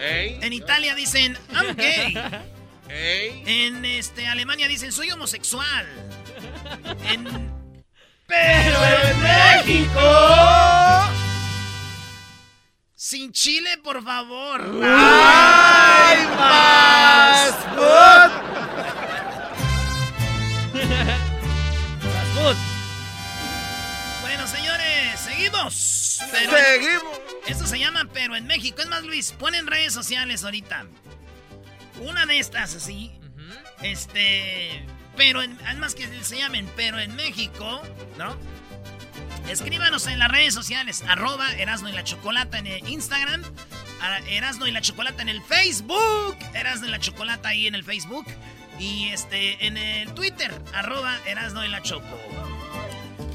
En 0.02 0.52
Italia 0.52 0.94
dicen, 0.94 1.38
I'm 1.50 1.74
gay. 1.74 2.14
En 2.90 3.86
este, 3.86 4.26
Alemania 4.26 4.68
dicen, 4.68 4.92
soy 4.92 5.10
homosexual. 5.12 5.86
En... 7.08 7.24
Pero 8.26 8.84
en 8.84 9.22
México. 9.22 11.13
Sin 13.14 13.30
chile, 13.30 13.78
por 13.78 14.02
favor. 14.02 14.60
¡Ay, 14.82 16.26
más! 16.36 17.54
Bueno, 24.20 24.48
señores, 24.48 25.20
seguimos 25.20 25.74
Seguimos. 25.74 26.58
Seguimos. 26.58 27.20
Esto 27.46 27.68
se 27.68 27.78
llama 27.78 28.08
Pero 28.12 28.34
en 28.34 28.48
México. 28.48 28.82
Es 28.82 28.88
más, 28.88 29.04
Luis, 29.04 29.30
ponen 29.30 29.68
redes 29.68 29.92
sociales 29.92 30.42
ahorita. 30.42 30.86
Una 32.00 32.26
de 32.26 32.40
estas 32.40 32.74
así. 32.74 33.12
Este. 33.80 34.84
Pero 35.16 35.40
en. 35.40 35.56
Además 35.66 35.94
que 35.94 36.08
se 36.24 36.36
llamen 36.36 36.68
Pero 36.74 36.98
en 36.98 37.14
México, 37.14 37.80
¿no? 38.18 38.36
Escríbanos 39.48 40.06
en 40.06 40.18
las 40.18 40.30
redes 40.30 40.54
sociales. 40.54 41.04
Arroba 41.06 41.52
Erasno 41.52 41.88
y 41.88 41.92
la 41.92 42.04
Chocolata 42.04 42.58
en 42.58 42.66
el 42.66 42.88
Instagram. 42.88 43.42
Erasno 44.28 44.66
y 44.66 44.70
la 44.70 44.80
Chocolata 44.80 45.22
en 45.22 45.28
el 45.28 45.42
Facebook. 45.42 46.36
Erasno 46.54 46.88
y 46.88 46.90
la 46.90 46.98
Chocolata 46.98 47.50
ahí 47.50 47.66
en 47.66 47.74
el 47.74 47.84
Facebook. 47.84 48.26
Y 48.78 49.08
este 49.08 49.66
en 49.66 49.76
el 49.76 50.12
Twitter. 50.14 50.52
Arroba 50.74 51.18
Erasno 51.26 51.64
y 51.64 51.68
la 51.68 51.82
Choco. 51.82 52.18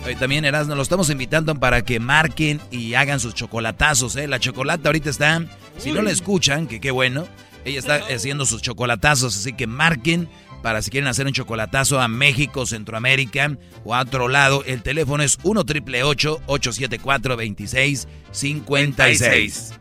Hoy 0.06 0.16
también, 0.16 0.46
Erasmo, 0.46 0.76
lo 0.76 0.82
estamos 0.82 1.10
invitando 1.10 1.56
para 1.56 1.84
que 1.84 2.00
marquen 2.00 2.62
y 2.72 2.94
hagan 2.94 3.20
sus 3.20 3.34
chocolatazos, 3.34 4.16
¿eh? 4.16 4.28
La 4.28 4.40
chocolata 4.40 4.90
ahorita 4.90 5.10
está, 5.10 5.44
si 5.78 5.92
no 5.92 6.02
la 6.02 6.12
escuchan, 6.12 6.68
que 6.68 6.80
qué 6.80 6.90
bueno, 6.90 7.28
ella 7.66 7.80
está 7.80 7.96
haciendo 7.96 8.46
sus 8.46 8.62
chocolatazos, 8.62 9.36
así 9.36 9.52
que 9.52 9.68
marquen 9.68 10.30
para 10.62 10.82
si 10.82 10.92
quieren 10.92 11.08
hacer 11.08 11.26
un 11.26 11.34
chocolatazo 11.34 12.00
a 12.00 12.08
México, 12.08 12.66
Centroamérica 12.66 13.58
o 13.84 13.96
a 13.96 14.02
otro 14.02 14.28
lado. 14.28 14.64
El 14.66 14.84
teléfono 14.84 15.24
es 15.24 15.38
1 15.44 15.66
triple 15.66 16.04
874 16.04 17.36
2656 17.36 19.74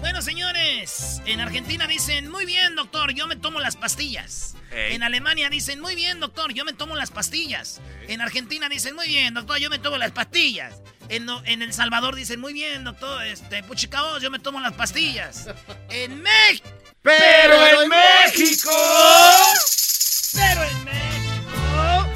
Bueno, 0.00 0.22
señores, 0.22 1.20
en 1.26 1.40
Argentina 1.40 1.86
dicen, 1.86 2.30
muy 2.30 2.44
bien, 2.46 2.74
doctor, 2.74 3.12
yo 3.14 3.26
me 3.26 3.36
tomo 3.36 3.60
las 3.60 3.76
pastillas. 3.76 4.56
En 4.74 5.02
Alemania 5.02 5.50
dicen, 5.50 5.80
muy 5.80 5.94
bien, 5.94 6.18
doctor, 6.18 6.54
yo 6.54 6.64
me 6.64 6.72
tomo 6.72 6.96
las 6.96 7.10
pastillas. 7.10 7.82
En 8.08 8.22
Argentina 8.22 8.70
dicen, 8.70 8.94
muy 8.94 9.06
bien, 9.06 9.34
doctor, 9.34 9.58
yo 9.58 9.68
me 9.68 9.78
tomo 9.78 9.98
las 9.98 10.12
pastillas. 10.12 10.80
En, 11.10 11.26
en 11.44 11.60
El 11.60 11.74
Salvador 11.74 12.16
dicen, 12.16 12.40
muy 12.40 12.54
bien, 12.54 12.82
doctor, 12.84 13.22
este, 13.24 13.62
puchicabos, 13.64 14.22
yo 14.22 14.30
me 14.30 14.38
tomo 14.38 14.60
las 14.60 14.72
pastillas. 14.72 15.46
En 15.90 16.22
México. 16.22 16.70
Pero 17.02 17.82
en 17.82 17.90
México. 17.90 18.70
Pero 20.32 20.62
en 20.64 20.84
México. 20.84 22.08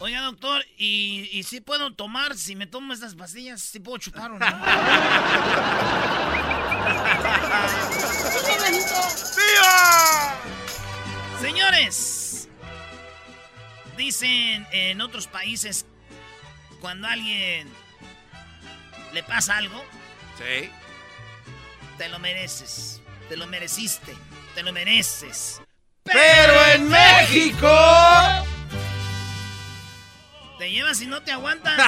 Oiga, 0.00 0.22
doctor, 0.22 0.64
¿y, 0.76 1.28
y 1.32 1.42
si 1.44 1.60
puedo 1.60 1.94
tomar, 1.94 2.36
si 2.36 2.56
me 2.56 2.66
tomo 2.66 2.92
estas 2.92 3.14
pastillas, 3.14 3.60
si 3.62 3.78
puedo 3.78 3.98
chupar 3.98 4.32
o 4.32 4.38
no? 4.38 4.46
Señores, 11.40 12.48
dicen 13.96 14.66
en 14.70 15.00
otros 15.00 15.26
países 15.26 15.86
cuando 16.80 17.08
a 17.08 17.12
alguien 17.12 17.68
le 19.12 19.22
pasa 19.22 19.56
algo, 19.56 19.82
Sí. 20.38 20.70
te 21.98 22.08
lo 22.08 22.18
mereces, 22.18 23.00
te 23.28 23.36
lo 23.36 23.46
mereciste, 23.46 24.14
te 24.54 24.62
lo 24.62 24.72
mereces. 24.72 25.60
Pero 26.04 26.66
en 26.74 26.88
México. 26.88 27.68
Te 30.58 30.70
llevas 30.70 31.00
y 31.00 31.06
no 31.06 31.22
te 31.22 31.32
aguantas. 31.32 31.76
te 31.76 31.82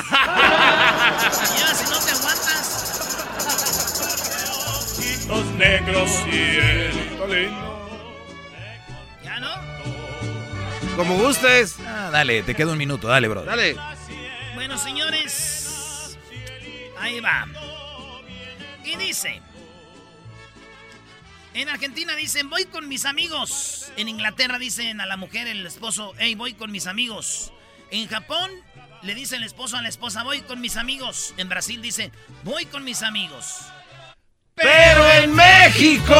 llevas 1.56 1.82
y 1.82 1.84
no 1.90 1.98
te 1.98 2.10
aguantas. 2.10 2.80
Los 5.28 5.44
negros 5.56 6.10
y. 6.26 6.54
¿Ya 9.24 9.40
no? 9.40 9.50
Como 10.96 11.16
gustes. 11.18 11.76
Ah, 11.86 12.10
dale, 12.12 12.42
te 12.42 12.54
queda 12.54 12.72
un 12.72 12.78
minuto, 12.78 13.08
dale, 13.08 13.28
bro. 13.28 13.44
Dale. 13.44 13.76
Bueno, 14.54 14.78
señores, 14.78 16.18
ahí 16.98 17.20
va. 17.20 17.46
Y 18.84 18.96
dice, 18.96 19.40
en 21.54 21.68
Argentina 21.68 22.16
dicen, 22.16 22.50
voy 22.50 22.64
con 22.66 22.88
mis 22.88 23.04
amigos. 23.04 23.92
En 23.96 24.08
Inglaterra 24.08 24.58
dicen 24.58 25.00
a 25.00 25.06
la 25.06 25.16
mujer, 25.16 25.46
el 25.46 25.64
esposo, 25.64 26.12
hey, 26.18 26.34
voy 26.34 26.54
con 26.54 26.72
mis 26.72 26.86
amigos. 26.86 27.52
En 27.90 28.08
Japón 28.08 28.50
le 29.02 29.14
dice 29.14 29.36
el 29.36 29.44
esposo 29.44 29.76
a 29.76 29.82
la 29.82 29.88
esposa, 29.88 30.24
voy 30.24 30.40
con 30.42 30.60
mis 30.60 30.76
amigos. 30.76 31.32
En 31.36 31.48
Brasil 31.48 31.80
dice, 31.80 32.10
voy 32.42 32.66
con 32.66 32.82
mis 32.82 33.02
amigos. 33.02 33.60
Pero 34.56 35.10
en 35.12 35.32
México. 35.32 36.14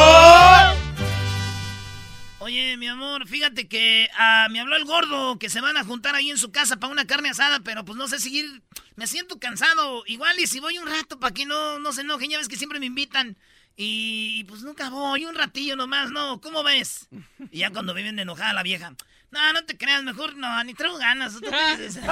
Oye, 2.39 2.77
mi 2.77 2.87
amor, 2.87 3.27
fíjate 3.27 3.67
que 3.67 4.07
ah, 4.17 4.47
me 4.51 4.59
habló 4.59 4.75
el 4.75 4.85
gordo 4.85 5.39
que 5.39 5.49
se 5.49 5.61
van 5.61 5.77
a 5.77 5.83
juntar 5.83 6.15
ahí 6.15 6.29
en 6.29 6.37
su 6.37 6.51
casa 6.51 6.77
para 6.77 6.93
una 6.93 7.07
carne 7.07 7.29
asada, 7.29 7.59
pero 7.61 7.83
pues 7.83 7.97
no 7.97 8.07
sé 8.07 8.19
seguir. 8.19 8.61
Me 8.95 9.07
siento 9.07 9.39
cansado. 9.39 10.03
Igual 10.05 10.39
y 10.39 10.47
si 10.47 10.59
voy 10.59 10.77
un 10.77 10.87
rato 10.87 11.19
para 11.19 11.33
que 11.33 11.45
no, 11.45 11.79
no 11.79 11.91
se 11.91 12.01
enojen, 12.01 12.29
ya 12.29 12.37
ves 12.37 12.47
que 12.47 12.55
siempre 12.55 12.79
me 12.79 12.85
invitan. 12.85 13.37
Y, 13.77 14.45
pues 14.45 14.61
nunca 14.61 14.89
voy, 14.89 15.25
un 15.25 15.35
ratillo 15.35 15.75
nomás, 15.75 16.09
¿no? 16.09 16.39
¿Cómo 16.39 16.63
ves? 16.63 17.07
Y 17.51 17.59
ya 17.59 17.71
cuando 17.71 17.93
viene 17.93 18.21
enojada 18.21 18.53
la 18.53 18.63
vieja. 18.63 18.93
No, 19.31 19.53
no 19.53 19.65
te 19.65 19.77
creas, 19.77 20.01
mejor 20.03 20.35
no, 20.37 20.63
ni 20.63 20.73
traigo 20.73 20.97
ganas. 20.97 21.33
¿tú 21.33 21.41
qué 21.41 21.49
dices? 21.83 21.97
y 21.97 22.07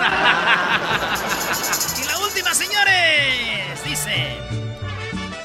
la 2.05 2.19
última, 2.19 2.53
señores, 2.53 3.81
dice. 3.85 4.37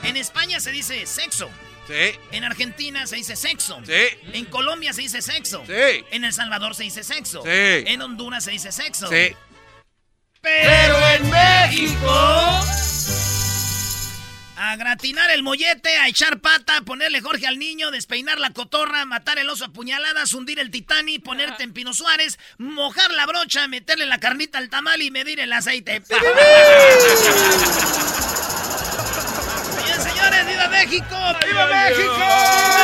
En 0.02 0.16
España 0.16 0.58
se 0.58 0.72
dice 0.72 1.06
sexo. 1.06 1.48
Sí. 1.86 2.18
En 2.32 2.42
Argentina 2.44 3.06
se 3.06 3.16
dice 3.16 3.36
sexo. 3.36 3.80
Sí. 3.86 4.18
En 4.32 4.44
Colombia 4.46 4.92
se 4.92 5.02
dice 5.02 5.22
sexo. 5.22 5.62
Sí. 5.66 6.04
En 6.10 6.24
El 6.24 6.32
Salvador 6.32 6.74
se 6.74 6.82
dice 6.82 7.04
sexo. 7.04 7.42
Sí. 7.42 7.48
En 7.50 8.02
Honduras 8.02 8.42
se 8.44 8.50
dice 8.50 8.72
sexo. 8.72 9.08
Sí. 9.08 9.36
Pero 10.42 11.08
en 11.10 11.30
México. 11.30 12.60
A 14.61 14.74
gratinar 14.74 15.30
el 15.30 15.44
mollete, 15.44 15.96
a 15.98 16.09
echar 16.09 16.40
pata, 16.40 16.78
a 16.78 16.82
ponerle 16.82 17.20
Jorge 17.20 17.46
al 17.46 17.61
niño, 17.61 17.92
despeinar 17.92 18.40
la 18.40 18.50
cotorra, 18.50 19.04
matar 19.04 19.38
el 19.38 19.48
oso 19.48 19.66
a 19.66 19.68
puñaladas, 19.68 20.32
hundir 20.32 20.59
el 20.59 20.72
Titanic, 20.72 21.22
ponerte 21.22 21.62
en 21.62 21.72
Pino 21.72 21.94
Suárez, 21.94 22.40
mojar 22.59 23.12
la 23.12 23.24
brocha, 23.26 23.68
meterle 23.68 24.04
la 24.06 24.18
carnita 24.18 24.59
al 24.59 24.68
tamal 24.68 25.00
y 25.00 25.12
medir 25.12 25.38
el 25.38 25.52
aceite. 25.52 26.02
Bien, 29.84 30.02
señores, 30.02 30.46
¡Viva 30.48 30.66
México! 30.66 31.16
¡Viva 31.46 31.66
México! 31.68 32.77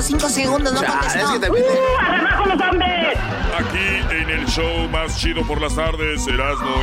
Ya 0.00 0.06
cinco 0.06 0.30
segundos, 0.30 0.72
no 0.72 0.82
contestó. 0.82 1.28
Aquí 3.58 4.14
en 4.16 4.30
el 4.30 4.46
show 4.46 4.88
más 4.88 5.18
chido 5.18 5.46
por 5.46 5.60
las 5.60 5.76
tardes, 5.76 6.26
Erasmo 6.26 6.74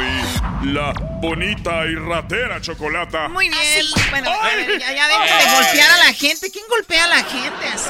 y 0.61 0.67
la 0.67 0.93
bonita 1.19 1.87
y 1.87 1.95
ratera 1.95 2.61
chocolata. 2.61 3.27
Muy 3.29 3.49
bien. 3.49 3.85
Bueno, 4.11 4.29
a 4.29 4.45
ver, 4.55 4.79
ya, 4.79 4.93
ya 4.93 5.07
dejen 5.07 5.39
de 5.39 5.55
golpear 5.55 5.89
a 5.89 5.97
la 5.97 6.13
gente. 6.13 6.51
¿Quién 6.51 6.65
golpea 6.69 7.05
a 7.05 7.07
la 7.07 7.23
gente 7.23 7.67
así? 7.73 7.89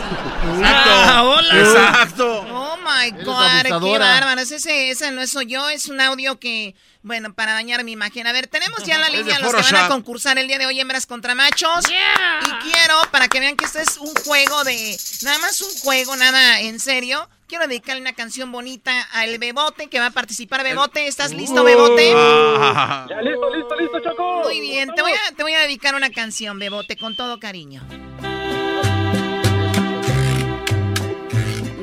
Ah, 0.63 1.23
hola. 1.25 1.59
Exacto. 1.59 2.45
My 2.87 3.11
god, 3.11 3.81
qué 3.81 3.97
bárbaro. 3.97 4.41
Ese, 4.41 4.89
ese 4.89 5.11
no 5.11 5.27
soy 5.27 5.47
yo, 5.47 5.69
es 5.69 5.87
un 5.87 5.99
audio 5.99 6.39
que, 6.39 6.75
bueno, 7.01 7.33
para 7.33 7.53
dañar 7.53 7.83
mi 7.83 7.91
imagen. 7.91 8.25
A 8.27 8.31
ver, 8.31 8.47
tenemos 8.47 8.81
ya 8.83 8.95
en 8.95 9.01
la 9.01 9.09
línea 9.09 9.39
los 9.39 9.53
que 9.53 9.61
van 9.61 9.85
a 9.85 9.87
concursar 9.89 10.37
el 10.37 10.47
día 10.47 10.57
de 10.57 10.65
hoy, 10.65 10.79
hembras 10.79 11.05
contra 11.05 11.35
machos. 11.35 11.85
Y 11.89 12.69
quiero, 12.69 12.95
para 13.11 13.27
que 13.27 13.39
vean 13.39 13.57
que 13.57 13.65
este 13.65 13.81
es 13.81 13.97
un 13.97 14.13
juego 14.25 14.63
de, 14.63 14.97
nada 15.23 15.37
más 15.39 15.61
un 15.61 15.73
juego, 15.79 16.15
nada 16.15 16.61
en 16.61 16.79
serio. 16.79 17.29
Quiero 17.47 17.65
dedicarle 17.67 18.01
una 18.01 18.13
canción 18.13 18.51
bonita 18.51 19.01
al 19.13 19.37
Bebote 19.37 19.87
que 19.87 19.99
va 19.99 20.07
a 20.07 20.11
participar. 20.11 20.63
Bebote, 20.63 21.07
¿estás 21.07 21.31
listo, 21.31 21.63
Bebote? 21.63 22.11
Ya, 23.09 23.21
listo, 23.21 23.55
listo, 23.55 23.75
listo, 23.75 23.99
Choco. 24.01 24.41
Muy 24.43 24.59
bien, 24.59 24.89
te 24.93 25.01
voy, 25.01 25.13
a, 25.13 25.35
te 25.35 25.43
voy 25.43 25.53
a 25.53 25.59
dedicar 25.59 25.95
una 25.95 26.09
canción, 26.09 26.59
Bebote, 26.59 26.97
con 26.97 27.15
todo 27.15 27.39
cariño. 27.39 27.81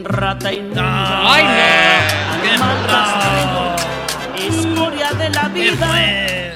Rata 0.05 0.53
inmunda. 0.53 1.33
¡Ay, 1.35 1.45
no! 1.45 2.35
Animal 2.35 2.77
rastrero, 2.87 3.77
Escoria 4.37 5.11
de 5.13 5.31
la 5.31 5.49
vida. 5.49 5.87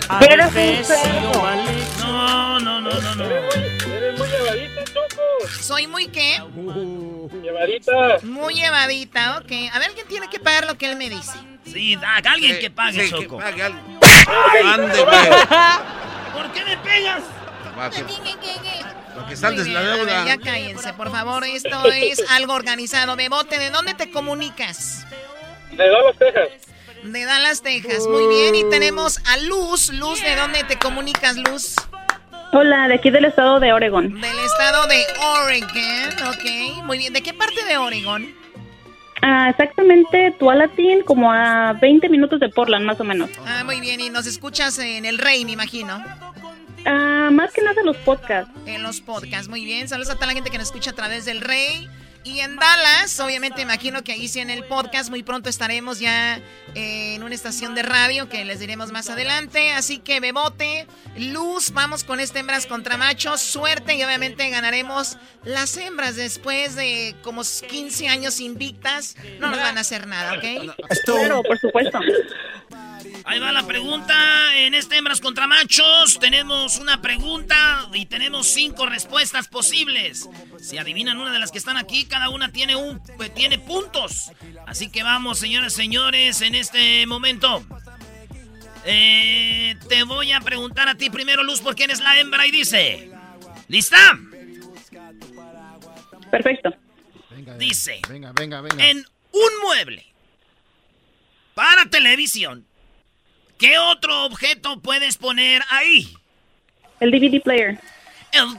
Mal 0.08 1.68
hecho. 1.68 2.06
No, 2.06 2.60
no, 2.60 2.80
no, 2.80 2.90
no, 2.90 3.14
no. 3.14 3.24
Eres 3.24 4.18
muy 4.18 4.28
llevadita, 4.28 4.84
Choco. 4.84 5.22
¿Soy 5.60 5.86
muy 5.86 6.08
qué? 6.08 6.42
Llevadita. 7.42 8.18
Muy 8.22 8.54
llevadita, 8.54 9.38
ok. 9.38 9.52
A 9.72 9.78
ver, 9.78 9.92
¿quién 9.94 10.06
tiene 10.08 10.28
que 10.28 10.38
pagar 10.38 10.66
lo 10.66 10.76
que 10.76 10.90
él 10.90 10.96
me 10.96 11.08
dice? 11.08 11.38
Sí, 11.64 11.96
da, 11.96 12.16
alguien 12.16 12.58
que 12.58 12.70
pague, 12.70 13.06
Sí, 13.06 13.12
que 13.14 13.22
Choco. 13.24 13.38
pague 13.38 13.62
alguien. 13.62 13.98
¿Por 16.34 16.52
qué 16.52 16.64
me 16.64 16.76
pegas? 16.78 17.22
Va, 19.18 19.26
que- 19.26 19.36
saldes 19.36 19.64
bien, 19.66 19.74
la 19.74 19.80
ver, 19.80 19.96
deuda. 20.06 20.24
ya 20.26 20.38
cállense, 20.38 20.92
por 20.94 21.10
favor. 21.10 21.44
Esto 21.44 21.84
es 21.90 22.22
algo 22.30 22.54
organizado. 22.54 23.16
Bebote, 23.16 23.58
¿de 23.58 23.70
dónde 23.70 23.94
te 23.94 24.10
comunicas? 24.10 25.06
De 25.72 25.88
Dallas, 25.88 26.16
Texas. 26.18 26.48
De 27.02 27.24
Dallas, 27.24 27.62
Texas. 27.62 28.06
Muy 28.08 28.26
bien. 28.28 28.54
Y 28.54 28.70
tenemos 28.70 29.18
a 29.26 29.36
Luz. 29.38 29.90
Luz, 29.92 30.20
¿de 30.22 30.34
dónde 30.36 30.64
te 30.64 30.78
comunicas, 30.78 31.36
Luz? 31.36 31.74
Hola, 32.52 32.88
de 32.88 32.94
aquí 32.94 33.10
del 33.10 33.26
estado 33.26 33.60
de 33.60 33.72
Oregon. 33.72 34.20
Del 34.20 34.38
estado 34.38 34.86
de 34.86 35.04
Oregon. 35.42 36.28
Ok. 36.28 36.84
Muy 36.84 36.98
bien. 36.98 37.12
¿De 37.12 37.22
qué 37.22 37.34
parte 37.34 37.62
de 37.64 37.76
Oregon? 37.76 38.34
Ah, 39.20 39.50
exactamente, 39.50 40.32
Tualatin, 40.38 41.02
como 41.02 41.32
a 41.32 41.72
20 41.74 42.08
minutos 42.08 42.38
de 42.40 42.48
Portland, 42.50 42.84
más 42.86 43.00
o 43.00 43.04
menos. 43.04 43.28
Ah, 43.46 43.64
muy 43.64 43.80
bien. 43.80 44.00
Y 44.00 44.10
nos 44.10 44.26
escuchas 44.26 44.78
en 44.78 45.04
El 45.04 45.18
Rey, 45.18 45.44
me 45.44 45.52
imagino. 45.52 46.02
Ah, 46.84 47.30
más 47.32 47.52
que 47.52 47.62
nada 47.62 47.82
los 47.82 47.96
podcasts. 47.98 48.52
En 48.66 48.82
los 48.82 49.00
podcasts. 49.00 49.48
Muy 49.48 49.64
bien. 49.64 49.88
Saludos 49.88 50.10
a 50.10 50.14
toda 50.14 50.28
la 50.28 50.32
gente 50.34 50.50
que 50.50 50.58
nos 50.58 50.68
escucha 50.68 50.90
a 50.90 50.94
través 50.94 51.24
del 51.24 51.40
Rey. 51.40 51.88
Y 52.24 52.40
en 52.40 52.56
Dallas, 52.56 53.18
obviamente 53.20 53.62
imagino 53.62 54.02
que 54.02 54.12
ahí 54.12 54.28
sí 54.28 54.40
en 54.40 54.50
el 54.50 54.64
podcast 54.64 55.08
muy 55.08 55.22
pronto 55.22 55.48
estaremos 55.48 55.98
ya 55.98 56.38
eh, 56.74 57.14
en 57.14 57.22
una 57.22 57.34
estación 57.34 57.74
de 57.74 57.82
radio 57.82 58.28
que 58.28 58.44
les 58.44 58.58
diremos 58.58 58.92
más 58.92 59.08
adelante. 59.08 59.70
Así 59.70 59.98
que 59.98 60.20
Bebote, 60.20 60.86
Luz, 61.16 61.70
vamos 61.72 62.04
con 62.04 62.20
este 62.20 62.40
hembras 62.40 62.66
contra 62.66 62.96
machos. 62.98 63.40
Suerte 63.40 63.94
y 63.94 64.02
obviamente 64.02 64.50
ganaremos 64.50 65.16
las 65.44 65.76
hembras 65.78 66.16
después 66.16 66.74
de 66.74 67.14
como 67.22 67.42
15 67.42 68.08
años 68.08 68.40
invictas. 68.40 69.16
No 69.38 69.48
nos 69.48 69.60
van 69.60 69.78
a 69.78 69.82
hacer 69.82 70.06
nada, 70.06 70.34
¿ok? 70.34 70.74
Claro, 71.06 71.42
por 71.42 71.58
supuesto. 71.58 71.98
Ahí 73.24 73.38
va 73.38 73.52
la 73.52 73.66
pregunta. 73.66 74.14
En 74.56 74.74
este 74.74 74.96
hembras 74.96 75.20
contra 75.20 75.46
machos 75.46 76.18
tenemos 76.18 76.78
una 76.78 77.00
pregunta 77.00 77.88
y 77.92 78.06
tenemos 78.06 78.46
cinco 78.46 78.86
respuestas 78.86 79.48
posibles. 79.48 80.28
Si 80.58 80.78
adivinan 80.78 81.18
una 81.18 81.32
de 81.32 81.38
las 81.38 81.50
que 81.50 81.58
están 81.58 81.76
aquí, 81.76 82.06
cada 82.06 82.30
una 82.30 82.50
tiene 82.50 82.76
un 82.76 83.00
eh, 83.20 83.28
tiene 83.34 83.58
puntos. 83.58 84.30
Así 84.66 84.90
que 84.90 85.02
vamos, 85.02 85.38
señoras 85.38 85.74
y 85.74 85.76
señores, 85.76 86.40
en 86.42 86.54
este 86.54 87.06
momento. 87.06 87.64
Eh, 88.84 89.76
te 89.88 90.02
voy 90.04 90.32
a 90.32 90.40
preguntar 90.40 90.88
a 90.88 90.94
ti 90.94 91.10
primero, 91.10 91.42
Luz, 91.42 91.60
por 91.60 91.74
quién 91.74 91.90
es 91.90 92.00
la 92.00 92.18
hembra 92.18 92.46
y 92.46 92.50
dice. 92.50 93.10
¿Lista? 93.68 94.18
Perfecto. 96.30 96.74
Dice. 97.58 98.00
Venga, 98.08 98.32
venga, 98.32 98.60
venga. 98.60 98.86
En 98.86 99.04
un 99.32 99.62
mueble 99.62 100.06
para 101.54 101.86
televisión, 101.86 102.67
¿qué 103.58 103.78
otro 103.78 104.24
objeto 104.26 104.80
puedes 104.80 105.16
poner 105.16 105.62
ahí? 105.70 106.14
El 107.00 107.10
DVD 107.10 107.40
player. 107.42 107.78
El 108.32 108.56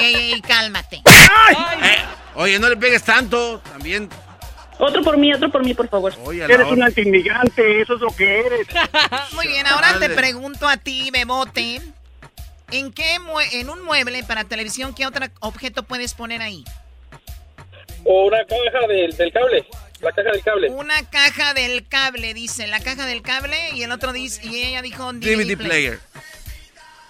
Ey, 0.00 0.14
ey, 0.14 0.32
ey, 0.34 0.40
cálmate. 0.42 0.96
Eh, 0.96 1.98
oye, 2.34 2.58
no 2.58 2.68
le 2.68 2.76
pegues 2.76 3.02
tanto. 3.04 3.58
También. 3.60 4.08
Otro 4.78 5.02
por 5.02 5.16
mí, 5.18 5.32
otro 5.34 5.50
por 5.50 5.64
mí, 5.64 5.74
por 5.74 5.88
favor. 5.88 6.14
Oye, 6.24 6.44
Eres 6.44 6.66
un 6.68 6.82
antiinmigrante, 6.82 7.80
eso 7.82 7.94
es 7.96 8.00
lo 8.00 8.08
que 8.14 8.40
eres. 8.40 8.66
Muy 9.32 9.48
bien, 9.48 9.66
ahora 9.66 9.98
te 9.98 10.08
pregunto 10.10 10.68
a 10.68 10.76
ti, 10.76 11.10
Bebote. 11.12 11.82
¿En 12.70 12.92
qué 12.92 13.18
mue- 13.20 13.48
en 13.54 13.70
un 13.70 13.82
mueble 13.82 14.22
para 14.24 14.44
televisión 14.44 14.94
qué 14.94 15.06
otro 15.06 15.26
objeto 15.40 15.82
puedes 15.82 16.14
poner 16.14 16.42
ahí? 16.42 16.64
O 18.04 18.26
una 18.26 18.38
caja 18.44 18.86
del, 18.86 19.16
del 19.16 19.32
cable. 19.32 19.66
La 20.00 20.12
caja 20.12 20.30
del 20.30 20.42
cable. 20.42 20.68
Una 20.70 21.02
caja 21.10 21.54
del 21.54 21.86
cable, 21.88 22.34
dice, 22.34 22.66
la 22.66 22.80
caja 22.80 23.06
del 23.06 23.22
cable 23.22 23.56
y 23.74 23.82
el 23.82 23.90
otro 23.90 24.12
dice 24.12 24.40
y 24.46 24.62
ella 24.62 24.82
dijo 24.82 25.12
DVD, 25.12 25.36
DVD 25.36 25.56
player. 25.56 26.00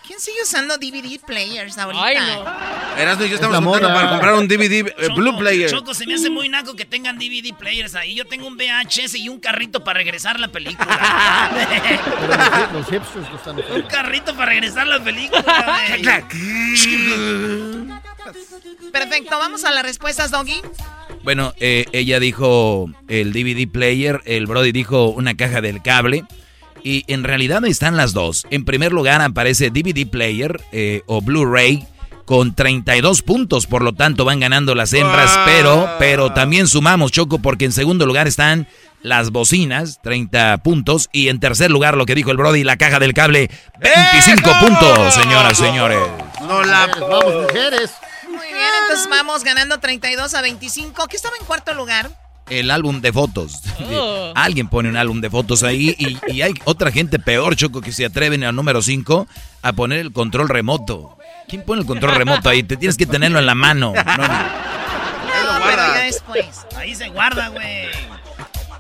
¿Quién 0.07 0.21
sigue 0.21 0.43
usando 0.43 0.79
DVD 0.79 1.21
players 1.21 1.77
ahorita? 1.77 2.03
Ay, 2.03 2.17
no. 2.17 2.99
Erasmo 2.99 3.27
y 3.27 3.29
yo 3.29 3.35
estamos 3.35 3.55
la 3.55 3.63
juntando 3.63 3.89
moda. 3.91 3.95
para 3.95 4.09
comprar 4.09 4.35
un 4.37 4.49
DVD 4.49 4.87
eh, 4.89 4.95
Choco, 5.03 5.15
Blue 5.17 5.39
Player. 5.39 5.71
Choco, 5.71 5.93
se 5.93 6.07
me 6.07 6.15
hace 6.15 6.31
muy 6.31 6.49
naco 6.49 6.75
que 6.75 6.87
tengan 6.87 7.19
DVD 7.19 7.55
players 7.55 7.95
ahí. 7.95 8.15
Yo 8.15 8.25
tengo 8.25 8.47
un 8.47 8.57
VHS 8.57 9.17
y 9.17 9.29
un 9.29 9.39
carrito 9.39 9.85
para 9.85 9.99
regresar 9.99 10.41
la 10.41 10.49
película. 10.49 11.51
Los, 12.73 12.73
los 12.73 12.87
hipsters 12.87 13.27
están 13.35 13.61
un 13.71 13.83
carrito 13.83 14.35
para 14.35 14.47
regresar 14.47 14.87
la 14.87 15.05
película. 15.05 15.43
Perfecto, 18.93 19.39
vamos 19.39 19.63
a 19.67 19.73
las 19.73 19.83
respuestas, 19.83 20.31
Doggy. 20.31 20.63
Bueno, 21.29 21.53
eh, 21.61 21.85
ella 21.93 22.21
dijo 22.21 22.89
el 23.07 23.35
DVD 23.35 23.71
player, 23.71 24.23
el 24.25 24.47
Brody 24.47 24.73
dijo 24.73 25.09
una 25.11 25.37
caja 25.37 25.61
del 25.61 25.83
cable. 25.83 26.25
Y 26.83 27.05
en 27.07 27.23
realidad 27.23 27.63
ahí 27.63 27.71
están 27.71 27.99
las 27.99 28.15
dos. 28.15 28.47
En 28.49 28.65
primer 28.65 28.93
lugar 28.93 29.21
aparece 29.21 29.69
DVD 29.69 30.09
player 30.09 30.59
eh, 30.73 31.03
o 31.05 31.21
Blu-ray 31.21 31.87
con 32.25 32.55
32 32.55 33.21
puntos. 33.21 33.67
Por 33.67 33.83
lo 33.83 33.93
tanto 33.93 34.25
van 34.25 34.41
ganando 34.41 34.75
las 34.75 34.95
hembras. 34.95 35.39
Pero, 35.45 35.87
pero 35.99 36.33
también 36.33 36.67
sumamos, 36.67 37.13
Choco, 37.13 37.41
porque 37.41 37.67
en 37.67 37.73
segundo 37.73 38.07
lugar 38.07 38.27
están 38.27 38.67
las 39.03 39.31
bocinas, 39.31 40.01
30 40.03 40.57
puntos. 40.63 41.11
Y 41.13 41.29
en 41.29 41.41
tercer 41.41 41.71
lugar 41.71 41.99
lo 41.99 42.07
que 42.07 42.15
dijo 42.15 42.31
el 42.31 42.39
Brody, 42.39 42.65
la 42.65 42.79
caja 42.79 43.01
del 43.01 43.13
cable, 43.13 43.51
25 43.83 44.49
¡Eso! 44.49 44.61
puntos, 44.61 45.13
señoras, 45.13 45.59
señores. 45.59 46.01
No 46.41 46.65
la. 46.65 46.87
Vamos, 46.99 47.43
mujeres. 47.43 47.91
Bien, 48.59 48.71
entonces 48.83 49.09
vamos 49.09 49.45
ganando 49.45 49.79
32 49.79 50.35
a 50.35 50.43
25. 50.43 51.07
¿Qué 51.07 51.17
estaba 51.17 51.37
en 51.39 51.47
cuarto 51.47 51.75
lugar? 51.75 52.11
el 52.51 52.71
álbum 52.71 53.01
de 53.01 53.13
fotos. 53.13 53.63
Oh. 53.91 54.33
Alguien 54.35 54.69
pone 54.69 54.89
un 54.89 54.97
álbum 54.97 55.21
de 55.21 55.31
fotos 55.31 55.63
ahí 55.63 55.95
y, 55.99 56.19
y 56.33 56.43
hay 56.43 56.53
otra 56.65 56.91
gente 56.93 57.19
peor, 57.19 57.57
Choco, 57.57 57.81
que 57.81 57.91
se 57.91 58.05
atreven 58.05 58.45
al 58.45 58.55
número 58.55 58.83
5 58.83 59.27
a 59.63 59.73
poner 59.73 60.01
el 60.01 60.13
control 60.13 60.49
remoto. 60.49 61.17
¿Quién 61.49 61.63
pone 61.63 61.81
el 61.81 61.87
control 61.87 62.15
remoto 62.15 62.49
ahí? 62.49 62.63
Te 62.63 62.77
tienes 62.77 62.97
que 62.97 63.07
tenerlo 63.07 63.39
en 63.39 63.47
la 63.47 63.55
mano. 63.55 63.95
No, 63.95 64.17
no. 64.17 64.29
No, 64.29 65.65
pero 65.65 65.77
ya 65.77 66.03
después. 66.03 66.67
Ahí 66.77 66.95
se 66.95 67.09
guarda, 67.09 67.49
güey. 67.49 67.87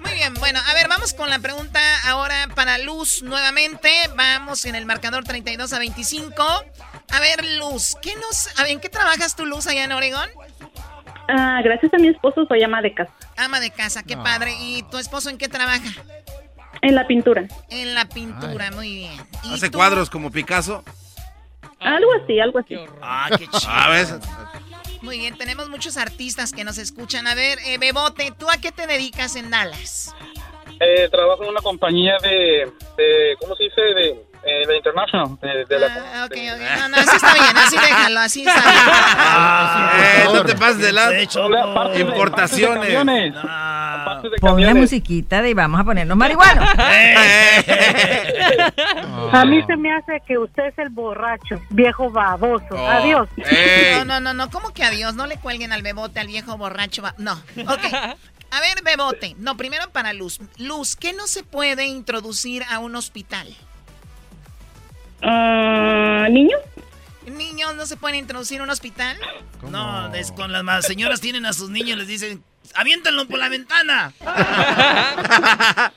Muy 0.09 0.17
bien, 0.17 0.35
bueno, 0.35 0.59
a 0.67 0.75
ver, 0.75 0.89
vamos 0.89 1.13
con 1.13 1.29
la 1.29 1.39
pregunta 1.39 1.81
ahora 2.07 2.49
para 2.55 2.79
Luz 2.79 3.23
nuevamente. 3.23 3.91
Vamos 4.17 4.65
en 4.65 4.75
el 4.75 4.87
marcador 4.87 5.25
32 5.25 5.73
a 5.73 5.79
25. 5.79 6.43
A 6.43 7.21
ver, 7.21 7.45
Luz, 7.59 7.95
¿qué 8.01 8.15
nos, 8.17 8.49
a 8.59 8.63
ver, 8.63 8.73
¿en 8.73 8.81
qué 8.81 8.89
trabajas 8.89 9.37
tú, 9.37 9.45
Luz, 9.45 9.67
allá 9.67 9.85
en 9.85 9.93
Oregón? 9.93 10.29
Ah, 11.29 11.61
gracias 11.63 11.93
a 11.93 11.99
mi 11.99 12.09
esposo 12.09 12.47
soy 12.47 12.63
ama 12.63 12.81
de 12.81 12.95
casa. 12.95 13.13
Ama 13.37 13.61
de 13.61 13.71
casa, 13.71 14.03
qué 14.03 14.17
padre. 14.17 14.55
¿Y 14.59 14.83
tu 14.85 14.97
esposo 14.99 15.29
en 15.29 15.37
qué 15.37 15.49
trabaja? 15.49 15.91
En 16.81 16.95
la 16.95 17.07
pintura. 17.07 17.47
En 17.69 17.95
la 17.95 18.07
pintura, 18.07 18.71
muy 18.71 18.95
bien. 18.95 19.27
¿Y 19.45 19.55
Hace 19.55 19.69
tú? 19.69 19.77
cuadros 19.79 20.09
como 20.09 20.31
Picasso. 20.31 20.85
Algo 21.81 22.11
así, 22.23 22.41
algo 22.41 22.59
así. 22.59 22.77
Ah, 23.01 23.29
qué 23.39 23.47
chido. 23.47 23.73
A 23.73 23.91
ver. 23.91 24.07
Muy 25.01 25.19
bien, 25.19 25.37
tenemos 25.39 25.69
muchos 25.69 25.97
artistas 25.97 26.53
que 26.53 26.65
nos 26.65 26.79
escuchan. 26.79 27.27
A 27.27 27.35
ver, 27.35 27.59
eh, 27.67 27.79
Bebote, 27.79 28.33
¿tú 28.37 28.51
a 28.51 28.59
qué 28.61 28.73
te 28.73 28.87
dedicas 28.87 29.37
en 29.37 29.51
Dallas? 29.51 30.15
Eh, 30.81 31.09
trabajo 31.11 31.45
en 31.45 31.51
una 31.51 31.61
compañía 31.61 32.17
de, 32.23 32.71
de 32.97 33.37
¿cómo 33.41 33.55
se 33.57 33.65
dice? 33.65 33.81
De, 33.81 34.25
eh, 34.49 34.77
International. 34.77 35.39
De, 35.41 35.65
de 35.67 35.79
la, 35.79 35.87
Ah, 36.15 36.25
ok, 36.27 36.33
ok. 36.33 36.61
No, 36.79 36.89
no, 36.89 36.97
así 36.97 37.17
está 37.17 37.33
bien, 37.35 37.57
así 37.57 37.77
déjalo, 37.77 38.21
así 38.21 38.45
está 38.47 38.61
bien. 38.61 38.85
Eh, 40.05 40.25
no 40.33 40.45
te 40.45 40.55
pases 40.57 40.79
de 40.79 40.93
lado. 40.93 41.13
Importaciones. 41.99 42.89
de. 42.89 43.33
Ah. 43.37 44.23
Pon 44.41 44.61
la 44.65 44.75
musiquita 44.75 45.43
de 45.43 45.55
vamos 45.55 45.81
a 45.81 45.85
ponernos 45.85 46.17
marihuanos. 46.17 46.69
A 49.33 49.45
mí 49.45 49.63
se 49.67 49.77
me 49.77 49.93
hace 49.95 50.21
que 50.27 50.39
usted 50.39 50.67
es 50.67 50.79
el 50.79 50.89
borracho, 50.91 51.61
viejo 51.71 52.11
baboso. 52.11 52.67
Oh. 52.71 52.89
Adiós. 52.89 53.29
No, 53.99 54.05
no, 54.05 54.21
no, 54.21 54.35
no, 54.35 54.51
¿cómo 54.51 54.73
que 54.73 54.85
adiós? 54.85 55.15
No 55.15 55.27
le 55.27 55.37
cuelguen 55.37 55.73
al 55.73 55.83
bebote, 55.83 56.21
al 56.21 56.27
viejo 56.27 56.57
borracho. 56.57 57.03
No, 57.19 57.33
ok. 57.33 57.85
A 58.51 58.61
ver, 58.61 58.83
bebote. 58.83 59.35
No, 59.39 59.57
primero 59.57 59.91
para 59.91 60.13
Luz. 60.15 60.41
Luz, 60.57 60.97
¿qué 60.97 61.13
no 61.13 61.27
se 61.27 61.43
puede 61.43 61.87
introducir 61.87 62.63
a 62.71 62.79
un 62.79 62.97
hospital? 62.97 63.47
Ah, 65.23 66.27
¿Niño? 66.31 66.57
¿Niños 67.27 67.75
no 67.77 67.87
se 67.87 67.97
pueden 67.97 68.17
introducir 68.17 68.61
a 68.61 68.65
un 68.65 68.71
hospital? 68.71 69.17
No, 69.71 70.13
es 70.15 70.33
con 70.33 70.53
las 70.53 70.65
más 70.65 70.87
señoras 70.87 71.21
tienen 71.21 71.47
a 71.47 71.53
sus 71.53 71.71
niños, 71.71 71.99
les 71.99 72.09
dicen, 72.09 72.43
aviéntenlo 72.75 73.27
por 73.27 73.39
la 73.39 73.49
ventana. 73.49 74.13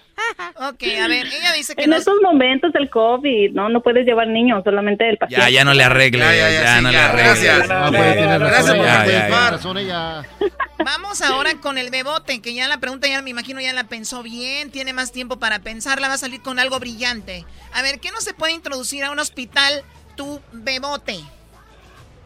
Ok, 0.55 0.84
a 1.03 1.07
ver, 1.07 1.26
ella 1.26 1.51
dice 1.53 1.76
que 1.76 1.84
En 1.84 1.89
no... 1.89 1.95
estos 1.95 2.13
momentos 2.22 2.72
del 2.74 2.89
COVID, 2.91 3.51
no, 3.53 3.69
no 3.69 3.82
puedes 3.82 4.05
llevar 4.05 4.28
niños, 4.28 4.63
solamente 4.63 5.09
el 5.09 5.17
paciente. 5.17 5.43
Ya, 5.45 5.49
ya 5.49 5.65
no 5.65 5.74
le 5.74 5.84
arregle, 5.84 6.19
Ya, 6.19 6.36
ya, 6.36 6.51
ya, 6.51 6.61
ya, 6.63 6.78
sí, 6.78 6.84
no 6.84 6.91
ya, 6.91 6.97
le 6.99 7.03
arregle. 7.05 7.24
gracias. 7.24 7.67
Pues, 7.89 8.39
Gracias 8.39 9.61
por 9.63 9.78
ella. 9.80 10.22
Vamos 10.86 11.22
ahora 11.24 11.55
con 11.59 11.78
el 11.80 11.89
bebote, 11.89 12.39
que 12.41 12.53
ya 12.53 12.67
la 12.67 12.80
pregunta 12.80 13.07
ya 13.07 13.22
me 13.24 13.32
imagino 13.32 13.59
ya 13.61 13.74
la 13.74 13.86
pensó 13.86 14.22
bien, 14.24 14.69
tiene 14.72 14.93
más 14.93 15.11
tiempo 15.11 15.39
para 15.39 15.59
pensarla, 15.59 16.07
va 16.07 16.13
a 16.13 16.19
salir 16.19 16.41
con 16.41 16.59
algo 16.59 16.80
brillante. 16.80 17.43
A 17.74 17.82
ver, 17.82 17.99
¿qué 17.99 18.11
no 18.11 18.22
se 18.22 18.34
puede 18.34 18.53
introducir 18.53 19.03
a 19.03 19.11
un 19.11 19.19
hospital 19.19 19.84
tu 20.15 20.39
bebote? 20.51 21.19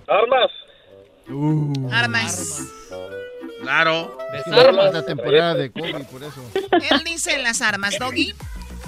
Armas. 0.08 0.52
Armas. 1.91 2.62
Claro. 3.66 4.18
Es 4.34 4.93
la 4.93 5.05
temporada 5.05 5.55
de 5.55 5.72
COVID, 5.72 6.05
por 6.11 6.24
eso. 6.24 6.51
Él 6.53 7.03
dice 7.03 7.38
las 7.39 7.61
armas, 7.61 7.97
Doggy. 7.99 8.34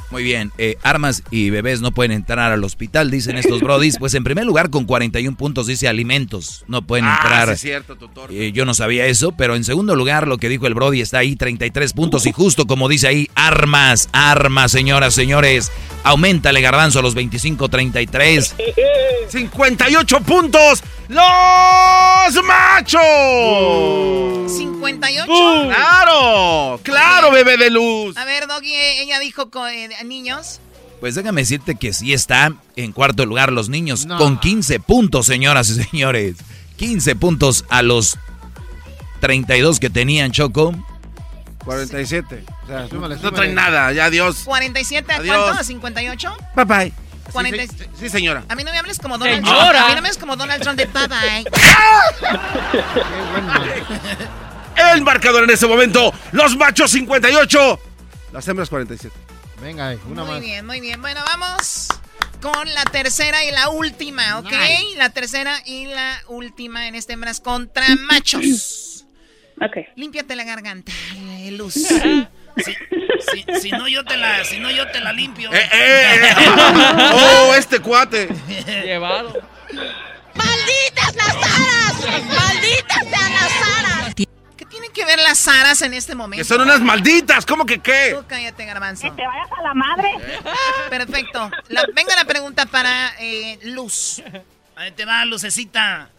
Muy 0.10 0.24
bien, 0.24 0.54
eh, 0.58 0.78
armas 0.84 1.22
y 1.32 1.50
bebés 1.50 1.82
no 1.82 1.92
pueden 1.92 2.14
entrar 2.14 2.54
al 2.54 2.64
hospital, 2.64 3.12
dicen 3.12 3.38
estos 3.38 3.60
brodis. 3.60 3.98
Pues 4.00 4.14
en 4.14 4.24
primer 4.24 4.46
lugar, 4.46 4.70
con 4.70 4.86
41 4.86 5.36
puntos 5.36 5.68
dice 5.68 5.90
alimentos, 5.90 6.64
no 6.68 6.82
pueden 6.82 7.06
Ah, 7.06 7.20
entrar. 7.22 7.48
sí 7.50 7.54
es 7.54 7.62
cierto, 7.62 7.98
tutor. 7.98 8.32
Eh, 8.32 8.54
yo 8.54 8.64
no 8.64 8.74
sabía 8.74 9.06
eso, 9.06 9.34
pero 9.34 9.56
en 9.58 9.66
segundo 9.66 9.96
lugar, 9.96 10.26
lo 10.28 10.38
que 10.38 10.48
dijo 10.48 10.66
el 10.66 10.76
brody 10.76 11.02
está 11.02 11.18
ahí, 11.20 11.36
33 11.36 11.92
puntos. 11.92 12.26
Y 12.26 12.32
justo 12.32 12.66
como 12.68 12.88
dice 12.88 13.08
ahí, 13.10 13.30
armas, 13.36 14.08
armas, 14.14 14.72
señoras, 14.72 15.14
señores. 15.14 15.72
Aumentale 16.04 16.62
garbanzo 16.62 17.00
a 17.00 17.02
los 17.02 17.14
25, 17.14 17.68
33. 17.68 18.56
58 19.28 20.22
puntos. 20.22 20.84
¡Los 21.10 22.44
machos! 22.46 23.02
58. 24.58 25.26
¡Claro! 25.68 26.80
¡Claro, 26.84 27.32
bebé 27.32 27.58
de 27.58 27.70
luz! 27.70 28.16
A 28.18 28.26
ver, 28.26 28.48
Doggy, 28.48 28.74
ella 28.74 29.20
dijo 29.20 29.50
co- 29.50 29.68
eh, 29.68 29.90
niños. 30.04 30.60
Pues 31.00 31.14
déjame 31.16 31.42
decirte 31.42 31.76
que 31.76 31.94
sí 31.94 32.14
está 32.14 32.54
en 32.76 32.92
cuarto 32.92 33.26
lugar 33.26 33.52
los 33.52 33.70
niños 33.70 34.08
con 34.18 34.40
15 34.40 34.80
puntos, 34.80 35.26
señoras 35.28 35.70
y 35.70 35.84
señores. 35.84 36.38
15 36.78 37.16
puntos 37.16 37.66
a 37.70 37.82
los 37.84 38.18
32 39.22 39.80
que 39.80 39.90
tenían 39.90 40.32
Choco. 40.32 40.74
47. 41.66 42.44
O 42.64 42.68
sea, 42.68 42.88
Súmale, 42.88 43.16
no 43.16 43.22
súmale. 43.22 43.36
traen 43.38 43.56
nada, 43.56 43.92
ya 43.92 44.06
adiós. 44.06 44.42
47 44.46 45.12
a 45.12 45.16
Adiós. 45.18 45.36
cuánto? 45.38 45.62
¿A 45.62 45.64
58? 45.64 46.38
Bye 46.56 46.66
bye. 46.66 46.94
40 47.32 47.62
Sí, 47.62 47.68
sí, 47.78 47.86
sí, 48.00 48.10
señora. 48.10 48.44
A 48.48 48.56
mí 48.56 48.64
no 48.64 48.72
me 48.72 48.78
hables 48.78 48.98
como 49.00 49.18
Donald 49.18 49.44
Señora. 49.46 49.70
Trump. 49.72 49.84
A 49.84 49.88
mí 49.90 49.96
no 49.96 50.02
me 50.02 50.08
hables 50.08 50.18
como 50.18 50.36
Donald 50.38 50.62
Trump 50.64 50.78
de 50.80 50.86
bye 50.86 51.08
bye. 51.08 51.46
El 54.94 55.02
marcador 55.02 55.44
en 55.44 55.50
este 55.50 55.68
momento, 55.68 56.14
los 56.32 56.56
machos 56.56 56.92
58, 56.92 57.80
las 58.32 58.48
hembras 58.48 58.70
47. 58.70 59.14
Venga, 59.62 59.94
eh, 59.94 60.00
una 60.08 60.24
Muy 60.24 60.32
más. 60.34 60.42
bien, 60.42 60.66
muy 60.66 60.80
bien. 60.80 61.02
Bueno, 61.02 61.22
vamos 61.26 61.88
con 62.42 62.72
la 62.74 62.84
tercera 62.86 63.44
y 63.44 63.52
la 63.52 63.70
última, 63.70 64.40
¿ok? 64.40 64.52
La 64.98 65.10
tercera 65.10 65.60
y 65.66 65.86
la 65.88 66.22
última 66.28 66.88
en 66.88 66.96
este 66.96 67.14
hembras 67.14 67.40
contra 67.40 67.86
machos. 67.96 68.94
Ok. 69.60 69.76
Límpiate 69.96 70.36
la 70.36 70.44
garganta, 70.44 70.92
eh, 71.16 71.50
Luz. 71.52 71.74
Si, 72.58 72.74
si- 73.44 73.60
si 73.62 73.72
no 73.72 73.88
yo 73.88 74.04
te 74.06 74.18
la, 74.18 74.44
si 74.44 74.60
no 74.60 74.70
yo 74.72 74.88
te 74.92 75.00
la 75.00 75.14
limpio. 75.14 75.52
Eh, 75.54 75.70
eh, 75.74 76.20
¡Oh, 77.14 77.54
este 77.56 77.80
cuate! 77.80 78.28
Llevado. 78.84 79.34
¡Malditas 80.34 81.16
las 81.16 81.36
aras! 81.36 82.24
¡Malditas 82.26 82.98
sean 83.10 83.34
las 83.34 83.52
aras! 83.80 84.14
¿Qué 84.98 85.04
tienen 85.04 85.16
que 85.16 85.24
ver 85.24 85.30
las 85.30 85.48
aras 85.48 85.82
en 85.84 85.94
este 85.94 86.16
momento? 86.16 86.42
Que 86.42 86.44
son 86.48 86.62
unas 86.62 86.82
malditas, 86.82 87.46
¿cómo 87.46 87.66
que 87.68 87.80
qué? 87.80 88.16
Tú 88.18 88.26
cállate, 88.28 88.66
garbanzo. 88.66 89.04
Que 89.04 89.12
te 89.12 89.28
vayas 89.28 89.52
a 89.56 89.62
la 89.62 89.74
madre. 89.76 90.10
Perfecto. 90.90 91.52
La- 91.70 91.86
venga 91.94 92.16
la 92.16 92.26
pregunta 92.26 92.66
para 92.66 93.14
eh, 93.20 93.60
Luz. 93.64 94.24
Ahí 94.76 94.92
te 94.94 95.06
va, 95.06 95.24
lucecita. 95.26 96.10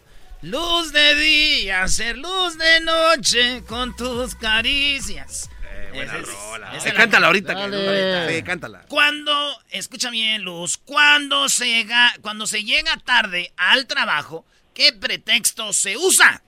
Luz 0.43 0.93
de 0.93 1.15
día, 1.15 1.85
ser 1.89 2.17
luz 2.17 2.57
de 2.57 2.79
noche 2.79 3.63
con 3.67 3.93
tus 3.97 4.35
caricias. 4.35 5.49
buena 5.93 6.13
Esa 6.13 6.17
es- 6.21 6.27
rola. 6.27 6.71
Eh, 6.77 6.79
la- 6.85 6.93
cántala 6.93 7.27
ahorita. 7.27 7.55
que-. 7.55 8.35
Sí, 8.37 8.43
cántala. 8.43 8.81
Cuando, 8.87 9.59
escucha 9.71 10.09
bien, 10.09 10.43
Luz, 10.43 10.77
cuando 10.77 11.49
se 11.49 11.65
llega, 11.67 12.13
cuando 12.21 12.47
se 12.47 12.63
llega 12.63 12.95
tarde 13.03 13.51
al 13.57 13.87
trabajo, 13.87 14.45
¿qué 14.73 14.93
pretexto 14.93 15.73
se 15.73 15.97
usa? 15.97 16.41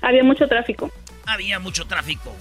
Había 0.00 0.24
mucho 0.24 0.48
tráfico. 0.48 0.90
Había 1.26 1.58
mucho 1.58 1.86
tráfico. 1.86 2.34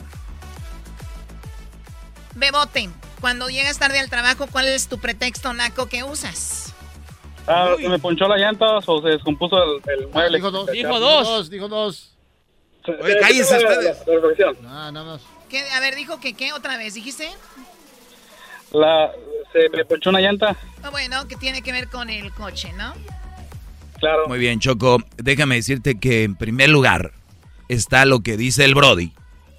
Bebote, 2.36 2.90
cuando 3.20 3.50
llegas 3.50 3.78
tarde 3.78 4.00
al 4.00 4.10
trabajo, 4.10 4.48
¿cuál 4.48 4.68
es 4.68 4.88
tu 4.88 5.00
pretexto 5.00 5.54
naco 5.54 5.88
que 5.88 6.04
usas? 6.04 6.74
Ah, 7.48 7.76
se 7.80 7.90
me 7.90 8.00
ponchó 8.00 8.28
la 8.28 8.38
llanta 8.38 8.78
o 8.86 9.02
se 9.02 9.10
descompuso 9.10 9.58
el, 9.64 9.82
el 10.00 10.08
mueble. 10.08 10.38
Dijo 10.38 10.52
dos. 10.52 10.72
Dijo 10.72 11.00
dos. 11.00 11.50
Dijo 11.50 11.68
dos. 11.68 12.16
Oye, 12.88 13.18
cállense 13.20 13.58
ustedes. 13.58 13.98
Ah, 14.66 14.90
nada 14.92 15.04
más. 15.04 15.22
¿Qué? 15.50 15.70
A 15.72 15.80
ver, 15.80 15.96
dijo 15.96 16.20
que 16.20 16.34
qué 16.34 16.54
otra 16.54 16.78
vez, 16.78 16.94
¿dijiste? 16.94 17.30
La, 18.72 19.12
se 19.52 19.70
me 19.70 19.86
ponchó 19.86 20.10
una 20.10 20.22
llanta. 20.22 20.56
Ah, 20.82 20.90
bueno, 20.90 21.28
que 21.28 21.36
tiene 21.36 21.62
que 21.62 21.72
ver 21.72 21.90
con 21.90 22.10
el 22.10 22.32
coche, 22.32 22.72
¿no? 22.74 22.94
Claro. 24.00 24.28
Muy 24.28 24.40
bien, 24.40 24.60
Choco. 24.60 25.00
Déjame 25.18 25.56
decirte 25.56 26.00
que 26.00 26.24
en 26.24 26.36
primer 26.36 26.70
lugar 26.70 27.12
está 27.72 28.06
lo 28.06 28.22
que 28.22 28.38
dice 28.38 28.66
el 28.66 28.76
Brody. 28.76 29.14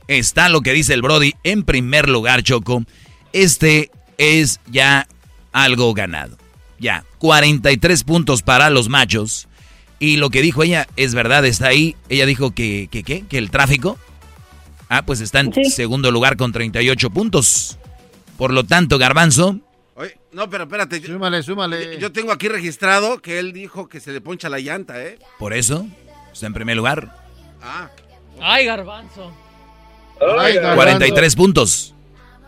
Está 0.08 0.48
lo 0.48 0.60
que 0.60 0.72
dice 0.72 0.94
el 0.94 1.02
Brody. 1.02 1.34
En 1.44 1.62
primer 1.62 2.08
lugar, 2.08 2.42
Choco, 2.42 2.84
este 3.32 3.90
es 4.18 4.60
ya 4.70 5.06
algo 5.52 5.94
ganado. 5.94 6.36
Ya, 6.78 7.04
43 7.18 8.04
puntos 8.04 8.42
para 8.42 8.68
los 8.70 8.88
machos. 8.88 9.48
Y 9.98 10.16
lo 10.16 10.30
que 10.30 10.42
dijo 10.42 10.62
ella 10.62 10.88
es 10.96 11.14
verdad, 11.14 11.44
está 11.46 11.68
ahí. 11.68 11.96
Ella 12.08 12.26
dijo 12.26 12.50
que, 12.50 12.88
que, 12.90 13.02
¿qué? 13.04 13.24
que 13.28 13.38
el 13.38 13.50
tráfico. 13.50 13.98
Ah, 14.88 15.06
pues 15.06 15.20
está 15.20 15.40
en 15.40 15.52
Sí. 15.54 15.64
segundo 15.70 16.10
lugar 16.10 16.36
con 16.36 16.52
38 16.52 17.08
puntos. 17.10 17.78
Por 18.36 18.52
lo 18.52 18.64
tanto, 18.64 18.98
Garbanzo, 18.98 19.58
Oye, 19.94 20.18
no, 20.32 20.50
pero 20.50 20.64
espérate. 20.64 21.00
Súmale, 21.06 21.42
súmale. 21.42 21.98
yo 21.98 22.10
tengo 22.12 22.32
aquí 22.32 22.48
registrado 22.48 23.20
que 23.20 23.38
él 23.38 23.52
dijo 23.52 23.88
que 23.88 24.00
se 24.00 24.10
le 24.12 24.20
poncha 24.20 24.48
la 24.48 24.58
llanta, 24.58 25.00
¿eh? 25.02 25.18
por 25.38 25.52
eso, 25.52 25.86
está 26.32 26.46
en 26.46 26.54
primer 26.54 26.76
lugar. 26.76 27.14
Ah, 27.62 27.88
Ay, 28.40 28.66
garbanzo. 28.66 29.32
Ay, 30.38 30.54
garbanzo. 30.54 30.76
43 30.76 31.36
puntos. 31.36 31.94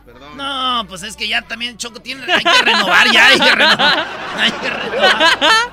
perdón. 0.04 0.36
No, 0.36 0.84
pues 0.88 1.02
es 1.02 1.16
que 1.16 1.28
ya 1.28 1.42
también 1.42 1.76
Choco 1.76 2.00
tiene, 2.00 2.24
hay 2.32 2.42
que 2.42 2.62
renovar 2.62 3.10
ya, 3.12 3.28
hay 3.28 3.38
que 3.38 3.54
renovar. 3.54 4.06
Hay 4.36 4.50
que 4.52 4.70
renovar. 4.70 5.72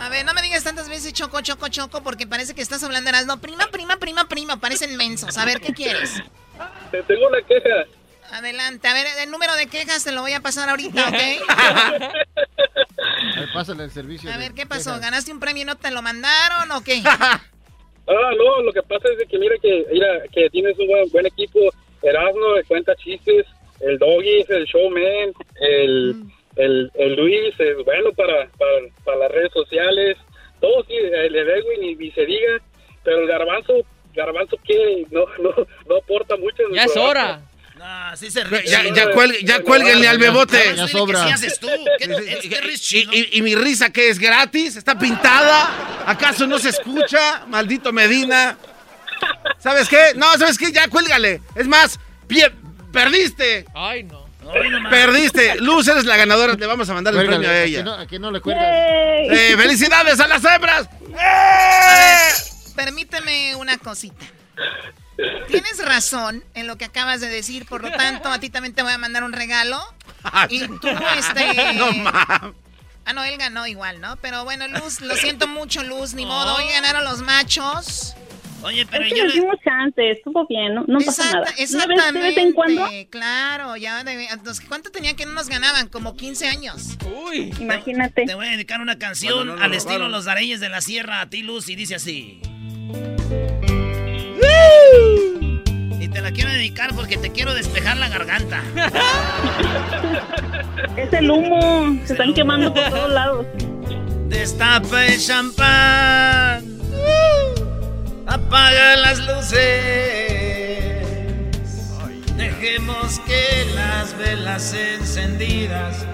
A 0.00 0.08
ver, 0.10 0.24
no 0.24 0.32
me 0.32 0.42
digas 0.42 0.62
tantas 0.64 0.88
veces 0.88 1.12
choco, 1.12 1.40
choco, 1.40 1.68
choco, 1.68 2.02
porque 2.02 2.26
parece 2.26 2.54
que 2.54 2.62
estás 2.62 2.82
hablando 2.82 3.10
de 3.10 3.24
No, 3.26 3.40
prima, 3.40 3.66
prima, 3.66 3.96
prima, 3.96 4.28
prima, 4.28 4.56
parecen 4.58 4.96
mensos. 4.96 5.36
A 5.36 5.44
ver, 5.44 5.60
¿qué 5.60 5.74
quieres? 5.74 6.22
Te 6.90 7.02
tengo 7.02 7.26
una 7.26 7.42
queja. 7.42 7.84
Adelante, 8.30 8.86
a 8.86 8.92
ver, 8.92 9.06
el 9.22 9.30
número 9.30 9.54
de 9.56 9.66
quejas 9.66 10.04
te 10.04 10.12
lo 10.12 10.20
voy 10.20 10.34
a 10.34 10.40
pasar 10.40 10.68
ahorita, 10.68 11.08
¿ok? 11.08 11.16
Pásale 13.54 13.84
el 13.84 13.90
servicio. 13.90 14.32
A 14.32 14.36
ver, 14.36 14.52
¿qué 14.54 14.66
pasó? 14.66 14.90
quejas. 14.90 15.00
¿Ganaste 15.00 15.32
un 15.32 15.40
premio 15.40 15.62
y 15.62 15.66
no 15.66 15.76
te 15.76 15.90
lo 15.90 16.02
mandaron 16.02 16.70
o 16.72 16.82
qué? 16.82 17.02
Ah, 18.08 18.32
no, 18.36 18.62
lo 18.62 18.72
que 18.72 18.82
pasa 18.82 19.08
es 19.12 19.18
de 19.18 19.26
que 19.26 19.38
mira 19.38 19.54
que, 19.60 19.84
mira, 19.92 20.22
que 20.32 20.48
tienes 20.50 20.78
un 20.78 20.86
buen, 20.86 21.08
buen 21.10 21.26
equipo. 21.26 21.60
Erasmo 22.02 22.56
eh, 22.56 22.64
cuenta 22.66 22.94
chistes, 22.96 23.44
el 23.80 23.98
Doggy 23.98 24.40
es 24.40 24.50
el 24.50 24.64
showman, 24.64 25.32
el, 25.60 26.22
el, 26.56 26.90
el 26.94 27.14
Luis 27.16 27.54
es 27.58 27.76
bueno 27.84 28.12
para, 28.12 28.48
para, 28.56 28.72
para 29.04 29.18
las 29.18 29.30
redes 29.32 29.52
sociales, 29.52 30.16
todo 30.60 30.84
sí, 30.84 30.94
el 30.94 31.34
Edwin 31.36 31.82
y, 32.00 32.04
y 32.06 32.10
se 32.12 32.24
diga, 32.24 32.60
pero 33.04 33.18
el 33.20 33.26
Garbanzo, 33.28 33.74
Garbanzo 34.14 34.56
que 34.64 35.04
no, 35.10 35.26
no, 35.40 35.52
no 35.88 35.96
aporta 35.96 36.36
mucho. 36.36 36.62
en 36.62 36.70
el 36.70 36.74
Ya 36.76 36.84
es 36.84 36.92
programa. 36.92 37.10
hora. 37.10 37.42
No, 37.78 38.16
sí 38.16 38.30
se 38.30 38.42
Ya, 38.66 38.82
ya, 38.92 39.10
cuelgue- 39.12 39.42
ya 39.44 39.60
cuélguenle 39.62 40.08
al 40.08 40.18
bebote. 40.18 40.74
Ya 40.76 40.88
sobra. 40.88 41.24
¿Qué 41.26 41.32
haces 41.32 41.60
tú? 41.60 41.68
¿Qué, 41.98 42.70
Y, 42.74 42.78
chino. 42.78 43.12
y- 43.12 43.28
y 43.38 43.42
mi 43.42 43.54
risa 43.54 43.90
que 43.90 44.08
es 44.08 44.18
gratis, 44.18 44.76
está 44.76 44.98
pintada. 44.98 46.04
¿Acaso 46.06 46.46
no 46.46 46.58
se 46.58 46.70
escucha? 46.70 47.44
Maldito 47.46 47.92
Medina. 47.92 48.56
¿Sabes 49.58 49.88
qué? 49.88 50.12
No, 50.16 50.32
¿sabes 50.38 50.58
qué? 50.58 50.72
Ya 50.72 50.88
cuélgale. 50.88 51.40
Es 51.54 51.66
más, 51.66 51.98
pie- 52.28 52.52
perdiste. 52.92 53.64
Ay, 53.74 54.02
no. 54.04 54.26
No. 54.42 54.88
Perdiste. 54.90 55.56
Luz, 55.56 55.86
eres 55.88 56.04
la 56.06 56.16
ganadora. 56.16 56.54
Le 56.54 56.66
vamos 56.66 56.88
a 56.88 56.94
mandar 56.94 57.12
el 57.12 57.18
Cuélgale, 57.18 57.38
premio 57.46 57.50
a 57.60 57.62
aquí 57.62 57.70
ella. 57.74 57.82
no- 57.84 57.94
aquí 57.94 58.18
no 58.18 58.30
le 58.30 58.40
cuelgas. 58.40 58.64
Eh, 58.66 59.54
¡Felicidades 59.58 60.18
a 60.20 60.26
las 60.26 60.42
hembras! 60.44 60.88
Permíteme 62.74 63.54
una 63.56 63.76
cosita. 63.78 64.24
Tienes 65.48 65.84
razón 65.84 66.44
en 66.54 66.66
lo 66.66 66.76
que 66.76 66.84
acabas 66.84 67.20
de 67.20 67.28
decir, 67.28 67.66
por 67.66 67.82
lo 67.82 67.90
tanto, 67.90 68.28
a 68.28 68.38
ti 68.38 68.50
también 68.50 68.74
te 68.74 68.82
voy 68.82 68.92
a 68.92 68.98
mandar 68.98 69.24
un 69.24 69.32
regalo. 69.32 69.78
Y 70.48 70.60
tú, 70.66 70.80
este... 71.18 71.72
No 71.74 71.92
mames. 71.92 72.54
Ah, 73.04 73.12
no, 73.14 73.24
él 73.24 73.38
ganó 73.38 73.66
igual, 73.66 74.00
¿no? 74.02 74.16
Pero 74.16 74.44
bueno, 74.44 74.68
Luz, 74.68 75.00
lo 75.00 75.16
siento 75.16 75.48
mucho, 75.48 75.82
Luz, 75.82 76.12
ni 76.14 76.26
modo. 76.26 76.56
Hoy 76.56 76.64
ganaron 76.72 77.04
los 77.04 77.22
machos. 77.22 78.14
Oye, 78.62 78.84
pero 78.86 79.04
Es 79.04 79.12
que 79.12 79.18
yo 79.18 79.24
nos 79.24 79.34
le... 79.34 79.40
dimos 79.40 79.56
chance, 79.64 80.10
estuvo 80.10 80.46
bien, 80.46 80.74
no, 80.74 80.84
no 80.86 80.98
pasa 80.98 81.22
Exacta- 81.22 81.32
nada. 81.32 81.40
Una 81.40 81.56
vez 81.56 81.56
de 81.56 81.62
exactamente. 81.62 82.20
vez 82.28 82.38
en 82.38 82.52
cuando, 82.52 82.88
Claro, 83.08 83.76
ya 83.76 84.04
de- 84.04 84.26
entonces, 84.26 84.64
¿cuánto 84.68 84.90
tenía 84.90 85.14
que 85.16 85.24
no 85.26 85.32
nos 85.32 85.48
ganaban? 85.48 85.88
Como 85.88 86.16
15 86.16 86.48
años. 86.48 86.98
Uy. 87.24 87.54
imagínate. 87.60 88.24
Te 88.26 88.34
voy 88.34 88.46
a 88.46 88.50
dedicar 88.50 88.80
una 88.80 88.98
canción 88.98 89.46
no 89.46 89.54
al 89.62 89.72
estilo. 89.74 90.08
Los 90.08 90.26
Dareyes 90.26 90.60
de 90.60 90.68
la 90.68 90.80
Sierra 90.80 91.20
a 91.22 91.30
ti, 91.30 91.42
Luz, 91.42 91.68
y 91.70 91.76
dice 91.76 91.94
así. 91.94 92.42
Y 96.00 96.08
te 96.08 96.20
la 96.20 96.30
quiero 96.32 96.50
dedicar 96.50 96.94
porque 96.94 97.16
te 97.16 97.30
quiero 97.30 97.54
despejar 97.54 97.96
la 97.96 98.08
garganta. 98.08 98.62
Es 100.96 101.12
el 101.12 101.30
humo, 101.30 101.96
se 102.04 102.12
están 102.12 102.28
humo. 102.28 102.34
quemando 102.34 102.74
por 102.74 102.88
todos 102.90 103.12
lados. 103.12 103.46
Destapa 104.28 105.06
el 105.06 105.20
champán. 105.20 106.64
Apaga 108.26 108.96
las 108.96 109.18
luces. 109.20 109.58
Dejemos 112.36 113.20
que 113.20 113.66
las 113.74 114.16
velas 114.18 114.74
encendidas 114.74 116.04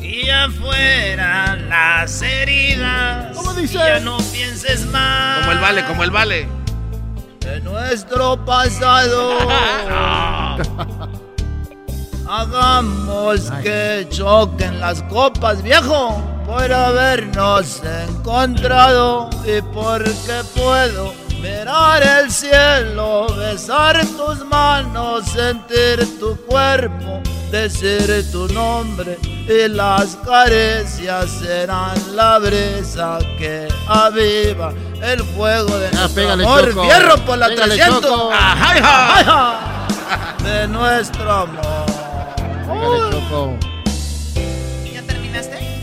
y 0.00 0.28
afuera 0.30 1.56
las 1.56 2.22
heridas. 2.22 3.36
¿Cómo 3.36 3.54
dice? 3.54 3.74
Y 3.74 3.78
ya 3.78 4.00
no 4.00 4.18
pienses 4.32 4.86
más. 4.86 5.40
Como 5.40 5.52
el 5.52 5.58
vale, 5.58 5.84
como 5.84 6.04
el 6.04 6.10
vale. 6.10 6.61
De 7.44 7.60
nuestro 7.60 8.42
pasado. 8.44 9.38
Hagamos 12.28 13.50
que 13.62 14.06
choquen 14.10 14.80
las 14.80 15.02
copas, 15.02 15.62
viejo, 15.62 16.22
por 16.46 16.72
habernos 16.72 17.82
encontrado 18.08 19.28
y 19.44 19.60
porque 19.74 20.42
puedo 20.54 21.21
mirar 21.42 22.02
el 22.02 22.30
cielo, 22.30 23.26
besar 23.36 24.00
tus 24.16 24.44
manos, 24.46 25.24
sentir 25.26 26.18
tu 26.20 26.36
cuerpo, 26.46 27.20
decir 27.50 28.24
tu 28.30 28.46
nombre 28.48 29.18
y 29.24 29.68
las 29.68 30.16
caricias 30.24 31.28
serán 31.30 31.94
la 32.14 32.38
brisa 32.38 33.18
que 33.38 33.66
aviva 33.88 34.72
el 35.02 35.22
fuego 35.34 35.76
de 35.78 35.90
nuestro 35.90 36.14
pégale, 36.14 36.44
amor. 36.44 36.68
Choco. 36.70 36.84
Fierro 36.84 37.16
por 37.24 37.38
la 37.38 37.48
Pégale, 37.48 37.74
300. 37.74 38.00
Choco. 38.02 38.30
Ajá, 38.32 38.72
ajá, 38.78 39.20
ajá. 39.20 40.36
De 40.44 40.68
nuestro 40.68 41.32
amor. 41.32 41.86
Pégale, 42.68 43.10
Choco. 43.10 43.56
¿Ya 44.92 45.02
terminaste? 45.02 45.80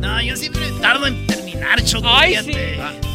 No, 0.00 0.20
yo 0.22 0.34
siempre 0.34 0.70
tardo 0.80 1.06
en 1.06 1.26
terminar, 1.26 1.82
Choco. 1.84 2.08
Ay, 2.08 2.36
fíjate. 2.36 2.74
sí. 3.02 3.07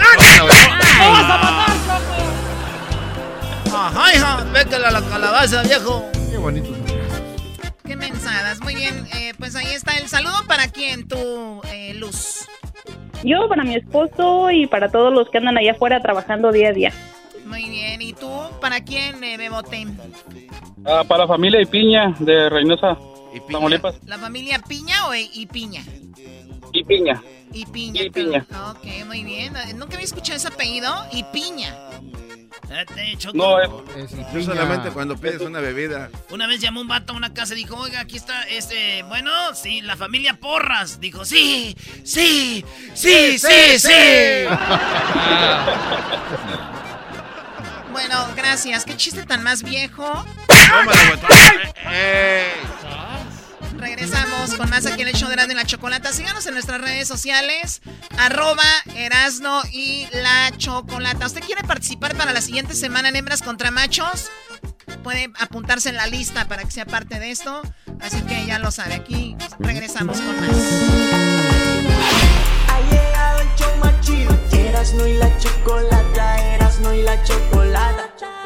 ¡No 0.00 1.10
vas 1.12 1.30
a 1.30 1.38
matar, 1.38 1.76
Choco! 1.86 3.76
Ajá, 3.76 4.14
hija, 4.14 4.38
a 4.38 4.90
la 4.90 5.02
calabaza, 5.02 5.62
viejo. 5.62 6.10
Qué 6.30 6.36
bonito. 6.36 6.68
Qué 7.84 7.96
mensadas. 7.96 8.60
Muy 8.60 8.74
bien, 8.74 9.06
eh, 9.14 9.32
pues 9.38 9.56
ahí 9.56 9.72
está 9.72 9.96
el 9.96 10.08
saludo 10.08 10.36
para 10.46 10.68
quién, 10.68 11.08
tu 11.08 11.60
eh, 11.72 11.94
Luz. 11.94 12.46
Yo 13.22 13.48
para 13.48 13.64
mi 13.64 13.74
esposo 13.76 14.50
y 14.50 14.66
para 14.66 14.90
todos 14.90 15.12
los 15.12 15.28
que 15.30 15.38
andan 15.38 15.58
allá 15.58 15.72
afuera 15.72 16.00
trabajando 16.00 16.52
día 16.52 16.68
a 16.68 16.72
día. 16.72 16.92
Muy 17.46 17.68
bien, 17.68 18.00
¿y 18.00 18.12
tú 18.12 18.30
para 18.60 18.80
quién, 18.82 19.22
eh, 19.24 19.36
Bebote? 19.36 19.86
Ah, 20.86 21.04
para 21.06 21.24
la 21.24 21.28
familia 21.28 21.60
y 21.60 21.66
piña 21.66 22.14
de 22.18 22.48
Reynosa, 22.48 22.96
Tamaulipas. 23.50 23.96
¿La 24.06 24.18
familia 24.18 24.60
Piña 24.66 25.06
o 25.08 25.14
y 25.14 25.46
Piña? 25.46 25.82
Y 26.72 26.84
piña. 26.84 27.22
Y 27.52 27.66
Piña. 27.66 28.02
Y 28.02 28.10
Piña. 28.10 28.46
Ok, 28.70 29.06
muy 29.06 29.24
bien. 29.24 29.56
Eh, 29.56 29.74
Nunca 29.74 29.94
había 29.94 30.04
escuchado 30.06 30.36
ese 30.36 30.48
apellido. 30.48 30.94
Y 31.12 31.24
Piña. 31.24 31.74
No, 33.34 33.60
es... 33.60 33.68
Yo 34.32 34.42
solamente 34.42 34.90
cuando 34.90 35.16
pides 35.16 35.40
una 35.40 35.58
bebida. 35.60 36.08
Una 36.30 36.46
vez 36.46 36.60
llamó 36.60 36.80
un 36.80 36.88
vato 36.88 37.12
a 37.12 37.16
una 37.16 37.34
casa 37.34 37.54
y 37.54 37.58
dijo, 37.58 37.74
oiga, 37.76 38.00
aquí 38.00 38.16
está, 38.16 38.44
este, 38.44 39.02
bueno, 39.04 39.30
sí, 39.54 39.80
la 39.80 39.96
familia 39.96 40.34
Porras. 40.34 41.00
Dijo, 41.00 41.24
sí, 41.24 41.76
sí, 42.04 42.64
sí, 42.94 43.38
sí, 43.38 43.78
sí. 43.78 44.46
Bueno, 47.90 48.28
gracias. 48.36 48.84
¿Qué 48.84 48.96
chiste 48.96 49.24
tan 49.24 49.42
más 49.42 49.64
viejo? 49.64 50.24
Regresamos 53.80 54.54
con 54.54 54.68
más 54.68 54.84
aquí 54.84 55.00
en 55.02 55.08
el 55.08 55.14
show 55.14 55.28
de 55.28 55.34
Erasmo 55.34 55.52
y 55.52 55.56
la 55.56 55.64
Chocolata. 55.64 56.12
Síganos 56.12 56.46
en 56.46 56.52
nuestras 56.52 56.80
redes 56.82 57.08
sociales, 57.08 57.80
arroba 58.18 58.62
Erasno 58.94 59.62
y 59.72 60.06
la 60.12 60.52
Chocolata. 60.58 61.26
¿Usted 61.26 61.40
quiere 61.40 61.62
participar 61.64 62.14
para 62.14 62.32
la 62.32 62.42
siguiente 62.42 62.74
semana 62.74 63.08
en 63.08 63.16
Hembras 63.16 63.40
contra 63.40 63.70
Machos? 63.70 64.30
Puede 65.02 65.30
apuntarse 65.38 65.88
en 65.88 65.96
la 65.96 66.06
lista 66.06 66.46
para 66.46 66.62
que 66.64 66.70
sea 66.70 66.84
parte 66.84 67.18
de 67.18 67.30
esto. 67.30 67.62
Así 68.00 68.20
que 68.22 68.44
ya 68.44 68.58
lo 68.58 68.70
sabe. 68.70 68.94
Aquí 68.94 69.34
regresamos 69.58 70.20
con 70.20 70.40
más. 70.40 70.56
Ha 72.68 72.80
llegado 72.90 73.40
el 73.40 73.48
show 73.56 73.76
más. 73.78 73.90
Erasmo 74.52 75.06
y 75.06 75.14
la 75.14 75.38
chocolata, 75.38 76.54
Erasmo 76.54 76.92
y 76.92 77.02
la 77.02 77.22
chocolata. 77.22 78.39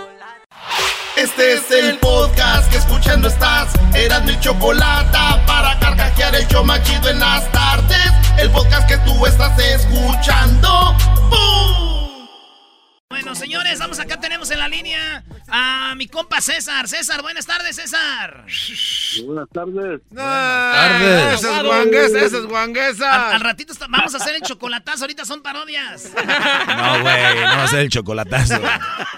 Este 1.16 1.52
es 1.52 1.70
el 1.70 1.96
podcast 1.98 2.68
que 2.72 2.78
escuchando 2.78 3.28
estás. 3.28 3.72
Eran 3.94 4.24
mi 4.24 4.38
chocolate 4.40 5.16
para 5.46 5.78
carcajear 5.78 6.34
el 6.34 6.46
show 6.48 6.64
machido 6.64 7.08
en 7.08 7.20
las 7.20 7.50
tardes. 7.52 8.10
El 8.36 8.50
podcast 8.50 8.88
que 8.88 8.98
tú 8.98 9.24
estás 9.24 9.56
escuchando. 9.60 10.96
Bueno, 13.14 13.36
señores, 13.36 13.78
vamos 13.78 14.00
acá, 14.00 14.18
tenemos 14.18 14.50
en 14.50 14.58
la 14.58 14.66
línea 14.66 15.22
a 15.46 15.94
mi 15.96 16.08
compa 16.08 16.40
César. 16.40 16.88
César, 16.88 17.22
buenas 17.22 17.46
tardes, 17.46 17.76
César. 17.76 18.44
Buenas 19.24 19.48
tardes. 19.50 20.00
tardes. 20.12 21.34
Esa 21.34 21.56
es 21.58 21.62
guanguesa, 21.64 22.18
esa 22.18 22.38
es 22.38 22.46
guanguesa. 22.46 23.28
Al, 23.28 23.34
al 23.34 23.40
ratito 23.40 23.72
está- 23.72 23.86
vamos 23.88 24.12
a 24.14 24.16
hacer 24.16 24.34
el 24.34 24.42
chocolatazo, 24.42 25.04
ahorita 25.04 25.24
son 25.24 25.42
parodias. 25.42 26.10
No, 26.12 27.00
güey, 27.02 27.34
no 27.36 27.56
va 27.56 27.62
a 27.62 27.68
ser 27.68 27.78
el 27.80 27.88
chocolatazo. 27.90 28.60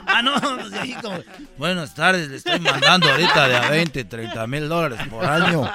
Ah, 0.07 0.21
no, 0.23 0.35
ahí 0.79 0.93
como, 1.01 1.19
buenas 1.57 1.95
tardes, 1.95 2.29
le 2.29 2.37
estoy 2.37 2.61
mandando 2.61 3.11
ahorita 3.11 3.49
de 3.49 3.57
a 3.57 3.71
20, 3.71 4.05
30 4.05 4.47
mil 4.47 4.69
dólares 4.69 5.01
por 5.09 5.25
año. 5.25 5.73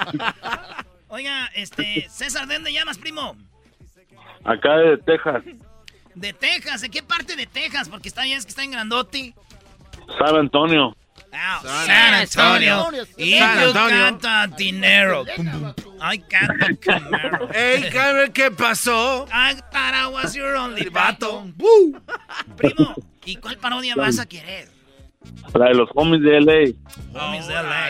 Oiga, 1.07 1.47
este, 1.55 2.07
César, 2.11 2.45
¿de 2.45 2.53
dónde 2.53 2.71
llamas, 2.71 2.99
primo? 2.99 3.35
Acá 4.43 4.75
de 4.77 4.97
Texas, 4.99 5.43
De 6.15 6.33
Texas, 6.33 6.81
¿de 6.81 6.89
qué 6.89 7.03
parte 7.03 7.35
de 7.35 7.47
Texas? 7.47 7.89
Porque 7.89 8.09
está 8.09 8.23
bien, 8.23 8.37
es 8.37 8.45
que 8.45 8.49
está 8.49 8.63
en 8.63 8.71
Grandote. 8.71 9.33
San 10.17 10.35
Antonio. 10.35 10.95
Ah, 11.33 11.61
San 11.85 12.13
Antonio. 12.13 12.87
Y 13.17 13.39
yo 13.39 13.73
canta 13.73 14.47
dinero. 14.47 15.23
I 16.01 16.19
Camaro. 16.19 17.49
Ey, 17.53 17.89
Carmen, 17.89 18.31
¿qué 18.33 18.51
pasó? 18.51 19.27
I 19.31 19.55
thought 19.71 19.93
I 19.93 20.07
was 20.11 20.33
your 20.33 20.55
only 20.55 20.89
vato. 20.89 21.45
Primo, 22.57 22.95
¿y 23.25 23.35
cuál 23.37 23.57
parodia 23.57 23.95
vas 23.95 24.19
a 24.19 24.25
querer? 24.25 24.69
La 25.53 25.67
de 25.67 25.75
los 25.75 25.89
homies 25.93 26.21
de 26.21 26.41
LA. 26.41 27.19
Homies 27.19 27.47
de 27.47 27.53
LA. 27.53 27.89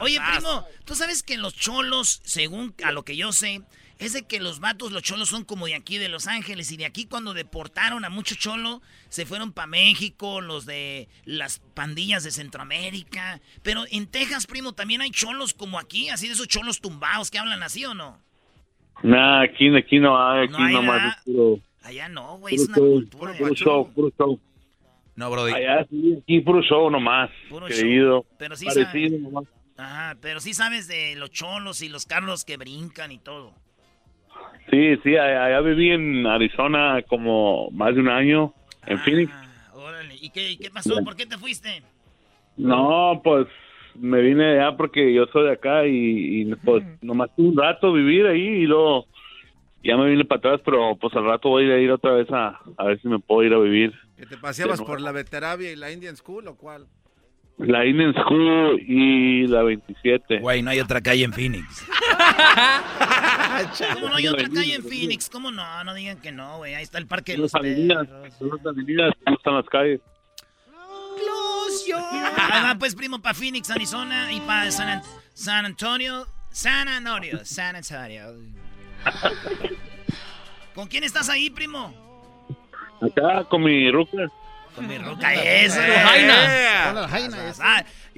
Oye, 0.00 0.18
primo, 0.32 0.64
¿tú 0.84 0.94
sabes 0.94 1.22
que 1.22 1.36
los 1.36 1.54
cholos, 1.54 2.20
según 2.24 2.74
a 2.84 2.92
lo 2.92 3.04
que 3.04 3.16
yo 3.16 3.32
sé, 3.32 3.62
es 3.98 4.12
de 4.12 4.22
que 4.26 4.40
los 4.40 4.60
vatos, 4.60 4.92
los 4.92 5.02
cholos 5.02 5.28
son 5.28 5.44
como 5.44 5.66
de 5.66 5.74
aquí 5.74 5.98
de 5.98 6.08
Los 6.08 6.26
Ángeles 6.26 6.70
y 6.72 6.76
de 6.76 6.86
aquí 6.86 7.06
cuando 7.06 7.34
deportaron 7.34 8.04
a 8.04 8.10
mucho 8.10 8.34
cholo, 8.36 8.80
se 9.08 9.26
fueron 9.26 9.52
para 9.52 9.66
México, 9.66 10.40
los 10.40 10.66
de 10.66 11.08
las 11.24 11.58
pandillas 11.74 12.22
de 12.24 12.30
Centroamérica. 12.30 13.40
Pero 13.62 13.84
en 13.90 14.06
Texas, 14.06 14.46
primo, 14.46 14.72
también 14.72 15.00
hay 15.00 15.10
cholos 15.10 15.52
como 15.54 15.78
aquí, 15.78 16.08
así 16.10 16.26
de 16.28 16.34
esos 16.34 16.46
cholos 16.48 16.80
tumbados 16.80 17.30
que 17.30 17.38
hablan 17.38 17.62
así 17.62 17.84
o 17.84 17.94
no. 17.94 18.20
Nah, 19.02 19.42
aquí, 19.42 19.74
aquí 19.76 19.98
no 19.98 20.16
hay, 20.20 20.44
aquí 20.44 20.52
No 20.52 20.64
hay, 20.64 20.74
nomás 20.74 20.94
¿verdad? 20.96 21.16
es 21.18 21.24
puro, 21.24 21.58
Allá 21.82 22.08
no, 22.08 22.38
güey, 22.38 22.54
es 22.56 22.66
una 22.68 22.76
show, 22.76 22.92
cultura. 22.92 23.32
puro 23.38 23.54
show, 23.54 23.92
puro 23.94 24.12
show. 24.18 24.40
No, 25.16 25.30
Brody. 25.30 25.52
Allá 25.52 25.86
sí, 25.90 26.18
aquí 26.22 26.40
puro 26.40 26.62
show 26.62 26.90
nomás, 26.90 27.30
Puro 27.48 27.66
querido. 27.66 28.22
show. 28.22 28.26
Pero 28.38 28.56
sí 28.56 28.66
Parecido 28.66 29.18
nomás. 29.18 29.44
Ajá, 29.76 30.16
pero 30.20 30.40
sí 30.40 30.54
sabes 30.54 30.88
de 30.88 31.14
los 31.16 31.30
cholos 31.30 31.82
y 31.82 31.88
los 31.88 32.04
carros 32.06 32.44
que 32.44 32.56
brincan 32.56 33.12
y 33.12 33.18
todo. 33.18 33.54
Sí, 34.70 34.96
sí, 35.02 35.16
allá, 35.16 35.44
allá 35.46 35.60
viví 35.60 35.90
en 35.90 36.26
Arizona 36.26 37.02
como 37.08 37.70
más 37.70 37.94
de 37.94 38.00
un 38.00 38.08
año, 38.08 38.52
Ah. 38.82 38.86
en 38.92 38.98
Phoenix. 39.00 39.32
Órale, 39.74 40.14
¿y 40.20 40.30
qué, 40.30 40.70
pasó? 40.72 41.02
¿Por 41.04 41.16
qué 41.16 41.26
te 41.26 41.36
fuiste? 41.38 41.82
No, 42.56 43.20
pues 43.22 43.46
me 43.94 44.20
vine 44.20 44.44
de 44.44 44.60
allá 44.60 44.76
porque 44.76 45.12
yo 45.12 45.26
soy 45.26 45.44
de 45.46 45.52
acá 45.52 45.86
y, 45.86 46.42
y, 46.42 46.54
pues 46.56 46.84
nomás 47.00 47.34
tuve 47.34 47.48
un 47.48 47.56
rato 47.56 47.92
vivir 47.92 48.26
ahí 48.26 48.40
y 48.40 48.66
luego 48.66 49.06
ya 49.82 49.96
me 49.96 50.10
vine 50.10 50.24
para 50.24 50.38
atrás, 50.38 50.60
pero 50.64 50.96
pues 50.96 51.14
al 51.14 51.24
rato 51.24 51.48
voy 51.50 51.70
a 51.70 51.78
ir 51.78 51.90
otra 51.90 52.12
vez 52.12 52.28
a, 52.30 52.58
a 52.76 52.84
ver 52.84 53.00
si 53.00 53.08
me 53.08 53.18
puedo 53.18 53.44
ir 53.44 53.54
a 53.54 53.58
vivir. 53.58 53.92
¿Que 54.16 54.26
te 54.26 54.36
paseabas 54.36 54.80
por 54.82 55.00
la 55.00 55.12
Veteravia 55.12 55.70
y 55.72 55.76
la 55.76 55.92
Indian 55.92 56.16
School 56.16 56.48
o 56.48 56.56
cuál? 56.56 56.86
La 57.58 57.84
Indian 57.84 58.14
School 58.14 58.80
y 58.86 59.46
la 59.48 59.62
27. 59.64 60.38
Güey, 60.38 60.62
no 60.62 60.70
hay 60.70 60.78
otra 60.80 61.00
calle 61.00 61.24
en 61.24 61.32
Phoenix. 61.32 61.84
¿Cómo 63.94 64.08
no 64.08 64.14
hay 64.14 64.28
otra 64.28 64.48
calle 64.48 64.76
en 64.76 64.82
Phoenix? 64.84 65.28
¿Cómo 65.28 65.50
no? 65.50 65.82
No 65.84 65.92
digan 65.94 66.20
que 66.20 66.30
no, 66.30 66.58
güey. 66.58 66.74
Ahí 66.74 66.84
está 66.84 66.98
el 66.98 67.08
parque 67.08 67.32
de 67.32 67.38
Son 67.38 67.42
los 67.42 67.52
las 67.52 67.60
avenidas, 67.60 68.06
perros. 68.06 68.34
son 68.38 68.48
las 68.50 68.66
avenidas, 68.66 69.12
están 69.26 69.54
las 69.56 69.66
calles. 69.66 70.00
Ahí 72.36 72.62
va, 72.64 72.76
pues, 72.78 72.94
primo, 72.94 73.20
para 73.20 73.34
Phoenix, 73.34 73.70
Arizona 73.70 74.32
y 74.32 74.40
para 74.40 74.70
San, 74.70 74.88
An- 74.88 75.02
San 75.34 75.66
Antonio. 75.66 76.26
San 76.50 76.88
Antonio, 76.88 77.44
San 77.44 77.76
Antonio. 77.76 78.24
¿Con 80.74 80.86
quién 80.88 81.04
estás 81.04 81.28
ahí, 81.28 81.50
primo? 81.50 81.92
Acá 83.00 83.44
con 83.44 83.62
mi 83.64 83.90
ruca. 83.90 84.28
Con 84.74 84.86
mi 84.86 84.98
ruca 84.98 85.32
esa. 85.34 85.86
Eh, 85.86 85.98
Jaina. 86.04 87.04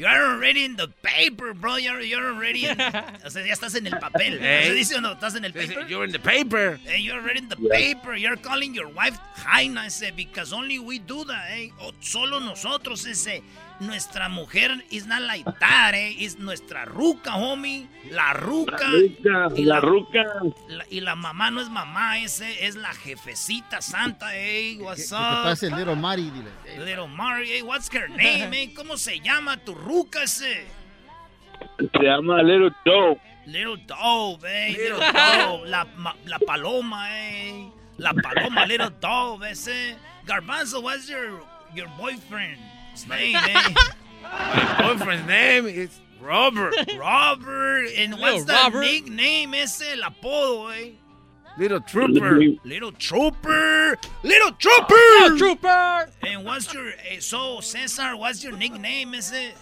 La 0.01 0.15
you're 0.15 0.35
already 0.37 0.65
in 0.65 0.77
the 0.77 0.89
paper, 1.03 1.53
bro. 1.55 1.77
You're, 1.77 2.01
you're 2.01 2.27
already 2.35 2.67
in... 2.67 2.77
O 3.25 3.31
sea, 3.31 3.45
ya 3.45 3.53
estás 3.53 3.75
en 3.75 3.87
el 3.87 3.99
papel. 3.99 4.39
Ey. 4.43 4.65
¿Se 4.69 4.75
dice 4.75 4.97
o 4.97 5.01
no? 5.01 5.13
¿Estás 5.13 5.35
en 5.37 5.45
el 5.45 5.53
paper? 5.53 5.87
You're 5.89 6.05
in 6.05 6.13
the 6.13 6.19
paper. 6.19 6.79
Hey, 6.85 7.01
you're 7.03 7.19
already 7.21 7.41
in 7.41 7.49
the 7.49 7.57
paper. 7.57 8.15
You're 8.17 8.37
calling 8.37 8.75
your 8.75 8.89
wife 8.89 9.19
Jaina, 9.45 9.87
ese, 9.87 10.11
because 10.17 10.53
only 10.53 10.79
we 10.79 10.99
do 10.99 11.25
that, 11.25 11.51
eh. 11.51 11.71
O 11.81 11.93
solo 12.01 12.39
nosotros, 12.41 13.07
ese. 13.07 13.43
nuestra 13.81 14.29
mujer 14.29 14.69
is 14.91 15.07
not 15.07 15.23
like 15.23 15.45
that, 15.59 15.93
eh. 15.95 16.15
Es 16.19 16.39
nuestra 16.39 16.85
ruca, 16.87 17.35
homie. 17.37 17.87
La 18.11 18.33
ruca. 18.35 18.79
La 19.23 19.49
ruca, 19.49 19.57
Y 19.57 19.65
la 19.65 19.81
ruca. 19.81 20.25
la- 20.69 20.85
y 20.91 21.01
la 21.01 21.15
mamá 21.15 21.51
no 21.51 21.61
es 21.61 21.69
mamá, 21.71 22.19
ese 22.21 22.67
es 22.67 22.77
la 22.77 22.93
jefecita 22.95 23.81
santa, 23.81 24.37
eh. 24.37 24.77
What's 24.81 25.05
¿Qué 25.05 25.09
te 25.09 25.15
up? 25.15 25.43
pasa 25.45 25.67
el 25.67 25.77
Little 25.77 25.97
Mari? 25.97 26.31
Dile. 26.31 26.85
Little 26.85 27.09
Mari, 27.09 27.53
eh. 27.53 27.63
What's 27.63 27.89
her 27.95 28.09
name, 28.11 28.53
eh? 28.55 28.73
¿Cómo 28.75 28.97
se 28.99 29.21
llama 29.21 29.57
tu 29.59 29.75
ruca 29.75 29.90
ese? 30.23 30.65
Se 31.79 32.03
llama 32.03 32.43
Little 32.43 32.71
Joe. 32.85 33.21
Little 33.47 33.77
Dove, 33.87 34.45
eh. 34.45 34.73
Little 34.77 34.99
Dove. 35.01 35.69
La, 35.69 35.85
ma- 35.97 36.15
la 36.27 36.39
paloma, 36.47 37.09
eh. 37.11 37.69
La 37.99 38.13
paloma, 38.13 38.67
Little 38.67 38.91
Dove, 39.01 39.43
ese. 39.51 39.97
Garbanzo, 40.27 40.83
what's 40.83 41.09
your, 41.09 41.41
your 41.75 41.89
boyfriend's 41.99 43.07
name, 43.09 43.37
eh? 43.37 43.75
My 44.23 44.77
boyfriend's 44.95 45.27
name 45.27 45.67
is 45.67 46.01
Robert. 46.21 46.75
Robert. 46.97 47.89
And 47.97 48.13
what's 48.15 48.45
Little 48.45 48.47
the 48.47 48.53
Robert. 48.53 48.81
nickname 48.81 49.55
ese? 49.55 49.83
El 49.93 50.03
apodo, 50.03 50.73
eh. 50.75 50.91
Little 51.59 51.81
Trooper. 51.81 52.39
Little 52.65 52.93
Trooper. 52.93 53.97
Little 54.23 54.53
Trooper. 54.53 54.95
Little 54.95 55.39
Trooper. 55.39 56.09
And 56.23 56.45
what's 56.45 56.73
your, 56.73 56.91
eh, 57.11 57.19
so 57.19 57.61
Cesar, 57.61 58.17
what's 58.17 58.45
your 58.45 58.57
nickname, 58.57 59.15
ese? 59.15 59.53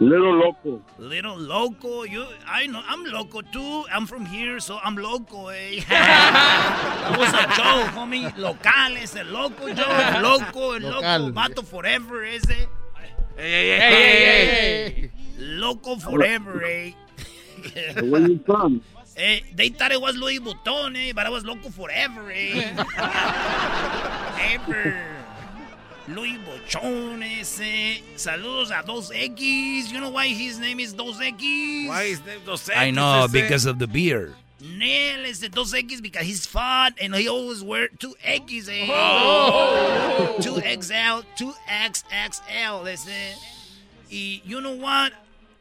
Little 0.00 0.34
Loco. 0.36 0.82
Little 0.98 1.38
loco, 1.38 2.02
you. 2.02 2.26
I 2.46 2.66
know 2.66 2.82
I'm 2.88 3.04
loco 3.04 3.40
too. 3.40 3.84
I'm 3.92 4.06
from 4.06 4.26
here, 4.26 4.58
so 4.58 4.78
I'm 4.82 4.96
loco, 4.96 5.48
eh. 5.48 5.80
that 5.88 7.14
was 7.18 7.28
a 7.28 7.46
joke, 7.54 7.92
homie. 7.94 8.36
Local, 8.36 8.96
ese 8.96 9.22
loco, 9.30 9.72
Joe. 9.72 10.20
Loco, 10.20 10.72
el 10.72 10.82
loco, 10.82 11.00
Local. 11.00 11.32
vato 11.32 11.62
forever, 11.64 12.24
ese. 12.24 12.48
Hey, 12.48 12.68
hey, 13.36 13.78
Hey, 13.78 14.24
hey, 14.24 14.90
hey, 14.90 15.10
Loco 15.38 15.96
forever, 15.96 16.64
eh. 16.64 16.92
Where 18.02 18.26
you 18.28 18.40
from? 18.44 18.82
Eh, 19.16 19.40
they 19.54 19.68
thought 19.68 19.92
it 19.92 20.00
was 20.00 20.16
Louis 20.16 20.40
Vuitton, 20.40 20.96
eh, 20.96 21.12
but 21.14 21.26
I 21.26 21.30
was 21.30 21.44
loco 21.44 21.68
forever, 21.68 22.32
eh. 22.34 22.72
Ever. 24.54 25.21
Louis 26.08 26.38
Vuitton, 26.38 27.22
ese. 27.22 28.02
Saludos 28.16 28.70
a 28.70 28.84
Dos 28.84 29.10
X. 29.14 29.40
You 29.92 30.00
know 30.00 30.10
why 30.10 30.28
his 30.28 30.58
name 30.58 30.80
is 30.80 30.92
Dos 30.92 31.20
X? 31.20 31.36
Why 31.40 32.02
is 32.04 32.20
name 32.20 32.38
Dos 32.44 32.68
I 32.74 32.90
know, 32.90 33.28
because 33.30 33.66
of 33.66 33.78
the 33.78 33.86
beer. 33.86 34.34
Nel 34.60 35.24
is 35.24 35.40
the 35.40 35.48
Dos 35.48 35.74
X 35.74 36.00
because 36.00 36.24
he's 36.24 36.46
fat 36.46 36.94
and 37.00 37.14
he 37.14 37.28
always 37.28 37.62
wear 37.62 37.88
two 37.88 38.14
X, 38.22 38.68
eh. 38.68 38.86
Oh. 38.90 40.36
Two 40.40 40.60
XL, 40.60 41.26
two 41.36 41.52
XXL, 41.68 42.86
ese. 42.86 43.36
Y 44.10 44.42
you 44.44 44.60
know 44.60 44.76
what? 44.76 45.12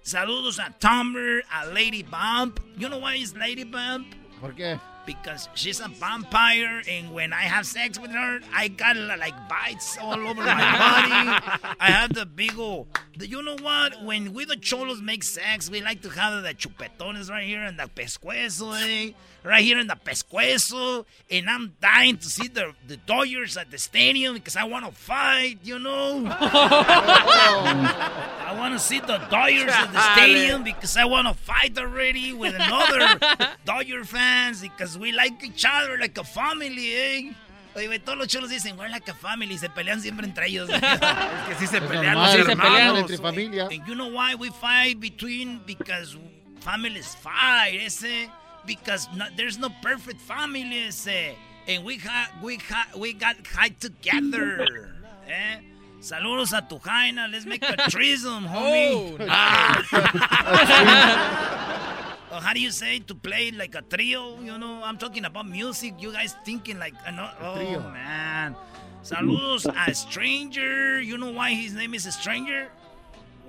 Saludos 0.03 0.57
a 0.57 0.73
Tumblr, 0.79 1.41
a 1.53 1.67
Lady 1.67 2.03
Bump. 2.03 2.59
You 2.77 2.89
know 2.89 2.99
why 2.99 3.15
is 3.15 3.35
Lady 3.35 3.63
Bump? 3.63 4.07
¿Por 4.39 4.53
qué? 4.53 4.79
Because 5.21 5.49
she's 5.55 5.81
a 5.81 5.89
vampire, 5.89 6.81
and 6.87 7.11
when 7.13 7.33
I 7.33 7.41
have 7.41 7.65
sex 7.65 7.99
with 7.99 8.11
her, 8.11 8.39
I 8.53 8.69
got 8.69 8.95
like 8.95 9.35
bites 9.49 9.97
all 9.99 10.13
over 10.13 10.41
my 10.41 10.45
body. 10.55 11.75
I 11.79 11.91
have 11.91 12.13
the 12.13 12.25
big 12.25 12.57
old. 12.57 12.87
You 13.19 13.41
know 13.43 13.57
what? 13.61 14.03
When 14.03 14.33
we 14.33 14.45
the 14.45 14.55
cholos 14.55 15.01
make 15.01 15.23
sex, 15.23 15.69
we 15.69 15.81
like 15.81 16.01
to 16.03 16.09
have 16.09 16.43
the 16.43 16.53
chupetones 16.53 17.29
right 17.29 17.45
here 17.45 17.61
and 17.61 17.77
the 17.77 17.89
pescuezo, 17.93 18.73
eh? 18.81 19.11
Right 19.43 19.63
here 19.63 19.79
in 19.79 19.87
the 19.87 19.95
pescuezo. 19.95 21.03
And 21.31 21.49
I'm 21.49 21.75
dying 21.81 22.17
to 22.17 22.27
see 22.27 22.47
the, 22.47 22.73
the 22.87 22.97
Dodgers 22.97 23.57
at 23.57 23.71
the 23.71 23.79
stadium 23.79 24.35
because 24.35 24.55
I 24.55 24.65
want 24.65 24.85
to 24.85 24.91
fight, 24.91 25.57
you 25.63 25.79
know? 25.79 26.23
I 27.51 28.55
want 28.57 28.73
to 28.73 28.79
see 28.79 28.99
the 28.99 29.17
Dodgers 29.29 29.71
at 29.73 29.91
the 29.91 30.01
stadium 30.13 30.63
because 30.63 30.95
I 30.97 31.05
want 31.05 31.27
to 31.27 31.33
fight 31.33 31.77
already 31.77 32.33
with 32.33 32.53
another 32.55 33.19
Dodger 33.65 34.03
fans 34.03 34.61
because 34.61 34.97
we 34.97 35.11
like 35.11 35.43
each 35.43 35.65
other 35.67 35.97
like 35.97 36.17
a 36.17 36.23
family, 36.23 36.93
eh? 36.93 37.33
Oye, 37.73 37.99
todos 37.99 38.17
los 38.19 38.27
cholos 38.27 38.49
dicen, 38.49 38.77
we're 38.77 38.89
like 38.89 39.07
a 39.07 39.13
family, 39.13 39.55
se 39.57 39.69
pelean 39.69 40.01
siempre 40.01 40.25
entre 40.25 40.45
ellos. 40.47 40.69
es 40.73 40.79
que 40.81 41.55
sí 41.55 41.67
se 41.67 41.77
Es 41.77 41.83
pelean 41.83 42.13
normal, 42.15 42.37
los 42.37 42.45
se 42.47 42.55
pelean 42.57 42.75
hermanos. 42.75 42.99
entre 42.99 43.17
familia. 43.17 43.67
And 43.71 43.87
you 43.87 43.95
know 43.95 44.09
why 44.09 44.35
we 44.35 44.49
fight 44.49 44.99
between? 44.99 45.61
Because 45.65 46.17
families 46.59 47.15
fight, 47.15 47.79
ese. 47.81 48.29
Because 48.65 49.07
no, 49.15 49.25
there's 49.35 49.57
no 49.57 49.69
perfect 49.81 50.21
families, 50.21 51.07
ese. 51.07 51.35
And 51.67 51.83
we 51.83 51.97
ha, 51.97 52.31
we 52.43 52.57
ha, 52.57 52.87
we 52.97 53.13
got 53.13 53.35
high 53.47 53.69
together. 53.69 54.65
eh? 55.27 55.59
Saludos 56.01 56.53
a 56.57 56.61
tu 56.67 56.79
Jaina. 56.79 57.27
Let's 57.31 57.45
make 57.45 57.61
a 57.63 57.89
threesome, 57.89 58.45
homie. 58.47 59.17
Oh, 59.19 59.27
Ah. 59.29 59.77
Oh, 62.33 62.39
how 62.39 62.53
do 62.53 62.61
you 62.61 62.71
say 62.71 62.99
to 62.99 63.13
play 63.13 63.51
like 63.51 63.75
a 63.75 63.81
trio? 63.81 64.39
You 64.39 64.57
know, 64.57 64.79
I'm 64.85 64.97
talking 64.97 65.25
about 65.25 65.49
music. 65.49 65.95
You 65.99 66.13
guys 66.13 66.33
thinking 66.45 66.79
like, 66.79 66.93
oh 67.43 67.55
trio. 67.57 67.81
man. 67.91 68.55
Saludos 69.03 69.67
a 69.67 69.93
Stranger. 69.93 71.01
You 71.01 71.17
know 71.17 71.31
why 71.31 71.51
his 71.51 71.73
name 71.73 71.93
is 71.93 72.05
a 72.05 72.11
Stranger? 72.13 72.69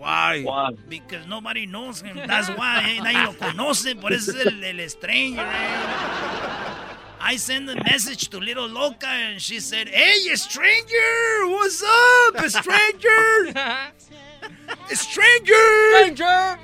Why? 0.03 0.43
Why? 0.43 0.71
Because 0.89 1.29
nobody 1.29 1.65
knows 1.65 2.01
him. 2.01 2.17
That's 2.17 2.49
why. 2.49 2.83
Eh? 2.83 3.01
Nadie 3.01 3.25
lo 3.25 3.35
conoce. 3.35 3.95
Por 4.01 4.13
eso 4.13 4.33
es 4.33 4.47
el, 4.47 4.65
el 4.65 4.89
Stranger. 4.89 5.47
Eh? 5.47 6.73
I 7.21 7.37
sent 7.37 7.71
a 7.71 7.77
message 7.85 8.29
to 8.31 8.39
Little 8.39 8.67
Loca 8.67 9.07
and 9.07 9.41
she 9.41 9.61
said, 9.61 9.89
Hey, 9.89 10.35
stranger! 10.35 11.47
What's 11.47 11.81
up, 11.81 12.51
stranger? 12.51 13.55
stranger! 14.89 15.93
Stranger. 15.93 16.59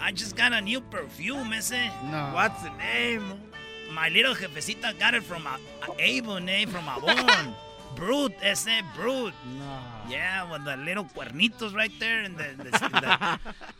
I 0.00 0.10
just 0.12 0.34
got 0.34 0.52
a 0.52 0.60
new 0.60 0.80
perfume, 0.80 1.52
ese. 1.52 1.70
No. 2.10 2.30
What's 2.34 2.60
the 2.62 2.70
name? 2.70 3.22
My 3.92 4.08
little 4.08 4.34
jefecita 4.34 4.98
got 4.98 5.14
it 5.14 5.22
from 5.22 5.46
a, 5.46 5.60
a 5.88 5.94
Avon, 5.96 6.48
eh? 6.48 6.66
From 6.66 6.88
Avon. 6.88 7.54
Brute, 7.94 8.34
ese, 8.42 8.82
Brute. 8.96 9.34
No. 9.58 9.78
Yeah, 10.10 10.50
with 10.50 10.64
the 10.64 10.76
little 10.76 11.04
cuernitos 11.04 11.72
right 11.74 11.92
there 12.00 12.22
and 12.22 12.36
the, 12.36 12.48
the, 12.64 12.70
the- 12.70 13.38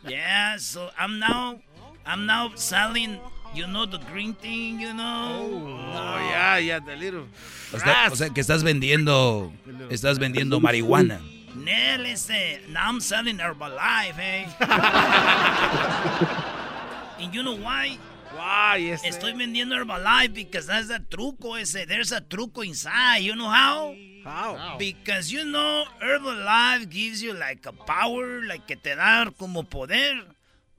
yeah. 0.09 0.55
So 0.57 0.89
I'm 0.97 1.19
now, 1.19 1.59
I'm 2.05 2.25
now 2.25 2.51
selling. 2.55 3.19
You 3.53 3.67
know 3.67 3.85
the 3.85 3.97
green 4.09 4.33
thing, 4.33 4.79
you 4.79 4.93
know. 4.93 5.49
Oh, 5.93 6.17
yeah, 6.31 6.55
yeah, 6.57 6.79
the 6.79 6.95
little. 6.95 7.25
Está- 7.73 8.09
o 8.09 8.15
sea, 8.15 8.29
que 8.29 8.39
estás 8.41 8.63
vendiendo, 8.63 9.51
estás 9.89 10.19
vendiendo 10.19 10.61
marihuana. 10.61 11.19
Nel 11.53 12.05
ese. 12.05 12.61
Now 12.69 12.87
I'm 12.87 13.01
selling 13.01 13.39
Herbalife, 13.39 14.17
eh. 14.17 14.47
and 17.19 17.35
you 17.35 17.43
know 17.43 17.57
why? 17.57 17.97
Why, 18.41 18.77
yes. 18.77 19.03
Estoy 19.03 19.33
vendiendo 19.33 19.75
Herbalife 19.75 20.33
because 20.33 20.65
that's 20.65 20.89
a 20.89 20.99
truco 20.99 21.61
ese. 21.61 21.85
There's 21.87 22.11
a 22.11 22.21
truco 22.21 22.65
inside. 22.65 23.19
You 23.19 23.35
know 23.35 23.49
how? 23.49 23.93
How? 24.23 24.77
Because 24.79 25.31
you 25.31 25.45
know 25.45 25.83
Herbalife 26.01 26.89
gives 26.89 27.21
you 27.21 27.33
like 27.33 27.63
a 27.67 27.71
power, 27.71 28.41
like 28.43 28.65
que 28.67 28.77
te 28.77 28.95
da 28.95 29.29
como 29.37 29.61
poder. 29.61 30.23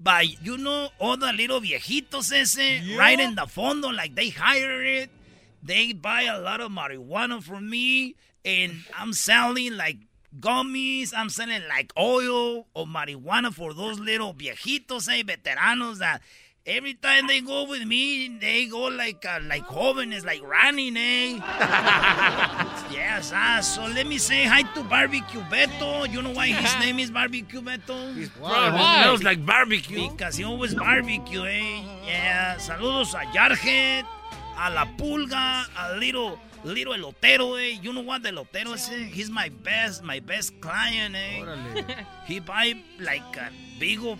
But 0.01 0.43
you 0.45 0.59
know 0.59 0.89
all 0.99 1.17
the 1.17 1.33
little 1.33 1.61
viejitos 1.61 2.33
ese, 2.33 2.99
right 2.99 3.21
in 3.21 3.37
the 3.37 3.47
fondo, 3.47 3.95
like 3.95 4.17
they 4.17 4.31
hire 4.31 4.83
it. 4.83 5.11
They 5.63 5.93
buy 5.93 6.23
a 6.23 6.41
lot 6.41 6.61
of 6.61 6.73
marijuana 6.73 7.41
from 7.41 7.71
me, 7.71 8.17
and 8.45 8.73
I'm 8.99 9.13
selling 9.13 9.77
like 9.77 9.99
gummies. 10.41 11.13
I'm 11.17 11.29
selling 11.29 11.63
like 11.69 11.93
oil 11.97 12.67
or 12.75 12.87
marijuana 12.87 13.55
for 13.55 13.73
those 13.73 14.01
little 14.01 14.35
viejitos, 14.35 15.09
eh, 15.09 15.23
veteranos 15.23 15.99
that 15.99 16.23
every 16.67 16.95
time 16.95 17.27
they 17.27 17.41
go 17.41 17.67
with 17.69 17.85
me, 17.85 18.29
they 18.41 18.67
go 18.67 18.83
like 18.89 19.25
uh, 19.27 19.41
like 19.47 19.67
jóvenes, 19.67 20.25
like 20.25 20.43
running, 20.43 20.97
eh. 20.97 21.33
yes, 22.91 23.33
ah, 23.35 23.61
so 23.61 23.83
let 23.87 24.07
me 24.07 24.19
say 24.19 24.45
hi 24.45 24.63
to 24.75 24.83
Barbecue 24.85 25.41
Beto. 25.51 26.11
You 26.11 26.23
know 26.23 26.31
why 26.31 26.49
his 26.49 26.75
name 26.81 26.99
is 26.99 27.11
Barbecue 27.11 27.61
Beto? 27.61 27.87
Probably 27.87 28.31
Why? 28.41 29.03
smells 29.03 29.23
like 29.23 29.45
barbecue. 29.45 30.11
Because 30.11 30.37
he 30.37 30.45
always 30.45 30.75
barbecue, 30.75 31.45
eh? 31.45 31.83
Yeah. 32.07 32.57
Saludos 32.57 33.15
a 33.15 33.27
Yarhead, 33.37 34.05
a 34.59 34.71
La 34.71 34.85
Pulga, 34.97 35.67
a 35.79 35.97
Little 35.99 36.39
Little 36.65 36.95
Elotero, 36.95 37.59
eh? 37.61 37.79
You 37.83 37.93
know 37.93 38.03
what 38.03 38.23
the 38.23 38.31
Elotero 38.31 38.75
is? 38.75 38.89
Eh? 38.91 39.05
He's 39.11 39.31
my 39.31 39.49
best, 39.49 40.05
my 40.05 40.21
best 40.21 40.61
client, 40.61 41.15
eh? 41.17 42.05
He 42.27 42.39
buy 42.39 42.75
like 43.01 43.37
a 43.37 43.51
bigo, 43.81 44.17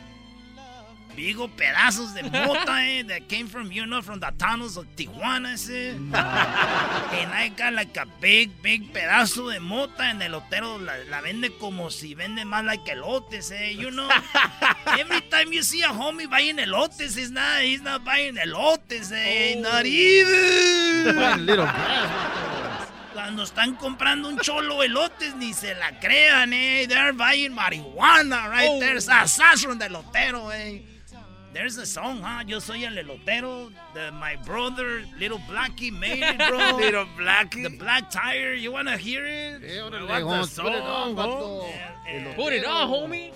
bigo 1.17 1.49
pedazos 1.49 2.15
de 2.15 2.23
mota, 2.23 2.83
eh? 2.87 3.03
That 3.05 3.29
came 3.29 3.47
from, 3.47 3.71
you 3.73 3.85
know, 3.87 4.03
from 4.03 4.21
the 4.21 4.33
tunnels 4.39 4.77
of 4.77 4.87
Tijuana, 4.97 5.53
eh? 5.71 5.91
and 5.95 7.33
I 7.33 7.51
got 7.57 7.73
like 7.75 7.97
a 7.97 8.07
big, 8.21 8.51
big 8.63 8.93
pedazo 8.93 9.53
de 9.53 9.61
mota 9.61 10.03
and 10.03 10.23
el 10.23 10.33
elotero 10.33 10.79
la, 10.85 10.93
la 11.11 11.21
vende 11.21 11.51
como 11.59 11.91
si 11.91 12.15
vende 12.15 12.45
más 12.45 12.65
like 12.65 12.87
elotes, 12.91 13.51
eh? 13.53 13.71
You 13.73 13.91
know? 13.91 14.09
Every 14.99 15.21
time 15.23 15.53
you 15.53 15.63
see 15.63 15.83
a 15.83 15.89
homie 15.89 16.29
buying 16.31 16.57
elotes, 16.59 17.17
he's 17.17 17.31
not, 17.31 17.61
he's 17.63 17.83
not 17.83 18.05
buying 18.05 18.37
elotes, 18.37 19.13
eh? 19.13 19.61
Not 19.61 19.85
even. 19.87 21.47
Little. 21.47 21.69
Cuando 23.13 23.43
están 23.43 23.77
comprando 23.77 24.29
un 24.29 24.39
cholo 24.39 24.83
elotes, 24.83 25.35
ni 25.37 25.53
se 25.53 25.75
la 25.75 25.99
crean, 26.01 26.53
eh. 26.55 26.87
They're 26.89 27.13
buying 27.13 27.53
marihuana 27.55 28.49
right 28.49 28.71
Oh. 28.71 28.81
there. 28.81 28.97
Assassin 28.97 29.79
de 29.79 29.87
elotero, 29.87 30.51
eh. 30.51 30.83
There's 31.53 31.77
a 31.77 31.85
song, 31.85 32.23
huh? 32.23 32.45
Yo 32.47 32.61
soy 32.61 32.85
el 32.85 32.95
elotero. 32.97 33.71
The, 33.93 34.11
my 34.13 34.37
brother, 34.37 35.03
Little 35.19 35.39
Blackie, 35.41 35.93
made 35.93 36.23
it, 36.23 36.39
bro. 36.49 36.77
Little 36.77 37.05
Blackie. 37.19 37.63
The 37.65 37.77
Black 37.77 38.11
Tire. 38.11 38.55
You 38.55 38.73
wanna 38.73 38.97
hear 38.97 39.25
it? 39.27 39.63
I 39.63 40.23
want 40.23 40.49
Jones, 40.49 40.57
the 40.57 40.63
put 40.63 40.73
it 40.73 40.83
on, 40.83 41.15
bro. 41.15 41.67
Eh, 42.09 42.35
Put 42.35 42.53
it 42.55 42.65
on, 42.65 42.89
homie. 42.89 43.33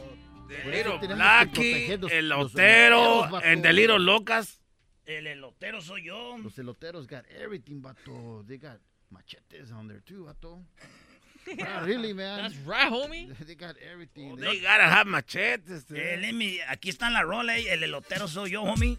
Little 0.65 0.99
tenemos 0.99 1.01
que 1.01 1.15
Blackie, 1.15 1.89
proteger 1.89 2.01
los- 2.03 2.13
el 2.13 2.29
los 2.29 2.53
lotero, 2.55 2.97
eloteros, 3.25 3.31
vato. 3.31 3.47
el 3.47 3.63
de 3.63 3.73
Little 3.73 3.99
Locas. 3.99 4.61
El 5.05 5.27
elotero 5.27 5.81
soy 5.83 6.05
yo. 6.07 6.39
Los 6.39 6.59
eloteros 6.59 7.07
got 7.07 7.25
everything, 7.39 7.83
vato. 7.83 8.45
They 8.47 8.57
got 8.57 8.79
machetes 9.11 9.71
on 9.73 9.89
there 9.89 10.01
too, 10.01 10.25
vato. 10.25 10.63
Ah, 11.63 11.83
really, 11.85 12.13
man. 12.13 12.43
That's 12.43 12.57
right, 12.67 12.91
homie. 12.91 13.29
They 13.47 13.55
got 13.55 13.77
everything. 13.93 14.37
They 14.37 14.61
gotta 14.61 14.85
have 14.85 15.07
machetes. 15.07 15.85
Eh, 15.95 16.17
let 16.21 16.33
me- 16.35 16.61
aquí 16.69 16.91
está 16.91 17.11
la 17.11 17.23
rola, 17.23 17.57
eh. 17.59 17.67
El 17.73 17.83
elotero 17.85 18.27
soy 18.29 18.51
yo, 18.51 18.63
homie. 18.63 18.99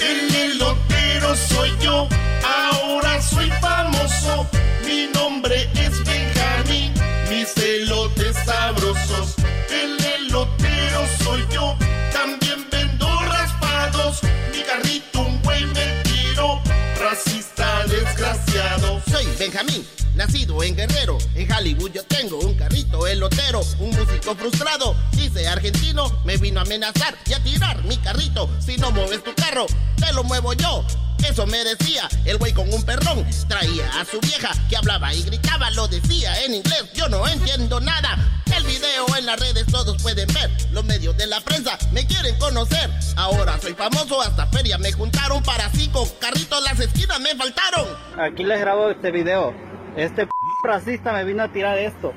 El 0.00 0.34
elotero 0.34 1.34
soy 1.34 1.70
yo, 1.80 2.08
ahora 2.44 3.20
soy 3.20 3.50
famoso. 3.60 4.48
Mi 4.86 5.08
nombre 5.12 5.68
es 5.74 6.02
Benjamín, 6.04 6.92
mis 7.28 7.56
elotes 7.56 8.36
sabrosos. 8.44 9.34
El 9.70 9.98
elotero 10.04 11.06
soy 11.24 11.44
yo, 11.52 11.76
también 12.12 12.64
vendo 12.70 13.08
raspados. 13.22 14.22
Mi 14.52 14.62
carrito 14.62 15.20
un 15.20 15.42
güey 15.42 15.66
me 15.66 16.02
tiró, 16.04 16.62
racista 16.98 17.84
desgraciado. 17.86 19.00
Soy 19.10 19.26
Benjamín, 19.38 19.86
nacido 20.14 20.62
en 20.62 20.76
Guerrero. 20.76 21.18
En 21.34 21.50
Hollywood 21.50 21.92
yo 21.92 22.04
tengo 22.04 22.38
un 22.38 22.54
carrito 22.54 23.06
elotero. 23.06 23.60
Un 23.78 23.90
músico 23.90 24.34
frustrado, 24.34 24.96
dice 25.12 25.46
argentino. 25.48 26.20
Me 26.24 26.36
vino 26.36 26.60
a 26.60 26.62
amenazar 26.62 27.16
y 27.26 27.34
a 27.34 27.42
tirar 27.42 27.82
mi 27.84 27.96
carrito. 27.98 28.50
Si 28.64 28.76
no 28.76 28.90
mueves 28.90 29.22
tu 29.22 29.34
carro, 29.34 29.66
te 29.96 30.12
lo 30.12 30.24
muevo 30.24 30.52
yo. 30.54 30.84
Eso 31.24 31.46
me 31.46 31.64
decía 31.64 32.08
el 32.24 32.38
güey 32.38 32.52
con 32.52 32.72
un 32.72 32.82
perrón. 32.84 33.26
Traía 33.48 34.00
a 34.00 34.04
su 34.04 34.20
vieja 34.20 34.50
que 34.68 34.76
hablaba 34.76 35.12
y 35.14 35.22
gritaba, 35.22 35.70
lo 35.70 35.88
decía 35.88 36.44
en 36.44 36.54
inglés. 36.54 36.84
Yo 36.94 37.08
no 37.08 37.26
entiendo 37.26 37.80
nada. 37.80 38.18
El 38.56 38.64
video 38.64 39.16
en 39.16 39.26
las 39.26 39.38
redes 39.38 39.66
todos 39.66 40.00
pueden 40.02 40.26
ver. 40.32 40.50
Los 40.70 40.84
medios 40.84 41.16
de 41.16 41.26
la 41.26 41.40
prensa 41.40 41.78
me 41.92 42.06
quieren 42.06 42.36
conocer. 42.38 42.90
Ahora 43.16 43.58
soy 43.60 43.74
famoso, 43.74 44.22
hasta 44.22 44.46
feria 44.46 44.78
me 44.78 44.92
juntaron 44.92 45.42
para 45.42 45.70
cinco 45.70 46.08
carritos. 46.20 46.62
Las 46.62 46.78
esquinas 46.88 47.20
me 47.20 47.34
faltaron. 47.36 47.86
Aquí 48.18 48.44
les 48.44 48.60
grabo 48.60 48.90
este 48.90 49.10
video. 49.10 49.54
Este 49.96 50.26
p 50.26 50.30
racista 50.64 51.12
me 51.12 51.24
vino 51.24 51.42
a 51.42 51.48
tirar 51.48 51.78
esto. 51.78 52.14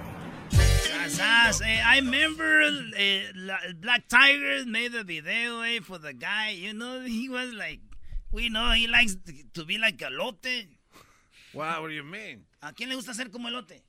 Eh, 1.66 1.82
I 1.84 2.00
remember 2.00 2.62
eh, 2.96 3.30
la- 3.36 3.60
Black 3.76 4.08
Tiger 4.08 4.66
made 4.66 4.96
a 4.98 5.04
video 5.04 5.62
eh, 5.64 5.82
for 5.82 6.00
the 6.00 6.14
guy. 6.14 6.52
You 6.56 6.74
know, 6.74 7.02
he 7.02 7.28
was 7.30 7.52
like, 7.54 7.82
we 8.32 8.50
know 8.50 8.72
he 8.72 8.88
likes 8.88 9.18
to 9.54 9.66
be 9.66 9.78
like 9.78 9.98
elote. 9.98 10.68
Wow, 11.54 11.82
what 11.82 11.90
do 11.90 11.94
you 11.94 12.04
mean? 12.04 12.46
¿A 12.62 12.72
quién 12.74 12.90
le 12.90 12.96
gusta 12.96 13.14
ser 13.14 13.30
como 13.30 13.50
elote? 13.50 13.84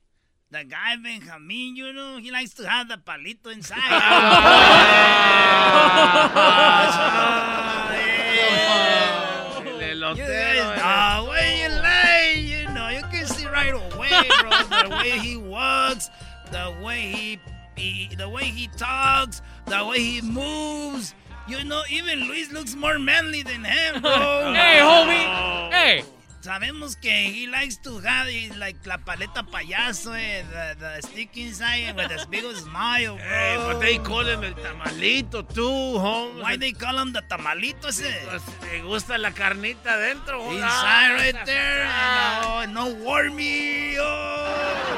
The 0.51 0.65
guy 0.65 0.97
Benjamin, 1.01 1.75
you 1.75 1.93
know, 1.93 2.17
he 2.17 2.29
likes 2.29 2.53
to 2.55 2.67
have 2.69 2.87
the 2.89 2.97
palito 2.97 3.49
inside. 3.51 3.79
El 10.03 10.17
You 10.17 10.23
elotero. 10.23 10.75
guys, 10.75 11.23
the 11.23 11.29
way 11.31 11.61
you 11.63 11.69
lay, 11.69 12.41
you 12.61 12.69
know, 12.73 12.89
you 12.89 13.01
can 13.11 13.25
see 13.25 13.45
right 13.47 13.73
away, 13.73 14.09
bro. 14.41 14.89
The 14.89 14.89
way 15.03 15.09
he 15.19 15.37
walks, 15.37 16.09
the 16.51 16.75
way 16.83 17.01
he, 17.01 17.39
he, 17.75 18.15
the 18.15 18.29
way 18.29 18.43
he 18.43 18.67
talks, 18.77 19.41
the 19.67 19.85
way 19.85 19.99
he 19.99 20.21
moves. 20.21 21.15
You 21.47 21.63
know, 21.65 21.81
even 21.89 22.19
Luis 22.27 22.51
looks 22.53 22.73
more 22.75 22.97
manly 22.99 23.43
than 23.43 23.63
him, 23.65 24.01
bro. 24.01 24.11
Hey, 24.53 24.79
homie. 24.79 25.25
Oh. 25.27 25.69
Hey. 25.71 26.03
Sabemos 26.43 26.97
que 26.97 27.09
he 27.09 27.47
likes 27.47 27.77
to 27.77 27.99
have 27.99 28.27
eh, 28.27 28.49
like 28.57 28.85
la 28.85 28.97
paleta 28.97 29.43
payaso, 29.49 30.13
eh, 30.13 30.43
the, 30.51 30.75
the 30.77 31.01
stick 31.07 31.37
inside 31.37 31.95
with 31.95 32.11
his 32.11 32.25
big 32.25 32.43
smile, 32.57 33.15
bro. 33.15 33.23
Hey, 33.23 33.55
but 33.57 33.79
they 33.79 33.97
call 33.99 34.27
him 34.27 34.43
el 34.43 34.53
tamalito 34.53 35.47
too, 35.47 35.97
home. 35.99 36.41
Why 36.41 36.57
they 36.57 36.73
call 36.73 36.97
him 36.99 37.13
the 37.13 37.21
tamalito 37.21 37.87
ese? 37.87 38.11
Pues, 38.27 38.43
le 38.73 38.81
gusta 38.81 39.17
la 39.17 39.31
carnita 39.31 39.93
adentro. 39.93 40.51
Inside 40.51 41.13
right 41.13 41.35
there. 41.45 41.87
No, 42.41 42.89
no 42.89 42.93
wormy. 43.05 43.95
Oh. 43.97 44.89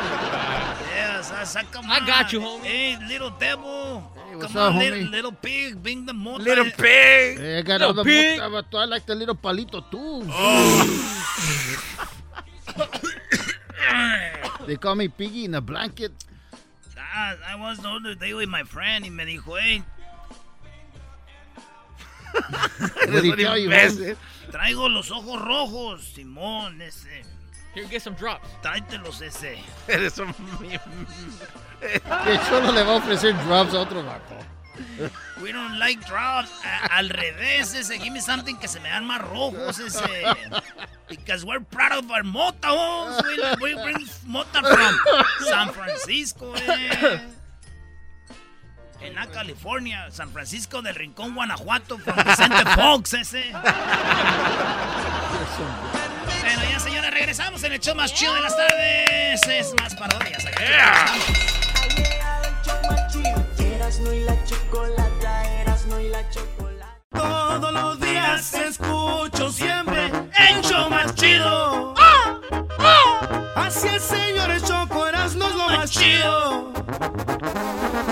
Yes, 0.95 1.31
I 1.31 1.43
saca 1.43 1.81
I 1.83 1.99
got 2.07 2.31
you, 2.33 2.39
homie. 2.39 2.63
Hey, 2.63 2.97
little 3.07 3.29
devil. 3.29 4.01
What's 4.37 4.51
Come 4.53 4.61
up, 4.61 4.73
on, 4.75 4.79
little, 4.79 4.99
homie? 4.99 5.11
little 5.11 5.31
pig, 5.31 5.81
bring 5.81 6.05
the 6.05 6.13
mota. 6.13 6.43
Little 6.43 6.65
pig. 6.71 7.39
Eh, 7.39 7.59
I 7.59 7.61
got 7.61 7.81
Little 7.81 7.87
all 7.87 7.93
the 7.93 8.03
pig. 8.03 8.39
mota, 8.39 8.65
but 8.71 8.77
I 8.77 8.85
like 8.85 9.05
the 9.05 9.15
little 9.15 9.35
palito 9.35 9.81
too. 9.91 10.23
they 14.67 14.75
call 14.77 14.95
me 14.95 15.07
Piggy 15.07 15.45
in 15.45 15.55
a 15.55 15.61
blanket. 15.61 16.11
Ah, 16.97 17.35
I 17.47 17.55
was 17.55 17.77
the 17.79 17.89
other 17.89 18.15
day 18.15 18.33
with 18.33 18.49
my 18.49 18.63
friend 18.63 19.05
y 19.05 19.09
me 19.09 19.23
dijo, 19.25 19.59
hey, 19.59 19.83
What 22.35 23.11
did 23.11 23.23
he 23.23 23.35
tell 23.35 23.57
you, 23.57 23.69
homie? 23.69 24.15
traigo 24.51 24.89
los 24.93 25.09
ojos 25.11 25.41
rojos, 25.41 26.13
Simón, 26.15 26.81
ese. 26.81 27.07
Here, 27.73 27.85
get 27.85 28.01
some 28.01 28.15
drops. 28.15 28.47
Tráetelos 28.61 29.21
ese. 29.21 29.57
Eres 29.87 30.19
un... 30.19 30.33
Que 32.23 32.37
solo 32.49 32.71
le 32.71 32.83
va 32.83 32.93
a 32.93 32.95
ofrecer 32.97 33.33
drops 33.45 33.73
a 33.73 33.79
otro 33.79 34.03
vato. 34.03 34.35
We 35.41 35.51
don't 35.51 35.77
like 35.79 36.05
drops. 36.05 36.49
A- 36.63 36.97
al 36.97 37.09
revés, 37.09 37.73
ese. 37.73 37.97
Give 37.97 38.11
me 38.11 38.21
something 38.21 38.55
que 38.57 38.67
se 38.67 38.79
me 38.79 38.89
dan 38.89 39.05
más 39.05 39.21
rojos, 39.21 39.79
ese. 39.79 40.01
Because 41.07 41.45
we're 41.45 41.61
proud 41.63 42.03
of 42.03 42.11
our 42.11 42.23
mota, 42.23 42.69
oh. 42.71 43.17
We, 43.61 43.75
we 43.75 43.83
bring 43.83 44.07
mota 44.25 44.61
from 44.61 44.95
San 45.47 45.69
Francisco, 45.73 46.53
eh. 46.55 47.19
En 49.01 49.13
la 49.13 49.27
California, 49.27 50.09
San 50.09 50.31
Francisco 50.31 50.81
del 50.81 50.95
Rincón, 50.95 51.35
Guanajuato, 51.35 51.97
from 51.99 52.15
Vicente 52.23 52.65
Fox, 52.75 53.13
ese. 53.13 53.51
Bueno, 56.41 56.61
ya 56.71 56.79
señores, 56.79 57.11
regresamos 57.11 57.63
en 57.63 57.73
el 57.73 57.79
show 57.79 57.93
más 57.95 58.13
chido 58.13 58.33
de 58.33 58.41
las 58.41 58.55
tardes. 58.57 59.41
Es 59.47 59.73
más 59.79 59.93
parodias. 59.95 60.43
Aquí 60.45 60.63
Erasno 63.59 64.13
y 64.13 64.19
la 64.21 64.43
chocolata, 64.45 65.61
Erasno 65.61 65.99
y 65.99 66.09
la 66.09 66.29
chocolata. 66.29 66.99
Todos 67.11 67.73
los 67.73 67.99
días 67.99 68.53
escucho 68.53 69.51
siempre 69.51 70.11
el 70.49 70.61
show 70.61 70.89
más 70.89 71.13
chido. 71.15 71.93
Así 73.55 73.87
es, 73.87 74.03
señores, 74.03 74.63
Choco 74.63 75.07
Erasmo 75.07 75.45
es 75.45 75.55
lo 75.55 75.67
más 75.69 75.91
chido. 75.91 76.73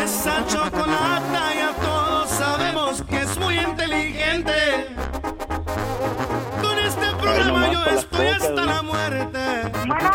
Esa 0.04 0.46
chocolata 0.48 1.54
ya 1.56 1.74
todos 1.82 2.30
sabemos 2.30 3.04
que 3.10 3.22
es 3.22 3.38
muy 3.38 3.60
inteligente. 3.60 4.96
Con 6.62 6.78
este 6.80 7.08
programa 7.22 7.72
yo 7.72 7.86
estoy 7.86 8.28
hasta 8.28 8.66
la 8.66 8.82
muerte. 8.82 9.72
Bueno, 9.86 10.12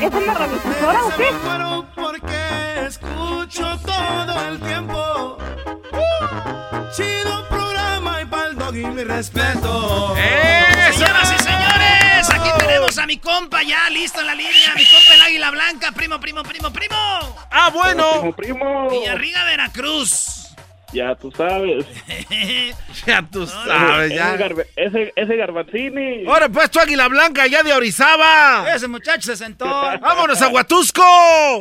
¿es 0.00 0.14
una 0.14 0.34
radiodifusora 0.34 1.04
o 1.06 1.16
qué? 1.16 2.05
El 4.48 4.60
tiempo. 4.60 5.38
Uh, 5.92 6.92
chido 6.94 7.48
programa 7.48 8.22
y 8.22 8.26
pa'l 8.26 8.56
dog 8.56 8.76
y 8.76 8.86
mi 8.86 9.04
respeto. 9.04 10.14
Señoras 10.92 11.32
y 11.32 11.42
señores, 11.42 12.30
aquí 12.30 12.50
tenemos 12.58 12.96
a 12.98 13.06
mi 13.06 13.18
compa 13.18 13.62
ya 13.62 13.90
listo 13.90 14.20
en 14.20 14.26
la 14.26 14.34
línea. 14.34 14.74
Mi 14.76 14.84
compa 14.86 15.14
el 15.14 15.22
Águila 15.22 15.50
Blanca, 15.50 15.92
primo, 15.92 16.20
primo, 16.20 16.42
primo, 16.42 16.72
primo. 16.72 16.96
Ah, 17.50 17.70
bueno. 17.72 18.32
primo. 18.36 18.90
Villarriga, 18.90 19.44
Veracruz. 19.44 20.45
Ya 20.92 21.14
tú 21.16 21.30
sabes. 21.32 21.84
Ya 23.06 23.22
tú 23.30 23.46
sabes, 23.46 24.06
Ese, 24.06 24.16
ya. 24.16 24.36
garbe- 24.38 24.66
ese, 24.74 25.12
ese 25.14 25.36
Garbanzini. 25.36 26.24
Ahora 26.26 26.48
pues 26.48 26.70
tu 26.70 26.80
águila 26.80 27.08
blanca 27.08 27.46
ya 27.46 27.62
de 27.62 27.72
Orizaba. 27.74 28.72
Ese 28.74 28.88
muchacho 28.88 29.22
se 29.26 29.36
sentó. 29.36 29.66
¡Vámonos 30.00 30.40
a 30.40 30.48
Huatusco! 30.48 31.02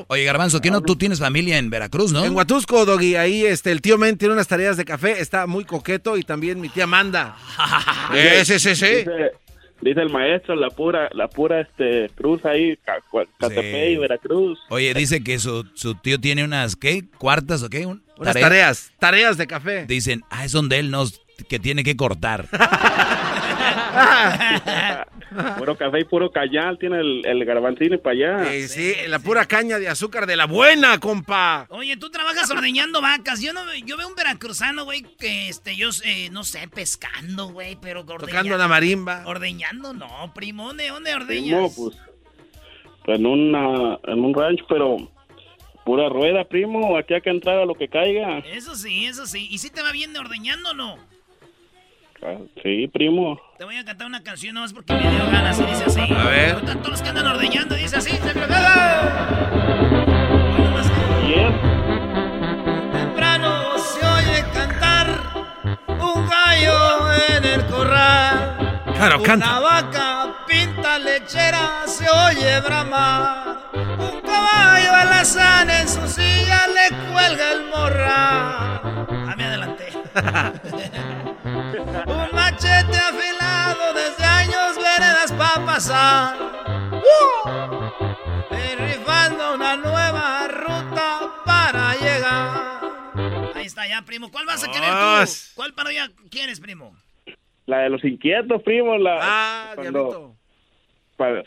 Oye, 0.07 0.23
Garbanzo, 0.23 0.61
¿qué 0.61 0.71
no 0.71 0.81
tú 0.81 0.95
tienes 0.95 1.19
familia 1.19 1.57
en 1.57 1.69
Veracruz, 1.69 2.13
no? 2.13 2.23
En 2.23 2.33
Huatusco, 2.35 2.85
Doggy, 2.85 3.15
ahí 3.17 3.45
este, 3.45 3.71
el 3.71 3.81
tío 3.81 3.97
Men 3.97 4.17
tiene 4.17 4.33
unas 4.33 4.47
tareas 4.47 4.77
de 4.77 4.85
café, 4.85 5.19
está 5.19 5.45
muy 5.45 5.65
coqueto 5.65 6.15
y 6.17 6.23
también 6.23 6.61
mi 6.61 6.69
tía 6.69 6.85
Amanda. 6.85 7.35
Eh, 8.13 8.43
sí, 8.45 8.59
sí, 8.59 8.75
sí. 8.75 8.85
Dice, 8.85 9.31
dice 9.85 10.01
el 10.01 10.09
maestro, 10.09 10.55
la 10.55 10.69
pura, 10.69 11.09
la 11.13 11.27
pura 11.29 11.61
este, 11.61 12.09
cruz 12.15 12.43
ahí, 12.45 12.77
Catepec 13.39 13.91
y 13.91 13.97
Veracruz. 13.97 14.59
Oye, 14.69 14.93
dice 14.93 15.23
que 15.23 15.39
su, 15.39 15.65
su 15.75 15.95
tío 15.95 16.19
tiene 16.19 16.43
unas, 16.43 16.75
¿qué? 16.75 17.05
¿Cuartas 17.17 17.63
o 17.63 17.69
qué? 17.69 17.85
Un- 17.85 18.03
Unas 18.17 18.33
tarea. 18.33 18.47
tareas, 18.49 18.91
tareas 18.99 19.37
de 19.37 19.47
café. 19.47 19.85
Dicen, 19.85 20.23
ah, 20.29 20.43
es 20.45 20.51
donde 20.51 20.79
él 20.79 20.91
nos, 20.91 21.21
que 21.47 21.59
tiene 21.59 21.83
que 21.83 21.95
cortar. 21.95 22.47
Puro 25.57 25.75
café 25.77 25.99
y 25.99 26.03
puro 26.05 26.31
cañal 26.31 26.77
tiene 26.77 26.99
el, 26.99 27.25
el 27.25 27.45
garbanzini 27.45 27.97
para 27.97 28.13
allá. 28.15 28.51
Sí, 28.51 28.67
sí, 28.67 28.93
la 29.07 29.19
pura 29.19 29.45
caña 29.45 29.79
de 29.79 29.87
azúcar 29.87 30.25
de 30.25 30.35
la 30.35 30.45
buena, 30.45 30.99
compa. 30.99 31.67
Oye, 31.69 31.97
tú 31.97 32.09
trabajas 32.09 32.49
ordeñando 32.51 33.01
vacas. 33.01 33.41
Yo 33.41 33.53
no 33.53 33.61
yo 33.85 33.97
veo 33.97 34.07
un 34.07 34.15
veracruzano, 34.15 34.85
güey, 34.85 35.03
que 35.19 35.49
este, 35.49 35.75
yo 35.75 35.89
eh, 36.03 36.29
no 36.31 36.43
sé, 36.43 36.67
pescando, 36.67 37.47
güey, 37.49 37.77
pero 37.81 38.01
ordeñando. 38.01 38.25
Tocando 38.25 38.57
la 38.57 38.67
marimba. 38.67 39.23
Ordeñando, 39.25 39.93
no, 39.93 40.31
primo, 40.33 40.73
¿de 40.73 40.89
dónde 40.89 41.13
ordeñas? 41.13 41.73
Primo, 41.73 41.73
pues, 41.75 41.97
en, 43.07 43.25
una, 43.25 43.99
en 44.03 44.23
un 44.23 44.33
rancho, 44.33 44.65
pero 44.67 44.97
pura 45.83 46.09
rueda, 46.09 46.43
primo. 46.45 46.97
Aquí 46.97 47.13
hay 47.13 47.21
que 47.21 47.29
entrar 47.29 47.59
a 47.59 47.65
lo 47.65 47.75
que 47.75 47.87
caiga. 47.87 48.39
Eso 48.39 48.75
sí, 48.75 49.05
eso 49.05 49.25
sí. 49.25 49.47
¿Y 49.49 49.59
si 49.59 49.69
te 49.69 49.81
va 49.81 49.91
bien 49.91 50.13
de 50.13 50.19
ordeñando 50.19 50.71
o 50.71 50.73
no? 50.73 51.14
Sí, 52.63 52.87
primo. 52.87 53.39
Te 53.57 53.65
voy 53.65 53.77
a 53.77 53.85
cantar 53.85 54.07
una 54.07 54.23
canción 54.23 54.55
nomás 54.55 54.73
porque 54.73 54.93
me 54.93 55.01
dio 55.09 55.25
ganas 55.31 55.59
y 55.59 55.63
dice 55.63 55.83
así. 55.85 56.01
A 56.01 56.23
ver. 56.29 56.53
Ahorita 56.53 56.73
todos 56.77 56.89
los 56.89 57.01
que 57.01 57.09
andan 57.09 57.27
ordeñando 57.27 57.75
dice 57.75 57.97
así. 57.97 58.11
Temprano 62.91 63.77
se 63.77 64.05
oye 64.05 64.45
cantar 64.53 65.07
un 65.87 66.27
gallo 66.29 67.13
en 67.37 67.45
el 67.45 67.65
corral. 67.67 68.81
Claro, 68.95 69.17
Una 69.17 69.25
canta. 69.25 69.59
vaca 69.59 70.35
pinta 70.47 70.99
lechera 70.99 71.83
se 71.87 72.09
oye 72.09 72.59
bramar. 72.61 73.57
Un 73.73 74.21
caballo 74.21 74.93
alazán 74.93 75.69
en 75.69 75.87
su 75.87 76.07
silla 76.07 76.61
le 76.67 76.95
cuelga 77.11 77.51
el 77.53 77.63
morral. 77.69 78.81
Ah, 79.27 79.33
me 79.37 79.43
adelanté. 79.45 79.85
Un 82.07 82.29
machete 82.33 82.97
afilado 82.97 83.93
desde 83.93 84.23
años 84.23 84.75
veredas 84.77 85.31
pa' 85.37 85.65
pasar. 85.65 86.37
¡Uh! 86.91 87.49
Y 88.53 88.75
rifando 88.75 89.55
una 89.55 89.75
nueva 89.75 90.47
ruta 90.47 91.33
para 91.45 91.93
llegar. 91.95 92.81
Ahí 93.55 93.65
está 93.65 93.87
ya, 93.87 94.01
primo. 94.03 94.31
¿Cuál 94.31 94.45
vas 94.45 94.63
a 94.63 94.67
querer 94.71 94.89
Ah, 94.89 95.23
tú? 95.25 95.31
¿Cuál 95.55 95.73
parodia 95.73 96.09
quieres, 96.29 96.59
primo? 96.61 96.95
La 97.65 97.79
de 97.79 97.89
los 97.89 98.03
inquietos, 98.05 98.61
primo. 98.63 98.97
La, 98.97 99.19
Ah, 99.21 99.71
cuando, 99.75 100.35
para, 101.17 101.43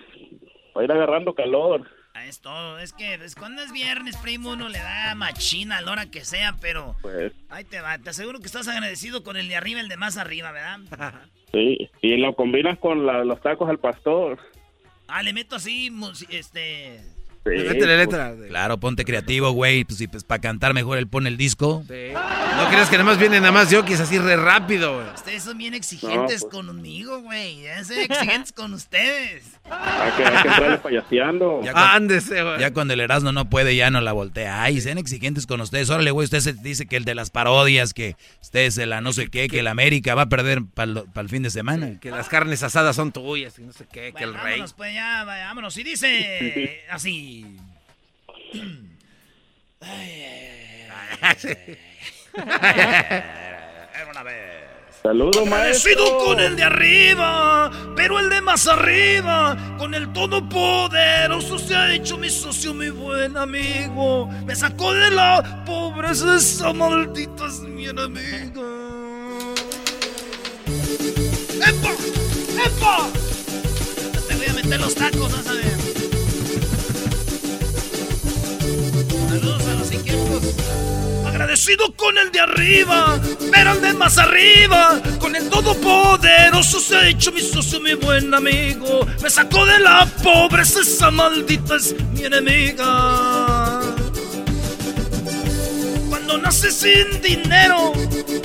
para 0.74 0.84
ir 0.84 0.92
agarrando 0.92 1.34
calor. 1.34 1.86
Ah, 2.18 2.26
Es 2.26 2.40
todo. 2.40 2.78
Es 2.78 2.92
que 2.92 3.14
es 3.14 3.34
cuando 3.34 3.62
es 3.62 3.72
viernes, 3.72 4.16
primo, 4.16 4.50
uno 4.52 4.68
le 4.68 4.78
da 4.78 5.14
machina 5.14 5.78
a 5.78 5.80
la 5.82 5.92
hora 5.92 6.10
que 6.10 6.24
sea, 6.24 6.56
pero 6.60 6.96
Pues 7.02 7.32
ahí 7.48 7.64
te 7.64 7.80
va. 7.80 7.96
Te 7.98 8.10
aseguro 8.10 8.40
que 8.40 8.46
estás 8.46 8.66
agradecido 8.68 9.22
con 9.22 9.36
el 9.36 9.48
de 9.48 9.56
arriba 9.56 9.80
el 9.80 9.88
de 9.88 9.96
más 9.96 10.16
arriba, 10.16 10.50
¿verdad? 10.52 10.80
sí. 11.52 11.88
Y 12.02 12.16
lo 12.16 12.34
combinas 12.34 12.78
con 12.78 13.06
la- 13.06 13.24
los 13.24 13.40
tacos 13.40 13.68
al 13.68 13.78
pastor. 13.78 14.38
Ah, 15.06 15.22
le 15.22 15.32
meto 15.32 15.56
así, 15.56 15.90
este... 16.28 17.00
Sí, 17.56 18.48
Claro, 18.48 18.78
ponte 18.78 19.04
creativo, 19.04 19.50
güey. 19.52 19.84
Pues, 19.84 19.98
si 19.98 20.08
pues, 20.08 20.24
para 20.24 20.40
cantar 20.40 20.74
mejor 20.74 20.98
él 20.98 21.06
pone 21.08 21.28
el 21.28 21.36
disco. 21.36 21.84
No 21.88 22.68
creas 22.70 22.88
que 22.88 22.96
nada 22.96 23.04
más 23.04 23.18
vienen 23.18 23.42
nada 23.42 23.52
más 23.52 23.72
jockeys 23.72 24.00
así 24.00 24.18
re 24.18 24.36
rápido, 24.36 24.96
güey. 24.96 25.06
Ustedes 25.14 25.42
son 25.44 25.58
bien 25.58 25.74
exigentes 25.74 26.42
No, 26.42 26.48
pues. 26.48 26.64
conmigo, 26.64 27.20
güey. 27.22 27.60
Deben 27.62 27.84
ser 27.84 27.98
exigentes 28.10 28.52
con 28.52 28.72
ustedes. 28.74 29.44
Hay 29.70 30.12
que, 30.12 30.24
hay 30.24 30.42
que 30.42 30.48
entrarle 30.48 30.78
payaseando. 30.78 31.60
Ya 31.62 31.72
cuando, 31.72 32.14
ya 32.58 32.72
cuando 32.72 32.94
el 32.94 33.00
Erasmo 33.00 33.32
no 33.32 33.48
puede, 33.48 33.76
ya 33.76 33.90
no 33.90 34.00
la 34.00 34.12
voltea. 34.12 34.62
Ay, 34.62 34.80
sean 34.80 34.98
exigentes 34.98 35.46
con 35.46 35.60
ustedes. 35.60 35.88
Órale, 35.90 36.10
güey, 36.10 36.24
usted 36.24 36.40
se 36.40 36.52
dice 36.52 36.86
que 36.86 36.96
el 36.96 37.04
de 37.04 37.14
las 37.14 37.30
parodias, 37.30 37.94
que 37.94 38.16
ustedes 38.42 38.74
se 38.74 38.86
la 38.86 39.00
no 39.00 39.12
sé 39.12 39.28
qué, 39.28 39.48
que 39.48 39.60
el 39.60 39.66
América 39.68 40.14
va 40.14 40.22
a 40.22 40.28
perder 40.28 40.62
para 40.74 41.04
el 41.20 41.28
fin 41.28 41.42
de 41.42 41.50
semana. 41.50 42.00
Que 42.00 42.10
las 42.10 42.28
carnes 42.28 42.62
asadas 42.62 42.96
son 42.96 43.12
tuyas 43.12 43.58
y 43.58 43.62
no 43.62 43.72
sé 43.72 43.86
qué, 43.92 44.12
que 44.16 44.24
el 44.24 44.34
rey. 44.34 44.52
Vámonos, 44.52 44.72
pues 44.74 44.94
ya, 44.94 45.24
vámonos. 45.24 45.76
Y 45.76 45.84
dice 45.84 46.80
así. 46.90 47.37
Era 52.32 54.10
una 54.10 54.22
vez. 54.22 54.68
Saludos, 55.02 55.46
maestro. 55.46 56.18
con 56.24 56.40
el 56.40 56.56
de 56.56 56.64
arriba, 56.64 57.70
pero 57.94 58.18
el 58.18 58.28
de 58.28 58.40
más 58.40 58.66
arriba, 58.66 59.56
con 59.78 59.94
el 59.94 60.12
todopoderoso 60.12 61.58
se 61.58 61.76
ha 61.76 61.94
hecho 61.94 62.18
mi 62.18 62.28
socio, 62.28 62.74
mi 62.74 62.90
buen 62.90 63.36
amigo. 63.36 64.28
Me 64.44 64.56
sacó 64.56 64.92
de 64.92 65.10
la 65.10 65.64
pobreza, 65.64 66.36
esa 66.36 66.72
maldita 66.72 67.46
es 67.46 67.60
mi 67.60 67.86
enemiga. 67.86 68.62
¡Epa! 71.66 71.92
¡Epa! 72.66 73.08
Te 74.28 74.34
voy 74.34 74.46
a 74.46 74.52
meter 74.52 74.80
los 74.80 74.94
tacos, 74.94 75.32
vas 75.32 75.46
a 75.46 75.52
ver. 75.52 75.77
Saludos 79.28 79.62
a 79.66 79.74
los 79.74 79.92
inquietos. 79.92 80.42
Agradecido 81.26 81.94
con 81.96 82.16
el 82.16 82.32
de 82.32 82.40
arriba, 82.40 83.20
pero 83.52 83.72
el 83.72 83.82
de 83.82 83.92
más 83.92 84.16
arriba, 84.16 85.00
con 85.18 85.36
el 85.36 85.50
todopoderoso 85.50 86.80
se 86.80 86.96
ha 86.96 87.06
hecho 87.06 87.30
mi 87.30 87.42
socio, 87.42 87.78
mi 87.80 87.92
buen 87.92 88.32
amigo. 88.32 89.06
Me 89.22 89.28
sacó 89.28 89.66
de 89.66 89.80
la 89.80 90.06
pobreza, 90.22 90.80
esa 90.80 91.10
maldita 91.10 91.76
es 91.76 91.94
mi 92.14 92.24
enemiga. 92.24 93.82
Cuando 96.08 96.38
naces 96.38 96.74
sin 96.74 97.20
dinero, 97.20 97.92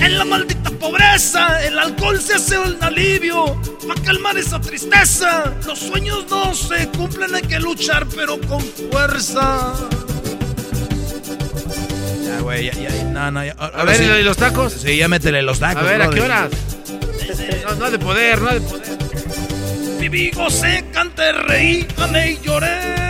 en 0.00 0.18
la 0.18 0.24
maldita 0.26 0.70
pobreza, 0.72 1.64
el 1.64 1.78
alcohol 1.78 2.20
se 2.20 2.34
hace 2.34 2.58
un 2.58 2.76
alivio 2.82 3.58
para 3.88 4.02
calmar 4.02 4.36
esa 4.36 4.60
tristeza. 4.60 5.54
Los 5.66 5.78
sueños 5.78 6.26
no 6.28 6.54
se 6.54 6.88
cumplen, 6.88 7.34
hay 7.34 7.42
que 7.42 7.58
luchar, 7.58 8.06
pero 8.14 8.38
con 8.42 8.60
fuerza. 8.60 9.72
Güey, 12.44 12.66
ya, 12.66 12.72
ya, 12.74 13.04
no, 13.04 13.30
no, 13.30 13.42
ya. 13.44 13.52
A 13.52 13.84
ver, 13.84 14.20
¿y 14.20 14.22
los 14.22 14.36
tacos? 14.36 14.72
Sí, 14.74 14.98
ya 14.98 15.08
métele 15.08 15.40
los 15.42 15.58
tacos. 15.58 15.82
A 15.82 15.86
ver, 15.86 16.02
¿a 16.02 16.10
qué 16.10 16.20
horas? 16.20 16.50
No, 17.64 17.74
no 17.76 17.90
de 17.90 17.98
poder, 17.98 18.40
no 18.42 18.50
de 18.52 18.60
poder. 18.60 18.98
Viví, 19.98 20.30
gocé, 20.30 20.84
canté, 20.92 21.32
reí, 21.32 21.86
amé 21.96 22.32
y 22.32 22.38
lloré. 22.44 22.68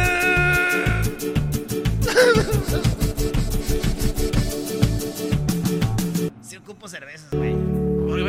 Si 6.43 6.57
ocupo 6.57 6.89
cervezas, 6.89 7.31
güey. 7.33 7.55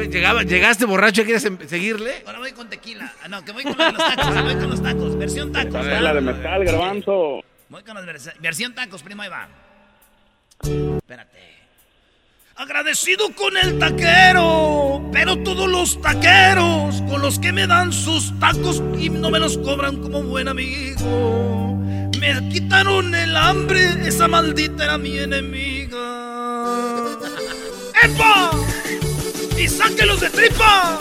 Llegaba- 0.10 0.44
llegaste 0.44 0.86
borracho, 0.86 1.24
¿quieres 1.24 1.44
em- 1.46 1.58
seguirle? 1.68 2.24
Ahora 2.26 2.40
voy 2.40 2.52
con 2.52 2.70
tequila. 2.70 3.12
Ah, 3.24 3.28
no, 3.28 3.44
que 3.44 3.52
voy 3.52 3.64
con 3.64 3.76
los 3.78 3.98
tacos, 3.98 4.44
voy 4.44 4.56
con 4.56 4.70
los 4.70 4.82
tacos. 4.84 5.18
Versión 5.18 5.52
tacos. 5.52 5.86
La 5.86 6.14
de 6.14 6.22
mezcal, 6.22 6.64
garbanzo. 6.64 7.42
Voy 7.70 7.84
con 7.84 7.96
las 7.96 8.06
vers- 8.06 8.34
versión 8.40 8.74
tacos, 8.74 9.04
primo, 9.04 9.22
ahí 9.24 9.30
va. 9.30 9.48
Espérate. 10.62 11.36
Agradecido 12.56 13.36
con 13.36 13.58
el 13.58 13.78
taquero, 13.80 15.10
pero 15.12 15.38
todos 15.44 15.70
los 15.70 16.02
taqueros 16.02 17.02
con 17.10 17.22
los 17.22 17.38
que 17.38 17.52
me 17.52 17.68
dan 17.68 17.92
sus 17.92 18.38
tacos 18.40 18.82
y 18.98 19.10
no 19.10 19.30
me 19.30 19.40
los 19.40 19.58
cobran 19.58 19.98
como 19.98 20.24
buen 20.24 20.48
amigo. 20.48 21.78
Me 22.18 22.50
quitaron 22.50 23.14
el 23.14 23.36
hambre, 23.36 24.08
esa 24.08 24.28
maldita 24.30 24.86
era 24.86 24.98
mi 24.98 25.18
enemiga. 25.18 25.98
¡Epa! 28.04 28.52
¡Y 29.58 29.68
sáquenlos 29.68 30.22
de 30.22 30.30
tripa! 30.30 30.98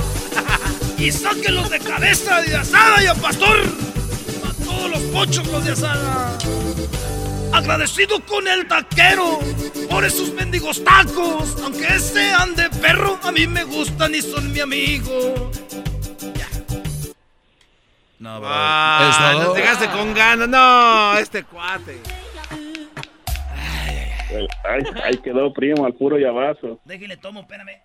¡Y 0.99 1.13
sáquenlos 1.13 1.71
de 1.71 1.79
cabeza 1.79 2.41
de 2.43 2.57
asada 2.57 3.03
y 3.03 3.07
a 3.07 3.15
pastor! 3.15 3.59
¡A 4.45 4.65
todos 4.65 4.91
los 4.91 5.01
pochos 5.05 5.47
los 5.47 5.65
de 5.65 5.73
asada! 5.73 6.37
Agradecido 7.55 8.19
con 8.27 8.47
el 8.49 8.67
taquero 8.67 9.39
por 9.89 10.05
esos 10.05 10.33
mendigos 10.35 10.83
tacos. 10.83 11.57
Aunque 11.63 11.99
sean 12.01 12.55
de 12.57 12.69
perro, 12.71 13.19
a 13.23 13.31
mí 13.33 13.47
me 13.47 13.63
gustan 13.65 14.15
y 14.15 14.21
son 14.23 14.53
mi 14.53 14.61
amigo. 14.61 15.51
No, 18.19 18.41
bro. 18.41 18.49
Ah, 18.51 19.09
¿Es 19.11 19.19
todo? 19.37 19.45
nos 19.49 19.57
llegaste 19.57 19.89
con 19.91 20.15
ganas. 20.15 20.49
No, 20.49 21.19
este 21.19 21.45
cuate. 21.45 22.01
Ahí, 24.65 24.83
ahí 25.05 25.17
quedó, 25.19 25.53
primo, 25.53 25.87
al 25.87 25.95
puro 25.95 26.17
llavazo. 26.19 26.81
Déjale, 26.85 27.17
tomo, 27.19 27.41
espérame. 27.43 27.81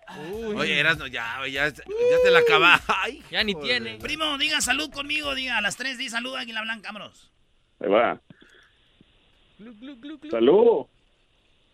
Oye, 0.56 0.80
eras, 0.80 0.98
no, 0.98 1.06
ya, 1.06 1.38
ya, 1.46 1.68
ya 1.68 1.82
te 2.24 2.30
la 2.32 2.40
acabaste. 2.40 2.92
Ay, 3.04 3.22
Ya 3.30 3.44
ni 3.44 3.52
joder. 3.52 3.66
tiene. 3.68 3.98
Primo, 3.98 4.36
diga 4.36 4.60
salud 4.60 4.90
conmigo, 4.90 5.34
diga 5.36 5.58
a 5.58 5.60
las 5.60 5.76
3, 5.76 5.96
di 5.96 6.08
salud, 6.08 6.34
Águila 6.34 6.62
Blanca, 6.62 6.88
vámonos. 6.88 7.30
Ahí 7.78 7.88
va. 7.88 8.20
Salud. 10.30 10.86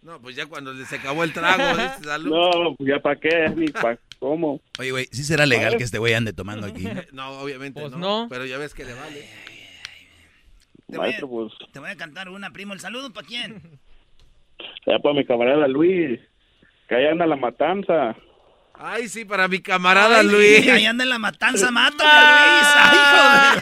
No, 0.02 0.20
pues 0.20 0.36
ya 0.36 0.46
cuando 0.46 0.72
se 0.84 0.96
acabó 0.96 1.24
el 1.24 1.32
trago, 1.32 1.76
dice, 1.82 2.04
salud. 2.04 2.30
No, 2.30 2.74
pues 2.76 2.88
ya 2.88 3.00
para 3.00 3.16
qué, 3.18 3.52
ni 3.56 3.68
para 3.68 3.98
cómo. 4.18 4.60
Oye, 4.78 4.92
güey, 4.92 5.08
¿sí 5.10 5.24
será 5.24 5.46
legal 5.46 5.76
que 5.76 5.84
este 5.84 5.98
güey 5.98 6.14
ande 6.14 6.32
tomando 6.32 6.66
aquí? 6.66 6.86
No, 7.12 7.40
obviamente 7.40 7.80
Pues 7.80 7.92
no, 7.92 7.98
no. 7.98 8.26
Pero 8.28 8.46
ya 8.46 8.58
ves 8.58 8.72
que 8.72 8.84
le 8.84 8.94
vale. 8.94 9.28
Te 10.88 10.96
voy, 10.96 11.06
Maestro, 11.06 11.28
pues, 11.28 11.52
a, 11.54 11.72
te 11.72 11.80
voy 11.80 11.90
a 11.90 11.96
cantar 11.96 12.28
una, 12.28 12.50
primo. 12.52 12.72
¿El 12.72 12.80
saludo 12.80 13.12
para 13.12 13.26
quién? 13.26 13.80
ya 14.86 14.98
para 15.00 15.14
mi 15.14 15.24
camarada 15.24 15.66
Luis, 15.66 16.20
que 16.88 16.94
ahí 16.94 17.06
anda 17.06 17.26
la 17.26 17.36
matanza. 17.36 18.14
Ay, 18.78 19.08
sí, 19.08 19.24
para 19.24 19.48
mi 19.48 19.60
camarada 19.60 20.20
Ay, 20.20 20.26
Luis. 20.28 20.68
Ahí 20.68 20.86
anda 20.86 21.02
en 21.02 21.10
la 21.10 21.18
matanza, 21.18 21.70
mátame, 21.72 22.10
Luis. 22.10 22.68
Ay, 22.76 23.58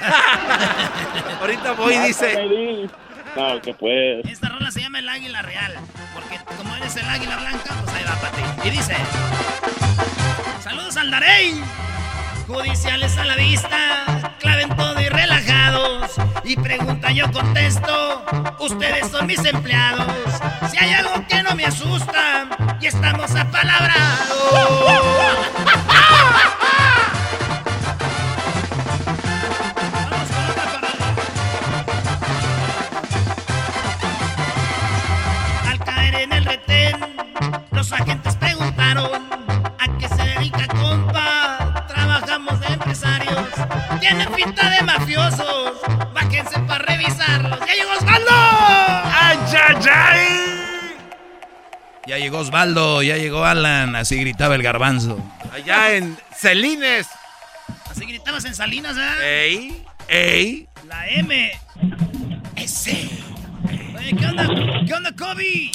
Ahorita 1.41 1.73
voy, 1.73 1.97
dice. 1.99 2.91
Que 3.35 3.75
pues. 3.75 4.25
Esta 4.27 4.49
rola 4.49 4.71
se 4.71 4.81
llama 4.81 5.01
El 5.01 5.09
Águila 5.09 5.43
Real. 5.43 5.75
Porque 6.15 6.39
como 6.57 6.77
eres 6.77 6.95
el 6.97 7.09
águila 7.09 7.37
blanca, 7.37 7.75
pues 7.83 7.97
ahí 7.97 8.05
va 8.05 8.15
para 8.21 8.31
ti. 8.31 8.69
Y 8.69 8.71
dice: 8.71 8.95
Saludos 10.63 10.97
al 10.97 11.11
Darey. 11.11 11.61
Judiciales 12.47 13.17
a 13.17 13.25
la 13.25 13.35
vista, 13.35 14.37
claven 14.39 14.69
todo 14.77 15.01
y 15.01 15.09
relajados. 15.09 16.13
Y 16.45 16.55
pregunta 16.57 17.11
yo 17.11 17.33
contesto, 17.33 18.25
ustedes 18.61 19.11
son 19.11 19.27
mis 19.27 19.45
empleados. 19.45 20.07
Si 20.71 20.79
hay 20.79 20.93
algo 20.93 21.27
que 21.27 21.43
no 21.43 21.57
me 21.57 21.65
asusta, 21.65 22.47
y 22.81 22.87
estamos 22.87 23.35
apalabrados. 23.35 24.31
los 37.73 37.93
agentes 37.93 38.37
preguntaron 38.37 39.11
¿A 39.79 39.99
qué 39.99 40.09
se 40.09 40.23
dedica, 40.23 40.67
compa? 40.69 41.85
Trabajamos 41.89 42.61
de 42.61 42.67
empresarios. 42.67 43.49
Tiene 44.01 44.27
pinta 44.29 44.71
de 44.71 44.83
mafiosos. 44.83 45.73
Bájense 46.15 46.59
para 46.61 46.85
revisarlos. 46.85 47.61
¡Ya 47.61 47.75
llegó 47.75 47.93
Osvaldo! 47.99 48.31
¡Ay, 48.33 49.39
ay, 49.53 49.77
ay! 49.93 50.45
Ya 52.07 52.19
llegó 52.19 52.39
Osvaldo, 52.39 53.03
ya 53.03 53.17
llegó 53.17 53.45
Alan, 53.45 53.97
así 53.97 54.17
gritaba 54.17 54.55
el 54.55 54.63
garbanzo. 54.63 55.19
Allá 55.53 55.95
en 55.95 56.17
Celines. 56.37 57.09
Así 57.91 58.05
gritabas 58.07 58.45
en 58.45 58.55
Salinas, 58.55 58.97
¿verdad? 58.97 59.23
Ey, 59.23 59.85
ey. 60.09 60.69
La 60.87 61.09
M. 61.09 61.53
S. 62.57 63.11
Oye, 63.97 64.17
¿qué 64.17 64.27
onda? 64.27 64.49
¿Qué 64.87 64.95
onda, 64.95 65.13
Kobe? 65.13 65.71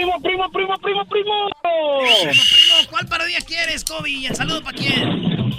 Primo, 0.00 0.18
primo, 0.22 0.50
primo, 0.50 0.78
primo, 0.78 1.04
primo. 1.04 1.48
Primo, 1.60 2.32
primo, 2.32 2.90
¿cuál 2.90 3.06
parodia 3.06 3.38
quieres, 3.46 3.84
Kobe? 3.84 4.08
¿Y 4.08 4.24
el 4.24 4.34
saludo 4.34 4.62
para 4.62 4.78
quién? 4.78 5.52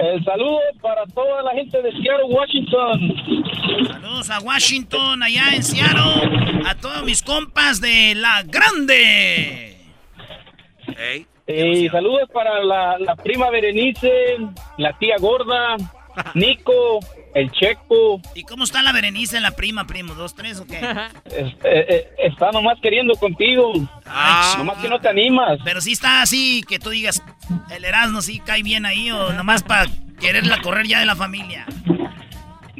El 0.00 0.24
saludo 0.24 0.60
para 0.80 1.04
toda 1.06 1.42
la 1.42 1.50
gente 1.54 1.82
de 1.82 1.90
Seattle, 1.90 2.26
Washington. 2.28 3.88
Saludos 3.88 4.30
a 4.30 4.38
Washington, 4.38 5.24
allá 5.24 5.56
en 5.56 5.64
Seattle. 5.64 6.62
A 6.64 6.76
todos 6.76 7.02
mis 7.02 7.20
compas 7.20 7.80
de 7.80 8.14
La 8.14 8.44
Grande. 8.44 9.76
Y 11.48 11.88
saludos 11.88 12.30
para 12.32 12.62
la, 12.62 12.96
la 13.00 13.16
prima 13.16 13.50
Berenice, 13.50 14.38
la 14.78 14.96
tía 14.98 15.16
gorda, 15.18 15.76
Nico, 16.34 17.00
el 17.34 17.50
Checo. 17.52 18.20
¿Y 18.34 18.44
cómo 18.44 18.64
está 18.64 18.82
la 18.82 18.92
Berenice, 18.92 19.40
la 19.40 19.50
prima, 19.52 19.86
primo? 19.86 20.14
¿Dos, 20.14 20.34
tres 20.34 20.58
o 20.60 20.66
qué? 20.66 20.78
Es- 21.26 21.52
eh, 21.64 21.86
eh, 21.88 22.08
está 22.18 22.50
nomás 22.52 22.78
queriendo 22.80 23.14
contigo. 23.14 23.72
nomás 24.58 24.78
que 24.80 24.88
no 24.88 25.00
te 25.00 25.08
animas. 25.08 25.58
Pero 25.64 25.80
sí 25.80 25.92
está 25.92 26.22
así, 26.22 26.62
que 26.68 26.78
tú 26.78 26.90
digas, 26.90 27.22
el 27.70 27.84
Erasmo 27.84 28.22
sí 28.22 28.40
cae 28.40 28.62
bien 28.62 28.86
ahí 28.86 29.10
o 29.10 29.32
nomás 29.32 29.62
para 29.62 29.86
quererla 30.20 30.60
correr 30.62 30.86
ya 30.86 31.00
de 31.00 31.06
la 31.06 31.16
familia. 31.16 31.66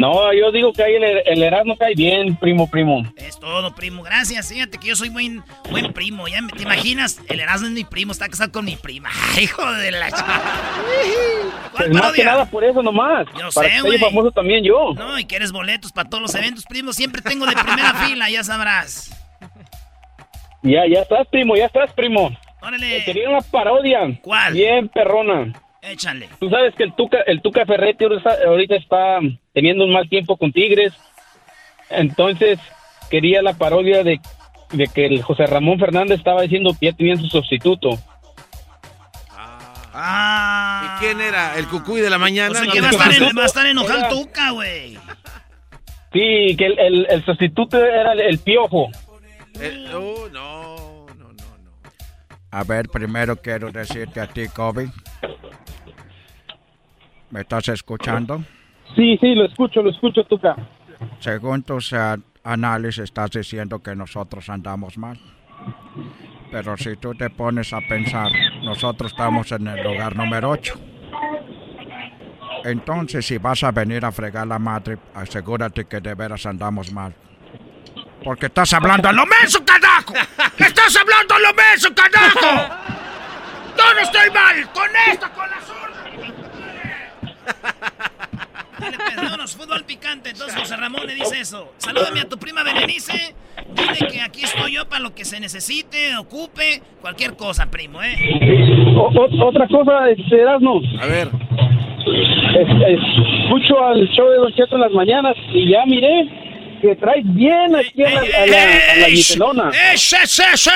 No, 0.05 0.33
yo 0.35 0.53
digo 0.53 0.71
que 0.75 0.83
ahí 0.83 0.95
el, 0.97 1.05
el 1.25 1.43
Erasmo 1.43 1.77
cae 1.79 1.95
bien, 1.95 2.37
primo, 2.37 2.69
primo. 2.69 3.05
Es 3.17 3.39
todo, 3.41 3.75
primo. 3.75 4.03
Gracias. 4.03 4.49
Fíjate 4.53 4.77
que 4.77 4.89
yo 4.89 4.97
soy 4.97 5.09
buen, 5.09 5.43
buen 5.71 5.95
primo. 5.95 6.29
¿ya? 6.29 6.43
me- 6.43 6.53
¿Te 6.53 6.63
imaginas? 6.63 7.21
El 7.29 7.41
Erasmo 7.41 7.69
es 7.69 7.73
mi 7.73 7.85
primo, 7.85 8.13
está 8.13 8.29
casado 8.29 8.53
con 8.53 8.67
mi 8.67 8.77
prima. 8.77 9.09
Hijo 9.41 9.65
de 9.73 9.91
la 9.93 10.11
chica. 10.11 10.43
Pues 11.75 11.91
más 11.91 12.13
que 12.13 12.23
nada 12.25 12.45
por 12.45 12.63
eso 12.65 12.83
nomás. 12.83 13.27
Yo 13.39 13.49
para 13.55 13.69
sé, 13.71 13.81
güey. 13.81 13.99
famoso 13.99 14.31
también 14.31 14.63
yo. 14.63 14.93
No, 14.95 15.19
y 15.19 15.25
quieres 15.25 15.53
boletos 15.53 15.91
para 15.91 16.09
todos 16.11 16.21
los 16.23 16.35
eventos, 16.35 16.65
primo. 16.67 16.93
Siempre 16.93 17.23
tengo 17.23 17.47
de 17.47 17.53
primera 17.57 17.95
fila, 18.07 18.29
ya 18.29 18.45
sabrás. 18.45 19.11
Ya, 20.63 20.83
ya 20.87 21.01
estás, 21.01 21.27
primo, 21.29 21.57
ya 21.57 21.65
estás, 21.67 21.93
primo. 21.95 22.31
Órale. 22.61 22.99
Eh, 22.99 23.05
Quería 23.05 23.29
una 23.31 23.41
parodia. 23.41 24.01
¿Cuál? 24.23 24.53
Bien 24.53 24.89
perrona. 24.89 25.53
Échale. 25.87 26.29
Tú 26.41 26.49
sabes 26.51 26.75
que 26.75 26.85
el 26.85 26.95
Tuca, 26.95 27.19
el 27.27 27.43
Tuca 27.43 27.65
Ferretti 27.67 28.05
ahorita 28.05 28.31
está, 28.31 28.47
ahorita 28.49 28.77
está 28.77 29.19
teniendo 29.53 29.85
un 29.85 29.93
mal 29.93 30.09
tiempo 30.09 30.37
con 30.37 30.53
Tigres. 30.53 30.93
Entonces, 31.91 32.59
quería 33.11 33.43
la 33.43 33.53
parodia 33.55 34.03
de, 34.03 34.21
de 34.73 34.87
que 34.89 35.07
el 35.07 35.23
José 35.23 35.47
Ramón 35.47 35.79
Fernández 35.79 36.19
estaba 36.19 36.43
diciendo 36.43 36.75
que 36.79 36.87
ya 36.87 36.93
tenían 36.97 37.19
su 37.19 37.27
sustituto. 37.29 37.91
Ah. 39.97 40.97
¿Y 40.97 41.05
quién 41.05 41.21
era? 41.21 41.57
¿El 41.57 41.69
cucuy 41.69 42.01
de 42.01 42.11
la 42.11 42.19
mañana? 42.19 42.51
O 42.51 42.55
sea, 42.55 42.65
No 42.65 42.73
que 42.73 42.81
me 42.81 42.87
va 42.87 42.89
a 42.89 42.91
estar, 43.11 43.13
en- 43.29 43.39
va 43.39 43.43
a 43.43 43.47
estar 43.47 43.67
enojado 43.67 43.95
el 43.95 44.05
Era- 44.07 44.09
Tuca, 44.09 44.51
güey. 44.51 44.99
Sí, 46.13 46.57
que 46.57 46.67
el, 46.67 46.79
el- 46.79 47.07
el 47.11 47.25
sustituto 47.25 47.77
era 47.85 48.13
el, 48.13 48.21
el 48.21 48.39
Piojo. 48.39 48.89
Eh, 49.61 49.87
oh, 49.95 50.29
no. 50.33 50.64
A 52.55 52.63
ver, 52.63 52.89
primero 52.89 53.35
quiero 53.35 53.73
decirte 53.73 54.21
a 54.21 54.29
ti, 54.29 54.47
Kobe. 54.47 54.89
¿Me 57.31 57.41
estás 57.41 57.67
escuchando? 57.71 58.45
Sí, 58.95 59.19
sí, 59.21 59.35
lo 59.35 59.47
escucho, 59.47 59.83
lo 59.83 59.91
escucho, 59.91 60.23
Tuca. 60.23 60.55
Según 61.19 61.65
tus 61.65 61.93
eh, 61.93 62.17
análisis, 62.45 63.03
estás 63.03 63.33
diciendo 63.33 63.83
que 63.83 63.97
nosotros 63.97 64.49
andamos 64.49 64.97
mal. 64.97 65.19
Pero 66.53 66.77
si 66.77 66.95
tú 66.97 67.13
te 67.17 67.29
pones 67.29 67.73
a 67.73 67.81
pensar, 67.81 68.31
nosotros 68.63 69.11
estamos 69.11 69.51
en 69.51 69.67
el 69.67 69.83
lugar 69.83 70.15
número 70.15 70.51
8. 70.51 70.75
Entonces, 72.67 73.27
si 73.27 73.39
vas 73.39 73.65
a 73.65 73.73
venir 73.73 74.05
a 74.05 74.13
fregar 74.13 74.47
la 74.47 74.61
madre, 74.61 74.97
asegúrate 75.13 75.87
que 75.87 76.01
de 76.01 76.15
veras 76.15 76.47
andamos 76.47 76.93
mal. 76.93 77.17
Porque 78.25 78.47
estás 78.47 78.73
hablando 78.73 79.09
a 79.09 79.13
lo 79.13 79.25
menso, 79.27 79.63
carajo. 79.65 80.15
¡Estás 80.59 80.97
hablando 80.97 81.35
a 81.35 81.39
lo 81.41 81.55
menso, 81.55 81.89
carajo! 81.95 82.75
¡Yo 83.77 83.95
no 83.95 84.01
estoy 84.01 84.31
mal! 84.31 84.69
¡Con 84.73 84.89
esta, 85.13 85.29
con 85.31 85.51
la 85.51 85.57
Dale, 88.79 88.97
pues, 88.99 89.17
vámonos, 89.17 89.57
fútbol 89.57 89.85
picante. 89.85 90.31
Entonces 90.31 90.59
José 90.59 90.77
Ramón 90.77 91.07
le 91.07 91.15
dice 91.15 91.41
eso. 91.41 91.73
Salúdame 91.79 92.21
a 92.21 92.29
tu 92.29 92.39
prima 92.39 92.63
Berenice. 92.63 93.35
Dile 93.75 94.09
que 94.11 94.21
aquí 94.21 94.45
estoy 94.45 94.73
yo 94.75 94.89
para 94.89 95.01
lo 95.03 95.15
que 95.15 95.25
se 95.25 95.39
necesite, 95.41 96.17
ocupe, 96.17 96.83
cualquier 97.01 97.37
cosa, 97.37 97.67
primo, 97.71 98.03
¿eh? 98.03 98.15
O- 98.97 99.09
o- 99.15 99.49
otra 99.49 99.67
cosa, 99.69 100.09
este, 100.11 100.41
Erasmo. 100.41 100.81
A 101.01 101.07
ver. 101.07 101.29
Es- 102.07 102.69
es- 102.89 103.01
escucho 103.45 103.85
al 103.87 104.07
show 104.09 104.29
de 104.29 104.37
Don 104.37 104.53
Cheto 104.55 104.75
en 104.75 104.81
las 104.83 104.93
mañanas 104.93 105.35
y 105.53 105.71
ya 105.71 105.85
miré 105.87 106.44
que 106.85 106.97
traes 106.97 107.25
bien 107.35 107.75
aquí 107.75 108.05
a 108.05 108.11
la, 108.11 108.21
a 108.21 108.47
la, 108.47 108.93
a 108.93 108.97
la 108.97 109.07
Giselona. 109.07 109.71
¡Ese, 109.71 110.17
ese, 110.23 110.43
ese! 110.53 110.71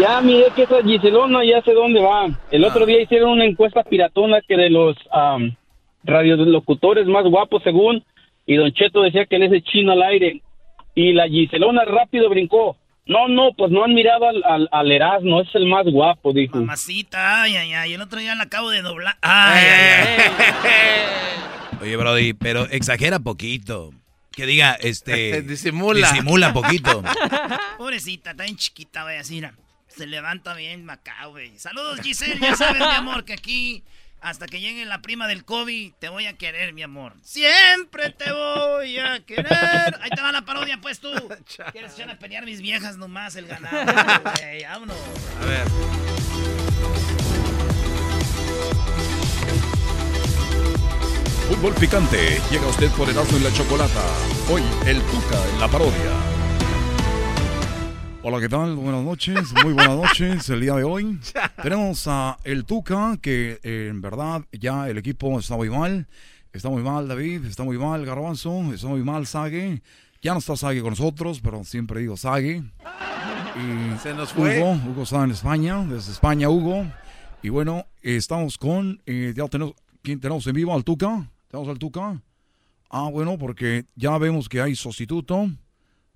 Ya 0.00 0.20
miré 0.20 0.46
que 0.56 0.64
esa 0.64 0.82
Giselona 0.82 1.44
ya 1.44 1.62
sé 1.62 1.72
dónde 1.72 2.00
va. 2.00 2.26
El 2.50 2.64
otro 2.64 2.84
día 2.84 3.00
hicieron 3.00 3.30
una 3.30 3.44
encuesta 3.44 3.84
piratona 3.84 4.40
que 4.40 4.56
de 4.56 4.68
los 4.68 4.96
am, 5.12 5.54
radiolocutores 6.02 7.06
más 7.06 7.24
guapos 7.24 7.62
según, 7.62 8.04
y 8.44 8.56
Don 8.56 8.72
Cheto 8.72 9.02
decía 9.02 9.26
que 9.26 9.36
él 9.36 9.44
es 9.44 9.52
el 9.52 9.62
chino 9.62 9.92
al 9.92 10.02
aire. 10.02 10.42
Y 10.96 11.12
la 11.12 11.28
Giselona 11.28 11.84
rápido 11.84 12.28
brincó. 12.28 12.76
No, 13.06 13.28
no, 13.28 13.50
pues 13.56 13.70
no 13.70 13.84
han 13.84 13.94
mirado 13.94 14.28
al, 14.28 14.42
al, 14.44 14.68
al 14.72 14.90
Erasmo, 14.90 15.40
es 15.40 15.54
el 15.54 15.66
más 15.66 15.84
guapo, 15.86 16.32
dijo. 16.32 16.58
Mamacita, 16.58 17.42
ay, 17.42 17.56
ay, 17.56 17.74
ay. 17.74 17.92
El 17.94 18.02
otro 18.02 18.18
día 18.18 18.34
la 18.34 18.44
acabo 18.44 18.70
de 18.70 18.82
doblar. 18.82 19.14
Ay, 19.22 19.64
ay, 19.64 20.22
ay. 20.64 21.78
Oye, 21.80 21.96
Brody, 21.96 22.32
pero 22.32 22.64
exagera 22.70 23.20
poquito. 23.20 23.90
Que 24.34 24.46
diga, 24.46 24.72
este... 24.80 25.42
Disimula. 25.42 26.10
Disimula 26.10 26.52
poquito. 26.52 27.02
Pobrecita, 27.78 28.32
está 28.32 28.44
bien 28.44 28.56
chiquita, 28.56 29.02
güey, 29.02 29.18
así, 29.18 29.34
mira. 29.34 29.54
Se 29.88 30.06
levanta 30.06 30.54
bien 30.54 30.88
acá, 30.88 31.26
güey. 31.26 31.58
Saludos, 31.58 32.00
Giselle. 32.00 32.38
Ya 32.40 32.56
sabes, 32.56 32.80
mi 32.80 32.94
amor, 32.94 33.24
que 33.26 33.34
aquí, 33.34 33.84
hasta 34.22 34.46
que 34.46 34.60
llegue 34.60 34.86
la 34.86 35.02
prima 35.02 35.28
del 35.28 35.44
COVID, 35.44 35.92
te 35.98 36.08
voy 36.08 36.26
a 36.26 36.32
querer, 36.38 36.72
mi 36.72 36.82
amor. 36.82 37.14
Siempre 37.22 38.08
te 38.10 38.32
voy 38.32 38.98
a 38.98 39.20
querer. 39.20 39.98
Ahí 40.00 40.10
te 40.10 40.22
va 40.22 40.32
la 40.32 40.42
parodia, 40.46 40.80
pues 40.80 40.98
tú. 40.98 41.12
¿Quieres 41.72 41.92
echar 41.92 42.08
a 42.08 42.18
pelear 42.18 42.46
mis 42.46 42.62
viejas 42.62 42.96
nomás 42.96 43.36
el 43.36 43.46
ganado? 43.46 43.92
güey? 44.22 44.64
Vámonos. 44.64 44.96
A 45.42 45.44
ver. 45.44 46.11
Fútbol 51.52 51.74
picante 51.74 52.40
llega 52.50 52.66
usted 52.66 52.90
por 52.92 53.10
Erasmo 53.10 53.36
y 53.36 53.42
la 53.42 53.52
Chocolata. 53.52 54.02
Hoy, 54.50 54.62
el 54.86 55.02
Tuca 55.02 55.50
en 55.52 55.60
la 55.60 55.68
parodia. 55.68 56.12
Hola, 58.22 58.40
¿qué 58.40 58.48
tal? 58.48 58.74
Buenas 58.74 59.04
noches, 59.04 59.52
muy 59.62 59.74
buenas 59.74 59.96
noches. 59.98 60.48
El 60.48 60.62
día 60.62 60.74
de 60.76 60.84
hoy 60.84 61.20
tenemos 61.62 62.08
a 62.08 62.38
el 62.44 62.64
Tuca, 62.64 63.18
que 63.20 63.60
eh, 63.62 63.88
en 63.90 64.00
verdad 64.00 64.46
ya 64.50 64.88
el 64.88 64.96
equipo 64.96 65.38
está 65.38 65.56
muy 65.56 65.68
mal. 65.68 66.06
Está 66.54 66.70
muy 66.70 66.82
mal 66.82 67.06
David, 67.06 67.44
está 67.44 67.64
muy 67.64 67.76
mal 67.76 68.06
Garbanzo, 68.06 68.72
está 68.72 68.86
muy 68.86 69.02
mal 69.02 69.26
Sague. 69.26 69.82
Ya 70.22 70.32
no 70.32 70.38
está 70.38 70.56
Sague 70.56 70.80
con 70.80 70.90
nosotros, 70.90 71.40
pero 71.44 71.64
siempre 71.64 72.00
digo 72.00 72.16
Sague. 72.16 72.62
Y 73.56 73.98
Se 73.98 74.14
nos 74.14 74.32
fue. 74.32 74.58
Hugo, 74.58 74.80
Hugo 74.90 75.02
está 75.02 75.22
en 75.22 75.32
España, 75.32 75.84
desde 75.84 76.12
España, 76.12 76.48
Hugo. 76.48 76.86
Y 77.42 77.50
bueno, 77.50 77.84
eh, 78.02 78.16
estamos 78.16 78.56
con, 78.56 79.02
eh, 79.04 79.34
ya 79.36 79.46
tenemos, 79.48 79.74
¿quién 80.00 80.18
tenemos 80.18 80.46
en 80.46 80.54
vivo? 80.54 80.74
¿Al 80.74 80.82
Tuca? 80.82 81.28
¿Tenemos 81.52 81.68
al 81.68 81.78
Tuca? 81.78 82.22
Ah, 82.88 83.10
bueno, 83.12 83.36
porque 83.36 83.84
ya 83.94 84.16
vemos 84.16 84.48
que 84.48 84.62
hay 84.62 84.74
sustituto. 84.74 85.50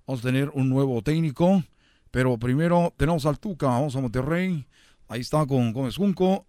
Vamos 0.07 0.21
a 0.21 0.23
tener 0.23 0.49
un 0.49 0.67
nuevo 0.67 0.99
técnico. 1.03 1.63
Pero 2.09 2.39
primero 2.39 2.91
tenemos 2.97 3.23
al 3.27 3.37
Tuca, 3.37 3.67
vamos 3.67 3.95
a 3.95 4.01
Monterrey. 4.01 4.65
Ahí 5.07 5.21
está 5.21 5.45
con 5.45 5.73
Gómez 5.73 5.95
Junco. 5.95 6.47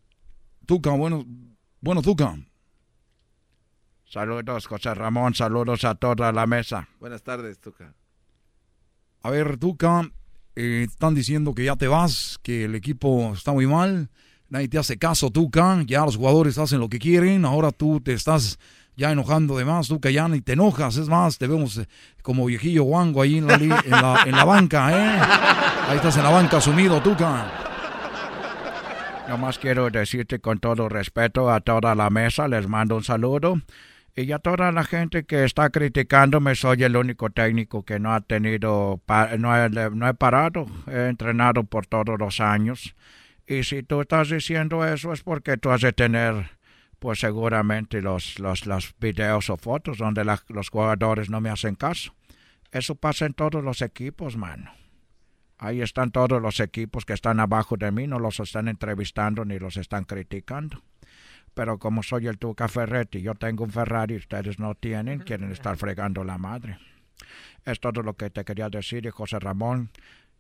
Tuca, 0.65 0.93
bueno, 0.93 1.27
bueno, 1.83 2.01
Tuca. 2.01 2.35
Saludos, 4.07 4.67
José 4.67 4.95
Ramón, 4.95 5.35
saludos 5.35 5.85
a 5.85 5.95
toda 5.95 6.33
la 6.33 6.47
mesa. 6.47 6.89
Buenas 6.99 7.23
tardes, 7.23 7.59
Tuca. 7.59 7.95
A 9.21 9.29
ver, 9.29 9.59
Tuca, 9.59 10.11
eh, 10.57 10.87
están 10.89 11.15
diciendo 11.15 11.55
que 11.55 11.65
ya 11.67 11.77
te 11.77 11.89
vas, 11.89 12.39
que 12.43 12.65
el 12.65 12.75
equipo 12.75 13.35
está 13.35 13.53
muy 13.53 13.67
mal, 13.67 14.09
nadie 14.49 14.69
te 14.69 14.79
hace 14.79 14.99
caso, 14.99 15.31
Tuca, 15.31 15.83
ya 15.87 16.05
los 16.05 16.17
jugadores 16.17 16.59
hacen 16.59 16.81
lo 16.81 16.89
que 16.89 16.99
quieren, 16.99 17.45
ahora 17.45 17.71
tú 17.71 18.01
te 18.01 18.13
estás 18.13 18.59
ya 18.97 19.13
enojando 19.13 19.57
de 19.57 19.65
más, 19.65 19.89
Tuca, 19.89 20.11
ya 20.11 20.29
ni 20.29 20.41
te 20.41 20.55
enojas, 20.55 20.97
es 20.97 21.09
más, 21.09 21.39
te 21.39 21.47
vemos 21.47 21.79
eh, 21.79 21.87
como 22.23 22.47
viejillo 22.47 22.83
guango 22.85 23.23
ahí 23.23 23.39
en 23.39 23.47
la, 23.47 23.55
en 23.55 23.91
la, 23.91 24.23
en 24.27 24.33
la 24.33 24.45
banca, 24.45 24.91
¿eh? 24.91 25.21
Ahí 25.89 25.97
estás 25.97 26.17
en 26.17 26.25
la 26.25 26.31
banca 26.31 26.61
sumido, 26.61 27.01
Tuca. 27.01 27.47
Nomás 29.29 29.59
quiero 29.59 29.91
decirte 29.91 30.39
con 30.39 30.59
todo 30.59 30.89
respeto 30.89 31.51
a 31.51 31.61
toda 31.61 31.95
la 31.95 32.09
mesa, 32.09 32.49
les 32.49 32.67
mando 32.67 32.97
un 32.97 33.05
saludo. 33.05 33.61
Y 34.17 34.33
a 34.33 34.39
toda 34.39 34.73
la 34.73 34.83
gente 34.83 35.25
que 35.25 35.45
está 35.45 35.71
criticándome, 35.71 36.57
soy 36.57 36.83
el 36.83 36.97
único 36.97 37.31
técnico 37.31 37.85
que 37.85 38.01
no 38.01 38.15
ha 38.15 38.21
tenido, 38.21 39.01
no 39.39 39.69
no 39.69 40.09
he 40.09 40.15
parado, 40.15 40.67
he 40.89 41.09
entrenado 41.09 41.63
por 41.63 41.87
todos 41.87 42.19
los 42.19 42.41
años. 42.41 42.97
Y 43.49 43.63
si 43.65 43.83
tú 43.83 44.03
estás 44.03 44.29
diciendo 44.29 44.85
eso 44.87 45.13
es 45.13 45.23
porque 45.23 45.57
tú 45.57 45.71
has 45.71 45.81
de 45.81 45.93
tener, 45.95 46.51
pues 46.99 47.21
seguramente 47.21 48.03
los, 48.03 48.39
los, 48.39 48.67
los 48.67 48.95
videos 49.01 49.49
o 49.49 49.57
fotos 49.57 49.97
donde 49.99 50.25
la- 50.25 50.43
los 50.49 50.69
jugadores 50.69 51.31
no 51.31 51.41
me 51.41 51.49
hacen 51.49 51.75
caso. 51.75 52.15
Eso 52.73 52.95
pasa 52.95 53.25
en 53.25 53.33
todos 53.33 53.65
los 53.65 53.81
equipos, 53.81 54.37
mano. 54.37 54.71
Ahí 55.57 55.81
están 55.81 56.11
todos 56.13 56.41
los 56.43 56.61
equipos 56.61 57.05
que 57.07 57.15
están 57.15 57.41
abajo 57.41 57.77
de 57.77 57.91
mí, 57.91 58.07
no 58.07 58.19
los 58.19 58.39
están 58.39 58.69
entrevistando 58.69 59.45
ni 59.47 59.59
los 59.59 59.77
están 59.79 60.05
criticando. 60.05 60.83
Pero 61.55 61.79
como 61.79 62.03
soy 62.03 62.27
el 62.29 62.39
Tuca 62.39 62.69
Ferretti, 62.69 63.23
yo 63.23 63.35
tengo 63.35 63.65
un 63.65 63.71
Ferrari, 63.71 64.17
ustedes 64.17 64.59
no 64.61 64.75
tienen, 64.75 65.21
quieren 65.21 65.51
estar 65.51 65.77
fregando 65.77 66.23
la 66.23 66.37
madre. 66.39 66.79
Es 67.65 67.81
todo 67.81 68.03
lo 68.03 68.15
que 68.15 68.31
te 68.31 68.45
quería 68.45 68.69
decir, 68.69 69.07
y 69.07 69.11
José 69.11 69.39
Ramón. 69.41 69.91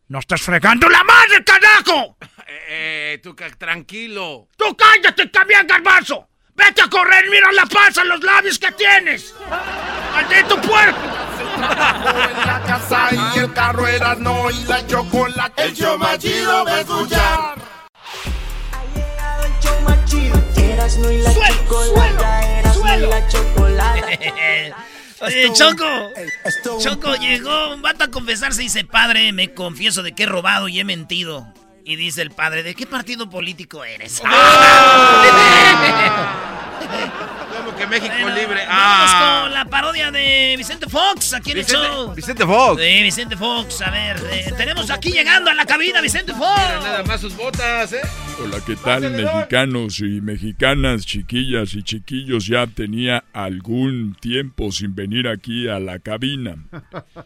¡No 0.08 0.20
estés 0.20 0.40
fregando 0.40 0.88
la 0.88 1.04
madre, 1.04 1.44
carajo! 1.44 2.16
Eh, 2.70 3.20
Tuca, 3.22 3.48
tranquilo. 3.50 4.48
¡Tú 4.56 4.76
cállate 4.76 5.26
también, 5.26 5.66
garbanzo! 5.66 6.28
¡Vete 6.54 6.82
a 6.82 6.88
correr, 6.88 7.24
mira 7.30 7.52
la 7.52 7.64
panza, 7.66 8.04
los 8.04 8.22
labios 8.22 8.58
que 8.58 8.72
tienes! 8.72 9.34
¡Maldito 10.14 10.60
puerco! 10.60 10.98
en 11.54 12.46
la 12.46 12.62
casa 12.66 13.08
y 13.12 13.38
el 13.38 13.52
carro 13.52 13.86
era 13.86 14.14
no 14.16 14.50
y 14.50 14.64
la 14.64 14.86
chocolate. 14.86 15.62
El 15.62 15.74
show 15.74 15.98
más 15.98 16.18
chido 16.18 16.64
va 16.64 16.74
a 16.74 16.80
escuchar. 16.80 17.58
El 19.44 19.60
show 19.60 19.80
más 19.82 20.04
chido. 20.04 20.42
Erasmo 20.56 21.10
y 21.10 21.18
la 21.18 21.34
chocolata. 21.34 22.58
Erasmo 22.58 22.94
y 22.94 23.00
la 23.00 23.28
chocolata. 23.28 24.08
Oye, 25.20 25.52
Choco. 25.52 25.84
Choco 26.80 27.14
llegó 27.16 27.74
un 27.74 27.82
vato 27.82 28.04
a 28.04 28.08
confesarse 28.08 28.62
y 28.62 28.66
dice, 28.66 28.84
padre, 28.84 29.32
me 29.32 29.52
confieso 29.52 30.02
de 30.02 30.14
que 30.14 30.22
he 30.24 30.26
robado 30.26 30.68
y 30.68 30.80
he 30.80 30.84
mentido. 30.84 31.52
Y 31.84 31.96
dice 31.96 32.22
el 32.22 32.30
padre, 32.30 32.62
¿de 32.62 32.74
qué 32.74 32.86
partido 32.86 33.30
político 33.30 33.84
eres? 33.84 34.20
¿Cómo 34.20 34.32
que 37.78 37.86
México 37.86 38.14
Bueno, 38.20 38.36
libre? 38.36 38.64
Vamos 38.66 38.68
Ah. 38.70 39.40
con 39.44 39.54
la 39.54 39.64
parodia 39.64 40.10
de 40.10 40.54
Vicente 40.56 40.88
Fox 40.88 41.32
aquí 41.34 41.52
en 41.52 41.58
el 41.58 41.64
Vicente- 41.64 41.86
show. 41.88 42.14
Vicente 42.14 42.44
Fox. 42.46 42.82
Sí, 42.82 43.02
Vicente 43.02 43.36
Fox. 43.36 43.82
A 43.82 43.90
ver, 43.90 44.16
eh, 44.32 44.52
tenemos 44.56 44.90
aquí 44.90 45.10
llegando 45.12 45.50
a 45.50 45.54
la 45.54 45.64
cabina 45.64 46.00
Vicente 46.00 46.32
Fox. 46.34 46.58
Nada 46.82 47.02
más 47.04 47.20
sus 47.20 47.36
botas, 47.36 47.92
¿eh? 47.92 48.00
Hola, 48.42 48.58
¿qué 48.64 48.76
tal 48.76 49.10
mexicanos 49.10 49.98
y 50.00 50.20
mexicanas, 50.20 51.04
chiquillas 51.06 51.74
y 51.74 51.82
chiquillos? 51.82 52.46
Ya 52.46 52.66
tenía 52.68 53.24
algún 53.32 54.14
tiempo 54.20 54.70
sin 54.70 54.94
venir 54.94 55.26
aquí 55.28 55.68
a 55.68 55.80
la 55.80 55.98
cabina. 55.98 56.56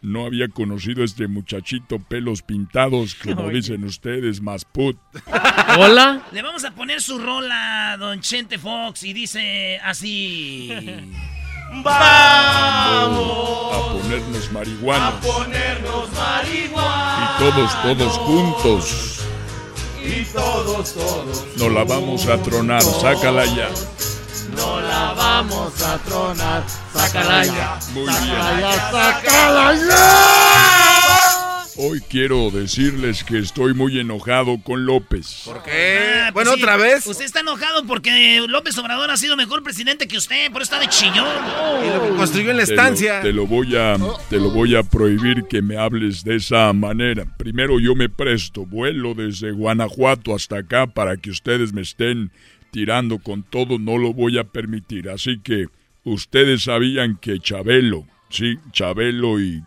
No 0.01 0.25
había 0.27 0.49
conocido 0.49 1.03
a 1.03 1.05
este 1.05 1.27
muchachito 1.29 1.99
pelos 1.99 2.43
pintados, 2.43 3.15
como 3.15 3.43
Oye. 3.45 3.57
dicen 3.57 3.85
ustedes, 3.85 4.41
más 4.41 4.65
put. 4.65 4.97
Hola. 5.79 6.23
Le 6.33 6.43
vamos 6.43 6.65
a 6.65 6.71
poner 6.75 7.01
su 7.03 7.19
rola, 7.19 7.97
don 7.99 8.21
Chente 8.21 8.59
Fox, 8.59 9.03
y 9.03 9.13
dice 9.13 9.79
así. 9.85 10.42
Vamos 11.85 13.73
a 13.75 13.93
ponernos 13.93 14.53
marihuana. 14.53 15.13
ponernos 15.21 16.09
marihuana. 16.13 17.37
Y 17.39 17.43
todos, 17.43 17.71
todos 17.83 18.13
juntos. 18.19 18.85
Y 20.05 20.25
todos, 20.27 20.93
todos. 20.95 21.45
Nos 21.57 21.73
la 21.73 21.85
vamos 21.85 22.27
a 22.27 22.37
tronar, 22.39 22.83
sácala 22.83 23.45
ya. 23.47 23.69
No 24.57 24.81
la 24.81 25.13
vamos 25.15 25.81
a 25.83 25.97
tronar. 25.99 26.63
Sácala 26.95 27.45
ya. 27.47 27.79
Muy 27.95 28.07
Sácala 28.07 28.51
bien. 28.51 28.61
ya, 28.61 28.91
sácala 28.91 29.75
ya. 29.75 31.22
Hoy 31.77 32.01
quiero 32.03 32.51
decirles 32.51 33.25
que 33.25 33.39
estoy 33.39 33.73
muy 33.73 33.99
enojado 33.99 34.61
con 34.63 34.85
López. 34.85 35.43
¿Por 35.47 35.63
qué? 35.63 35.71
Ah, 36.27 36.31
pues 36.33 36.35
bueno, 36.47 36.53
sí, 36.55 36.63
otra 36.63 36.77
vez. 36.77 37.07
Usted 37.07 37.25
está 37.25 37.41
enojado 37.41 37.87
porque 37.87 38.45
López 38.47 38.77
Obrador 38.77 39.11
ha 39.11 39.17
sido 39.17 39.37
mejor 39.39 39.63
presidente 39.63 40.07
que 40.07 40.19
usted, 40.19 40.53
por 40.53 40.61
eso 40.61 40.75
está 40.75 40.81
de 40.85 40.89
chillón. 40.93 41.27
Y 41.85 41.89
lo 41.95 42.03
que 42.03 42.09
construyó 42.17 42.51
en 42.51 42.59
la 42.59 42.67
Te 42.67 42.75
lo- 42.75 42.83
estancia. 42.83 43.21
Te 43.23 43.33
lo, 43.33 43.47
voy 43.47 43.75
a, 43.77 43.97
te 44.29 44.37
lo 44.39 44.51
voy 44.51 44.77
a 44.77 44.83
prohibir 44.83 45.45
que 45.49 45.63
me 45.63 45.79
hables 45.79 46.25
de 46.25 46.37
esa 46.37 46.71
manera. 46.75 47.25
Primero 47.39 47.81
yo 47.81 47.95
me 47.95 48.11
presto, 48.11 48.67
vuelo 48.67 49.15
desde 49.15 49.53
Guanajuato 49.53 50.35
hasta 50.35 50.59
acá 50.59 50.87
para 50.89 51.17
que 51.17 51.31
ustedes 51.31 51.73
me 51.73 51.81
estén 51.81 52.33
tirando 52.71 53.19
con 53.19 53.45
todo, 53.45 53.79
no 53.79 53.97
lo 53.97 54.13
voy 54.13 54.37
a 54.39 54.45
permitir. 54.45 55.09
Así 55.09 55.39
que 55.43 55.67
ustedes 56.05 56.65
sabían 56.65 57.17
que 57.17 57.39
Chabelo, 57.39 58.07
sí, 58.29 58.57
Chabelo 58.73 59.41
y 59.41 59.63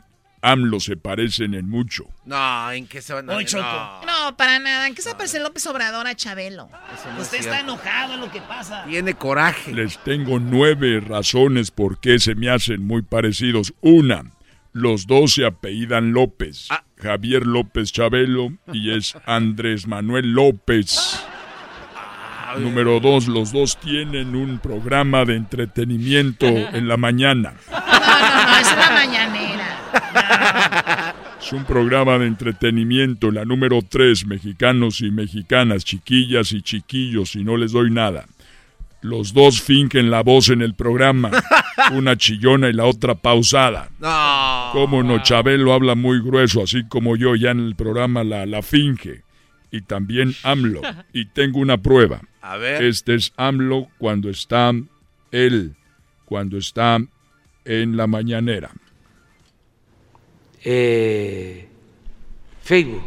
AMLO 0.46 0.80
se 0.80 0.96
parecen 0.96 1.54
en 1.54 1.70
mucho. 1.70 2.06
No, 2.26 2.72
¿en 2.72 2.88
qué 2.88 3.02
se 3.02 3.14
van 3.14 3.30
a 3.30 3.36
Hoy 3.36 3.46
Choco. 3.46 3.64
No. 3.64 4.06
No, 4.06 4.38
para 4.38 4.60
nada. 4.60 4.88
¿En 4.88 4.96
qué 4.96 5.02
se 5.02 5.16
parece 5.16 5.40
López 5.40 5.66
Obrador 5.68 6.08
a 6.08 6.16
Chabelo? 6.16 6.70
no 7.16 7.22
usted 7.22 7.40
es 7.40 7.46
está 7.46 7.60
enojado 7.60 8.14
en 8.14 8.22
lo 8.22 8.32
que 8.32 8.42
pasa. 8.42 8.86
Tiene 8.86 9.16
coraje. 9.16 9.74
Les 9.74 9.98
tengo 10.04 10.40
nueve 10.40 11.00
razones 11.00 11.72
por 11.72 12.00
qué 12.00 12.20
se 12.20 12.36
me 12.36 12.50
hacen 12.50 12.86
muy 12.86 13.02
parecidos. 13.02 13.74
Una, 13.82 14.24
los 14.72 15.08
dos 15.08 15.34
se 15.34 15.46
apellidan 15.46 16.14
López. 16.14 16.68
Javier 16.98 17.46
López 17.46 17.92
Chabelo 17.92 18.54
y 18.72 18.92
es 18.92 19.18
Andrés 19.26 19.88
Manuel 19.88 20.32
López. 20.32 21.24
Número 22.60 23.00
dos, 23.00 23.28
los 23.28 23.52
dos 23.52 23.78
tienen 23.78 24.36
un 24.36 24.60
programa 24.60 25.26
de 25.26 25.36
entretenimiento 25.36 26.46
en 26.48 26.88
la 26.88 26.98
mañana. 26.98 27.54
No, 27.70 27.80
no, 27.80 28.46
no, 28.46 28.58
es 28.58 28.76
la 28.78 28.92
mañanera. 28.92 29.45
Es 31.46 31.54
un 31.54 31.64
programa 31.66 32.18
de 32.18 32.26
entretenimiento. 32.26 33.30
La 33.30 33.46
número 33.46 33.80
tres, 33.88 34.26
mexicanos 34.26 35.02
y 35.02 35.12
mexicanas, 35.12 35.86
chiquillas 35.86 36.52
y 36.54 36.64
chiquillos, 36.64 37.36
y 37.36 37.44
no 37.44 37.56
les 37.56 37.72
doy 37.72 37.92
nada. 37.92 38.26
Los 39.02 39.34
dos 39.34 39.62
fingen 39.62 40.10
la 40.10 40.24
voz 40.24 40.50
en 40.50 40.64
el 40.64 40.74
programa. 40.74 41.30
Una 41.92 42.18
chillona 42.18 42.70
y 42.70 42.74
la 42.74 42.86
otra 42.86 43.14
pausada. 43.14 43.90
No. 44.00 44.70
Cómo 44.74 45.04
no, 45.04 45.22
Chabelo 45.22 45.74
habla 45.74 45.94
muy 45.94 46.20
grueso, 46.20 46.64
así 46.64 46.88
como 46.88 47.16
yo 47.16 47.36
ya 47.36 47.52
en 47.52 47.60
el 47.60 47.76
programa 47.76 48.24
la, 48.24 48.48
la 48.48 48.64
finge. 48.64 49.22
Y 49.70 49.82
también 49.82 50.34
AMLO. 50.42 50.82
Y 51.14 51.26
tengo 51.26 51.60
una 51.60 51.78
prueba. 51.78 52.22
A 52.42 52.58
ver. 52.58 52.84
Este 52.84 53.14
es 53.14 53.34
AMLO 53.38 53.88
cuando 54.00 54.32
está 54.32 54.72
él, 55.32 55.76
cuando 56.26 56.58
está 56.58 56.98
en 57.66 57.98
la 57.98 58.08
mañanera. 58.08 58.72
Eh, 60.66 61.68
Facebook. 62.62 63.04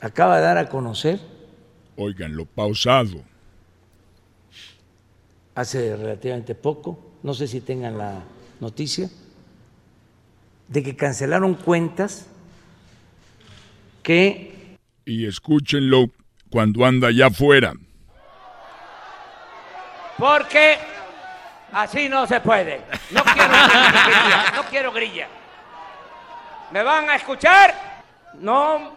Acaba 0.00 0.36
de 0.36 0.42
dar 0.42 0.58
a 0.58 0.68
conocer. 0.68 1.18
Oigan, 1.96 2.36
lo 2.36 2.44
pausado. 2.44 3.24
hace 5.54 5.96
relativamente 5.96 6.54
poco, 6.54 6.98
no 7.22 7.32
sé 7.32 7.48
si 7.48 7.62
tengan 7.62 7.96
la 7.96 8.22
noticia, 8.60 9.08
de 10.68 10.82
que 10.82 10.94
cancelaron 10.94 11.54
cuentas 11.54 12.26
que 14.02 14.76
Y 15.06 15.26
escúchenlo 15.26 16.10
cuando 16.50 16.84
anda 16.84 17.08
allá 17.08 17.28
afuera. 17.28 17.72
Porque 20.18 20.76
así 21.82 22.08
no 22.08 22.26
se 22.26 22.40
puede. 22.40 22.80
No 23.10 23.22
quiero 23.34 23.48
grilla, 23.48 24.52
no 24.54 24.62
quiero 24.64 24.92
grilla. 24.92 25.28
¿Me 26.72 26.82
van 26.82 27.08
a 27.10 27.16
escuchar? 27.16 27.74
No 28.40 28.92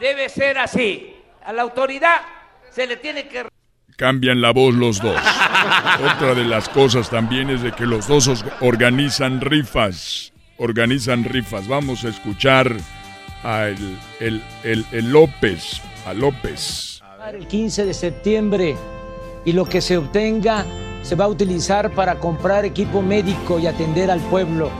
debe 0.00 0.28
ser 0.28 0.58
así. 0.58 1.16
A 1.44 1.52
la 1.52 1.62
autoridad 1.62 2.20
se 2.70 2.86
le 2.86 2.96
tiene 2.96 3.28
que... 3.28 3.46
Cambian 3.96 4.40
la 4.40 4.52
voz 4.52 4.74
los 4.74 5.00
dos. 5.00 5.16
Otra 5.16 6.34
de 6.34 6.44
las 6.44 6.68
cosas 6.68 7.10
también 7.10 7.50
es 7.50 7.62
de 7.62 7.72
que 7.72 7.84
los 7.84 8.06
dos 8.08 8.26
os- 8.28 8.44
organizan 8.60 9.40
rifas. 9.40 10.32
Organizan 10.56 11.24
rifas. 11.24 11.68
Vamos 11.68 12.04
a 12.04 12.08
escuchar 12.08 12.72
a 13.44 13.66
el, 13.66 13.98
el, 14.20 14.42
el- 14.64 14.86
el 14.92 15.12
López. 15.12 15.82
A 16.06 16.14
López. 16.14 17.02
El 17.32 17.46
15 17.46 17.84
de 17.84 17.94
septiembre 17.94 18.76
y 19.44 19.52
lo 19.52 19.64
que 19.66 19.80
se 19.80 19.96
obtenga 19.98 20.64
se 21.02 21.14
va 21.16 21.24
a 21.24 21.28
utilizar 21.28 21.92
para 21.94 22.18
comprar 22.18 22.64
equipo 22.64 23.02
médico 23.02 23.58
y 23.58 23.66
atender 23.66 24.10
al 24.10 24.20
pueblo. 24.20 24.70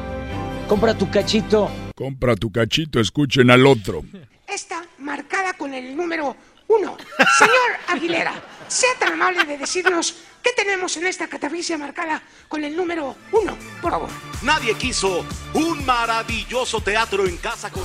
Compra 0.69 0.97
tu 0.97 1.11
cachito. 1.11 1.71
Compra 1.95 2.37
tu 2.37 2.51
cachito, 2.51 3.01
escuchen 3.01 3.51
al 3.51 3.67
otro. 3.67 4.03
Esta 4.47 4.83
marcada 4.99 5.53
con 5.55 5.75
el 5.75 5.97
número 5.97 6.37
uno. 6.69 6.97
Señor 7.39 7.79
Aguilera, 7.89 8.33
sea 8.69 8.91
tan 8.99 9.13
amable 9.13 9.45
de 9.45 9.59
decirnos 9.59 10.17
qué 10.43 10.51
tenemos 10.57 10.97
en 10.97 11.07
esta 11.07 11.29
cataficia 11.29 11.77
marcada 11.77 12.23
con 12.49 12.65
el 12.65 12.75
número 12.75 13.17
uno, 13.33 13.57
por 13.81 13.91
favor. 13.91 14.09
Nadie 14.43 14.75
quiso 14.75 15.25
un 15.55 15.85
maravilloso 15.85 16.81
teatro 16.81 17.27
en 17.27 17.37
casa 17.37 17.71
con 17.71 17.85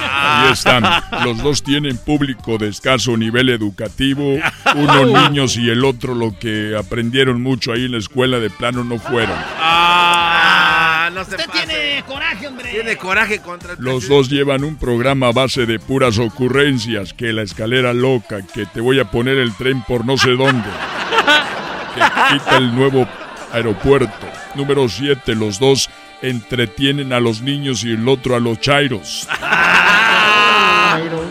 Ahí 0.00 0.52
están. 0.52 0.84
Los 1.24 1.42
dos 1.42 1.62
tienen 1.62 1.96
público 1.98 2.58
de 2.58 2.68
escaso 2.68 3.16
nivel 3.16 3.48
educativo. 3.48 4.38
Uno 4.74 5.04
niños 5.28 5.56
y 5.56 5.70
el 5.70 5.84
otro 5.84 6.14
lo 6.14 6.38
que 6.38 6.76
aprendieron 6.76 7.42
mucho 7.42 7.72
ahí 7.72 7.86
en 7.86 7.92
la 7.92 7.98
escuela 7.98 8.38
de 8.38 8.50
plano 8.50 8.84
no 8.84 8.98
fueron. 8.98 9.36
Ah, 9.58 11.10
no 11.12 11.24
se 11.24 11.36
Usted 11.36 11.50
tiene 11.50 12.02
coraje, 12.06 12.48
hombre. 12.48 12.70
Tiene 12.70 12.96
coraje 12.96 13.40
contra 13.40 13.72
el 13.72 13.78
Los 13.80 14.08
dos 14.08 14.28
llevan 14.28 14.64
un 14.64 14.76
programa 14.76 15.28
a 15.28 15.32
base 15.32 15.66
de 15.66 15.78
puras 15.78 16.18
ocurrencias, 16.18 17.12
que 17.12 17.32
la 17.32 17.42
escalera 17.42 17.92
loca, 17.92 18.42
que 18.42 18.66
te 18.66 18.80
voy 18.80 19.00
a 19.00 19.10
poner 19.10 19.38
el 19.38 19.54
tren 19.54 19.82
por 19.82 20.04
no 20.04 20.16
sé 20.16 20.30
dónde, 20.30 20.68
que 21.94 22.00
quita 22.34 22.56
el 22.56 22.74
nuevo 22.74 23.08
aeropuerto. 23.52 24.26
Número 24.54 24.88
7, 24.88 25.34
los 25.34 25.58
dos 25.58 25.90
entretienen 26.22 27.12
a 27.12 27.20
los 27.20 27.42
niños 27.42 27.84
y 27.84 27.92
el 27.92 28.08
otro 28.08 28.36
a 28.36 28.40
los 28.40 28.60
chairos. 28.60 29.28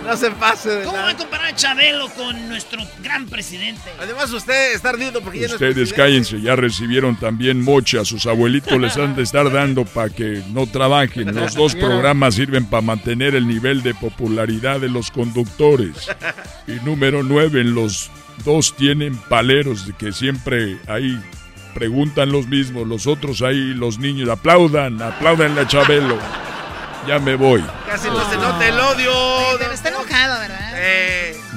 No 0.05 0.15
se 0.17 0.31
pase 0.31 0.69
de 0.69 0.85
¿Cómo 0.85 0.97
va 0.97 1.09
a 1.09 1.17
comparar 1.17 1.47
a 1.47 1.55
Chabelo 1.55 2.09
con 2.09 2.47
nuestro 2.47 2.81
gran 3.03 3.25
presidente? 3.25 3.81
Además, 3.99 4.31
usted 4.31 4.73
está 4.73 4.89
ardiendo 4.89 5.21
porque 5.21 5.39
ya 5.39 5.47
no 5.47 5.55
es 5.55 5.61
Ustedes 5.61 5.93
cállense, 5.93 6.41
ya 6.41 6.55
recibieron 6.55 7.15
también 7.15 7.61
mocha, 7.61 8.05
sus 8.05 8.25
abuelitos 8.25 8.79
les 8.79 8.95
han 8.97 9.15
de 9.15 9.23
estar 9.23 9.51
dando 9.51 9.85
para 9.85 10.09
que 10.09 10.43
no 10.51 10.67
trabajen. 10.67 11.33
Los 11.33 11.55
dos 11.55 11.75
programas 11.75 12.35
sirven 12.35 12.65
para 12.65 12.81
mantener 12.81 13.35
el 13.35 13.47
nivel 13.47 13.81
de 13.83 13.93
popularidad 13.95 14.79
de 14.79 14.89
los 14.89 15.11
conductores. 15.11 16.07
Y 16.67 16.73
número 16.85 17.23
9, 17.23 17.63
los 17.63 18.11
dos 18.43 18.75
tienen 18.75 19.17
paleros 19.17 19.89
que 19.97 20.11
siempre 20.11 20.77
ahí 20.87 21.19
preguntan 21.73 22.31
los 22.31 22.47
mismos, 22.47 22.87
los 22.87 23.05
otros 23.05 23.41
ahí, 23.41 23.73
los 23.73 23.99
niños, 23.99 24.29
aplaudan, 24.29 25.01
aplaudan 25.01 25.57
a 25.59 25.67
Chabelo. 25.67 26.17
Ya 27.07 27.19
me 27.19 27.35
voy. 27.35 27.63
Casi 27.87 28.07
no 28.09 28.29
se 28.29 28.35
nota 28.37 28.67
el 28.67 28.79
odio. 28.79 29.11
Pero 29.59 29.71
está 29.71 29.89
enojado, 29.89 30.39
¿verdad? 30.39 30.71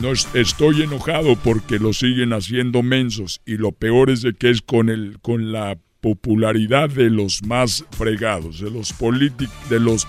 No 0.01 0.13
es- 0.13 0.29
estoy 0.35 0.83
enojado 0.83 1.37
porque 1.37 1.79
lo 1.79 1.93
siguen 1.93 2.33
haciendo 2.33 2.83
mensos 2.83 3.41
y 3.47 3.57
lo 3.57 3.73
peor 3.73 4.11
es 4.11 4.23
de 4.23 4.35
que 4.35 4.51
es 4.51 4.63
con 4.63 4.89
el 4.91 5.19
con 5.23 5.53
la 5.53 5.77
popularidad 6.01 6.89
de 6.89 7.11
los 7.11 7.43
más 7.43 7.85
fregados, 7.91 8.61
de 8.61 8.71
los 8.71 8.93
políticos, 8.93 9.55
de 9.69 9.81
los 9.81 10.07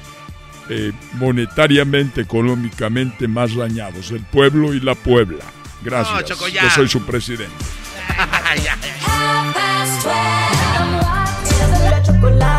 eh, 0.70 0.91
monetariamente, 1.14 2.22
económicamente 2.22 3.28
más 3.28 3.56
dañados, 3.56 4.11
el 4.11 4.22
pueblo 4.22 4.76
y 4.76 4.80
la 4.80 4.94
puebla. 4.94 5.44
Gracias. 5.82 6.16
No, 6.16 6.22
Choco. 6.22 6.48
Yo 6.48 6.70
soy 6.70 6.88
su 6.88 7.03
presidente. 7.06 7.56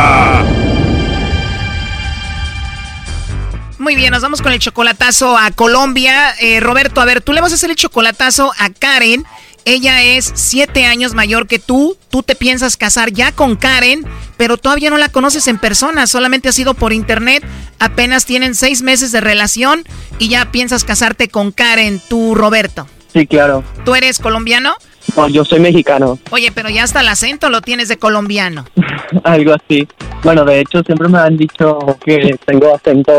Muy 3.81 3.95
bien, 3.95 4.11
nos 4.11 4.21
vamos 4.21 4.43
con 4.43 4.53
el 4.53 4.59
chocolatazo 4.59 5.35
a 5.35 5.49
Colombia. 5.49 6.35
Eh, 6.39 6.59
Roberto, 6.59 7.01
a 7.01 7.05
ver, 7.05 7.21
tú 7.21 7.33
le 7.33 7.41
vas 7.41 7.51
a 7.51 7.55
hacer 7.55 7.71
el 7.71 7.75
chocolatazo 7.75 8.51
a 8.59 8.69
Karen. 8.69 9.25
Ella 9.65 10.03
es 10.03 10.31
siete 10.35 10.85
años 10.85 11.15
mayor 11.15 11.47
que 11.47 11.57
tú. 11.57 11.97
Tú 12.11 12.21
te 12.21 12.35
piensas 12.35 12.77
casar 12.77 13.11
ya 13.11 13.31
con 13.31 13.55
Karen, 13.55 14.05
pero 14.37 14.57
todavía 14.57 14.91
no 14.91 14.99
la 14.99 15.09
conoces 15.09 15.47
en 15.47 15.57
persona. 15.57 16.05
Solamente 16.05 16.47
ha 16.47 16.51
sido 16.51 16.75
por 16.75 16.93
internet. 16.93 17.43
Apenas 17.79 18.27
tienen 18.27 18.53
seis 18.53 18.83
meses 18.83 19.11
de 19.11 19.19
relación 19.19 19.83
y 20.19 20.29
ya 20.29 20.51
piensas 20.51 20.83
casarte 20.83 21.29
con 21.29 21.51
Karen, 21.51 21.99
tú, 22.07 22.35
Roberto. 22.35 22.87
Sí, 23.11 23.25
claro. 23.25 23.63
¿Tú 23.83 23.95
eres 23.95 24.19
colombiano? 24.19 24.75
No, 25.15 25.27
yo 25.27 25.43
soy 25.43 25.59
mexicano, 25.59 26.19
Oye, 26.31 26.51
pero 26.51 26.69
ya 26.69 26.83
hasta 26.83 27.01
el 27.01 27.07
acento 27.07 27.49
lo 27.49 27.61
tienes 27.61 27.87
de 27.87 27.97
colombiano. 27.97 28.65
algo 29.23 29.53
así. 29.53 29.87
Bueno, 30.23 30.45
de 30.45 30.59
hecho, 30.59 30.83
siempre 30.83 31.07
me 31.07 31.17
han 31.17 31.35
dicho 31.35 31.79
que 32.03 32.37
tengo 32.45 32.75
acento 32.75 33.11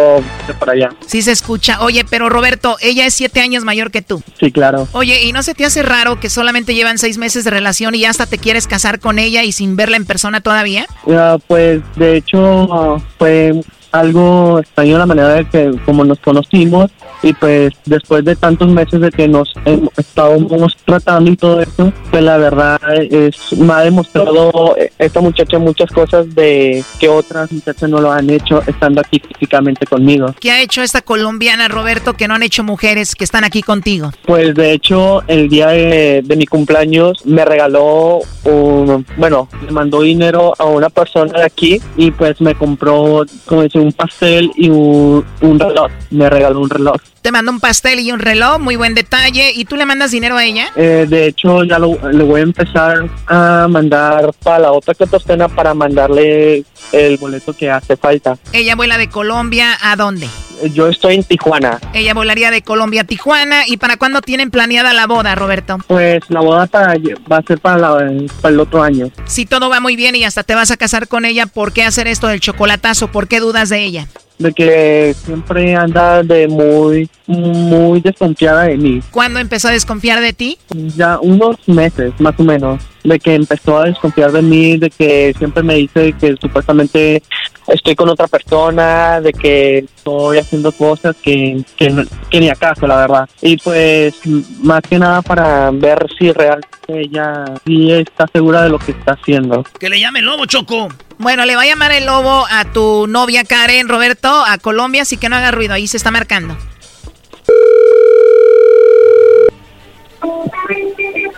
de 0.47 0.55
por 0.55 0.71
allá. 0.71 0.91
Sí 1.07 1.23
se 1.23 1.33
escucha. 1.33 1.81
Oye, 1.81 2.05
pero 2.09 2.29
Roberto, 2.29 2.77
ella 2.81 3.07
es 3.07 3.15
siete 3.15 3.41
años 3.41 3.65
mayor 3.65 3.91
que 3.91 4.03
tú. 4.03 4.23
Sí, 4.39 4.53
claro. 4.53 4.87
Oye, 4.93 5.25
¿y 5.25 5.33
no 5.33 5.43
se 5.43 5.55
te 5.55 5.65
hace 5.65 5.83
raro 5.83 6.21
que 6.21 6.31
solamente 6.31 6.75
llevan 6.75 6.99
seis 6.99 7.19
meses 7.19 7.45
de 7.45 7.51
relación 7.51 7.95
y 7.95 8.01
ya 8.01 8.11
hasta 8.11 8.27
te 8.27 8.39
quieres 8.39 8.67
casar 8.67 9.01
con 9.01 9.19
ella 9.19 9.43
y 9.43 9.53
sin 9.53 9.77
verla 9.77 9.97
en 9.97 10.07
persona 10.07 10.41
todavía? 10.41 10.87
Ah, 11.09 11.39
pues, 11.47 11.81
de 11.97 12.17
hecho, 12.17 12.73
ah, 12.73 12.99
fue 13.19 13.53
algo 13.93 14.59
extraño 14.59 14.99
la 14.99 15.07
manera 15.07 15.29
de 15.35 15.45
que 15.49 15.71
como 15.85 16.05
nos 16.05 16.19
conocimos 16.21 16.91
y 17.23 17.33
pues 17.35 17.73
después 17.85 18.25
de 18.25 18.35
tantos 18.35 18.69
meses 18.69 19.01
de 19.01 19.11
que 19.11 19.29
nos 19.29 19.55
hem- 19.65 19.89
estábamos 19.97 20.77
tratando 20.85 21.31
y 21.31 21.37
todo 21.37 21.61
esto, 21.61 21.93
pues 22.11 22.23
la 22.23 22.37
verdad 22.37 22.81
es 23.11 23.37
me 23.57 23.73
ha 23.73 23.81
demostrado 23.81 24.77
eh, 24.77 24.91
esta 24.99 25.21
muchacha 25.21 25.59
muchas 25.59 25.91
cosas 25.91 26.35
de 26.35 26.83
que 26.99 27.09
otras 27.09 27.53
muchachas 27.53 27.89
no 27.89 28.01
lo 28.01 28.11
han 28.11 28.29
hecho 28.31 28.63
estando 28.67 29.01
aquí 29.01 29.21
físicamente 29.21 29.87
conmigo. 29.87 30.35
¿Qué 30.41 30.51
ha 30.51 30.61
hecho 30.63 30.83
esta 30.83 31.03
colombiana, 31.03 31.69
Roberto, 31.69 32.15
que 32.15 32.27
no 32.27 32.35
han 32.35 32.43
hecho 32.43 32.65
mujeres 32.65 33.15
que 33.15 33.25
están 33.25 33.45
aquí 33.45 33.63
contigo? 33.63 34.11
Pues 34.27 34.55
de 34.55 34.73
hecho, 34.73 35.23
el 35.29 35.49
día 35.49 35.69
de, 35.69 36.23
de 36.25 36.37
mi 36.37 36.47
cumpleaños 36.47 37.25
me 37.25 37.45
regaló 37.45 38.21
un, 38.45 39.07
bueno, 39.17 39.49
le 39.65 39.71
mandó 39.71 40.01
dinero 40.01 40.55
a 40.59 40.65
una 40.65 40.91
persona 40.91 41.39
de 41.39 41.45
aquí 41.45 41.81
y 41.97 42.11
pues 42.11 42.41
me 42.41 42.55
compró, 42.55 43.25
como 43.47 43.63
dice, 43.63 43.79
un 43.83 43.93
pastel 43.93 44.51
y 44.57 44.71
un, 44.71 45.25
un 45.41 45.59
reloj. 45.59 45.91
Me 46.11 46.31
regaló 46.31 46.61
un 46.61 46.71
reloj. 46.71 46.97
Te 47.21 47.31
manda 47.31 47.53
un 47.53 47.61
pastel 47.61 48.01
y 48.01 48.11
un 48.11 48.19
reloj, 48.19 48.59
muy 48.59 48.77
buen 48.77 48.95
detalle. 48.95 49.53
¿Y 49.55 49.65
tú 49.65 49.77
le 49.77 49.87
mandas 49.87 50.11
dinero 50.11 50.37
a 50.37 50.45
ella? 50.45 50.67
Eh, 50.75 51.07
de 51.09 51.27
hecho, 51.27 51.63
ya 51.65 51.79
lo, 51.79 51.97
le 52.11 52.25
voy 52.25 52.41
a 52.41 52.43
empezar 52.43 53.09
a 53.27 53.67
mandar 53.69 54.33
para 54.43 54.59
la 54.61 54.73
otra 54.73 54.95
catostena 54.95 55.49
para 55.49 55.73
mandarle 55.75 56.65
el 56.91 57.17
boleto 57.19 57.53
que 57.53 57.71
hace 57.71 57.97
falta. 57.97 58.37
Ella 58.53 58.75
vuela 58.75 58.99
de 58.99 59.09
Colombia 59.09 59.77
a 59.83 59.95
dónde? 59.97 60.29
Yo 60.73 60.89
estoy 60.89 61.15
en 61.17 61.25
Tijuana. 61.25 61.79
Ella 61.95 62.15
volaría 62.15 62.51
de 62.51 62.63
Colombia 62.63 63.03
a 63.03 63.05
Tijuana. 63.05 63.63
¿Y 63.67 63.77
para 63.79 63.97
cuándo 63.97 64.21
tienen 64.23 64.51
planeada 64.51 64.93
la 64.93 65.07
boda, 65.07 65.35
Roberto? 65.35 65.79
Pues 65.87 66.21
la 66.29 66.41
boda 66.41 66.67
para, 66.67 66.95
va 67.31 67.39
a 67.39 67.43
ser 67.43 67.59
para, 67.59 67.79
la- 67.79 68.13
para 68.41 68.55
el 68.55 68.61
otro 68.61 68.83
año. 68.83 69.11
Si 69.27 69.47
todo 69.47 69.69
va 69.69 69.81
muy 69.81 69.97
bien 69.97 70.15
y 70.17 70.25
hasta 70.25 70.43
te 70.43 70.55
vas 70.55 70.71
a 70.71 70.77
casar 70.77 71.09
con 71.09 71.25
ella, 71.25 71.47
¿por 71.47 71.73
qué 71.73 71.85
hacer 71.85 72.07
esto 72.07 72.27
del 72.29 72.41
chocolatazo? 72.41 73.09
¿Por 73.09 73.29
qué 73.29 73.41
dudas 73.41 73.69
de 73.69 73.85
ella? 73.85 74.07
De 74.43 74.53
que 74.53 75.15
siempre 75.15 75.75
anda 75.75 76.23
de 76.23 76.49
muy, 76.49 77.09
muy 77.27 78.01
desconfiada 78.01 78.65
de 78.65 78.77
mí. 78.77 79.01
¿Cuándo 79.11 79.39
empezó 79.39 79.69
a 79.69 79.73
desconfiar 79.73 80.21
de 80.21 80.33
ti? 80.33 80.59
Ya 80.97 81.19
unos 81.21 81.57
meses, 81.69 82.13
más 82.19 82.35
o 82.39 82.43
menos, 82.43 82.83
de 83.05 83.19
que 83.19 83.35
empezó 83.35 83.79
a 83.79 83.85
desconfiar 83.85 84.33
de 84.33 84.43
mí, 84.43 84.77
de 84.77 84.91
que 84.91 85.35
siempre 85.39 85.63
me 85.63 85.75
dice 85.75 86.15
que 86.21 86.37
supuestamente 86.41 87.23
estoy 87.69 87.95
con 87.95 88.09
otra 88.09 88.27
persona, 88.27 89.21
de 89.21 89.33
que 89.33 89.79
estoy 89.79 90.39
haciendo 90.39 90.73
cosas 90.73 91.17
que, 91.23 91.65
que, 91.77 92.07
que 92.31 92.41
ni 92.41 92.49
acaso, 92.49 92.87
la 92.87 92.97
verdad. 92.97 93.29
Y 93.41 93.57
pues, 93.57 94.15
más 94.63 94.83
que 94.83 94.99
nada 94.99 95.23
para 95.23 95.71
ver 95.71 96.07
si 96.19 96.33
realmente 96.33 96.73
ella 96.89 97.45
sí 97.65 97.93
está 97.93 98.27
segura 98.33 98.63
de 98.63 98.69
lo 98.69 98.79
que 98.79 98.93
está 98.93 99.13
haciendo. 99.13 99.65
Que 99.79 99.89
le 99.89 100.01
llame 100.01 100.23
lobo, 100.23 100.47
Choco. 100.47 100.89
Bueno, 101.23 101.45
le 101.47 101.55
va 101.55 101.63
a 101.63 101.67
llamar 101.67 101.93
el 101.93 102.07
lobo 102.07 102.45
a 102.51 102.65
tu 102.65 103.07
novia 103.07 103.45
Karen, 103.45 103.89
Roberto, 103.89 104.45
a 104.45 104.59
Colombia, 104.59 105.03
así 105.03 105.17
que 105.17 105.29
no 105.29 105.37
haga 105.37 105.53
ruido, 105.53 105.73
ahí 105.73 105.87
se 105.87 105.97
está 105.97 106.11
marcando. 106.11 106.59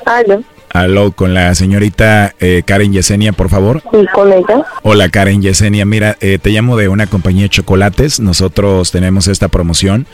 Aló, 0.07 0.43
Aló, 0.75 1.13
con 1.13 1.35
la 1.35 1.55
señorita 1.55 2.35
eh, 2.41 2.65
Karen 2.67 2.93
Yesenia, 2.93 3.33
por 3.33 3.49
favor. 3.49 3.81
sí, 3.93 4.05
con 4.13 4.33
ella. 4.33 4.67
Hola 4.83 5.09
Karen 5.09 5.41
Yesenia, 5.41 5.85
mira, 5.87 6.17
eh, 6.21 6.41
te 6.43 6.51
llamo 6.51 6.77
de 6.77 6.89
una 6.89 7.07
compañía 7.07 7.45
de 7.45 7.49
chocolates. 7.49 8.19
Nosotros 8.19 8.91
tenemos 8.91 9.29
esta 9.29 9.47
promoción 9.47 10.09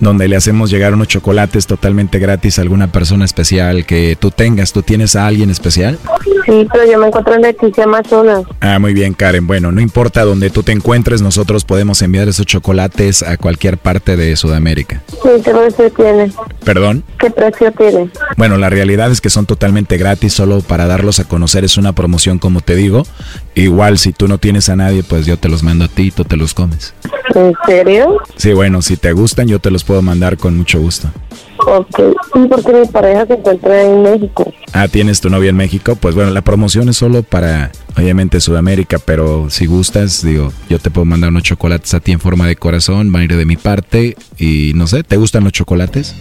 donde 0.00 0.26
le 0.26 0.36
hacemos 0.36 0.70
llegar 0.70 0.94
unos 0.94 1.08
chocolates 1.08 1.66
totalmente 1.66 2.18
gratis 2.18 2.58
a 2.58 2.62
alguna 2.62 2.86
persona 2.90 3.26
especial 3.26 3.84
que 3.84 4.16
tú 4.18 4.30
tengas. 4.30 4.72
¿Tú 4.72 4.82
tienes 4.82 5.16
a 5.16 5.26
alguien 5.26 5.50
especial? 5.50 5.98
Sí, 6.46 6.66
pero 6.72 6.90
yo 6.90 6.98
me 6.98 7.08
encuentro 7.08 7.34
en 7.34 7.42
Leticia, 7.42 7.84
Amazonas. 7.84 8.42
Ah, 8.60 8.78
muy 8.78 8.94
bien 8.94 9.12
Karen. 9.12 9.46
Bueno, 9.46 9.70
no 9.70 9.82
importa 9.82 10.24
donde 10.24 10.48
tú 10.48 10.62
te 10.62 10.72
encuentres, 10.72 11.20
nosotros 11.20 11.64
podemos 11.64 12.00
enviar 12.00 12.26
esos 12.26 12.46
chocolates 12.46 13.22
a 13.22 13.36
cualquier 13.36 13.76
parte 13.76 14.16
de 14.16 14.34
Sudamérica. 14.36 15.02
Sí, 15.08 15.28
¿qué 15.44 15.50
precio 15.50 15.90
tiene? 15.90 16.32
¿Perdón? 16.64 17.04
¿Qué 17.18 17.30
precio 17.30 17.70
tiene? 17.72 18.08
Bueno, 18.38 18.56
la 18.56 18.70
realidad 18.70 19.10
es 19.10 19.20
que 19.20 19.28
son 19.28 19.44
totalmente 19.44 19.96
gratis, 19.98 20.05
solo 20.28 20.60
para 20.60 20.86
darlos 20.86 21.18
a 21.18 21.24
conocer 21.24 21.64
es 21.64 21.76
una 21.76 21.92
promoción 21.92 22.38
como 22.38 22.60
te 22.60 22.76
digo. 22.76 23.04
Igual 23.54 23.98
si 23.98 24.12
tú 24.12 24.28
no 24.28 24.38
tienes 24.38 24.68
a 24.68 24.76
nadie, 24.76 25.02
pues 25.02 25.26
yo 25.26 25.38
te 25.38 25.48
los 25.48 25.62
mando 25.62 25.86
a 25.86 25.88
ti 25.88 26.04
y 26.04 26.10
tú 26.10 26.24
te 26.24 26.36
los 26.36 26.54
comes. 26.54 26.94
¿En 27.34 27.52
serio? 27.66 28.18
Sí, 28.36 28.52
bueno, 28.52 28.82
si 28.82 28.96
te 28.96 29.12
gustan 29.12 29.48
yo 29.48 29.58
te 29.58 29.70
los 29.70 29.84
puedo 29.84 30.02
mandar 30.02 30.36
con 30.36 30.56
mucho 30.56 30.80
gusto. 30.80 31.10
Ok, 31.68 31.96
sí, 32.32 32.46
porque 32.48 32.72
mi 32.72 32.86
pareja 32.86 33.26
se 33.26 33.34
encuentra 33.34 33.82
en 33.82 34.02
México. 34.02 34.52
Ah, 34.72 34.86
¿tienes 34.86 35.20
tu 35.20 35.28
novia 35.28 35.50
en 35.50 35.56
México? 35.56 35.96
Pues 35.96 36.14
bueno, 36.14 36.30
la 36.30 36.42
promoción 36.42 36.88
es 36.88 36.96
solo 36.96 37.24
para, 37.24 37.72
obviamente, 37.96 38.40
Sudamérica, 38.40 38.98
pero 39.04 39.50
si 39.50 39.66
gustas, 39.66 40.22
digo, 40.22 40.52
yo 40.70 40.78
te 40.78 40.90
puedo 40.90 41.04
mandar 41.04 41.30
unos 41.30 41.42
chocolates 41.42 41.92
a 41.94 41.98
ti 41.98 42.12
en 42.12 42.20
forma 42.20 42.46
de 42.46 42.54
corazón, 42.54 43.10
van 43.10 43.22
a 43.22 43.24
ir 43.24 43.36
de 43.36 43.44
mi 43.44 43.56
parte 43.56 44.16
y 44.38 44.72
no 44.76 44.86
sé, 44.86 45.02
¿te 45.02 45.16
gustan 45.16 45.42
los 45.42 45.52
chocolates? 45.52 46.14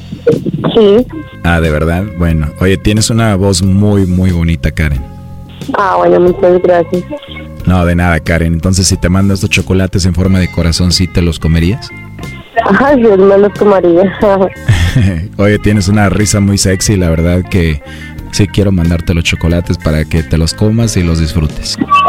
Sí. 0.74 1.06
Ah, 1.44 1.62
de 1.62 1.70
verdad, 1.70 2.06
bueno. 2.18 2.50
Oye, 2.60 2.78
tienes 2.78 3.12
una 3.12 3.36
voz 3.36 3.62
muy, 3.62 4.08
muy 4.08 4.32
bonita, 4.32 4.72
Karen. 4.72 5.04
Ah, 5.78 5.96
bueno, 5.98 6.20
muchas 6.22 6.60
gracias. 6.64 7.04
No, 7.68 7.86
de 7.86 7.96
nada, 7.96 8.20
Karen. 8.20 8.54
Entonces, 8.54 8.88
si 8.88 8.98
te 8.98 9.10
mando 9.10 9.36
estos 9.36 9.52
chocolates 9.52 10.06
en 10.06 10.16
forma 10.16 10.40
de 10.40 10.52
corazón, 10.52 10.92
¿sí 10.92 11.08
te 11.08 11.22
los 11.22 11.38
comerías? 11.38 11.92
Ay, 12.80 12.98
Dios 12.98 13.18
me 13.18 13.38
los 13.38 13.54
tomaría. 13.54 14.14
Oye, 15.38 15.60
tienes 15.60 15.88
una 15.88 16.10
risa 16.10 16.40
muy 16.40 16.58
sexy, 16.58 16.96
la 16.96 17.10
verdad 17.10 17.42
que 17.50 17.82
sí 18.32 18.48
quiero 18.48 18.72
mandarte 18.72 19.14
los 19.14 19.24
chocolates 19.24 19.78
para 19.78 20.06
que 20.06 20.24
te 20.24 20.38
los 20.38 20.54
comas 20.54 20.98
y 20.98 21.04
los 21.04 21.20
disfrutes. 21.20 21.78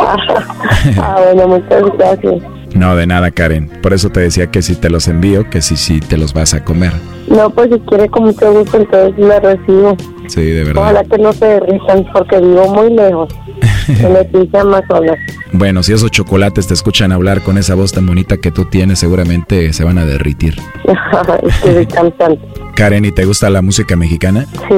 ah, 0.98 1.16
bueno, 1.34 1.48
muchas 1.48 1.82
gracias. 1.98 2.42
No, 2.74 2.94
de 2.94 3.06
nada, 3.06 3.30
Karen. 3.30 3.68
Por 3.80 3.92
eso 3.92 4.10
te 4.10 4.20
decía 4.20 4.50
que 4.50 4.60
si 4.60 4.74
te 4.74 4.90
los 4.90 5.08
envío, 5.08 5.48
que 5.48 5.62
sí, 5.62 5.76
sí 5.76 6.00
te 6.00 6.16
los 6.18 6.34
vas 6.34 6.52
a 6.52 6.62
comer. 6.62 6.92
No, 7.28 7.48
pues 7.50 7.70
si 7.72 7.80
quiere 7.80 8.08
con 8.08 8.24
mucho 8.24 8.52
gusto, 8.52 8.76
entonces 8.76 9.18
me 9.18 9.40
recibo. 9.40 9.96
Sí, 10.26 10.42
de 10.42 10.64
verdad. 10.64 10.82
Ojalá 10.82 11.04
que 11.04 11.18
no 11.18 11.32
se 11.32 11.46
derritan, 11.46 12.04
porque 12.12 12.38
vivo 12.38 12.74
muy 12.74 12.94
lejos. 12.94 13.32
En 13.88 14.12
Leticia, 14.12 14.60
Amazonas. 14.60 15.16
Bueno, 15.58 15.82
si 15.82 15.94
esos 15.94 16.10
chocolates 16.10 16.66
te 16.66 16.74
escuchan 16.74 17.12
hablar 17.12 17.42
con 17.42 17.56
esa 17.56 17.74
voz 17.74 17.90
tan 17.90 18.06
bonita 18.06 18.36
que 18.36 18.50
tú 18.52 18.66
tienes, 18.66 18.98
seguramente 18.98 19.72
se 19.72 19.84
van 19.84 19.96
a 19.96 20.04
derritir. 20.04 20.56
es 20.84 21.56
que 21.62 21.72
soy 21.72 21.86
cantante. 21.86 22.40
Karen, 22.74 23.06
¿y 23.06 23.12
te 23.12 23.24
gusta 23.24 23.48
la 23.48 23.62
música 23.62 23.96
mexicana? 23.96 24.44
Sí, 24.68 24.74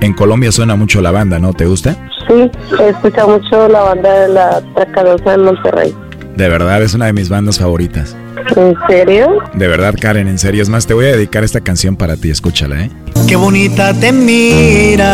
En 0.00 0.14
Colombia 0.14 0.50
suena 0.50 0.76
mucho 0.76 1.02
la 1.02 1.10
banda, 1.10 1.38
¿no? 1.38 1.52
¿Te 1.52 1.66
gusta? 1.66 1.94
sí, 2.26 2.50
he 2.80 2.88
escuchado 2.88 3.38
mucho 3.38 3.68
la 3.68 3.80
banda 3.82 4.20
de 4.20 4.28
la 4.28 4.62
Tracadosa 4.74 5.32
de 5.32 5.38
Monterrey. 5.38 5.94
De 6.36 6.48
verdad, 6.48 6.82
es 6.82 6.94
una 6.94 7.06
de 7.06 7.12
mis 7.12 7.28
bandas 7.28 7.58
favoritas. 7.58 8.16
¿En 8.56 8.74
serio? 8.88 9.38
De 9.54 9.68
verdad, 9.68 9.94
Karen, 10.00 10.26
en 10.28 10.38
serio. 10.38 10.62
Es 10.62 10.68
más, 10.68 10.86
te 10.86 10.94
voy 10.94 11.06
a 11.06 11.12
dedicar 11.12 11.44
esta 11.44 11.60
canción 11.60 11.94
para 11.96 12.16
ti. 12.16 12.30
Escúchala, 12.30 12.82
¿eh? 12.82 12.90
Qué 13.28 13.36
bonita 13.36 13.94
te 13.94 14.12
miras, 14.12 15.06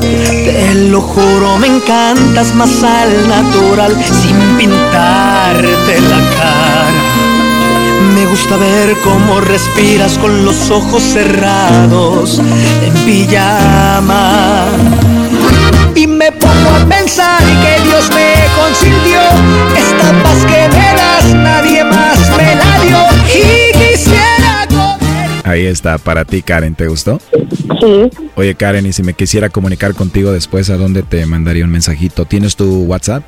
te 0.00 0.74
lo 0.90 1.00
juro, 1.00 1.56
me 1.58 1.68
encantas 1.68 2.54
más 2.54 2.82
al 2.82 3.28
natural, 3.28 3.94
sin 4.04 4.36
pintarte 4.58 6.00
la 6.02 6.18
cara. 6.36 6.90
Me 8.14 8.26
gusta 8.26 8.58
ver 8.58 8.94
cómo 9.02 9.40
respiras 9.40 10.18
con 10.18 10.44
los 10.44 10.70
ojos 10.70 11.02
cerrados, 11.02 12.42
en 12.84 12.92
pijama. 13.06 14.66
Y 15.94 16.06
me 16.06 16.30
pongo 16.32 16.70
a 16.70 16.88
pensar 16.88 17.38
que 17.38 17.82
Dios 17.82 18.08
me 18.10 18.34
consintió, 18.60 19.20
esta 19.76 20.12
paz 20.22 20.44
que 20.46 20.68
me 20.76 20.94
das, 20.94 21.34
nadie 21.34 21.84
más 21.84 22.18
me 22.36 22.54
la 22.54 22.78
dio. 22.80 23.57
Ahí 25.44 25.66
está, 25.66 25.98
para 25.98 26.24
ti, 26.24 26.42
Karen. 26.42 26.74
¿Te 26.74 26.88
gustó? 26.88 27.20
Sí. 27.80 28.10
Oye, 28.34 28.54
Karen, 28.54 28.86
y 28.86 28.92
si 28.92 29.02
me 29.02 29.14
quisiera 29.14 29.48
comunicar 29.48 29.94
contigo 29.94 30.32
después, 30.32 30.70
¿a 30.70 30.76
dónde 30.76 31.02
te 31.02 31.24
mandaría 31.26 31.64
un 31.64 31.70
mensajito? 31.70 32.24
¿Tienes 32.24 32.56
tu 32.56 32.84
WhatsApp? 32.84 33.22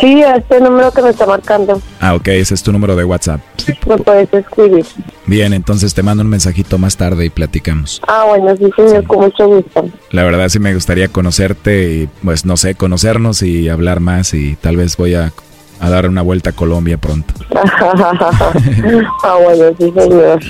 Sí, 0.00 0.22
este 0.22 0.60
número 0.60 0.90
que 0.90 1.02
me 1.02 1.10
está 1.10 1.26
marcando. 1.26 1.80
Ah, 2.00 2.14
ok, 2.14 2.28
ese 2.28 2.54
es 2.54 2.62
tu 2.62 2.72
número 2.72 2.96
de 2.96 3.04
WhatsApp. 3.04 3.40
Me 3.86 3.96
puedes 3.98 4.32
escribir. 4.32 4.84
Bien, 5.26 5.52
entonces 5.52 5.94
te 5.94 6.02
mando 6.02 6.22
un 6.22 6.28
mensajito 6.28 6.78
más 6.78 6.96
tarde 6.96 7.24
y 7.24 7.30
platicamos. 7.30 8.00
Ah, 8.06 8.24
bueno, 8.28 8.56
sí, 8.56 8.64
señor, 8.76 9.04
con 9.04 9.20
mucho 9.20 9.46
gusto. 9.46 9.88
La 10.10 10.24
verdad 10.24 10.48
sí 10.48 10.58
me 10.58 10.74
gustaría 10.74 11.08
conocerte 11.08 11.92
y, 11.92 12.08
pues, 12.24 12.44
no 12.44 12.56
sé, 12.56 12.74
conocernos 12.74 13.42
y 13.42 13.68
hablar 13.68 14.00
más 14.00 14.34
y 14.34 14.56
tal 14.56 14.76
vez 14.76 14.96
voy 14.96 15.14
a, 15.14 15.32
a 15.80 15.90
dar 15.90 16.08
una 16.08 16.22
vuelta 16.22 16.50
a 16.50 16.52
Colombia 16.52 16.96
pronto. 16.98 17.34
ah, 17.54 19.38
bueno, 19.42 19.64
sí, 19.78 19.92
señor. 19.96 20.40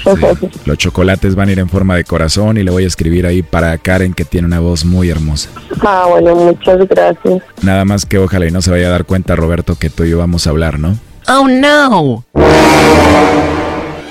Los 0.64 0.78
chocolates 0.78 1.34
van 1.34 1.48
a 1.48 1.52
ir 1.52 1.58
en 1.58 1.68
forma 1.68 1.96
de 1.96 2.04
corazón 2.04 2.56
y 2.56 2.62
le 2.62 2.70
voy 2.70 2.84
a 2.84 2.86
escribir 2.86 3.26
ahí 3.26 3.42
para 3.42 3.76
Karen 3.78 4.14
que 4.14 4.24
tiene 4.24 4.46
una 4.46 4.60
voz 4.60 4.84
muy 4.84 5.10
hermosa. 5.10 5.50
ah, 5.82 6.06
bueno, 6.08 6.34
muchas 6.34 6.78
gracias. 6.88 7.42
Nada 7.62 7.84
más 7.84 8.06
que 8.06 8.18
ojalá 8.18 8.46
y 8.46 8.50
no 8.50 8.62
se 8.62 8.70
vaya 8.70 8.88
a 8.88 8.90
dar 8.90 9.04
cuenta 9.04 9.36
Roberto 9.36 9.76
que 9.76 9.90
tú 9.90 10.04
y 10.04 10.10
yo 10.10 10.18
vamos 10.18 10.46
a 10.46 10.50
hablar, 10.50 10.78
¿no? 10.78 10.96
Oh, 11.28 11.48
no. 11.48 12.24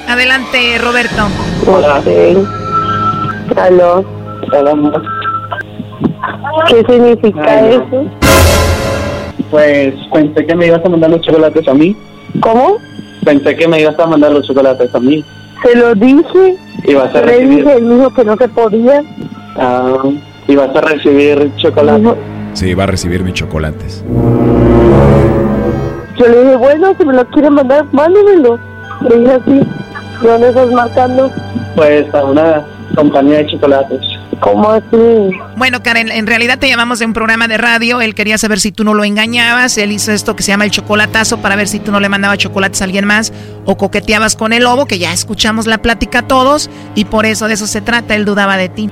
Adelante, 0.08 0.78
Roberto. 0.80 1.28
Hola. 1.66 2.02
Aló. 3.56 4.06
¿Qué 6.68 6.84
significa 6.88 7.70
eso? 7.70 8.10
Pues 9.52 9.94
pensé 10.14 10.46
que 10.46 10.56
me 10.56 10.68
ibas 10.68 10.84
a 10.86 10.90
mandar 10.90 11.10
los 11.12 11.22
chocolates 11.22 11.68
a 11.68 11.74
mí. 11.74 11.96
¿Cómo? 12.40 12.78
Pensé 13.24 13.56
que 13.56 13.68
me 13.68 13.82
ibas 13.82 13.98
a 14.00 14.08
mandar 14.08 14.32
los 14.32 14.46
chocolates 14.48 14.94
a 14.94 15.00
mí. 15.00 15.24
Se 15.64 15.76
lo 15.78 15.96
dije. 15.96 16.58
Y 16.84 16.94
vas 16.94 17.14
a 17.16 17.22
Le 17.22 17.26
recibir, 17.28 17.58
dije, 17.66 17.74
él 17.78 17.90
dijo 17.90 18.14
que 18.14 18.24
no 18.26 18.36
se 18.38 18.48
podía. 18.50 19.04
ah, 19.58 20.04
y 20.48 20.56
vas 20.56 20.76
a 20.76 20.82
recibir 20.82 21.52
chocolate. 21.58 22.14
Sí, 22.54 22.74
va 22.74 22.84
a 22.84 22.88
recibir 22.88 23.24
mis 23.24 23.34
chocolates. 23.34 24.04
Yo 26.18 26.28
le 26.28 26.44
dije, 26.44 26.56
bueno, 26.56 26.94
si 26.98 27.06
me 27.06 27.14
lo 27.14 27.26
quiere 27.30 27.50
mandar, 27.50 27.86
mándemelo. 27.92 28.58
Le 29.10 29.20
dije 29.20 29.32
así. 29.34 29.62
¿De 30.22 30.28
dónde 30.30 30.48
estás 30.50 30.72
marcando? 30.72 31.30
Pues 31.76 32.14
a 32.14 32.24
una 32.24 32.66
compañía 32.96 33.38
de 33.38 33.48
chocolates. 33.48 34.00
¿Cómo 34.40 34.70
así? 34.70 35.32
Bueno, 35.56 35.82
Karen, 35.82 36.12
en 36.12 36.28
realidad 36.28 36.60
te 36.60 36.68
llamamos 36.68 37.00
de 37.00 37.06
un 37.06 37.14
programa 37.14 37.48
de 37.48 37.58
radio. 37.58 38.02
Él 38.02 38.16
quería 38.16 38.38
saber 38.38 38.60
si 38.60 38.72
tú 38.72 38.84
no 38.84 38.94
lo 38.94 39.04
engañabas. 39.04 39.78
Él 39.78 39.92
hizo 39.92 40.12
esto 40.12 40.36
que 40.36 40.44
se 40.44 40.52
llama 40.52 40.66
el 40.66 40.72
chocolatazo 40.72 41.38
para 41.38 41.56
ver 41.56 41.68
si 41.68 41.80
tú 41.80 41.92
no 41.92 42.00
le 42.00 42.10
mandabas 42.10 42.38
chocolates 42.38 42.82
a 42.82 42.84
alguien 42.84 43.06
más 43.06 43.32
o 43.66 43.78
coqueteabas 43.78 44.36
con 44.36 44.54
el 44.54 44.64
lobo, 44.64 44.86
que 44.86 45.00
ya 45.00 45.14
escuchamos 45.14 45.68
la 45.68 45.78
plática 45.80 46.22
todos 46.22 46.70
y 46.96 47.06
por 47.06 47.26
eso 47.26 47.48
de 47.48 47.54
eso 47.54 47.68
se 47.68 47.82
trata. 47.82 48.16
Él 48.16 48.26
dudaba 48.26 48.58
de 48.58 48.70
ti. 48.70 48.90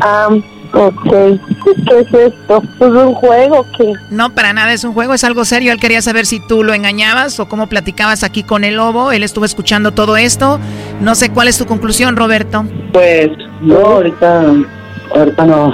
Ah, 0.00 0.28
ok. 0.72 1.10
¿Qué 1.10 2.00
es 2.00 2.14
esto? 2.14 2.62
¿Es 2.80 2.86
un 2.88 3.14
juego 3.14 3.60
o 3.60 3.66
qué? 3.76 3.92
No, 4.10 4.34
para 4.34 4.52
nada 4.52 4.72
es 4.72 4.84
un 4.84 4.92
juego, 4.92 5.14
es 5.14 5.24
algo 5.24 5.44
serio. 5.44 5.72
Él 5.72 5.80
quería 5.80 6.02
saber 6.02 6.26
si 6.26 6.40
tú 6.40 6.64
lo 6.64 6.74
engañabas 6.74 7.38
o 7.40 7.48
cómo 7.48 7.68
platicabas 7.68 8.22
aquí 8.22 8.42
con 8.42 8.64
el 8.64 8.76
lobo. 8.76 9.12
Él 9.12 9.22
estuvo 9.22 9.44
escuchando 9.44 9.92
todo 9.92 10.16
esto. 10.16 10.58
No 11.00 11.14
sé 11.14 11.30
cuál 11.30 11.48
es 11.48 11.58
tu 11.58 11.66
conclusión, 11.66 12.16
Roberto. 12.16 12.64
Pues 12.92 13.30
no, 13.60 13.76
ahorita, 13.76 14.44
ahorita 15.14 15.46
no. 15.46 15.72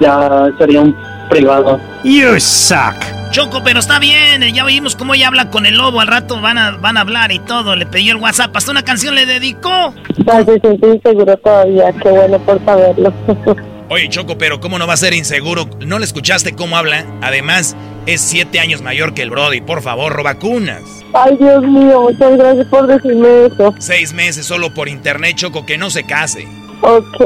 Ya 0.00 0.48
sería 0.58 0.80
un 0.80 0.96
privado. 1.28 1.80
You 2.02 2.38
suck. 2.38 2.94
Choco, 3.30 3.62
pero 3.64 3.80
está 3.80 3.98
bien. 3.98 4.42
Ya 4.54 4.64
oímos 4.64 4.94
cómo 4.94 5.14
ella 5.14 5.26
habla 5.26 5.50
con 5.50 5.66
el 5.66 5.76
lobo. 5.76 6.00
Al 6.00 6.06
rato 6.06 6.40
van 6.40 6.56
a, 6.56 6.72
van 6.76 6.96
a 6.96 7.00
hablar 7.00 7.32
y 7.32 7.40
todo. 7.40 7.74
Le 7.74 7.86
pidió 7.86 8.12
el 8.12 8.22
WhatsApp. 8.22 8.56
Hasta 8.56 8.70
una 8.70 8.82
canción 8.82 9.14
le 9.14 9.26
dedicó. 9.26 9.92
Ay, 10.30 10.44
se 10.44 10.60
siente 10.60 10.88
inseguro 10.88 11.36
todavía. 11.38 11.92
Qué 12.00 12.10
bueno 12.10 12.38
por 12.38 12.64
saberlo. 12.64 13.12
Oye, 13.90 14.08
Choco, 14.08 14.38
pero 14.38 14.60
¿cómo 14.60 14.78
no 14.78 14.86
va 14.86 14.94
a 14.94 14.98
ser 14.98 15.12
inseguro? 15.12 15.68
¿No 15.80 15.98
le 15.98 16.06
escuchaste 16.06 16.54
cómo 16.54 16.76
habla? 16.78 17.04
Además, 17.20 17.76
es 18.06 18.22
siete 18.22 18.58
años 18.58 18.80
mayor 18.80 19.12
que 19.12 19.22
el 19.22 19.30
Brody. 19.30 19.60
Por 19.60 19.82
favor, 19.82 20.22
vacunas. 20.22 20.80
Ay, 21.12 21.36
Dios 21.38 21.62
mío, 21.62 22.00
muchas 22.00 22.36
gracias 22.38 22.66
por 22.68 22.86
decirme 22.86 23.46
eso. 23.46 23.74
Seis 23.78 24.14
meses 24.14 24.46
solo 24.46 24.72
por 24.72 24.88
internet, 24.88 25.36
Choco, 25.36 25.66
que 25.66 25.76
no 25.76 25.90
se 25.90 26.04
case. 26.04 26.48
Ok, 26.80 27.16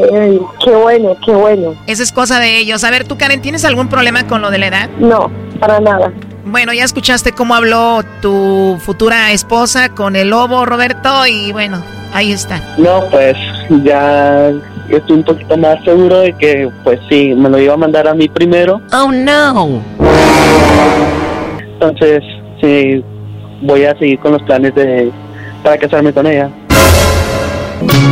qué 0.65 0.71
bueno, 0.71 1.17
qué 1.25 1.33
bueno. 1.33 1.75
Esa 1.87 2.03
es 2.03 2.13
cosa 2.13 2.41
de 2.41 2.59
ellos. 2.59 2.83
A 2.85 2.91
ver, 2.91 3.07
tú, 3.07 3.17
Karen, 3.17 3.41
¿tienes 3.41 3.65
algún 3.65 3.89
problema 3.89 4.27
con 4.27 4.43
lo 4.43 4.51
de 4.51 4.59
la 4.59 4.67
edad? 4.67 4.91
No, 4.99 5.31
para 5.61 5.81
nada. 5.81 6.13
Bueno, 6.45 6.73
ya 6.73 6.85
escuchaste 6.85 7.33
cómo 7.33 7.55
habló 7.55 8.03
tu 8.21 8.79
futura 8.81 9.33
esposa 9.33 9.91
con 9.91 10.17
el 10.17 10.31
lobo, 10.31 10.65
Roberto, 10.65 11.27
y 11.27 11.53
bueno, 11.53 11.83
ahí 12.13 12.33
está. 12.33 12.75
No, 12.79 13.05
pues 13.11 13.37
ya 13.85 14.53
estoy 14.97 15.17
un 15.17 15.25
poquito 15.25 15.57
más 15.57 15.83
seguro 15.85 16.21
de 16.21 16.33
que, 16.33 16.71
pues 16.85 16.99
sí, 17.09 17.35
me 17.35 17.49
lo 17.49 17.59
iba 17.59 17.75
a 17.75 17.77
mandar 17.77 18.09
a 18.09 18.15
mí 18.15 18.29
primero. 18.29 18.81
Oh, 18.93 19.11
no. 19.13 19.83
Entonces, 21.75 22.23
sí, 22.61 23.05
voy 23.63 23.85
a 23.85 23.97
seguir 23.99 24.19
con 24.19 24.33
los 24.33 24.43
planes 24.43 24.75
de 24.75 25.11
para 25.63 25.79
casarme 25.79 26.13
con 26.13 26.27
ella. 26.27 26.51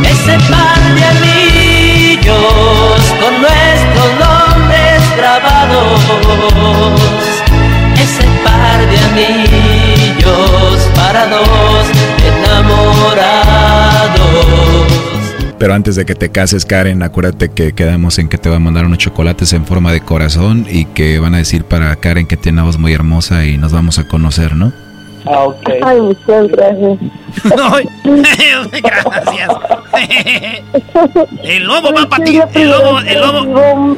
Ese 0.03 0.37
par 0.49 0.79
de 0.95 1.03
anillos 1.03 2.35
con 3.21 3.41
nuestros 3.41 4.09
nombres 4.19 5.01
grabados. 5.17 6.01
Ese 7.95 8.23
par 8.43 8.79
de 8.89 8.97
anillos 9.09 10.89
para 10.95 11.27
dos 11.27 11.85
enamorados. 12.25 13.36
Pero 15.59 15.73
antes 15.73 15.95
de 15.95 16.05
que 16.05 16.13
te 16.13 16.29
cases, 16.29 16.65
Karen, 16.65 17.01
acuérdate 17.01 17.49
que 17.49 17.73
quedamos 17.73 18.19
en 18.19 18.29
que 18.29 18.37
te 18.37 18.49
va 18.49 18.57
a 18.57 18.59
mandar 18.59 18.85
unos 18.85 18.99
chocolates 18.99 19.53
en 19.53 19.65
forma 19.65 19.91
de 19.91 20.01
corazón 20.01 20.65
y 20.69 20.85
que 20.85 21.17
van 21.19 21.33
a 21.33 21.37
decir 21.37 21.63
para 21.63 21.95
Karen 21.95 22.27
que 22.27 22.37
tiene 22.37 22.57
una 22.57 22.65
voz 22.65 22.77
muy 22.77 22.93
hermosa 22.93 23.45
y 23.45 23.57
nos 23.57 23.73
vamos 23.73 23.97
a 23.97 24.07
conocer, 24.07 24.55
¿no? 24.55 24.71
Ah, 25.25 25.43
ok. 25.43 25.69
Ay, 25.83 25.99
muchas 25.99 26.47
gracias. 26.49 26.99
Gracias. 28.83 29.49
El 31.43 31.63
lobo 31.63 31.91
va 31.93 32.07
para 32.07 32.23
ti. 32.23 32.39
El 32.53 32.69
lobo, 32.69 32.99
el 32.99 33.19
lobo. 33.19 33.41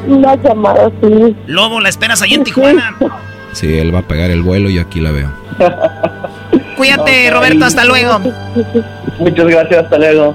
Una 0.06 0.34
llamada 0.36 0.86
así. 0.86 1.36
Lobo, 1.46 1.80
la 1.80 1.88
esperas 1.88 2.22
ahí 2.22 2.34
en 2.34 2.42
Tijuana. 2.42 2.96
Sí, 3.52 3.78
él 3.78 3.94
va 3.94 4.00
a 4.00 4.02
pagar 4.02 4.30
el 4.30 4.42
vuelo 4.42 4.70
y 4.70 4.78
aquí 4.78 5.00
la 5.00 5.12
veo. 5.12 5.30
Cuídate, 6.76 7.30
Roberto, 7.30 7.64
hasta 7.64 7.84
luego. 7.84 8.18
Muchas 9.18 9.46
gracias, 9.46 9.84
hasta 9.84 9.98
luego. 9.98 10.34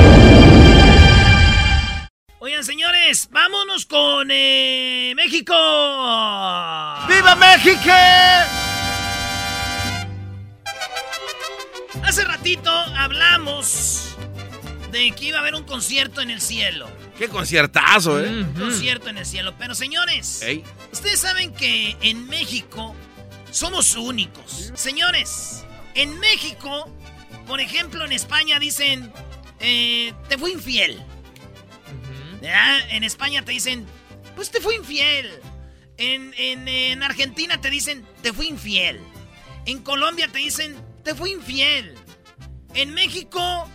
Señores, 2.59 3.27
vámonos 3.31 3.87
con 3.87 4.29
eh, 4.29 5.13
México. 5.15 5.53
¡Viva 7.07 7.35
México! 7.39 7.91
Hace 12.03 12.23
ratito 12.23 12.69
hablamos 12.69 14.15
de 14.91 15.11
que 15.11 15.25
iba 15.25 15.37
a 15.37 15.41
haber 15.41 15.55
un 15.55 15.63
concierto 15.63 16.21
en 16.21 16.29
el 16.29 16.39
cielo. 16.39 16.87
¡Qué 17.17 17.29
conciertazo, 17.29 18.19
eh! 18.19 18.29
Un 18.29 18.53
concierto 18.53 19.09
en 19.09 19.17
el 19.17 19.25
cielo. 19.25 19.55
Pero 19.57 19.73
señores, 19.73 20.43
Ey. 20.43 20.63
ustedes 20.91 21.19
saben 21.19 21.53
que 21.53 21.97
en 22.01 22.27
México 22.27 22.95
somos 23.49 23.95
únicos. 23.95 24.71
Señores, 24.75 25.65
en 25.95 26.19
México, 26.19 26.93
por 27.47 27.59
ejemplo, 27.59 28.05
en 28.05 28.11
España 28.11 28.59
dicen, 28.59 29.11
eh, 29.59 30.13
te 30.29 30.37
fui 30.37 30.51
infiel. 30.51 31.01
¿Verdad? 32.41 32.79
En 32.89 33.03
España 33.03 33.43
te 33.45 33.51
dicen, 33.51 33.85
pues 34.35 34.49
te 34.51 34.59
fui 34.61 34.75
infiel. 34.75 35.29
En, 35.97 36.33
en- 36.37 36.67
en 36.67 37.03
Argentina 37.03 37.61
te 37.61 37.69
dicen, 37.69 38.05
te 38.23 38.33
fui 38.33 38.47
infiel. 38.47 38.99
En 39.65 39.79
Colombia 39.83 40.27
te 40.31 40.39
dicen, 40.39 40.75
te 41.03 41.13
fui 41.15 41.31
infiel. 41.31 41.95
En 42.73 42.93
México... 42.93 43.69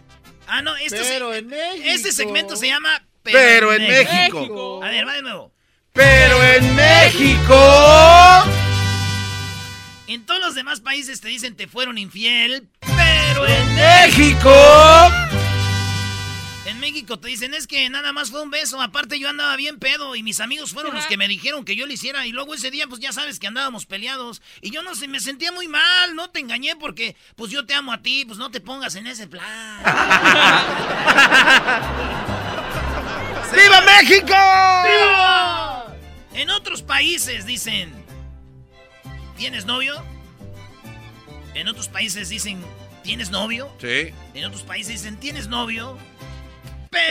Ah, 0.48 0.62
no, 0.62 0.74
este, 0.76 0.98
Pero 1.02 1.30
se- 1.32 1.38
en 1.38 1.46
México. 1.48 1.84
este 1.84 2.12
segmento 2.12 2.56
se 2.56 2.66
llama... 2.68 3.02
Pero 3.22 3.72
en 3.72 3.82
México. 3.88 4.82
A 4.82 4.88
ver, 4.90 5.06
va 5.06 5.14
de 5.14 5.22
nuevo. 5.22 5.52
Pero 5.92 6.42
en 6.44 6.74
México. 6.76 7.54
En 10.06 10.24
todos 10.24 10.40
los 10.40 10.54
demás 10.54 10.80
países 10.80 11.20
te 11.20 11.28
dicen 11.28 11.56
te 11.56 11.66
fueron 11.66 11.98
infiel, 11.98 12.68
pero 12.80 13.46
en 13.46 13.74
México. 13.74 14.52
En 16.66 16.80
México 16.80 17.16
te 17.18 17.28
dicen 17.28 17.54
es 17.54 17.68
que 17.68 17.88
nada 17.90 18.12
más 18.12 18.32
fue 18.32 18.42
un 18.42 18.50
beso, 18.50 18.82
aparte 18.82 19.20
yo 19.20 19.28
andaba 19.28 19.54
bien 19.54 19.78
pedo 19.78 20.16
y 20.16 20.24
mis 20.24 20.40
amigos 20.40 20.72
fueron 20.72 20.96
los 20.96 21.06
que 21.06 21.16
me 21.16 21.28
dijeron 21.28 21.64
que 21.64 21.76
yo 21.76 21.86
lo 21.86 21.92
hiciera 21.92 22.26
y 22.26 22.32
luego 22.32 22.54
ese 22.54 22.72
día 22.72 22.88
pues 22.88 23.00
ya 23.00 23.12
sabes 23.12 23.38
que 23.38 23.46
andábamos 23.46 23.86
peleados 23.86 24.42
y 24.60 24.72
yo 24.72 24.82
no 24.82 24.96
sé, 24.96 25.06
me 25.06 25.20
sentía 25.20 25.52
muy 25.52 25.68
mal, 25.68 26.16
no 26.16 26.30
te 26.30 26.40
engañé 26.40 26.74
porque 26.74 27.14
pues 27.36 27.52
yo 27.52 27.64
te 27.66 27.74
amo 27.74 27.92
a 27.92 28.02
ti, 28.02 28.24
pues 28.24 28.36
no 28.38 28.50
te 28.50 28.60
pongas 28.60 28.96
en 28.96 29.06
ese 29.06 29.28
plan. 29.28 29.44
¡Viva 33.52 33.80
México! 33.82 34.26
¡Viva! 34.26 35.86
En 36.34 36.50
otros 36.50 36.82
países 36.82 37.46
dicen, 37.46 37.94
¿tienes 39.36 39.66
novio? 39.66 40.04
En 41.54 41.68
otros 41.68 41.86
países 41.88 42.28
dicen, 42.28 42.60
¿tienes 43.04 43.30
novio? 43.30 43.72
Sí. 43.80 44.12
En 44.34 44.44
otros 44.44 44.64
países 44.64 45.02
dicen, 45.02 45.16
¿tienes 45.20 45.46
novio? 45.46 45.96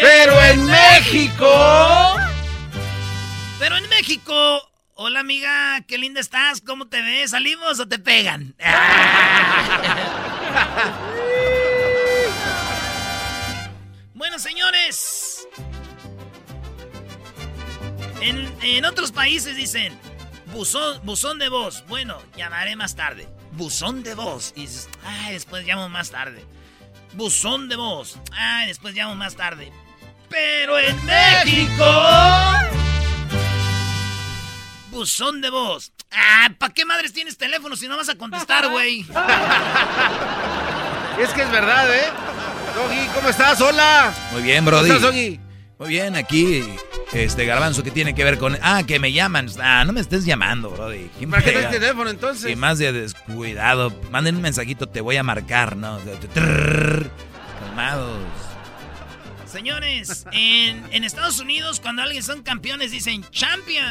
Pero 0.01 0.41
en 0.41 0.65
México. 0.65 2.15
Pero 3.59 3.77
en 3.77 3.87
México. 3.89 4.71
Hola 4.97 5.19
amiga, 5.19 5.81
qué 5.87 5.97
linda 5.97 6.21
estás, 6.21 6.61
¿cómo 6.61 6.87
te 6.87 7.01
ves? 7.01 7.31
¿Salimos 7.31 7.81
o 7.81 7.87
te 7.87 7.99
pegan? 7.99 8.55
bueno, 14.13 14.39
señores. 14.39 15.49
En, 18.21 18.55
en 18.61 18.85
otros 18.85 19.11
países 19.11 19.57
dicen, 19.57 19.99
buzón, 20.53 21.01
buzón 21.03 21.39
de 21.39 21.49
voz. 21.49 21.85
Bueno, 21.87 22.21
llamaré 22.37 22.77
más 22.77 22.95
tarde. 22.95 23.27
Buzón 23.51 24.01
de 24.01 24.15
voz. 24.15 24.53
Y 24.55 24.61
dices, 24.61 24.87
ay, 25.03 25.33
después 25.33 25.65
llamo 25.65 25.89
más 25.89 26.11
tarde. 26.11 26.45
Buzón 27.15 27.69
de 27.69 27.77
voz. 27.77 28.17
Ay, 28.33 28.67
después 28.67 28.93
llamo 28.93 29.15
más 29.15 29.35
tarde. 29.35 29.71
Pero 30.29 30.77
en 30.77 31.05
México. 31.05 31.85
Buzón 34.91 35.39
de 35.39 35.49
voz. 35.49 35.93
Ah, 36.11 36.49
¿para 36.57 36.73
qué 36.73 36.83
madres 36.83 37.13
tienes 37.13 37.37
teléfono 37.37 37.77
si 37.77 37.87
no 37.87 37.95
vas 37.95 38.09
a 38.09 38.15
contestar, 38.15 38.69
güey? 38.69 39.05
Es 41.19 41.29
que 41.29 41.43
es 41.43 41.51
verdad, 41.51 41.95
¿eh? 41.95 42.11
Doggy, 42.75 43.07
¿cómo 43.15 43.29
estás? 43.29 43.61
Hola. 43.61 44.13
Muy 44.33 44.41
bien, 44.41 44.65
Brody. 44.65 44.89
¿Cómo 44.89 44.97
estás, 44.97 45.13
Doggy? 45.13 45.39
Muy 45.77 45.89
bien, 45.89 46.15
aquí, 46.15 46.63
este 47.11 47.45
garbanzo 47.45 47.83
que 47.83 47.91
tiene 47.91 48.15
que 48.15 48.23
ver 48.23 48.37
con. 48.37 48.57
Ah, 48.61 48.83
que 48.87 48.97
me 48.99 49.11
llaman. 49.11 49.49
Ah, 49.59 49.83
no 49.85 49.91
me 49.91 49.99
estés 49.99 50.25
llamando, 50.25 50.69
Brody. 50.69 51.09
¿Quién 51.17 51.29
¿Para 51.29 51.43
qué 51.43 51.51
traes 51.51 51.69
teléfono 51.71 52.09
entonces? 52.09 52.49
Y 52.49 52.55
más 52.55 52.77
de 52.79 52.93
descuidado. 52.93 53.93
Manden 54.09 54.37
un 54.37 54.41
mensajito, 54.41 54.87
te 54.87 55.01
voy 55.01 55.17
a 55.17 55.23
marcar, 55.23 55.75
¿no? 55.75 55.97
Trrr. 56.33 57.09
Calmados. 57.59 58.19
Señores, 59.45 60.25
en, 60.31 60.83
en 60.91 61.03
Estados 61.03 61.39
Unidos, 61.39 61.79
cuando 61.79 62.01
alguien 62.01 62.23
son 62.23 62.41
campeones, 62.41 62.91
dicen 62.91 63.25
champions. 63.31 63.87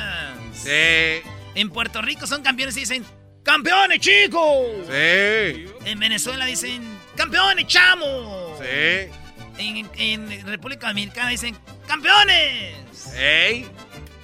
Sí. 0.54 1.22
En 1.54 1.70
Puerto 1.70 2.02
Rico 2.02 2.26
son 2.26 2.42
campeones 2.42 2.76
y 2.76 2.80
dicen 2.80 3.04
¡Campeones, 3.42 4.00
chicos! 4.00 4.86
Sí. 4.86 5.66
En 5.84 5.98
Venezuela 5.98 6.46
dicen 6.46 6.82
¡Campeones, 7.14 7.66
chamo! 7.66 8.58
Sí. 8.58 9.10
En, 9.56 9.88
en 9.96 10.46
República 10.46 10.88
Dominicana 10.88 11.30
dicen 11.30 11.56
campeones. 11.84 13.12
¡Ey! 13.14 13.68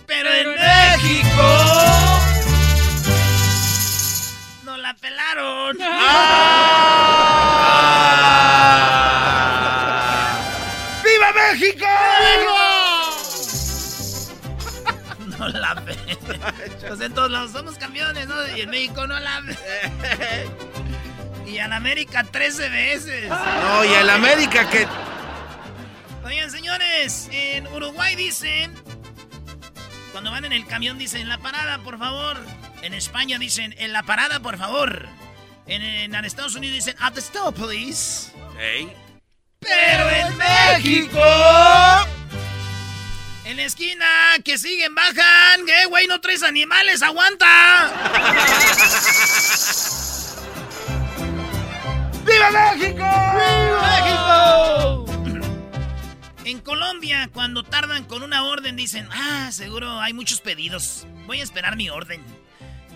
Pero, 0.06 0.32
en 0.32 0.48
México... 0.54 1.00
México... 1.02 1.42
Nos 4.64 4.78
la 4.78 4.94
pelaron. 4.94 5.76
¡Viva 11.04 11.32
México! 11.32 11.86
No 15.38 15.48
la 15.48 15.74
pelaron. 15.74 16.00
Ah. 16.42 16.54
Ah. 16.56 16.80
Pues 16.88 17.00
en 17.00 17.14
todos 17.14 17.30
lados 17.30 17.52
somos 17.52 17.76
campeones, 17.76 18.26
¿no? 18.26 18.56
Y 18.56 18.62
en 18.62 18.70
México 18.70 19.06
no 19.06 19.18
la... 19.18 19.42
Y 21.46 21.58
al 21.58 21.72
América 21.72 22.24
13 22.24 22.68
veces. 22.68 23.28
No, 23.28 23.84
y 23.84 23.94
al 23.94 24.08
América 24.10 24.68
que 24.68 24.86
Oigan, 26.30 26.50
señores, 26.52 27.28
en 27.32 27.66
Uruguay 27.66 28.14
dicen... 28.14 28.72
Cuando 30.12 30.30
van 30.30 30.44
en 30.44 30.52
el 30.52 30.64
camión 30.64 30.96
dicen, 30.96 31.28
la 31.28 31.38
parada, 31.38 31.78
por 31.78 31.98
favor. 31.98 32.38
En 32.82 32.94
España 32.94 33.36
dicen, 33.36 33.74
en 33.78 33.92
la 33.92 34.04
parada, 34.04 34.38
por 34.38 34.56
favor. 34.56 35.08
En, 35.66 35.82
en 35.82 36.24
Estados 36.24 36.54
Unidos 36.54 36.76
dicen, 36.76 36.94
at 37.00 37.14
the 37.14 37.20
stop, 37.20 37.56
please. 37.56 38.30
Ey. 38.60 38.92
Pero 39.58 40.08
en 40.08 40.36
México... 40.36 41.20
En 43.44 43.56
la 43.56 43.64
esquina, 43.64 44.06
que 44.44 44.56
siguen, 44.56 44.94
bajan. 44.94 45.66
¿Qué, 45.66 45.86
güey? 45.86 46.06
No 46.06 46.20
traes 46.20 46.44
animales, 46.44 47.02
aguanta. 47.02 47.90
¡Viva 52.24 52.50
México! 52.52 53.04
¡Viva 53.34 53.80
México! 53.82 54.99
En 56.44 56.60
Colombia, 56.60 57.28
cuando 57.32 57.62
tardan 57.62 58.04
con 58.04 58.22
una 58.22 58.44
orden, 58.44 58.74
dicen, 58.74 59.06
ah, 59.12 59.50
seguro 59.52 60.00
hay 60.00 60.14
muchos 60.14 60.40
pedidos. 60.40 61.06
Voy 61.26 61.40
a 61.40 61.42
esperar 61.42 61.76
mi 61.76 61.90
orden. 61.90 62.22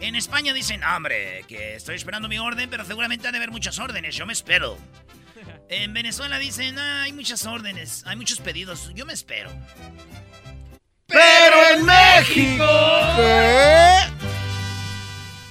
En 0.00 0.16
España 0.16 0.54
dicen, 0.54 0.82
hombre, 0.82 1.44
que 1.46 1.76
estoy 1.76 1.96
esperando 1.96 2.28
mi 2.28 2.38
orden, 2.38 2.70
pero 2.70 2.84
seguramente 2.84 3.28
ha 3.28 3.32
de 3.32 3.36
haber 3.36 3.50
muchas 3.50 3.78
órdenes, 3.78 4.16
yo 4.16 4.26
me 4.26 4.32
espero. 4.32 4.76
En 5.68 5.94
Venezuela 5.94 6.38
dicen, 6.38 6.78
ah, 6.78 7.04
hay 7.04 7.12
muchas 7.12 7.46
órdenes, 7.46 8.04
hay 8.06 8.16
muchos 8.16 8.38
pedidos, 8.38 8.92
yo 8.94 9.06
me 9.06 9.14
espero. 9.14 9.50
Pero 11.06 11.56
en 11.74 11.84
México. 11.86 12.64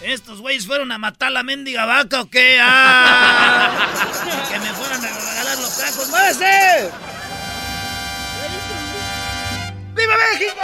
¿Estos 0.02 0.40
güeyes 0.41 0.68
fueron 0.68 0.91
a 0.91 0.98
matar 0.98 1.32
la 1.32 1.44
mendiga 1.44 1.86
vaca 1.86 2.22
o 2.22 2.30
qué? 2.30 2.60
¡Ah! 2.61 3.88
que 4.52 4.60
me 4.60 4.74
fueran 4.74 5.03
a 5.03 5.07
regalar 5.07 5.57
los 5.57 5.78
tacos. 5.78 6.10
¡Muévese! 6.10 7.12
¡Viva 9.95 10.14
México! 10.32 10.61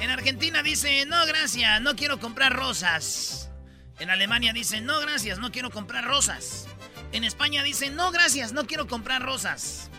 En 0.00 0.10
Argentina 0.10 0.62
dice, 0.62 1.04
no 1.06 1.26
gracias, 1.26 1.80
no 1.80 1.96
quiero 1.96 2.18
comprar 2.20 2.52
rosas. 2.54 3.50
En 3.98 4.10
Alemania 4.10 4.52
dicen, 4.52 4.84
no 4.86 5.00
gracias, 5.00 5.38
no 5.38 5.50
quiero 5.50 5.70
comprar 5.70 6.04
rosas. 6.04 6.66
En 7.12 7.24
España 7.24 7.62
dicen, 7.62 7.96
no 7.96 8.10
gracias, 8.10 8.52
no 8.52 8.66
quiero 8.66 8.86
comprar 8.86 9.22
rosas. 9.22 9.90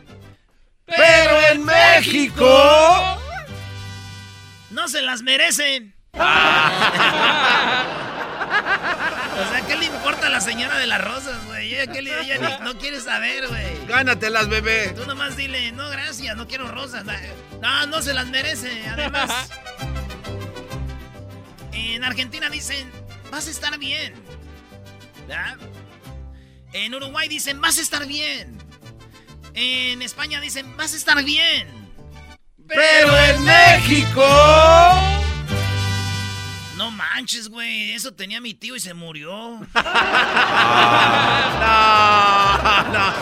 Pero 0.85 1.41
en 1.51 1.65
México. 1.65 3.19
No 4.69 4.87
se 4.87 5.01
las 5.01 5.21
merecen. 5.21 5.95
o 9.41 9.49
sea, 9.51 9.61
¿qué 9.67 9.75
le 9.75 9.85
importa 9.85 10.27
a 10.27 10.29
la 10.29 10.41
señora 10.41 10.77
de 10.77 10.87
las 10.87 11.01
rosas, 11.03 11.43
güey? 11.45 11.73
Ella, 11.75 11.91
¿qué 11.91 12.01
le- 12.01 12.19
ella 12.21 12.37
ni- 12.59 12.63
no 12.65 12.77
quiere 12.77 12.99
saber, 13.01 13.47
güey. 13.47 13.85
Gánatelas, 13.87 14.47
bebé. 14.49 14.89
Tú 14.95 15.05
nomás 15.05 15.35
dile, 15.37 15.71
no, 15.71 15.89
gracias, 15.89 16.35
no 16.35 16.47
quiero 16.47 16.69
rosas. 16.71 17.03
No, 17.61 17.85
no 17.87 18.01
se 18.01 18.13
las 18.13 18.27
merece, 18.27 18.87
además. 18.89 19.49
En 21.71 22.03
Argentina 22.03 22.49
dicen, 22.49 22.89
vas 23.31 23.47
a 23.47 23.51
estar 23.51 23.77
bien. 23.77 24.13
¿Verdad? 25.27 25.57
En 26.73 26.93
Uruguay 26.93 27.27
dicen, 27.27 27.59
vas 27.61 27.77
a 27.77 27.81
estar 27.81 28.05
bien. 28.05 28.57
En 29.53 30.01
España 30.01 30.39
dicen, 30.39 30.75
vas 30.77 30.93
a 30.93 30.97
estar 30.97 31.23
bien. 31.23 31.67
Pero 32.67 33.17
en 33.17 33.43
México. 33.43 34.21
No 36.79 36.89
manches, 36.91 37.49
güey. 37.49 37.91
Eso 37.91 38.13
tenía 38.13 38.39
mi 38.39 38.53
tío 38.53 38.73
y 38.73 38.79
se 38.79 38.93
murió. 38.93 39.31
No, 39.33 39.63
no. 42.93 43.13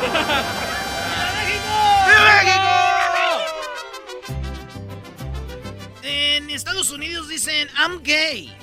En 6.03 6.51
Estados 6.51 6.91
Unidos 6.91 7.27
dicen, 7.29 7.67
I'm 7.75 8.03
gay. 8.03 8.55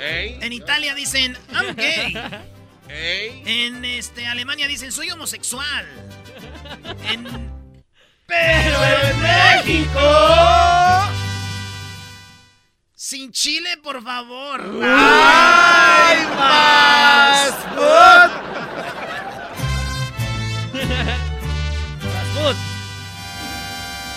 En 0.00 0.52
Italia 0.52 0.96
dicen, 0.96 1.38
I'm 1.52 1.76
gay. 1.76 2.16
En 2.88 3.84
este, 3.84 4.26
Alemania 4.26 4.66
dicen, 4.66 4.90
soy 4.90 5.12
homosexual. 5.12 5.86
En... 7.08 7.52
Pero 8.26 8.84
en 8.84 9.22
México... 9.22 10.81
Sin 13.12 13.30
chile, 13.30 13.76
por 13.82 14.02
favor. 14.02 14.62
¡Ay, 14.82 16.26
más 16.34 17.54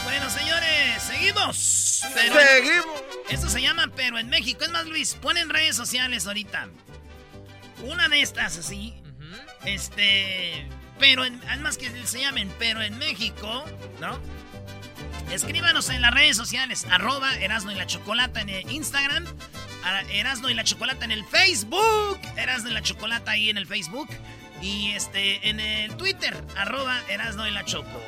Bueno, 0.06 0.30
señores, 0.30 1.04
seguimos. 1.04 1.58
Seguimos. 1.58 3.04
Esto 3.30 3.50
se 3.50 3.62
llama 3.62 3.92
Pero 3.98 4.18
en 4.18 4.30
México. 4.30 4.64
Es 4.64 4.72
más, 4.72 4.86
Luis, 4.86 5.16
ponen 5.16 5.50
redes 5.50 5.76
sociales 5.76 6.26
ahorita. 6.26 6.70
Una 7.84 8.08
de 8.08 8.22
estas 8.22 8.58
así. 8.58 8.94
Este. 9.66 10.70
Pero 11.00 11.26
en. 11.26 11.42
Además 11.50 11.78
que 11.78 11.92
se 12.08 12.22
llamen 12.22 12.50
Pero 12.60 12.82
en 12.82 12.98
México, 12.98 13.66
¿no? 14.00 14.22
Escríbanos 15.32 15.90
en 15.90 16.02
las 16.02 16.14
redes 16.14 16.38
sociales. 16.38 16.86
Arroba 16.90 17.36
Erasno 17.36 17.72
y 17.72 17.76
la 17.76 17.86
Chocolata 17.86 18.42
en 18.42 18.50
el 18.50 18.72
Instagram. 18.72 19.26
Erasno 20.12 20.50
y 20.50 20.54
la 20.54 20.64
Chocolata 20.64 21.06
en 21.06 21.12
el 21.12 21.24
Facebook. 21.26 22.20
Erasno 22.38 22.70
y 22.70 22.74
la 22.74 22.82
Chocolata 22.82 23.32
ahí 23.32 23.50
en 23.50 23.58
el 23.58 23.68
Facebook. 23.68 24.10
Y 24.62 24.92
este 24.92 25.50
en 25.50 25.60
el 25.60 25.96
Twitter. 25.98 26.36
Arroba 26.58 27.00
Erasno 27.10 27.48
y 27.48 27.52
la 27.52 27.66
Choco. 27.66 28.02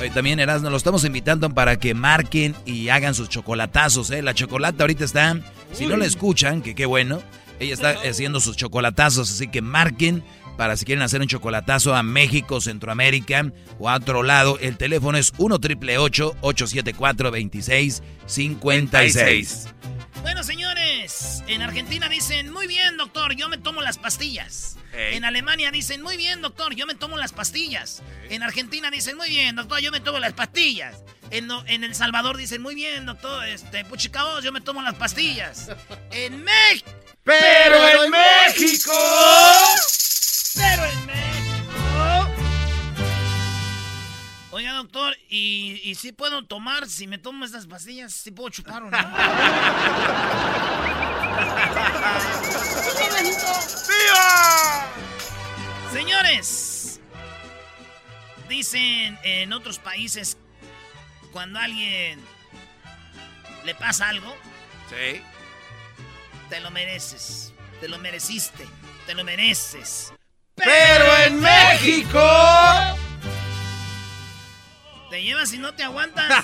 Hoy 0.00 0.10
también, 0.10 0.40
Erasmo, 0.40 0.70
lo 0.70 0.76
estamos 0.76 1.04
invitando 1.04 1.50
para 1.50 1.78
que 1.78 1.94
marquen 1.94 2.56
y 2.66 2.88
hagan 2.88 3.14
sus 3.14 3.28
chocolatazos, 3.28 4.10
¿eh? 4.10 4.22
La 4.22 4.34
chocolata 4.34 4.82
ahorita 4.82 5.04
está, 5.04 5.38
si 5.72 5.86
no 5.86 5.96
la 5.96 6.06
escuchan, 6.06 6.62
que 6.62 6.74
qué 6.74 6.86
bueno, 6.86 7.22
ella 7.60 7.74
está 7.74 7.90
haciendo 8.08 8.40
sus 8.40 8.56
chocolatazos, 8.56 9.30
así 9.30 9.48
que 9.48 9.62
marquen 9.62 10.24
para 10.56 10.76
si 10.76 10.84
quieren 10.84 11.02
hacer 11.02 11.20
un 11.20 11.28
chocolatazo 11.28 11.94
a 11.94 12.02
México, 12.02 12.60
Centroamérica 12.60 13.52
o 13.78 13.88
a 13.88 13.96
otro 13.96 14.22
lado. 14.22 14.58
El 14.60 14.76
teléfono 14.76 15.18
es 15.18 15.32
1 15.38 15.58
triple 15.58 15.98
874 15.98 17.30
2656 17.30 19.68
Bueno, 20.22 20.42
señores, 20.42 21.42
en 21.48 21.62
Argentina 21.62 22.08
dicen, 22.08 22.52
muy 22.52 22.66
bien, 22.66 22.96
doctor, 22.96 23.34
yo 23.34 23.48
me 23.48 23.58
tomo 23.58 23.82
las 23.82 23.98
pastillas. 23.98 24.76
En 24.94 25.24
Alemania 25.24 25.70
dicen, 25.70 26.02
muy 26.02 26.18
bien, 26.18 26.42
doctor, 26.42 26.74
yo 26.74 26.86
me 26.86 26.94
tomo 26.94 27.16
las 27.16 27.32
pastillas. 27.32 28.02
En 28.28 28.42
Argentina 28.42 28.90
dicen, 28.90 29.16
muy 29.16 29.30
bien, 29.30 29.56
doctor, 29.56 29.80
yo 29.80 29.90
me 29.90 30.00
tomo 30.00 30.18
las 30.18 30.34
pastillas. 30.34 31.02
En 31.30 31.50
El 31.66 31.94
Salvador 31.94 32.36
dicen, 32.36 32.60
muy 32.60 32.74
bien, 32.74 33.06
doctor, 33.06 33.46
este, 33.46 33.86
puchicabos, 33.86 34.44
yo 34.44 34.52
me 34.52 34.60
tomo 34.60 34.82
las 34.82 34.94
pastillas. 34.94 35.70
En 36.10 36.44
México. 36.44 36.90
Pero 37.24 38.04
en 38.04 38.10
México. 38.10 38.92
Pero 40.54 40.84
en 40.84 41.06
México. 41.06 42.28
Oiga, 44.50 44.72
doctor, 44.74 45.16
¿y, 45.30 45.80
y 45.82 45.94
si 45.94 46.12
puedo 46.12 46.44
tomar, 46.44 46.86
si 46.88 47.06
me 47.06 47.16
tomo 47.18 47.44
estas 47.44 47.66
pastillas, 47.66 48.12
si 48.12 48.30
puedo 48.30 48.50
chupar 48.50 48.82
o 48.82 48.90
no? 48.90 48.98
¡Viva! 53.88 54.88
Señores, 55.92 57.00
dicen 58.48 59.18
en 59.22 59.52
otros 59.52 59.78
países, 59.78 60.36
cuando 61.32 61.58
a 61.58 61.64
alguien 61.64 62.20
le 63.64 63.74
pasa 63.74 64.08
algo, 64.08 64.34
Sí. 64.90 65.22
te 66.48 66.60
lo 66.60 66.70
mereces, 66.70 67.52
te 67.80 67.88
lo 67.88 67.98
mereciste, 67.98 68.66
te 69.06 69.14
lo 69.14 69.24
mereces. 69.24 70.12
Pero 70.56 71.16
en 71.26 71.40
México. 71.40 72.20
Te 75.10 75.22
llevas 75.22 75.52
y 75.52 75.58
no 75.58 75.74
te 75.74 75.82
aguantas. 75.82 76.28
te 76.28 76.34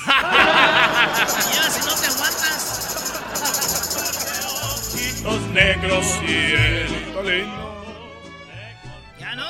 llevas 1.53 1.77
y 1.77 1.81
no 1.87 1.95
te 1.95 2.07
aguantas. 2.07 2.75
Los 5.23 5.41
negros 5.49 6.07
y 6.27 6.35
el 6.55 7.15
talento. 7.15 7.85
¿Ya 9.19 9.35
no? 9.35 9.47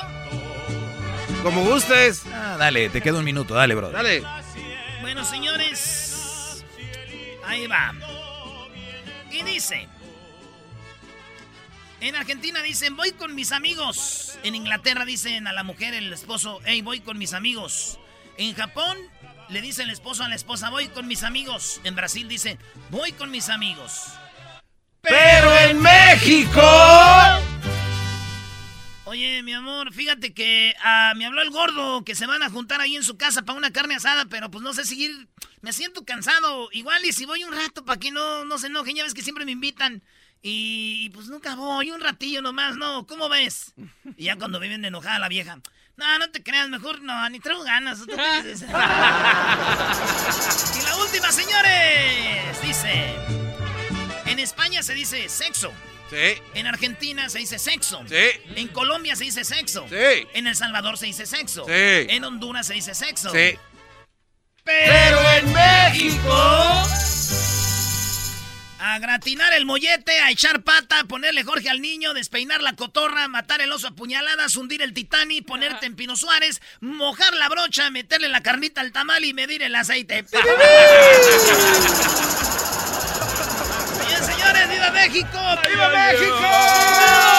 Como 1.43 1.63
gustes. 1.63 2.23
Ah, 2.33 2.55
dale, 2.57 2.89
te 2.89 3.01
queda 3.01 3.19
un 3.19 3.25
minuto, 3.25 3.53
dale, 3.53 3.75
bro. 3.75 3.91
Dale. 3.91 4.23
Bueno, 5.01 5.23
señores, 5.23 6.65
ahí 7.45 7.67
va. 7.67 7.93
Y 9.31 9.43
dice, 9.43 9.87
en 12.01 12.15
Argentina 12.15 12.61
dicen, 12.61 12.95
voy 12.95 13.11
con 13.11 13.35
mis 13.35 13.51
amigos. 13.51 14.37
En 14.43 14.55
Inglaterra 14.55 15.05
dicen 15.05 15.47
a 15.47 15.53
la 15.53 15.63
mujer, 15.63 15.93
el 15.93 16.11
esposo, 16.13 16.59
hey, 16.65 16.81
voy 16.81 17.01
con 17.01 17.17
mis 17.17 17.33
amigos. 17.33 17.99
En 18.37 18.55
Japón 18.55 18.97
le 19.49 19.61
dice 19.61 19.83
el 19.83 19.89
esposo 19.89 20.23
a 20.23 20.29
la 20.29 20.35
esposa, 20.35 20.69
voy 20.69 20.87
con 20.87 21.07
mis 21.07 21.23
amigos. 21.23 21.81
En 21.83 21.95
Brasil 21.95 22.27
dice, 22.27 22.57
voy 22.89 23.11
con 23.11 23.31
mis 23.31 23.49
amigos. 23.49 24.13
Pero 25.01 25.57
en 25.57 25.81
México... 25.81 26.61
Oye, 29.05 29.41
mi 29.41 29.53
amor, 29.53 29.91
fíjate 29.91 30.35
que 30.35 30.75
ah, 30.83 31.13
me 31.17 31.25
habló 31.25 31.41
el 31.41 31.49
gordo 31.49 32.05
que 32.05 32.13
se 32.13 32.27
van 32.27 32.43
a 32.43 32.49
juntar 32.51 32.79
ahí 32.79 32.95
en 32.95 33.03
su 33.03 33.17
casa 33.17 33.41
para 33.41 33.57
una 33.57 33.71
carne 33.71 33.95
asada, 33.95 34.25
pero 34.25 34.51
pues 34.51 34.63
no 34.63 34.71
sé 34.71 34.85
seguir. 34.85 35.27
Me 35.61 35.73
siento 35.73 36.05
cansado. 36.05 36.69
Igual 36.73 37.03
y 37.03 37.11
si 37.11 37.25
voy 37.25 37.43
un 37.43 37.51
rato 37.51 37.83
para 37.83 37.99
que 37.99 38.11
no, 38.11 38.45
no 38.45 38.59
se 38.59 38.67
enojen, 38.67 38.95
ya 38.95 39.03
ves 39.03 39.15
que 39.15 39.23
siempre 39.23 39.45
me 39.45 39.51
invitan. 39.51 40.03
Y 40.41 41.09
pues 41.09 41.27
nunca 41.27 41.55
voy, 41.55 41.91
un 41.91 41.99
ratillo 42.01 42.41
nomás, 42.41 42.77
¿no? 42.77 43.05
¿Cómo 43.05 43.29
ves? 43.29 43.73
Y 44.15 44.23
ya 44.25 44.35
cuando 44.37 44.59
me 44.59 44.67
viene 44.67 44.87
enojada 44.87 45.19
la 45.19 45.27
vieja. 45.27 45.59
No, 45.97 46.17
no 46.17 46.31
te 46.31 46.41
creas, 46.41 46.67
mejor 46.69 47.01
no, 47.01 47.29
ni 47.29 47.39
traigo 47.41 47.61
ganas. 47.63 47.99
¿tú 47.99 48.05
y 48.13 48.15
la 48.15 48.45
última, 51.03 51.29
señores, 51.31 52.61
dice... 52.61 53.15
En 54.25 54.39
España 54.39 54.81
se 54.81 54.93
dice 54.93 55.27
sexo. 55.27 55.73
Sí. 56.09 56.41
En 56.53 56.67
Argentina 56.67 57.27
se 57.29 57.39
dice 57.39 57.59
sexo. 57.59 58.01
Sí. 58.07 58.29
En 58.55 58.69
Colombia 58.69 59.17
se 59.17 59.25
dice 59.25 59.43
sexo. 59.43 59.85
Sí. 59.89 60.25
En 60.33 60.47
El 60.47 60.55
Salvador 60.55 60.97
se 60.97 61.07
dice 61.07 61.25
sexo. 61.25 61.65
Sí. 61.65 61.73
En 61.73 62.23
Honduras 62.23 62.67
se 62.67 62.75
dice 62.75 62.95
sexo. 62.95 63.29
Sí. 63.31 63.57
Pero 64.63 65.19
en 65.31 65.51
México. 65.51 66.85
A 68.81 68.97
gratinar 68.97 69.51
el 69.51 69.65
mollete, 69.65 70.17
a 70.21 70.31
echar 70.31 70.61
pata, 70.63 71.01
a 71.01 71.03
ponerle 71.03 71.43
Jorge 71.43 71.69
al 71.69 71.81
niño, 71.81 72.13
despeinar 72.13 72.61
la 72.61 72.77
cotorra, 72.77 73.27
matar 73.27 73.59
el 73.59 73.73
oso 73.73 73.89
a 73.89 73.91
puñaladas, 73.91 74.55
hundir 74.55 74.81
el 74.81 74.93
titani, 74.93 75.41
ponerte 75.49 75.85
en 75.85 75.97
Pino 75.97 76.15
Suárez, 76.15 76.61
mojar 76.79 77.33
la 77.33 77.49
brocha, 77.49 77.89
meterle 77.89 78.29
la 78.29 78.41
carnita 78.41 78.79
al 78.79 78.93
tamal 78.93 79.25
y 79.25 79.33
medir 79.33 79.63
el 79.63 79.75
aceite. 79.75 80.23
Bien, 84.07 84.23
señores, 84.23 84.69
¡Viva 84.69 84.91
México! 84.91 85.39
¡Viva 85.69 85.89
México! 85.89 87.38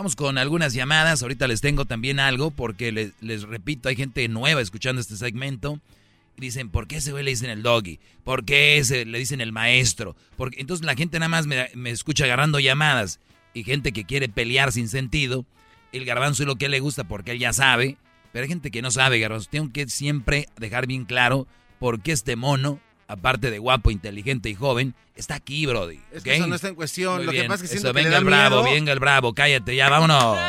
Vamos 0.00 0.16
con 0.16 0.38
algunas 0.38 0.72
llamadas. 0.72 1.20
Ahorita 1.20 1.46
les 1.46 1.60
tengo 1.60 1.84
también 1.84 2.20
algo 2.20 2.50
porque 2.50 2.90
les, 2.90 3.42
repito, 3.42 3.90
hay 3.90 3.96
gente 3.96 4.26
nueva 4.28 4.62
escuchando 4.62 4.98
este 4.98 5.14
segmento. 5.14 5.78
Y 6.38 6.40
dicen, 6.40 6.70
¿por 6.70 6.88
qué 6.88 6.96
ese 6.96 7.12
güey 7.12 7.22
le 7.22 7.32
dicen 7.32 7.50
el 7.50 7.62
doggy? 7.62 8.00
¿Por 8.24 8.46
qué 8.46 8.78
ese 8.78 9.04
le 9.04 9.18
dicen 9.18 9.42
el 9.42 9.52
maestro? 9.52 10.16
Porque 10.38 10.58
entonces 10.58 10.86
la 10.86 10.94
gente 10.94 11.18
nada 11.18 11.28
más 11.28 11.46
me, 11.46 11.68
me 11.74 11.90
escucha 11.90 12.24
agarrando 12.24 12.58
llamadas 12.60 13.20
y 13.52 13.62
gente 13.62 13.92
que 13.92 14.06
quiere 14.06 14.30
pelear 14.30 14.72
sin 14.72 14.88
sentido. 14.88 15.44
El 15.92 16.06
garbanzo 16.06 16.44
es 16.44 16.46
lo 16.46 16.56
que 16.56 16.70
le 16.70 16.80
gusta 16.80 17.04
porque 17.04 17.32
él 17.32 17.38
ya 17.38 17.52
sabe. 17.52 17.98
Pero 18.32 18.44
hay 18.44 18.48
gente 18.48 18.70
que 18.70 18.80
no 18.80 18.90
sabe, 18.90 19.18
garbanzo. 19.18 19.50
Tengo 19.50 19.70
que 19.70 19.86
siempre 19.86 20.48
dejar 20.56 20.86
bien 20.86 21.04
claro 21.04 21.46
por 21.78 22.00
qué 22.00 22.12
este 22.12 22.36
mono, 22.36 22.80
aparte 23.10 23.50
de 23.50 23.58
guapo, 23.58 23.90
inteligente 23.90 24.48
y 24.48 24.54
joven, 24.54 24.94
está 25.16 25.34
aquí, 25.34 25.66
Brody. 25.66 26.00
Es 26.12 26.22
que 26.22 26.36
eso 26.36 26.46
no 26.46 26.54
está 26.54 26.68
en 26.68 26.76
cuestión. 26.76 27.16
Muy 27.16 27.24
Lo 27.26 27.32
que 27.32 27.38
bien. 27.38 27.48
pasa 27.48 27.64
es 27.64 27.70
que 27.70 27.76
Eso, 27.76 27.88
que 27.88 27.92
venga 27.94 28.10
le 28.10 28.16
el 28.18 28.24
bravo, 28.24 28.62
miedo. 28.62 28.74
venga 28.74 28.92
el 28.92 29.00
bravo, 29.00 29.34
cállate 29.34 29.74
ya, 29.74 29.88
vámonos. 29.88 30.38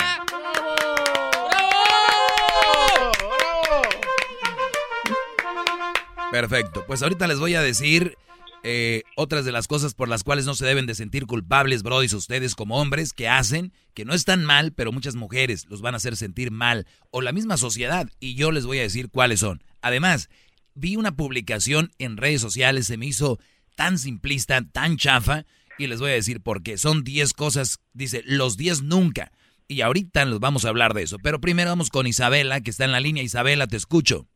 Perfecto, 6.31 6.85
pues 6.87 7.01
ahorita 7.01 7.27
les 7.27 7.39
voy 7.39 7.55
a 7.55 7.61
decir 7.61 8.17
eh, 8.63 9.03
otras 9.17 9.43
de 9.43 9.51
las 9.51 9.67
cosas 9.67 9.93
por 9.93 10.07
las 10.07 10.23
cuales 10.23 10.45
no 10.45 10.53
se 10.53 10.65
deben 10.65 10.85
de 10.85 10.95
sentir 10.95 11.25
culpables, 11.25 11.83
brodis, 11.83 12.13
ustedes 12.13 12.55
como 12.55 12.79
hombres 12.79 13.11
que 13.11 13.27
hacen, 13.27 13.73
que 13.93 14.05
no 14.05 14.13
están 14.13 14.45
mal, 14.45 14.71
pero 14.71 14.93
muchas 14.93 15.15
mujeres 15.15 15.65
los 15.69 15.81
van 15.81 15.93
a 15.93 15.97
hacer 15.97 16.15
sentir 16.15 16.51
mal, 16.51 16.87
o 17.09 17.21
la 17.21 17.33
misma 17.33 17.57
sociedad, 17.57 18.07
y 18.21 18.35
yo 18.35 18.51
les 18.51 18.65
voy 18.65 18.79
a 18.79 18.83
decir 18.83 19.09
cuáles 19.09 19.41
son. 19.41 19.61
Además, 19.81 20.29
vi 20.75 20.95
una 20.95 21.15
publicación 21.15 21.91
en 21.99 22.17
redes 22.17 22.41
sociales, 22.41 22.87
se 22.87 22.97
me 22.97 23.05
hizo 23.05 23.39
tan 23.75 23.97
simplista, 23.97 24.61
tan 24.71 24.97
chafa, 24.97 25.45
y 25.77 25.87
les 25.87 25.99
voy 25.99 26.11
a 26.11 26.15
decir 26.15 26.41
por 26.41 26.63
qué. 26.63 26.77
Son 26.77 27.03
10 27.03 27.33
cosas, 27.33 27.79
dice, 27.93 28.21
los 28.25 28.57
10 28.57 28.83
nunca. 28.83 29.31
Y 29.67 29.81
ahorita 29.81 30.25
nos 30.25 30.39
vamos 30.39 30.65
a 30.65 30.69
hablar 30.69 30.93
de 30.93 31.03
eso. 31.03 31.17
Pero 31.23 31.39
primero 31.39 31.69
vamos 31.69 31.89
con 31.89 32.05
Isabela, 32.05 32.61
que 32.61 32.69
está 32.69 32.85
en 32.85 32.91
la 32.91 32.99
línea. 32.99 33.23
Isabela, 33.23 33.67
te 33.67 33.77
escucho. 33.77 34.27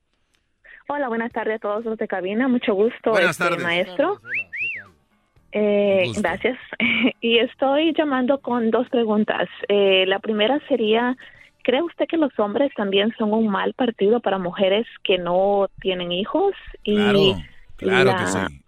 Hola, 0.87 1.07
buenas 1.07 1.31
tardes 1.31 1.55
a 1.55 1.59
todos 1.59 1.83
los 1.83 1.97
de 1.97 2.07
cabina. 2.07 2.47
Mucho 2.47 2.73
gusto, 2.73 3.11
Buenas 3.11 3.31
este, 3.31 3.43
tardes. 3.43 3.63
maestro. 3.63 4.21
Eh, 5.51 6.11
gracias. 6.17 6.57
y 7.21 7.39
estoy 7.39 7.93
llamando 7.97 8.39
con 8.39 8.71
dos 8.71 8.87
preguntas. 8.89 9.47
Eh, 9.67 10.05
la 10.07 10.19
primera 10.19 10.59
sería, 10.67 11.17
¿cree 11.65 11.81
usted 11.83 12.05
que 12.07 12.17
los 12.17 12.31
hombres 12.39 12.71
también 12.77 13.13
son 13.17 13.33
un 13.33 13.47
mal 13.49 13.73
partido 13.73 14.21
para 14.21 14.37
mujeres 14.37 14.85
que 15.03 15.17
no 15.17 15.67
tienen 15.81 16.11
hijos? 16.11 16.53
Y 16.83 16.95
Claro, 16.95 17.41
claro 17.77 18.11
la- 18.11 18.17
que 18.17 18.27
sí. 18.27 18.61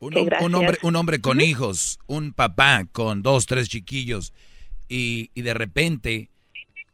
Un, 0.00 0.14
hombre, 0.54 0.78
un 0.82 0.96
hombre 0.96 1.20
con 1.20 1.40
hijos, 1.40 1.98
un 2.06 2.32
papá 2.32 2.84
con 2.92 3.22
dos, 3.22 3.46
tres 3.46 3.68
chiquillos, 3.68 4.32
y, 4.88 5.30
y 5.34 5.42
de 5.42 5.54
repente 5.54 6.30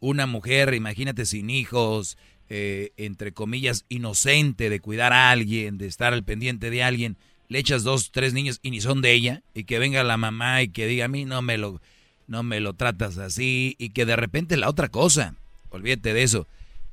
una 0.00 0.26
mujer, 0.26 0.74
imagínate, 0.74 1.26
sin 1.26 1.50
hijos, 1.50 2.16
eh, 2.48 2.92
entre 2.96 3.32
comillas, 3.32 3.84
inocente 3.88 4.68
de 4.70 4.80
cuidar 4.80 5.12
a 5.12 5.30
alguien, 5.30 5.78
de 5.78 5.86
estar 5.86 6.12
al 6.12 6.24
pendiente 6.24 6.70
de 6.70 6.82
alguien, 6.82 7.16
le 7.48 7.58
echas 7.58 7.84
dos, 7.84 8.10
tres 8.10 8.32
niños 8.32 8.58
y 8.62 8.70
ni 8.70 8.80
son 8.80 9.00
de 9.02 9.12
ella, 9.12 9.42
y 9.54 9.64
que 9.64 9.78
venga 9.78 10.02
la 10.02 10.16
mamá 10.16 10.62
y 10.62 10.68
que 10.68 10.86
diga 10.86 11.04
a 11.06 11.08
mí 11.08 11.24
no 11.26 11.42
me 11.42 11.58
lo, 11.58 11.80
no 12.26 12.42
me 12.42 12.60
lo 12.60 12.74
tratas 12.74 13.18
así, 13.18 13.76
y 13.78 13.90
que 13.90 14.06
de 14.06 14.16
repente 14.16 14.56
la 14.56 14.68
otra 14.68 14.88
cosa, 14.88 15.34
olvídate 15.70 16.12
de 16.14 16.22
eso. 16.22 16.46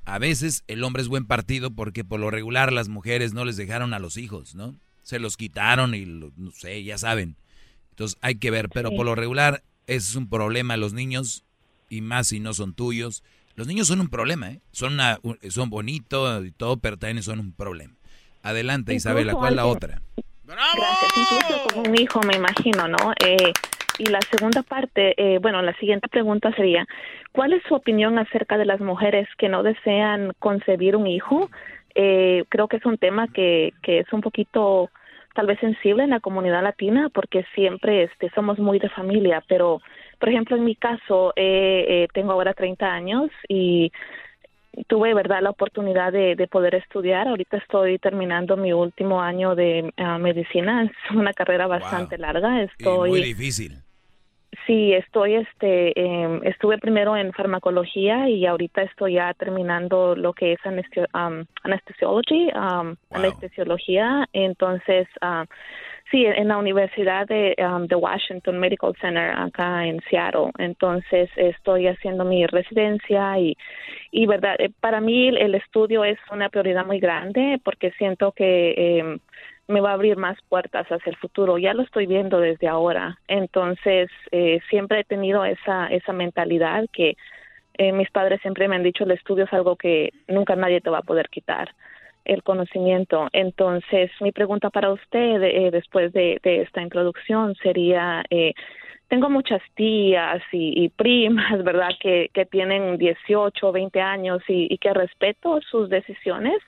A 0.05 0.17
veces 0.17 0.63
el 0.67 0.83
hombre 0.83 1.01
es 1.03 1.07
buen 1.07 1.25
partido 1.25 1.71
porque 1.71 2.03
por 2.03 2.19
lo 2.19 2.31
regular 2.31 2.73
las 2.73 2.89
mujeres 2.89 3.33
no 3.33 3.45
les 3.45 3.55
dejaron 3.57 3.93
a 3.93 3.99
los 3.99 4.17
hijos, 4.17 4.55
¿no? 4.55 4.75
Se 5.03 5.19
los 5.19 5.37
quitaron 5.37 5.93
y 5.95 6.05
lo- 6.05 6.31
no 6.37 6.51
sé, 6.51 6.83
ya 6.83 6.97
saben. 6.97 7.35
Entonces 7.91 8.17
hay 8.21 8.35
que 8.35 8.49
ver, 8.51 8.69
pero 8.69 8.91
por 8.91 9.05
lo 9.05 9.15
regular 9.15 9.63
ese 9.87 10.09
es 10.09 10.15
un 10.15 10.27
problema 10.29 10.75
los 10.77 10.93
niños 10.93 11.43
y 11.89 12.01
más 12.01 12.27
si 12.29 12.39
no 12.39 12.53
son 12.53 12.73
tuyos. 12.73 13.23
Los 13.55 13.67
niños 13.67 13.87
son 13.87 13.99
un 14.01 14.07
problema, 14.07 14.49
¿eh? 14.51 14.61
Son, 14.71 14.93
una- 14.93 15.19
son 15.49 15.69
bonitos 15.69 16.45
y 16.45 16.51
todo, 16.51 16.77
pero 16.77 16.97
también 16.97 17.21
son 17.21 17.39
un 17.39 17.51
problema. 17.51 17.93
Adelante, 18.43 18.93
Isabela, 18.95 19.33
¿cuál 19.35 19.53
es 19.53 19.55
la 19.57 19.65
otra? 19.67 20.01
Gracias, 20.45 21.11
incluso 21.15 21.61
como 21.69 21.89
un 21.89 21.99
hijo, 21.99 22.21
me 22.21 22.35
imagino, 22.35 22.87
¿no? 22.87 23.13
Eh, 23.23 23.51
y 23.97 24.05
la 24.05 24.19
segunda 24.31 24.63
parte, 24.63 25.13
eh, 25.17 25.39
bueno, 25.39 25.61
la 25.61 25.73
siguiente 25.75 26.07
pregunta 26.07 26.53
sería, 26.55 26.85
¿cuál 27.31 27.53
es 27.53 27.63
su 27.67 27.75
opinión 27.75 28.17
acerca 28.17 28.57
de 28.57 28.65
las 28.65 28.79
mujeres 28.79 29.27
que 29.37 29.49
no 29.49 29.63
desean 29.63 30.33
concebir 30.39 30.95
un 30.95 31.07
hijo? 31.07 31.49
Eh, 31.95 32.45
creo 32.49 32.67
que 32.67 32.77
es 32.77 32.85
un 32.85 32.97
tema 32.97 33.27
que, 33.27 33.73
que 33.81 33.99
es 33.99 34.13
un 34.13 34.21
poquito 34.21 34.89
tal 35.33 35.47
vez 35.47 35.59
sensible 35.59 36.03
en 36.03 36.09
la 36.09 36.19
comunidad 36.19 36.63
latina 36.63 37.09
porque 37.13 37.45
siempre 37.55 38.03
este, 38.03 38.29
somos 38.31 38.59
muy 38.59 38.79
de 38.79 38.89
familia, 38.89 39.43
pero 39.47 39.81
por 40.19 40.29
ejemplo 40.29 40.55
en 40.55 40.65
mi 40.65 40.75
caso 40.75 41.33
eh, 41.35 41.85
eh, 41.87 42.07
tengo 42.13 42.31
ahora 42.31 42.53
30 42.53 42.85
años 42.85 43.29
y 43.47 43.91
tuve 44.87 45.13
verdad 45.13 45.41
la 45.41 45.49
oportunidad 45.49 46.11
de, 46.11 46.35
de 46.35 46.47
poder 46.47 46.75
estudiar. 46.75 47.27
Ahorita 47.27 47.57
estoy 47.57 47.99
terminando 47.99 48.57
mi 48.57 48.73
último 48.73 49.21
año 49.21 49.55
de 49.55 49.93
ah, 49.97 50.17
medicina. 50.17 50.83
Es 50.83 51.15
una 51.15 51.33
carrera 51.33 51.67
bastante 51.67 52.17
larga. 52.17 52.61
Y 52.61 52.65
Estoy 52.65 53.09
muy 53.09 53.21
difícil. 53.21 53.73
Sí, 54.67 54.93
estoy, 54.93 55.35
este, 55.35 55.99
em, 55.99 56.41
estuve 56.43 56.77
primero 56.77 57.15
en 57.15 57.31
farmacología 57.31 58.29
y 58.29 58.45
ahorita 58.45 58.83
estoy 58.83 59.13
ya 59.13 59.33
terminando 59.33 60.15
lo 60.15 60.33
que 60.33 60.53
es 60.53 60.59
anestesio, 60.65 61.07
um, 61.13 61.45
um, 62.59 62.95
anestesiología. 63.11 64.27
Entonces, 64.33 65.07
ah, 65.21 65.45
Sí, 66.11 66.25
en 66.25 66.49
la 66.49 66.57
Universidad 66.57 67.25
de, 67.25 67.55
um, 67.57 67.87
de 67.87 67.95
Washington 67.95 68.59
Medical 68.59 68.93
Center 68.99 69.31
acá 69.31 69.85
en 69.87 70.01
Seattle. 70.09 70.51
Entonces 70.57 71.29
estoy 71.37 71.87
haciendo 71.87 72.25
mi 72.25 72.45
residencia 72.47 73.39
y, 73.39 73.55
y 74.11 74.25
verdad, 74.25 74.55
eh, 74.59 74.71
para 74.79 75.01
mí 75.01 75.29
el 75.29 75.55
estudio 75.55 76.03
es 76.03 76.19
una 76.31 76.49
prioridad 76.49 76.85
muy 76.85 76.99
grande 76.99 77.59
porque 77.63 77.91
siento 77.91 78.33
que 78.33 78.73
eh, 78.77 79.19
me 79.67 79.81
va 79.81 79.91
a 79.91 79.93
abrir 79.93 80.17
más 80.17 80.37
puertas 80.49 80.85
hacia 80.87 81.09
el 81.09 81.15
futuro. 81.15 81.57
Ya 81.57 81.73
lo 81.73 81.83
estoy 81.83 82.05
viendo 82.05 82.39
desde 82.39 82.67
ahora. 82.67 83.17
Entonces 83.27 84.09
eh, 84.31 84.59
siempre 84.69 84.99
he 84.99 85.03
tenido 85.03 85.45
esa 85.45 85.87
esa 85.87 86.13
mentalidad 86.13 86.85
que 86.91 87.15
eh, 87.77 87.91
mis 87.93 88.11
padres 88.11 88.41
siempre 88.41 88.67
me 88.67 88.75
han 88.75 88.83
dicho 88.83 89.05
el 89.05 89.11
estudio 89.11 89.45
es 89.45 89.53
algo 89.53 89.75
que 89.75 90.11
nunca 90.27 90.55
nadie 90.55 90.81
te 90.81 90.89
va 90.89 90.99
a 90.99 91.03
poder 91.03 91.29
quitar 91.29 91.73
el 92.25 92.43
conocimiento. 92.43 93.27
Entonces, 93.33 94.11
mi 94.19 94.31
pregunta 94.31 94.69
para 94.69 94.91
usted 94.91 95.41
eh, 95.41 95.71
después 95.71 96.13
de, 96.13 96.39
de, 96.43 96.61
esta 96.61 96.81
introducción 96.81 97.55
sería, 97.55 98.23
eh, 98.29 98.53
tengo 99.11 99.29
muchas 99.29 99.61
tías 99.75 100.41
y, 100.53 100.85
y 100.85 100.87
primas, 100.87 101.61
¿verdad?, 101.65 101.89
que, 101.99 102.31
que, 102.33 102.45
tienen 102.45 102.97
18 102.97 103.67
o 103.67 103.71
20 103.73 103.99
años 103.99 104.41
y, 104.47 104.73
y, 104.73 104.77
que 104.77 104.93
respeto 104.93 105.59
sus 105.69 105.89
decisiones, 105.89 106.61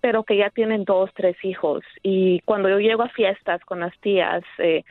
pero 0.00 0.24
que 0.24 0.36
ya 0.36 0.50
tienen 0.50 0.84
dos, 0.84 1.10
tres 1.14 1.36
hijos. 1.44 1.84
Y 2.02 2.40
cuando 2.40 2.68
yo 2.68 2.80
llego 2.80 3.04
a 3.04 3.08
fiestas 3.10 3.64
con 3.64 3.78
las 3.78 3.96
tías, 4.00 4.42
eh, 4.58 4.82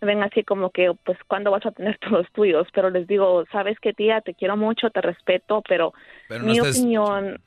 ven 0.00 0.22
así 0.22 0.44
como 0.44 0.70
que, 0.70 0.92
pues, 1.04 1.18
¿cuándo 1.26 1.50
vas 1.50 1.66
a 1.66 1.72
tener 1.72 1.98
todos 2.00 2.18
los 2.18 2.30
tuyos? 2.30 2.68
Pero 2.72 2.88
les 2.88 3.08
digo, 3.08 3.44
¿sabes 3.50 3.76
qué, 3.80 3.92
tía? 3.92 4.20
Te 4.20 4.34
quiero 4.34 4.56
mucho, 4.56 4.90
te 4.90 5.00
respeto, 5.00 5.60
pero, 5.68 5.92
pero 6.28 6.42
no 6.42 6.46
mi 6.46 6.58
estés... 6.58 6.78
opinión 6.78 7.40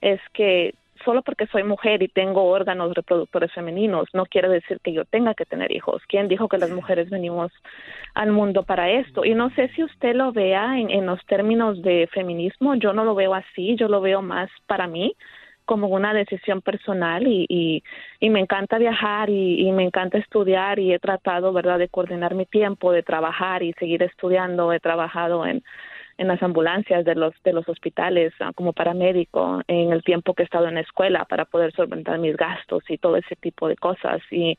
es 0.00 0.20
que 0.32 0.74
solo 1.04 1.22
porque 1.22 1.46
soy 1.46 1.62
mujer 1.62 2.02
y 2.02 2.08
tengo 2.08 2.44
órganos 2.44 2.94
reproductores 2.94 3.52
femeninos, 3.52 4.08
no 4.12 4.26
quiere 4.26 4.48
decir 4.48 4.80
que 4.82 4.92
yo 4.92 5.04
tenga 5.04 5.34
que 5.34 5.44
tener 5.44 5.72
hijos. 5.72 6.02
¿Quién 6.08 6.28
dijo 6.28 6.48
que 6.48 6.58
las 6.58 6.70
mujeres 6.70 7.10
venimos 7.10 7.52
al 8.14 8.32
mundo 8.32 8.62
para 8.62 8.90
esto? 8.90 9.24
Y 9.24 9.34
no 9.34 9.50
sé 9.50 9.68
si 9.74 9.84
usted 9.84 10.14
lo 10.14 10.32
vea 10.32 10.78
en, 10.78 10.90
en 10.90 11.06
los 11.06 11.24
términos 11.26 11.80
de 11.82 12.08
feminismo, 12.12 12.74
yo 12.74 12.92
no 12.92 13.04
lo 13.04 13.14
veo 13.14 13.34
así, 13.34 13.76
yo 13.76 13.88
lo 13.88 14.00
veo 14.00 14.22
más 14.22 14.50
para 14.66 14.86
mí 14.86 15.14
como 15.68 15.88
una 15.88 16.14
decisión 16.14 16.62
personal 16.62 17.26
y, 17.26 17.44
y, 17.46 17.82
y 18.20 18.30
me 18.30 18.40
encanta 18.40 18.78
viajar 18.78 19.28
y, 19.28 19.68
y, 19.68 19.70
me 19.70 19.84
encanta 19.84 20.16
estudiar 20.16 20.78
y 20.78 20.94
he 20.94 20.98
tratado, 20.98 21.52
¿verdad?, 21.52 21.78
de 21.78 21.90
coordinar 21.90 22.34
mi 22.34 22.46
tiempo, 22.46 22.90
de 22.90 23.02
trabajar 23.02 23.62
y 23.62 23.74
seguir 23.74 24.02
estudiando. 24.02 24.72
He 24.72 24.80
trabajado 24.80 25.44
en 25.44 25.62
en 26.18 26.28
las 26.28 26.42
ambulancias 26.42 27.04
de 27.04 27.14
los 27.14 27.32
de 27.44 27.52
los 27.52 27.68
hospitales 27.68 28.32
uh, 28.40 28.52
como 28.52 28.72
paramédico 28.72 29.62
en 29.68 29.92
el 29.92 30.02
tiempo 30.02 30.34
que 30.34 30.42
he 30.42 30.44
estado 30.44 30.66
en 30.66 30.74
la 30.74 30.80
escuela 30.80 31.24
para 31.24 31.44
poder 31.44 31.72
solventar 31.72 32.18
mis 32.18 32.36
gastos 32.36 32.82
y 32.88 32.98
todo 32.98 33.16
ese 33.16 33.36
tipo 33.36 33.68
de 33.68 33.76
cosas 33.76 34.20
y 34.30 34.56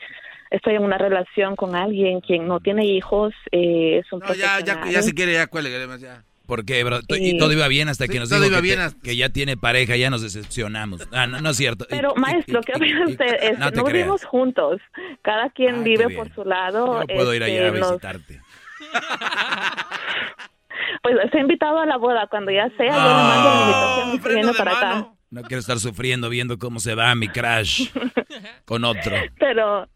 estoy 0.49 0.75
en 0.75 0.83
una 0.83 0.97
relación 0.97 1.55
con 1.55 1.75
alguien 1.75 2.21
quien 2.21 2.47
no 2.47 2.61
tiene 2.61 2.85
hijos 2.85 3.33
eh, 3.51 3.99
es 3.99 4.11
un 4.11 4.19
no, 4.19 4.33
ya, 4.33 4.61
ya 4.61 4.81
ya 4.89 5.01
se 5.01 5.13
quiere 5.13 5.33
ya 5.33 5.47
cuelgue 5.47 5.69
ya 5.99 6.23
porque 6.47 6.83
bro, 6.83 7.01
y 7.09 7.37
todo 7.37 7.51
iba 7.53 7.67
bien 7.67 7.89
hasta 7.89 8.07
que 8.07 8.13
sí, 8.13 8.19
nos 8.19 8.29
dijo 8.29 8.43
que, 8.43 8.61
te, 8.61 8.79
hasta... 8.79 8.99
que, 9.01 9.15
ya 9.15 9.29
tiene 9.29 9.55
pareja, 9.55 9.95
ya 9.97 10.09
nos 10.09 10.23
decepcionamos. 10.23 11.07
Ah, 11.11 11.27
no, 11.27 11.41
no 11.41 11.51
es 11.51 11.57
cierto. 11.57 11.85
Pero 11.87 12.15
maestro, 12.15 12.61
¿qué 12.61 12.71
opina 12.75 13.05
usted? 13.05 13.37
Es, 13.39 13.59
no, 13.59 13.69
no 13.69 13.83
vivimos 13.83 14.25
juntos. 14.25 14.81
Cada 15.21 15.51
quien 15.51 15.75
ah, 15.75 15.83
vive 15.83 16.09
por 16.09 16.33
su 16.33 16.43
lado. 16.43 17.01
Yo 17.01 17.15
puedo 17.15 17.35
ir 17.35 17.43
allá 17.43 17.67
este, 17.67 17.67
a 17.67 17.87
visitarte. 17.87 18.41
Pues 21.01 21.15
está 21.23 21.39
invitado 21.39 21.79
a 21.79 21.85
la 21.85 21.97
boda. 21.97 22.27
Cuando 22.27 22.51
ya 22.51 22.69
sea, 22.77 22.87
yo 22.87 22.93
le 22.93 23.23
mando 23.23 23.49
la 23.49 23.61
invitación 23.61 24.15
y 24.15 24.19
se 24.19 24.33
viene 24.35 24.53
para 24.53 24.71
acá. 24.77 25.07
No 25.31 25.43
quiero 25.43 25.59
estar 25.59 25.77
sufriendo 25.77 26.29
viendo 26.29 26.57
cómo 26.57 26.79
se 26.79 26.95
va 26.95 27.13
mi 27.15 27.27
crash 27.27 27.89
con 28.65 28.83
otro. 28.83 29.15
Pero 29.39 29.87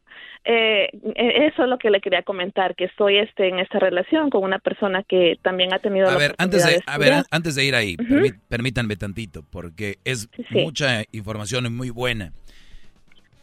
eh, 0.46 0.90
eso 1.16 1.64
es 1.64 1.70
lo 1.70 1.78
que 1.78 1.90
le 1.90 2.02
quería 2.02 2.22
comentar, 2.24 2.76
que 2.76 2.86
estoy 2.86 3.18
este, 3.18 3.48
en 3.48 3.60
esta 3.60 3.80
relación 3.80 4.30
con 4.30 4.44
una 4.44 4.60
persona 4.60 5.04
que 5.04 5.40
también 5.42 5.74
ha 5.74 5.80
tenido... 5.80 6.08
A 6.08 6.12
la 6.12 6.18
ver, 6.18 6.36
antes 6.38 6.66
de, 6.66 6.74
de 6.74 6.84
a 6.86 6.98
ver, 6.98 7.24
antes 7.32 7.56
de 7.56 7.64
ir 7.64 7.76
ahí, 7.76 7.96
uh 7.98 8.04
-huh. 8.04 8.40
permítanme 8.50 8.98
tantito, 8.98 9.44
porque 9.50 10.00
es 10.04 10.30
sí, 10.36 10.60
mucha 10.62 11.04
información 11.14 11.74
muy 11.74 11.90
buena. 11.90 12.34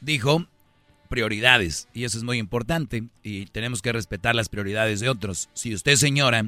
Dijo 0.01 0.47
prioridades, 1.09 1.89
y 1.93 2.05
eso 2.05 2.19
es 2.19 2.23
muy 2.23 2.39
importante, 2.39 3.03
y 3.25 3.47
tenemos 3.47 3.83
que 3.83 3.93
respetar 3.93 4.35
las 4.35 4.49
prioridades 4.49 5.01
de 5.01 5.09
otros. 5.09 5.49
Si 5.55 5.75
usted, 5.75 5.95
señora, 5.95 6.45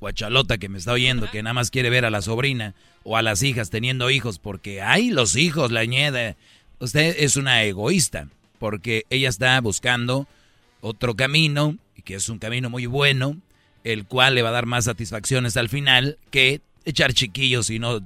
cuachalota 0.00 0.56
que 0.56 0.70
me 0.70 0.78
está 0.78 0.92
oyendo, 0.92 1.30
que 1.30 1.42
nada 1.42 1.52
más 1.52 1.70
quiere 1.70 1.90
ver 1.90 2.06
a 2.06 2.10
la 2.10 2.22
sobrina 2.22 2.74
o 3.04 3.18
a 3.18 3.22
las 3.22 3.42
hijas 3.42 3.68
teniendo 3.68 4.10
hijos, 4.10 4.38
porque 4.38 4.80
hay 4.80 5.10
los 5.10 5.36
hijos, 5.36 5.70
la 5.70 5.84
ñeda. 5.84 6.36
Usted 6.78 7.16
es 7.18 7.36
una 7.36 7.62
egoísta, 7.64 8.28
porque 8.58 9.04
ella 9.10 9.28
está 9.28 9.60
buscando 9.60 10.26
otro 10.80 11.14
camino, 11.14 11.76
y 11.94 12.02
que 12.02 12.14
es 12.14 12.30
un 12.30 12.38
camino 12.38 12.70
muy 12.70 12.86
bueno, 12.86 13.36
el 13.84 14.06
cual 14.06 14.34
le 14.34 14.42
va 14.42 14.48
a 14.48 14.52
dar 14.52 14.64
más 14.64 14.86
satisfacciones 14.86 15.58
al 15.58 15.68
final 15.68 16.16
que 16.30 16.62
echar 16.84 17.12
chiquillos 17.12 17.68
y 17.70 17.78
no... 17.78 18.00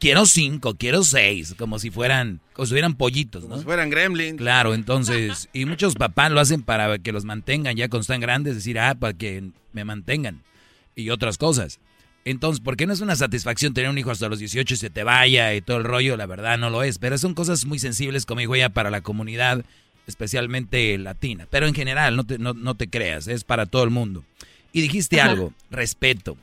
Quiero 0.00 0.26
cinco, 0.26 0.74
quiero 0.74 1.04
seis, 1.04 1.54
como 1.56 1.78
si 1.78 1.90
fueran, 1.90 2.40
como 2.54 2.66
si 2.66 2.72
fueran 2.72 2.96
pollitos, 2.96 3.42
¿no? 3.44 3.50
Como 3.50 3.60
si 3.60 3.64
fueran 3.66 3.88
gremlins. 3.88 4.36
Claro, 4.36 4.74
entonces, 4.74 5.48
y 5.52 5.64
muchos 5.64 5.94
papás 5.94 6.32
lo 6.32 6.40
hacen 6.40 6.62
para 6.62 6.98
que 6.98 7.12
los 7.12 7.24
mantengan 7.24 7.76
ya 7.76 7.88
cuando 7.88 8.00
están 8.00 8.20
grandes, 8.20 8.56
decir, 8.56 8.80
ah, 8.80 8.96
para 8.96 9.12
que 9.12 9.50
me 9.72 9.84
mantengan 9.84 10.42
y 10.96 11.10
otras 11.10 11.38
cosas. 11.38 11.78
Entonces, 12.24 12.60
¿por 12.60 12.76
qué 12.76 12.86
no 12.86 12.92
es 12.92 13.00
una 13.00 13.14
satisfacción 13.14 13.72
tener 13.72 13.88
un 13.88 13.98
hijo 13.98 14.10
hasta 14.10 14.28
los 14.28 14.40
18 14.40 14.74
y 14.74 14.76
se 14.76 14.90
te 14.90 15.04
vaya 15.04 15.54
y 15.54 15.60
todo 15.60 15.76
el 15.76 15.84
rollo? 15.84 16.16
La 16.16 16.26
verdad 16.26 16.58
no 16.58 16.70
lo 16.70 16.82
es, 16.82 16.98
pero 16.98 17.18
son 17.18 17.34
cosas 17.34 17.66
muy 17.66 17.78
sensibles, 17.78 18.26
como 18.26 18.40
digo 18.40 18.56
ya, 18.56 18.70
para 18.70 18.90
la 18.90 19.02
comunidad, 19.02 19.64
especialmente 20.08 20.98
latina. 20.98 21.46
Pero 21.50 21.68
en 21.68 21.74
general, 21.74 22.16
no 22.16 22.24
te, 22.24 22.38
no, 22.38 22.52
no 22.52 22.74
te 22.74 22.88
creas, 22.90 23.28
es 23.28 23.44
para 23.44 23.66
todo 23.66 23.84
el 23.84 23.90
mundo. 23.90 24.24
Y 24.72 24.80
dijiste 24.80 25.20
Ajá. 25.20 25.30
algo, 25.30 25.52
respeto. 25.70 26.36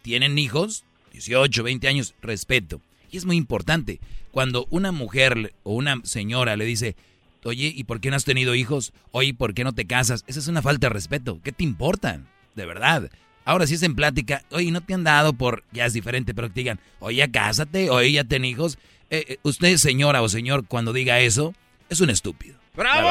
¿Tienen 0.00 0.38
hijos? 0.38 0.84
18, 1.12 1.62
20 1.62 1.88
años, 1.88 2.14
respeto. 2.22 2.80
Y 3.10 3.18
es 3.18 3.26
muy 3.26 3.36
importante. 3.36 4.00
Cuando 4.30 4.66
una 4.70 4.92
mujer 4.92 5.52
o 5.62 5.74
una 5.74 6.00
señora 6.04 6.56
le 6.56 6.64
dice, 6.64 6.96
oye, 7.44 7.70
¿y 7.74 7.84
por 7.84 8.00
qué 8.00 8.08
no 8.10 8.16
has 8.16 8.24
tenido 8.24 8.54
hijos? 8.54 8.92
Oye, 9.10 9.34
¿por 9.34 9.52
qué 9.52 9.62
no 9.64 9.74
te 9.74 9.86
casas? 9.86 10.24
Esa 10.26 10.40
es 10.40 10.48
una 10.48 10.62
falta 10.62 10.86
de 10.88 10.94
respeto. 10.94 11.40
¿Qué 11.42 11.52
te 11.52 11.64
importa? 11.64 12.20
De 12.54 12.64
verdad. 12.64 13.10
Ahora 13.46 13.68
si 13.68 13.74
es 13.74 13.82
en 13.84 13.94
plática, 13.94 14.42
oye, 14.50 14.72
no 14.72 14.80
te 14.80 14.92
han 14.92 15.04
dado 15.04 15.32
por, 15.32 15.62
ya 15.70 15.86
es 15.86 15.92
diferente, 15.92 16.34
pero 16.34 16.48
que 16.48 16.54
te 16.54 16.60
digan, 16.60 16.80
oye, 16.98 17.18
ya 17.18 17.30
cásate, 17.30 17.90
oye, 17.90 18.10
ya 18.10 18.24
ten 18.24 18.44
hijos. 18.44 18.76
Eh, 19.08 19.24
eh, 19.28 19.38
usted, 19.44 19.76
señora 19.76 20.20
o 20.20 20.28
señor, 20.28 20.66
cuando 20.66 20.92
diga 20.92 21.20
eso, 21.20 21.54
es 21.88 22.00
un 22.00 22.10
estúpido. 22.10 22.58
¡Bravo! 22.74 23.08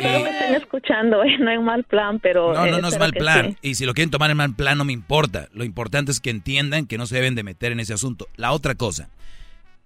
Pero 0.00 0.20
me 0.20 0.30
están 0.30 0.54
escuchando, 0.54 1.24
¿eh? 1.24 1.36
no 1.40 1.50
hay 1.50 1.56
un 1.56 1.64
mal 1.64 1.82
plan, 1.82 2.20
pero... 2.20 2.54
No, 2.54 2.64
no, 2.64 2.78
eh, 2.78 2.80
no 2.80 2.88
es 2.88 2.98
mal 2.98 3.12
plan. 3.12 3.56
Sí. 3.60 3.70
Y 3.70 3.74
si 3.74 3.86
lo 3.86 3.94
quieren 3.94 4.10
tomar 4.10 4.30
en 4.30 4.36
mal 4.36 4.54
plan, 4.54 4.78
no 4.78 4.84
me 4.84 4.92
importa. 4.92 5.48
Lo 5.52 5.64
importante 5.64 6.12
es 6.12 6.20
que 6.20 6.30
entiendan 6.30 6.86
que 6.86 6.96
no 6.96 7.06
se 7.06 7.16
deben 7.16 7.34
de 7.34 7.42
meter 7.42 7.72
en 7.72 7.80
ese 7.80 7.92
asunto. 7.92 8.28
La 8.36 8.52
otra 8.52 8.76
cosa, 8.76 9.08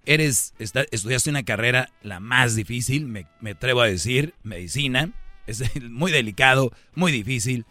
eres, 0.05 0.53
está, 0.59 0.85
estudiaste 0.91 1.31
una 1.31 1.41
carrera 1.41 1.89
la 2.03 2.19
más 2.19 2.55
difícil, 2.55 3.07
me, 3.07 3.25
me 3.41 3.51
atrevo 3.51 3.81
a 3.81 3.87
decir, 3.87 4.35
medicina. 4.43 5.09
Es 5.49 5.63
muy 5.81 6.11
delicado, 6.11 6.71
muy 6.93 7.11
difícil 7.11 7.65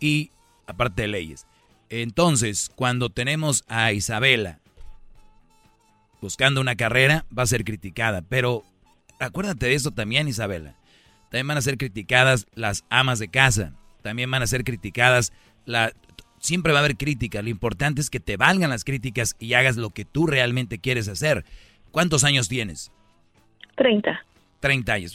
y 0.00 0.30
aparte 0.66 1.02
de 1.02 1.08
leyes. 1.08 1.46
Entonces, 1.88 2.70
cuando 2.74 3.08
tenemos 3.08 3.64
a 3.68 3.92
Isabela 3.92 4.58
buscando 6.20 6.60
una 6.60 6.74
carrera, 6.74 7.24
va 7.36 7.44
a 7.44 7.46
ser 7.46 7.64
criticada. 7.64 8.22
Pero 8.22 8.64
acuérdate 9.20 9.66
de 9.66 9.74
eso 9.74 9.92
también, 9.92 10.26
Isabela. 10.26 10.74
También 11.30 11.46
van 11.46 11.58
a 11.58 11.62
ser 11.62 11.78
criticadas 11.78 12.46
las 12.54 12.84
amas 12.90 13.20
de 13.20 13.28
casa. 13.28 13.74
También 14.02 14.30
van 14.30 14.42
a 14.42 14.48
ser 14.48 14.64
criticadas 14.64 15.32
la... 15.66 15.92
Siempre 16.40 16.72
va 16.72 16.78
a 16.78 16.82
haber 16.82 16.96
crítica. 16.96 17.42
Lo 17.42 17.48
importante 17.50 18.00
es 18.00 18.10
que 18.10 18.18
te 18.18 18.36
valgan 18.36 18.70
las 18.70 18.82
críticas 18.82 19.36
y 19.38 19.54
hagas 19.54 19.76
lo 19.76 19.90
que 19.90 20.04
tú 20.04 20.26
realmente 20.26 20.78
quieres 20.78 21.06
hacer. 21.06 21.44
¿Cuántos 21.92 22.24
años 22.24 22.48
tienes? 22.48 22.90
Treinta. 23.76 24.24
Treinta 24.58 24.94
años. 24.94 25.14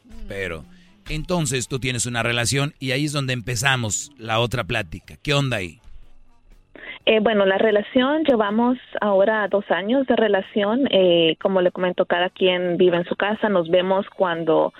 Pero 0.28 0.64
entonces 1.10 1.68
tú 1.68 1.78
tienes 1.78 2.06
una 2.06 2.22
relación 2.22 2.72
y 2.78 2.92
ahí 2.92 3.04
es 3.04 3.12
donde 3.12 3.32
empezamos 3.32 4.12
la 4.18 4.40
otra 4.40 4.64
plática. 4.64 5.14
¿Qué 5.22 5.34
onda 5.34 5.58
ahí? 5.58 5.80
Eh, 7.06 7.20
bueno, 7.20 7.46
la 7.46 7.58
relación, 7.58 8.24
llevamos 8.24 8.78
ahora 9.00 9.48
dos 9.48 9.68
años 9.70 10.06
de 10.06 10.16
relación. 10.16 10.86
Eh, 10.90 11.36
como 11.42 11.60
le 11.60 11.72
comento, 11.72 12.04
cada 12.04 12.30
quien 12.30 12.76
vive 12.76 12.98
en 12.98 13.04
su 13.04 13.16
casa. 13.16 13.48
Nos 13.48 13.68
vemos 13.68 14.06
cuando, 14.16 14.72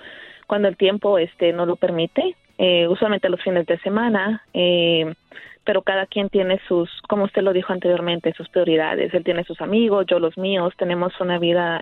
cuando 0.47 0.69
el 0.69 0.77
tiempo 0.77 1.19
este, 1.19 1.52
no 1.52 1.66
lo 1.66 1.77
permite. 1.77 2.36
Eh, 2.59 2.86
usualmente 2.89 3.28
los 3.28 3.43
fines 3.43 3.66
de 3.66 3.78
semana. 3.78 4.43
Eh, 4.52 5.12
pero 5.65 5.82
cada 5.82 6.07
quien 6.07 6.28
tiene 6.28 6.61
sus, 6.69 6.90
como 7.09 7.24
usted 7.24 7.43
lo 7.43 7.52
dijo 7.52 7.73
anteriormente, 7.73 8.32
sus 8.35 8.48
prioridades. 8.48 9.12
Él 9.15 9.24
tiene 9.24 9.44
sus 9.44 9.61
amigos, 9.61 10.07
yo 10.09 10.19
los 10.19 10.36
míos. 10.39 10.73
Tenemos 10.77 11.12
una 11.20 11.39
vida, 11.39 11.81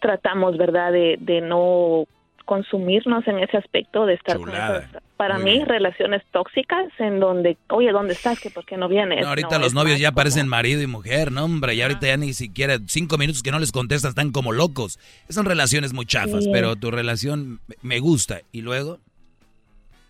tratamos, 0.00 0.56
¿verdad?, 0.56 0.92
de, 0.92 1.16
de 1.20 1.40
no 1.40 2.06
consumirnos 2.54 3.28
en 3.28 3.38
ese 3.38 3.56
aspecto 3.56 4.06
de 4.06 4.14
estar 4.14 4.36
con 4.38 4.48
esas, 4.48 4.88
para 5.16 5.38
mí, 5.38 5.62
relaciones 5.64 6.20
tóxicas 6.32 6.86
en 6.98 7.20
donde, 7.20 7.56
oye, 7.68 7.92
¿dónde 7.92 8.14
estás? 8.14 8.40
¿Que 8.40 8.50
¿Por 8.50 8.64
qué 8.66 8.76
no 8.76 8.88
vienes? 8.88 9.20
No, 9.22 9.28
ahorita 9.28 9.58
No, 9.58 9.64
los 9.64 9.72
novios 9.72 9.94
más 9.94 10.00
ya 10.00 10.10
parecen 10.10 10.48
marido 10.48 10.82
y 10.82 10.88
mujer, 10.88 11.30
¿no, 11.30 11.44
hombre? 11.44 11.74
Y 11.76 11.82
ahorita 11.82 12.08
ya 12.08 12.16
ni 12.16 12.32
siquiera 12.32 12.78
cinco 12.88 13.18
minutos 13.18 13.44
que 13.44 13.52
no 13.52 13.60
les 13.60 13.70
contestan 13.70 14.08
están 14.08 14.32
como 14.32 14.50
locos. 14.50 14.98
Son 15.28 15.46
relaciones 15.46 15.92
muy 15.92 16.06
chafas, 16.06 16.42
Sí. 16.42 16.50
pero 16.52 16.74
tu 16.74 16.90
relación 16.90 17.60
me- 17.68 17.76
me 17.82 18.00
gusta. 18.00 18.40
¿Y 18.50 18.62
luego? 18.62 18.98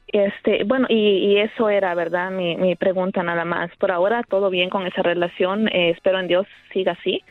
Este, 0.09 0.65
bueno, 0.65 0.87
y, 0.89 0.95
y 0.97 1.39
eso 1.41 1.69
era, 1.69 1.95
¿verdad? 1.95 2.31
Mi, 2.31 2.57
mi 2.57 2.75
pregunta 2.75 3.23
nada 3.23 3.45
más. 3.45 3.71
Por 3.77 3.91
ahora 3.93 4.23
todo 4.29 4.49
bien 4.49 4.71
con 4.71 4.87
esa 4.87 5.03
relación, 5.03 5.69
eh, 5.69 5.91
espero 5.91 6.19
en 6.19 6.27
Dios 6.29 6.47
siga 6.73 6.93
así, 6.93 7.23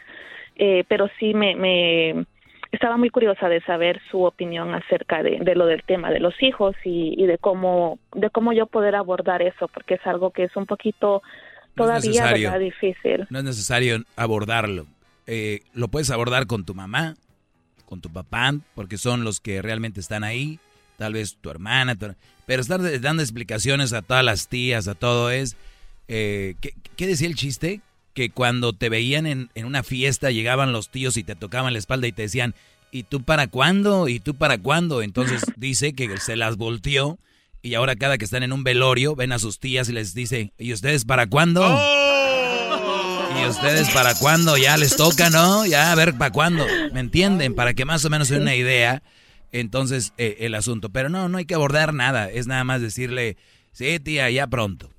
Eh, 0.62 0.84
pero 0.90 1.10
sí 1.18 1.34
me, 1.34 1.56
me 1.56 2.26
estaba 2.72 2.98
muy 2.98 3.10
curiosa 3.10 3.50
de 3.50 3.62
saber 3.62 4.00
su 4.12 4.24
opinión 4.24 4.74
acerca 4.76 5.24
de, 5.24 5.40
de 5.42 5.56
lo 5.56 5.66
del 5.66 5.84
tema 5.84 6.12
de 6.12 6.20
los 6.20 6.34
hijos 6.42 6.76
y, 6.84 7.16
y 7.18 7.26
de 7.26 7.38
cómo 7.38 7.98
de 8.14 8.30
cómo 8.30 8.54
yo 8.54 8.68
poder 8.68 8.96
abordar 8.96 9.42
eso, 9.42 9.68
porque 9.68 9.96
es 9.96 10.06
algo 10.06 10.32
que 10.32 10.44
es 10.44 10.56
un 10.56 10.66
poquito 10.66 11.22
No 11.76 11.94
es 11.96 12.04
todavía. 12.04 12.50
¿verdad? 12.52 12.60
difícil. 12.60 13.28
No 13.30 13.40
es 13.40 13.46
necesario 13.46 14.04
abordarlo. 14.16 14.86
Eh, 15.28 15.62
lo 15.74 15.88
puedes 15.88 16.12
abordar 16.12 16.46
con 16.48 16.66
tu 16.66 16.74
mamá, 16.76 17.16
con 17.86 18.02
tu 18.02 18.10
papá, 18.12 18.54
porque 18.76 18.98
son 18.98 19.24
los 19.24 19.40
que 19.40 19.62
realmente 19.62 20.00
están 20.00 20.24
ahí. 20.24 20.60
Tal 20.98 21.14
vez 21.14 21.38
tu 21.40 21.50
hermana, 21.50 21.96
tu- 21.96 22.14
pero 22.46 22.62
estar 22.62 22.80
dando 23.02 23.22
explicaciones 23.24 23.94
a 23.94 24.02
todas 24.02 24.24
las 24.26 24.48
tías, 24.50 24.88
a 24.88 24.96
todo 24.96 25.32
es... 25.32 25.56
eh, 26.08 26.56
¿qué, 26.62 26.72
qué 26.98 27.08
decía 27.08 27.28
el 27.28 27.36
chiste? 27.36 27.82
Que 28.14 28.30
cuando 28.30 28.74
te 28.74 28.90
veían 28.90 29.26
en, 29.26 29.50
en 29.56 29.66
una 29.66 29.84
fiesta 29.84 30.32
llegaban 30.32 30.74
los 30.74 30.90
tíos 30.90 31.18
y 31.18 31.24
te 31.24 31.36
tocaban 31.36 31.74
la 31.74 31.80
espalda 31.80 32.08
y 32.08 32.12
te 32.12 32.24
decían, 32.24 32.56
¿y 32.92 33.04
tú 33.04 33.22
para 33.22 33.48
cuándo? 33.48 34.08
¿Y 34.08 34.20
tú 34.20 34.36
para 34.36 34.58
cuándo? 34.58 35.02
Entonces 35.02 35.42
dice 35.58 35.94
que 35.94 36.18
se 36.18 36.36
las 36.36 36.58
volteó 36.58 37.20
y 37.62 37.74
ahora 37.74 37.96
cada 37.96 38.18
que 38.18 38.26
están 38.26 38.44
en 38.44 38.54
un 38.54 38.64
velorio 38.64 39.16
ven 39.16 39.32
a 39.32 39.40
sus 39.40 39.60
tías 39.60 39.90
y 39.90 39.94
les 39.94 40.14
dice, 40.14 40.54
¿y 40.58 40.74
ustedes 40.74 41.06
para 41.06 41.28
cuándo? 41.28 41.62
¿Y 43.38 43.46
ustedes 43.48 43.90
para 43.90 44.16
cuándo? 44.16 44.58
Ya 44.58 44.78
les 44.78 44.96
toca, 44.96 45.30
¿no? 45.30 45.66
Ya 45.66 45.92
a 45.92 45.96
ver 45.96 46.18
para 46.18 46.32
cuándo. 46.32 46.66
¿Me 46.94 47.00
entienden? 47.00 47.56
Para 47.56 47.74
que 47.74 47.86
más 47.86 48.04
o 48.06 48.10
menos 48.10 48.28
se 48.28 48.36
den 48.36 48.44
una 48.44 48.56
idea. 48.56 49.04
Entonces, 49.52 50.14
eh, 50.18 50.38
el 50.42 50.56
asunto. 50.56 50.90
Pero 50.90 51.10
no, 51.10 51.30
no 51.30 51.38
hay 51.38 51.46
que 51.46 51.54
abordar 51.54 51.94
nada. 51.94 52.30
Es 52.30 52.48
nada 52.48 52.64
más 52.64 52.82
decirle, 52.82 53.38
sí, 53.72 54.00
tía, 54.00 54.30
ya 54.30 54.48
pronto. 54.48 54.90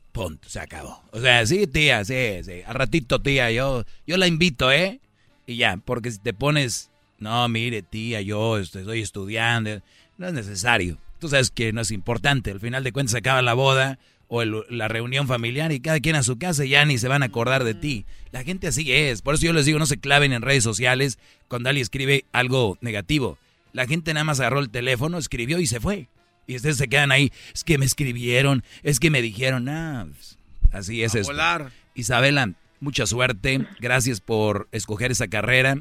Se 0.47 0.61
acabó. 0.61 1.03
O 1.13 1.21
sea, 1.21 1.47
sí, 1.47 1.67
tía, 1.67 2.05
sí, 2.05 2.43
sí. 2.45 2.63
Al 2.67 2.75
ratito, 2.75 3.21
tía, 3.21 3.51
yo, 3.51 3.85
yo 4.07 4.17
la 4.17 4.27
invito, 4.27 4.71
¿eh? 4.71 5.01
Y 5.47 5.57
ya, 5.57 5.79
porque 5.85 6.11
si 6.11 6.19
te 6.19 6.33
pones, 6.33 6.91
no, 7.19 7.49
mire, 7.49 7.83
tía, 7.83 8.21
yo 8.21 8.59
este, 8.59 8.81
estoy 8.81 9.01
estudiando. 9.01 9.83
No 10.19 10.29
es 10.29 10.33
necesario. 10.33 10.99
Tú 11.19 11.29
sabes 11.29 11.51
que 11.51 11.73
no 11.73 11.81
es 11.81 11.91
importante. 11.91 12.51
Al 12.51 12.61
final 12.61 12.85
de 12.85 12.93
cuentas 12.93 13.13
se 13.13 13.19
acaba 13.19 13.43
la 13.43 13.55
boda 13.55 13.99
o 14.29 14.45
la 14.45 14.87
reunión 14.87 15.27
familiar 15.27 15.73
y 15.73 15.81
cada 15.81 15.99
quien 15.99 16.15
a 16.15 16.23
su 16.23 16.39
casa 16.39 16.65
ya 16.65 16.85
ni 16.85 16.99
se 16.99 17.09
van 17.09 17.23
a 17.23 17.27
acordar 17.27 17.65
de 17.65 17.75
ti. 17.75 18.07
La 18.31 18.45
gente 18.45 18.69
así 18.69 18.93
es. 18.93 19.23
Por 19.23 19.35
eso 19.35 19.47
yo 19.47 19.53
les 19.53 19.67
digo, 19.67 19.79
no 19.79 19.87
se 19.87 19.99
claven 19.99 20.33
en 20.33 20.43
redes 20.43 20.63
sociales 20.63 21.19
cuando 21.49 21.69
alguien 21.69 21.83
escribe 21.83 22.25
algo 22.33 22.79
negativo. 22.81 23.39
La 23.73 23.87
gente 23.87 24.15
nada 24.15 24.25
más 24.25 24.39
agarró 24.39 24.61
el 24.61 24.71
teléfono, 24.71 25.19
escribió 25.19 25.59
y 25.59 25.67
se 25.67 25.81
fue. 25.81 26.09
Y 26.51 26.57
ustedes 26.57 26.79
se 26.79 26.89
quedan 26.89 27.13
ahí, 27.13 27.31
es 27.55 27.63
que 27.63 27.79
me 27.79 27.85
escribieron, 27.85 28.65
es 28.83 28.99
que 28.99 29.09
me 29.09 29.23
dijeron, 29.23 29.69
ah, 29.69 30.09
pues, 30.13 30.37
así 30.73 31.05
es 31.05 31.15
A 31.15 31.21
esto. 31.21 31.33
volar. 31.33 31.71
Isabela, 31.95 32.55
mucha 32.81 33.07
suerte, 33.07 33.67
gracias 33.79 34.21
por 34.21 34.67
escoger 34.73 35.13
esa 35.13 35.29
carrera. 35.29 35.77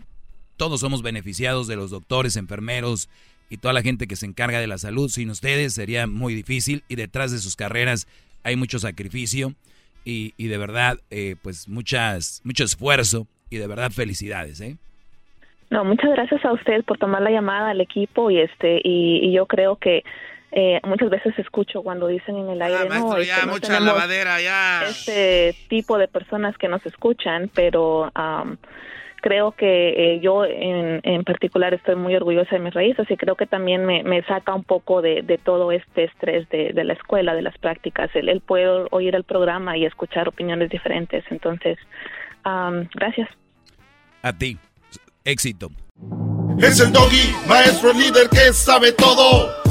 Todos 0.57 0.81
somos 0.81 1.01
beneficiados 1.01 1.67
de 1.67 1.75
los 1.75 1.89
doctores, 1.89 2.35
enfermeros 2.35 3.09
y 3.49 3.57
toda 3.57 3.73
la 3.73 3.81
gente 3.81 4.05
que 4.05 4.15
se 4.15 4.27
encarga 4.27 4.59
de 4.59 4.67
la 4.67 4.77
salud. 4.77 5.09
Sin 5.09 5.31
ustedes 5.31 5.73
sería 5.73 6.05
muy 6.05 6.35
difícil 6.35 6.83
y 6.87 6.97
detrás 6.97 7.31
de 7.31 7.39
sus 7.39 7.55
carreras 7.55 8.07
hay 8.43 8.55
mucho 8.55 8.77
sacrificio 8.77 9.55
y, 10.05 10.35
y 10.37 10.49
de 10.49 10.57
verdad, 10.59 10.99
eh, 11.09 11.35
pues 11.41 11.67
muchas, 11.67 12.41
mucho 12.43 12.63
esfuerzo 12.63 13.25
y 13.49 13.57
de 13.57 13.65
verdad 13.65 13.89
felicidades, 13.89 14.61
¿eh? 14.61 14.77
No, 15.71 15.83
muchas 15.83 16.11
gracias 16.11 16.45
a 16.45 16.51
usted 16.53 16.83
por 16.83 16.99
tomar 16.99 17.23
la 17.23 17.31
llamada 17.31 17.71
al 17.71 17.81
equipo 17.81 18.29
y 18.29 18.39
este 18.39 18.81
y, 18.83 19.19
y 19.23 19.33
yo 19.33 19.47
creo 19.47 19.77
que 19.77 20.03
eh, 20.51 20.79
muchas 20.83 21.09
veces 21.09 21.37
escucho 21.37 21.83
cuando 21.83 22.07
dicen 22.07 22.35
en 22.37 22.49
el 22.49 22.61
aire, 22.61 22.83
no, 22.83 22.89
maestro, 22.89 23.17
este, 23.17 23.27
ya, 23.27 23.45
no 23.45 23.51
mucha 23.53 23.79
lavadera, 23.79 24.41
ya. 24.41 24.83
Este 24.87 25.55
tipo 25.67 25.97
de 25.97 26.07
personas 26.07 26.57
que 26.57 26.67
nos 26.67 26.83
escuchan, 26.85 27.51
pero 27.53 28.11
am, 28.15 28.57
creo 29.21 29.51
que 29.51 29.89
eh, 30.15 30.19
yo 30.21 30.45
en, 30.45 31.01
en 31.03 31.23
particular 31.23 31.73
estoy 31.73 31.95
muy 31.95 32.15
orgullosa 32.15 32.55
de 32.55 32.59
mis 32.59 32.73
raíces 32.73 33.05
y 33.11 33.17
creo 33.17 33.35
que 33.35 33.45
también 33.45 33.85
me, 33.85 34.03
me 34.03 34.23
saca 34.23 34.55
un 34.55 34.63
poco 34.63 35.01
de, 35.03 35.21
de 35.21 35.37
todo 35.37 35.71
este 35.71 36.05
estrés 36.05 36.49
de, 36.49 36.73
de 36.73 36.83
la 36.83 36.93
escuela, 36.93 37.35
de 37.35 37.43
las 37.43 37.57
prácticas, 37.59 38.09
el, 38.15 38.29
el 38.29 38.41
poder 38.41 38.87
oír 38.89 39.15
el 39.15 39.25
programa 39.25 39.77
y 39.77 39.85
escuchar 39.85 40.27
opiniones 40.27 40.69
diferentes. 40.69 41.23
Entonces, 41.29 41.77
am, 42.43 42.89
gracias. 42.95 43.29
A 44.23 44.33
ti, 44.33 44.57
éxito. 45.23 45.69
Es 46.57 46.79
el 46.79 46.91
doggy, 46.91 47.35
maestro 47.47 47.93
líder 47.93 48.29
que 48.29 48.51
sabe 48.51 48.91
todo. 48.91 49.68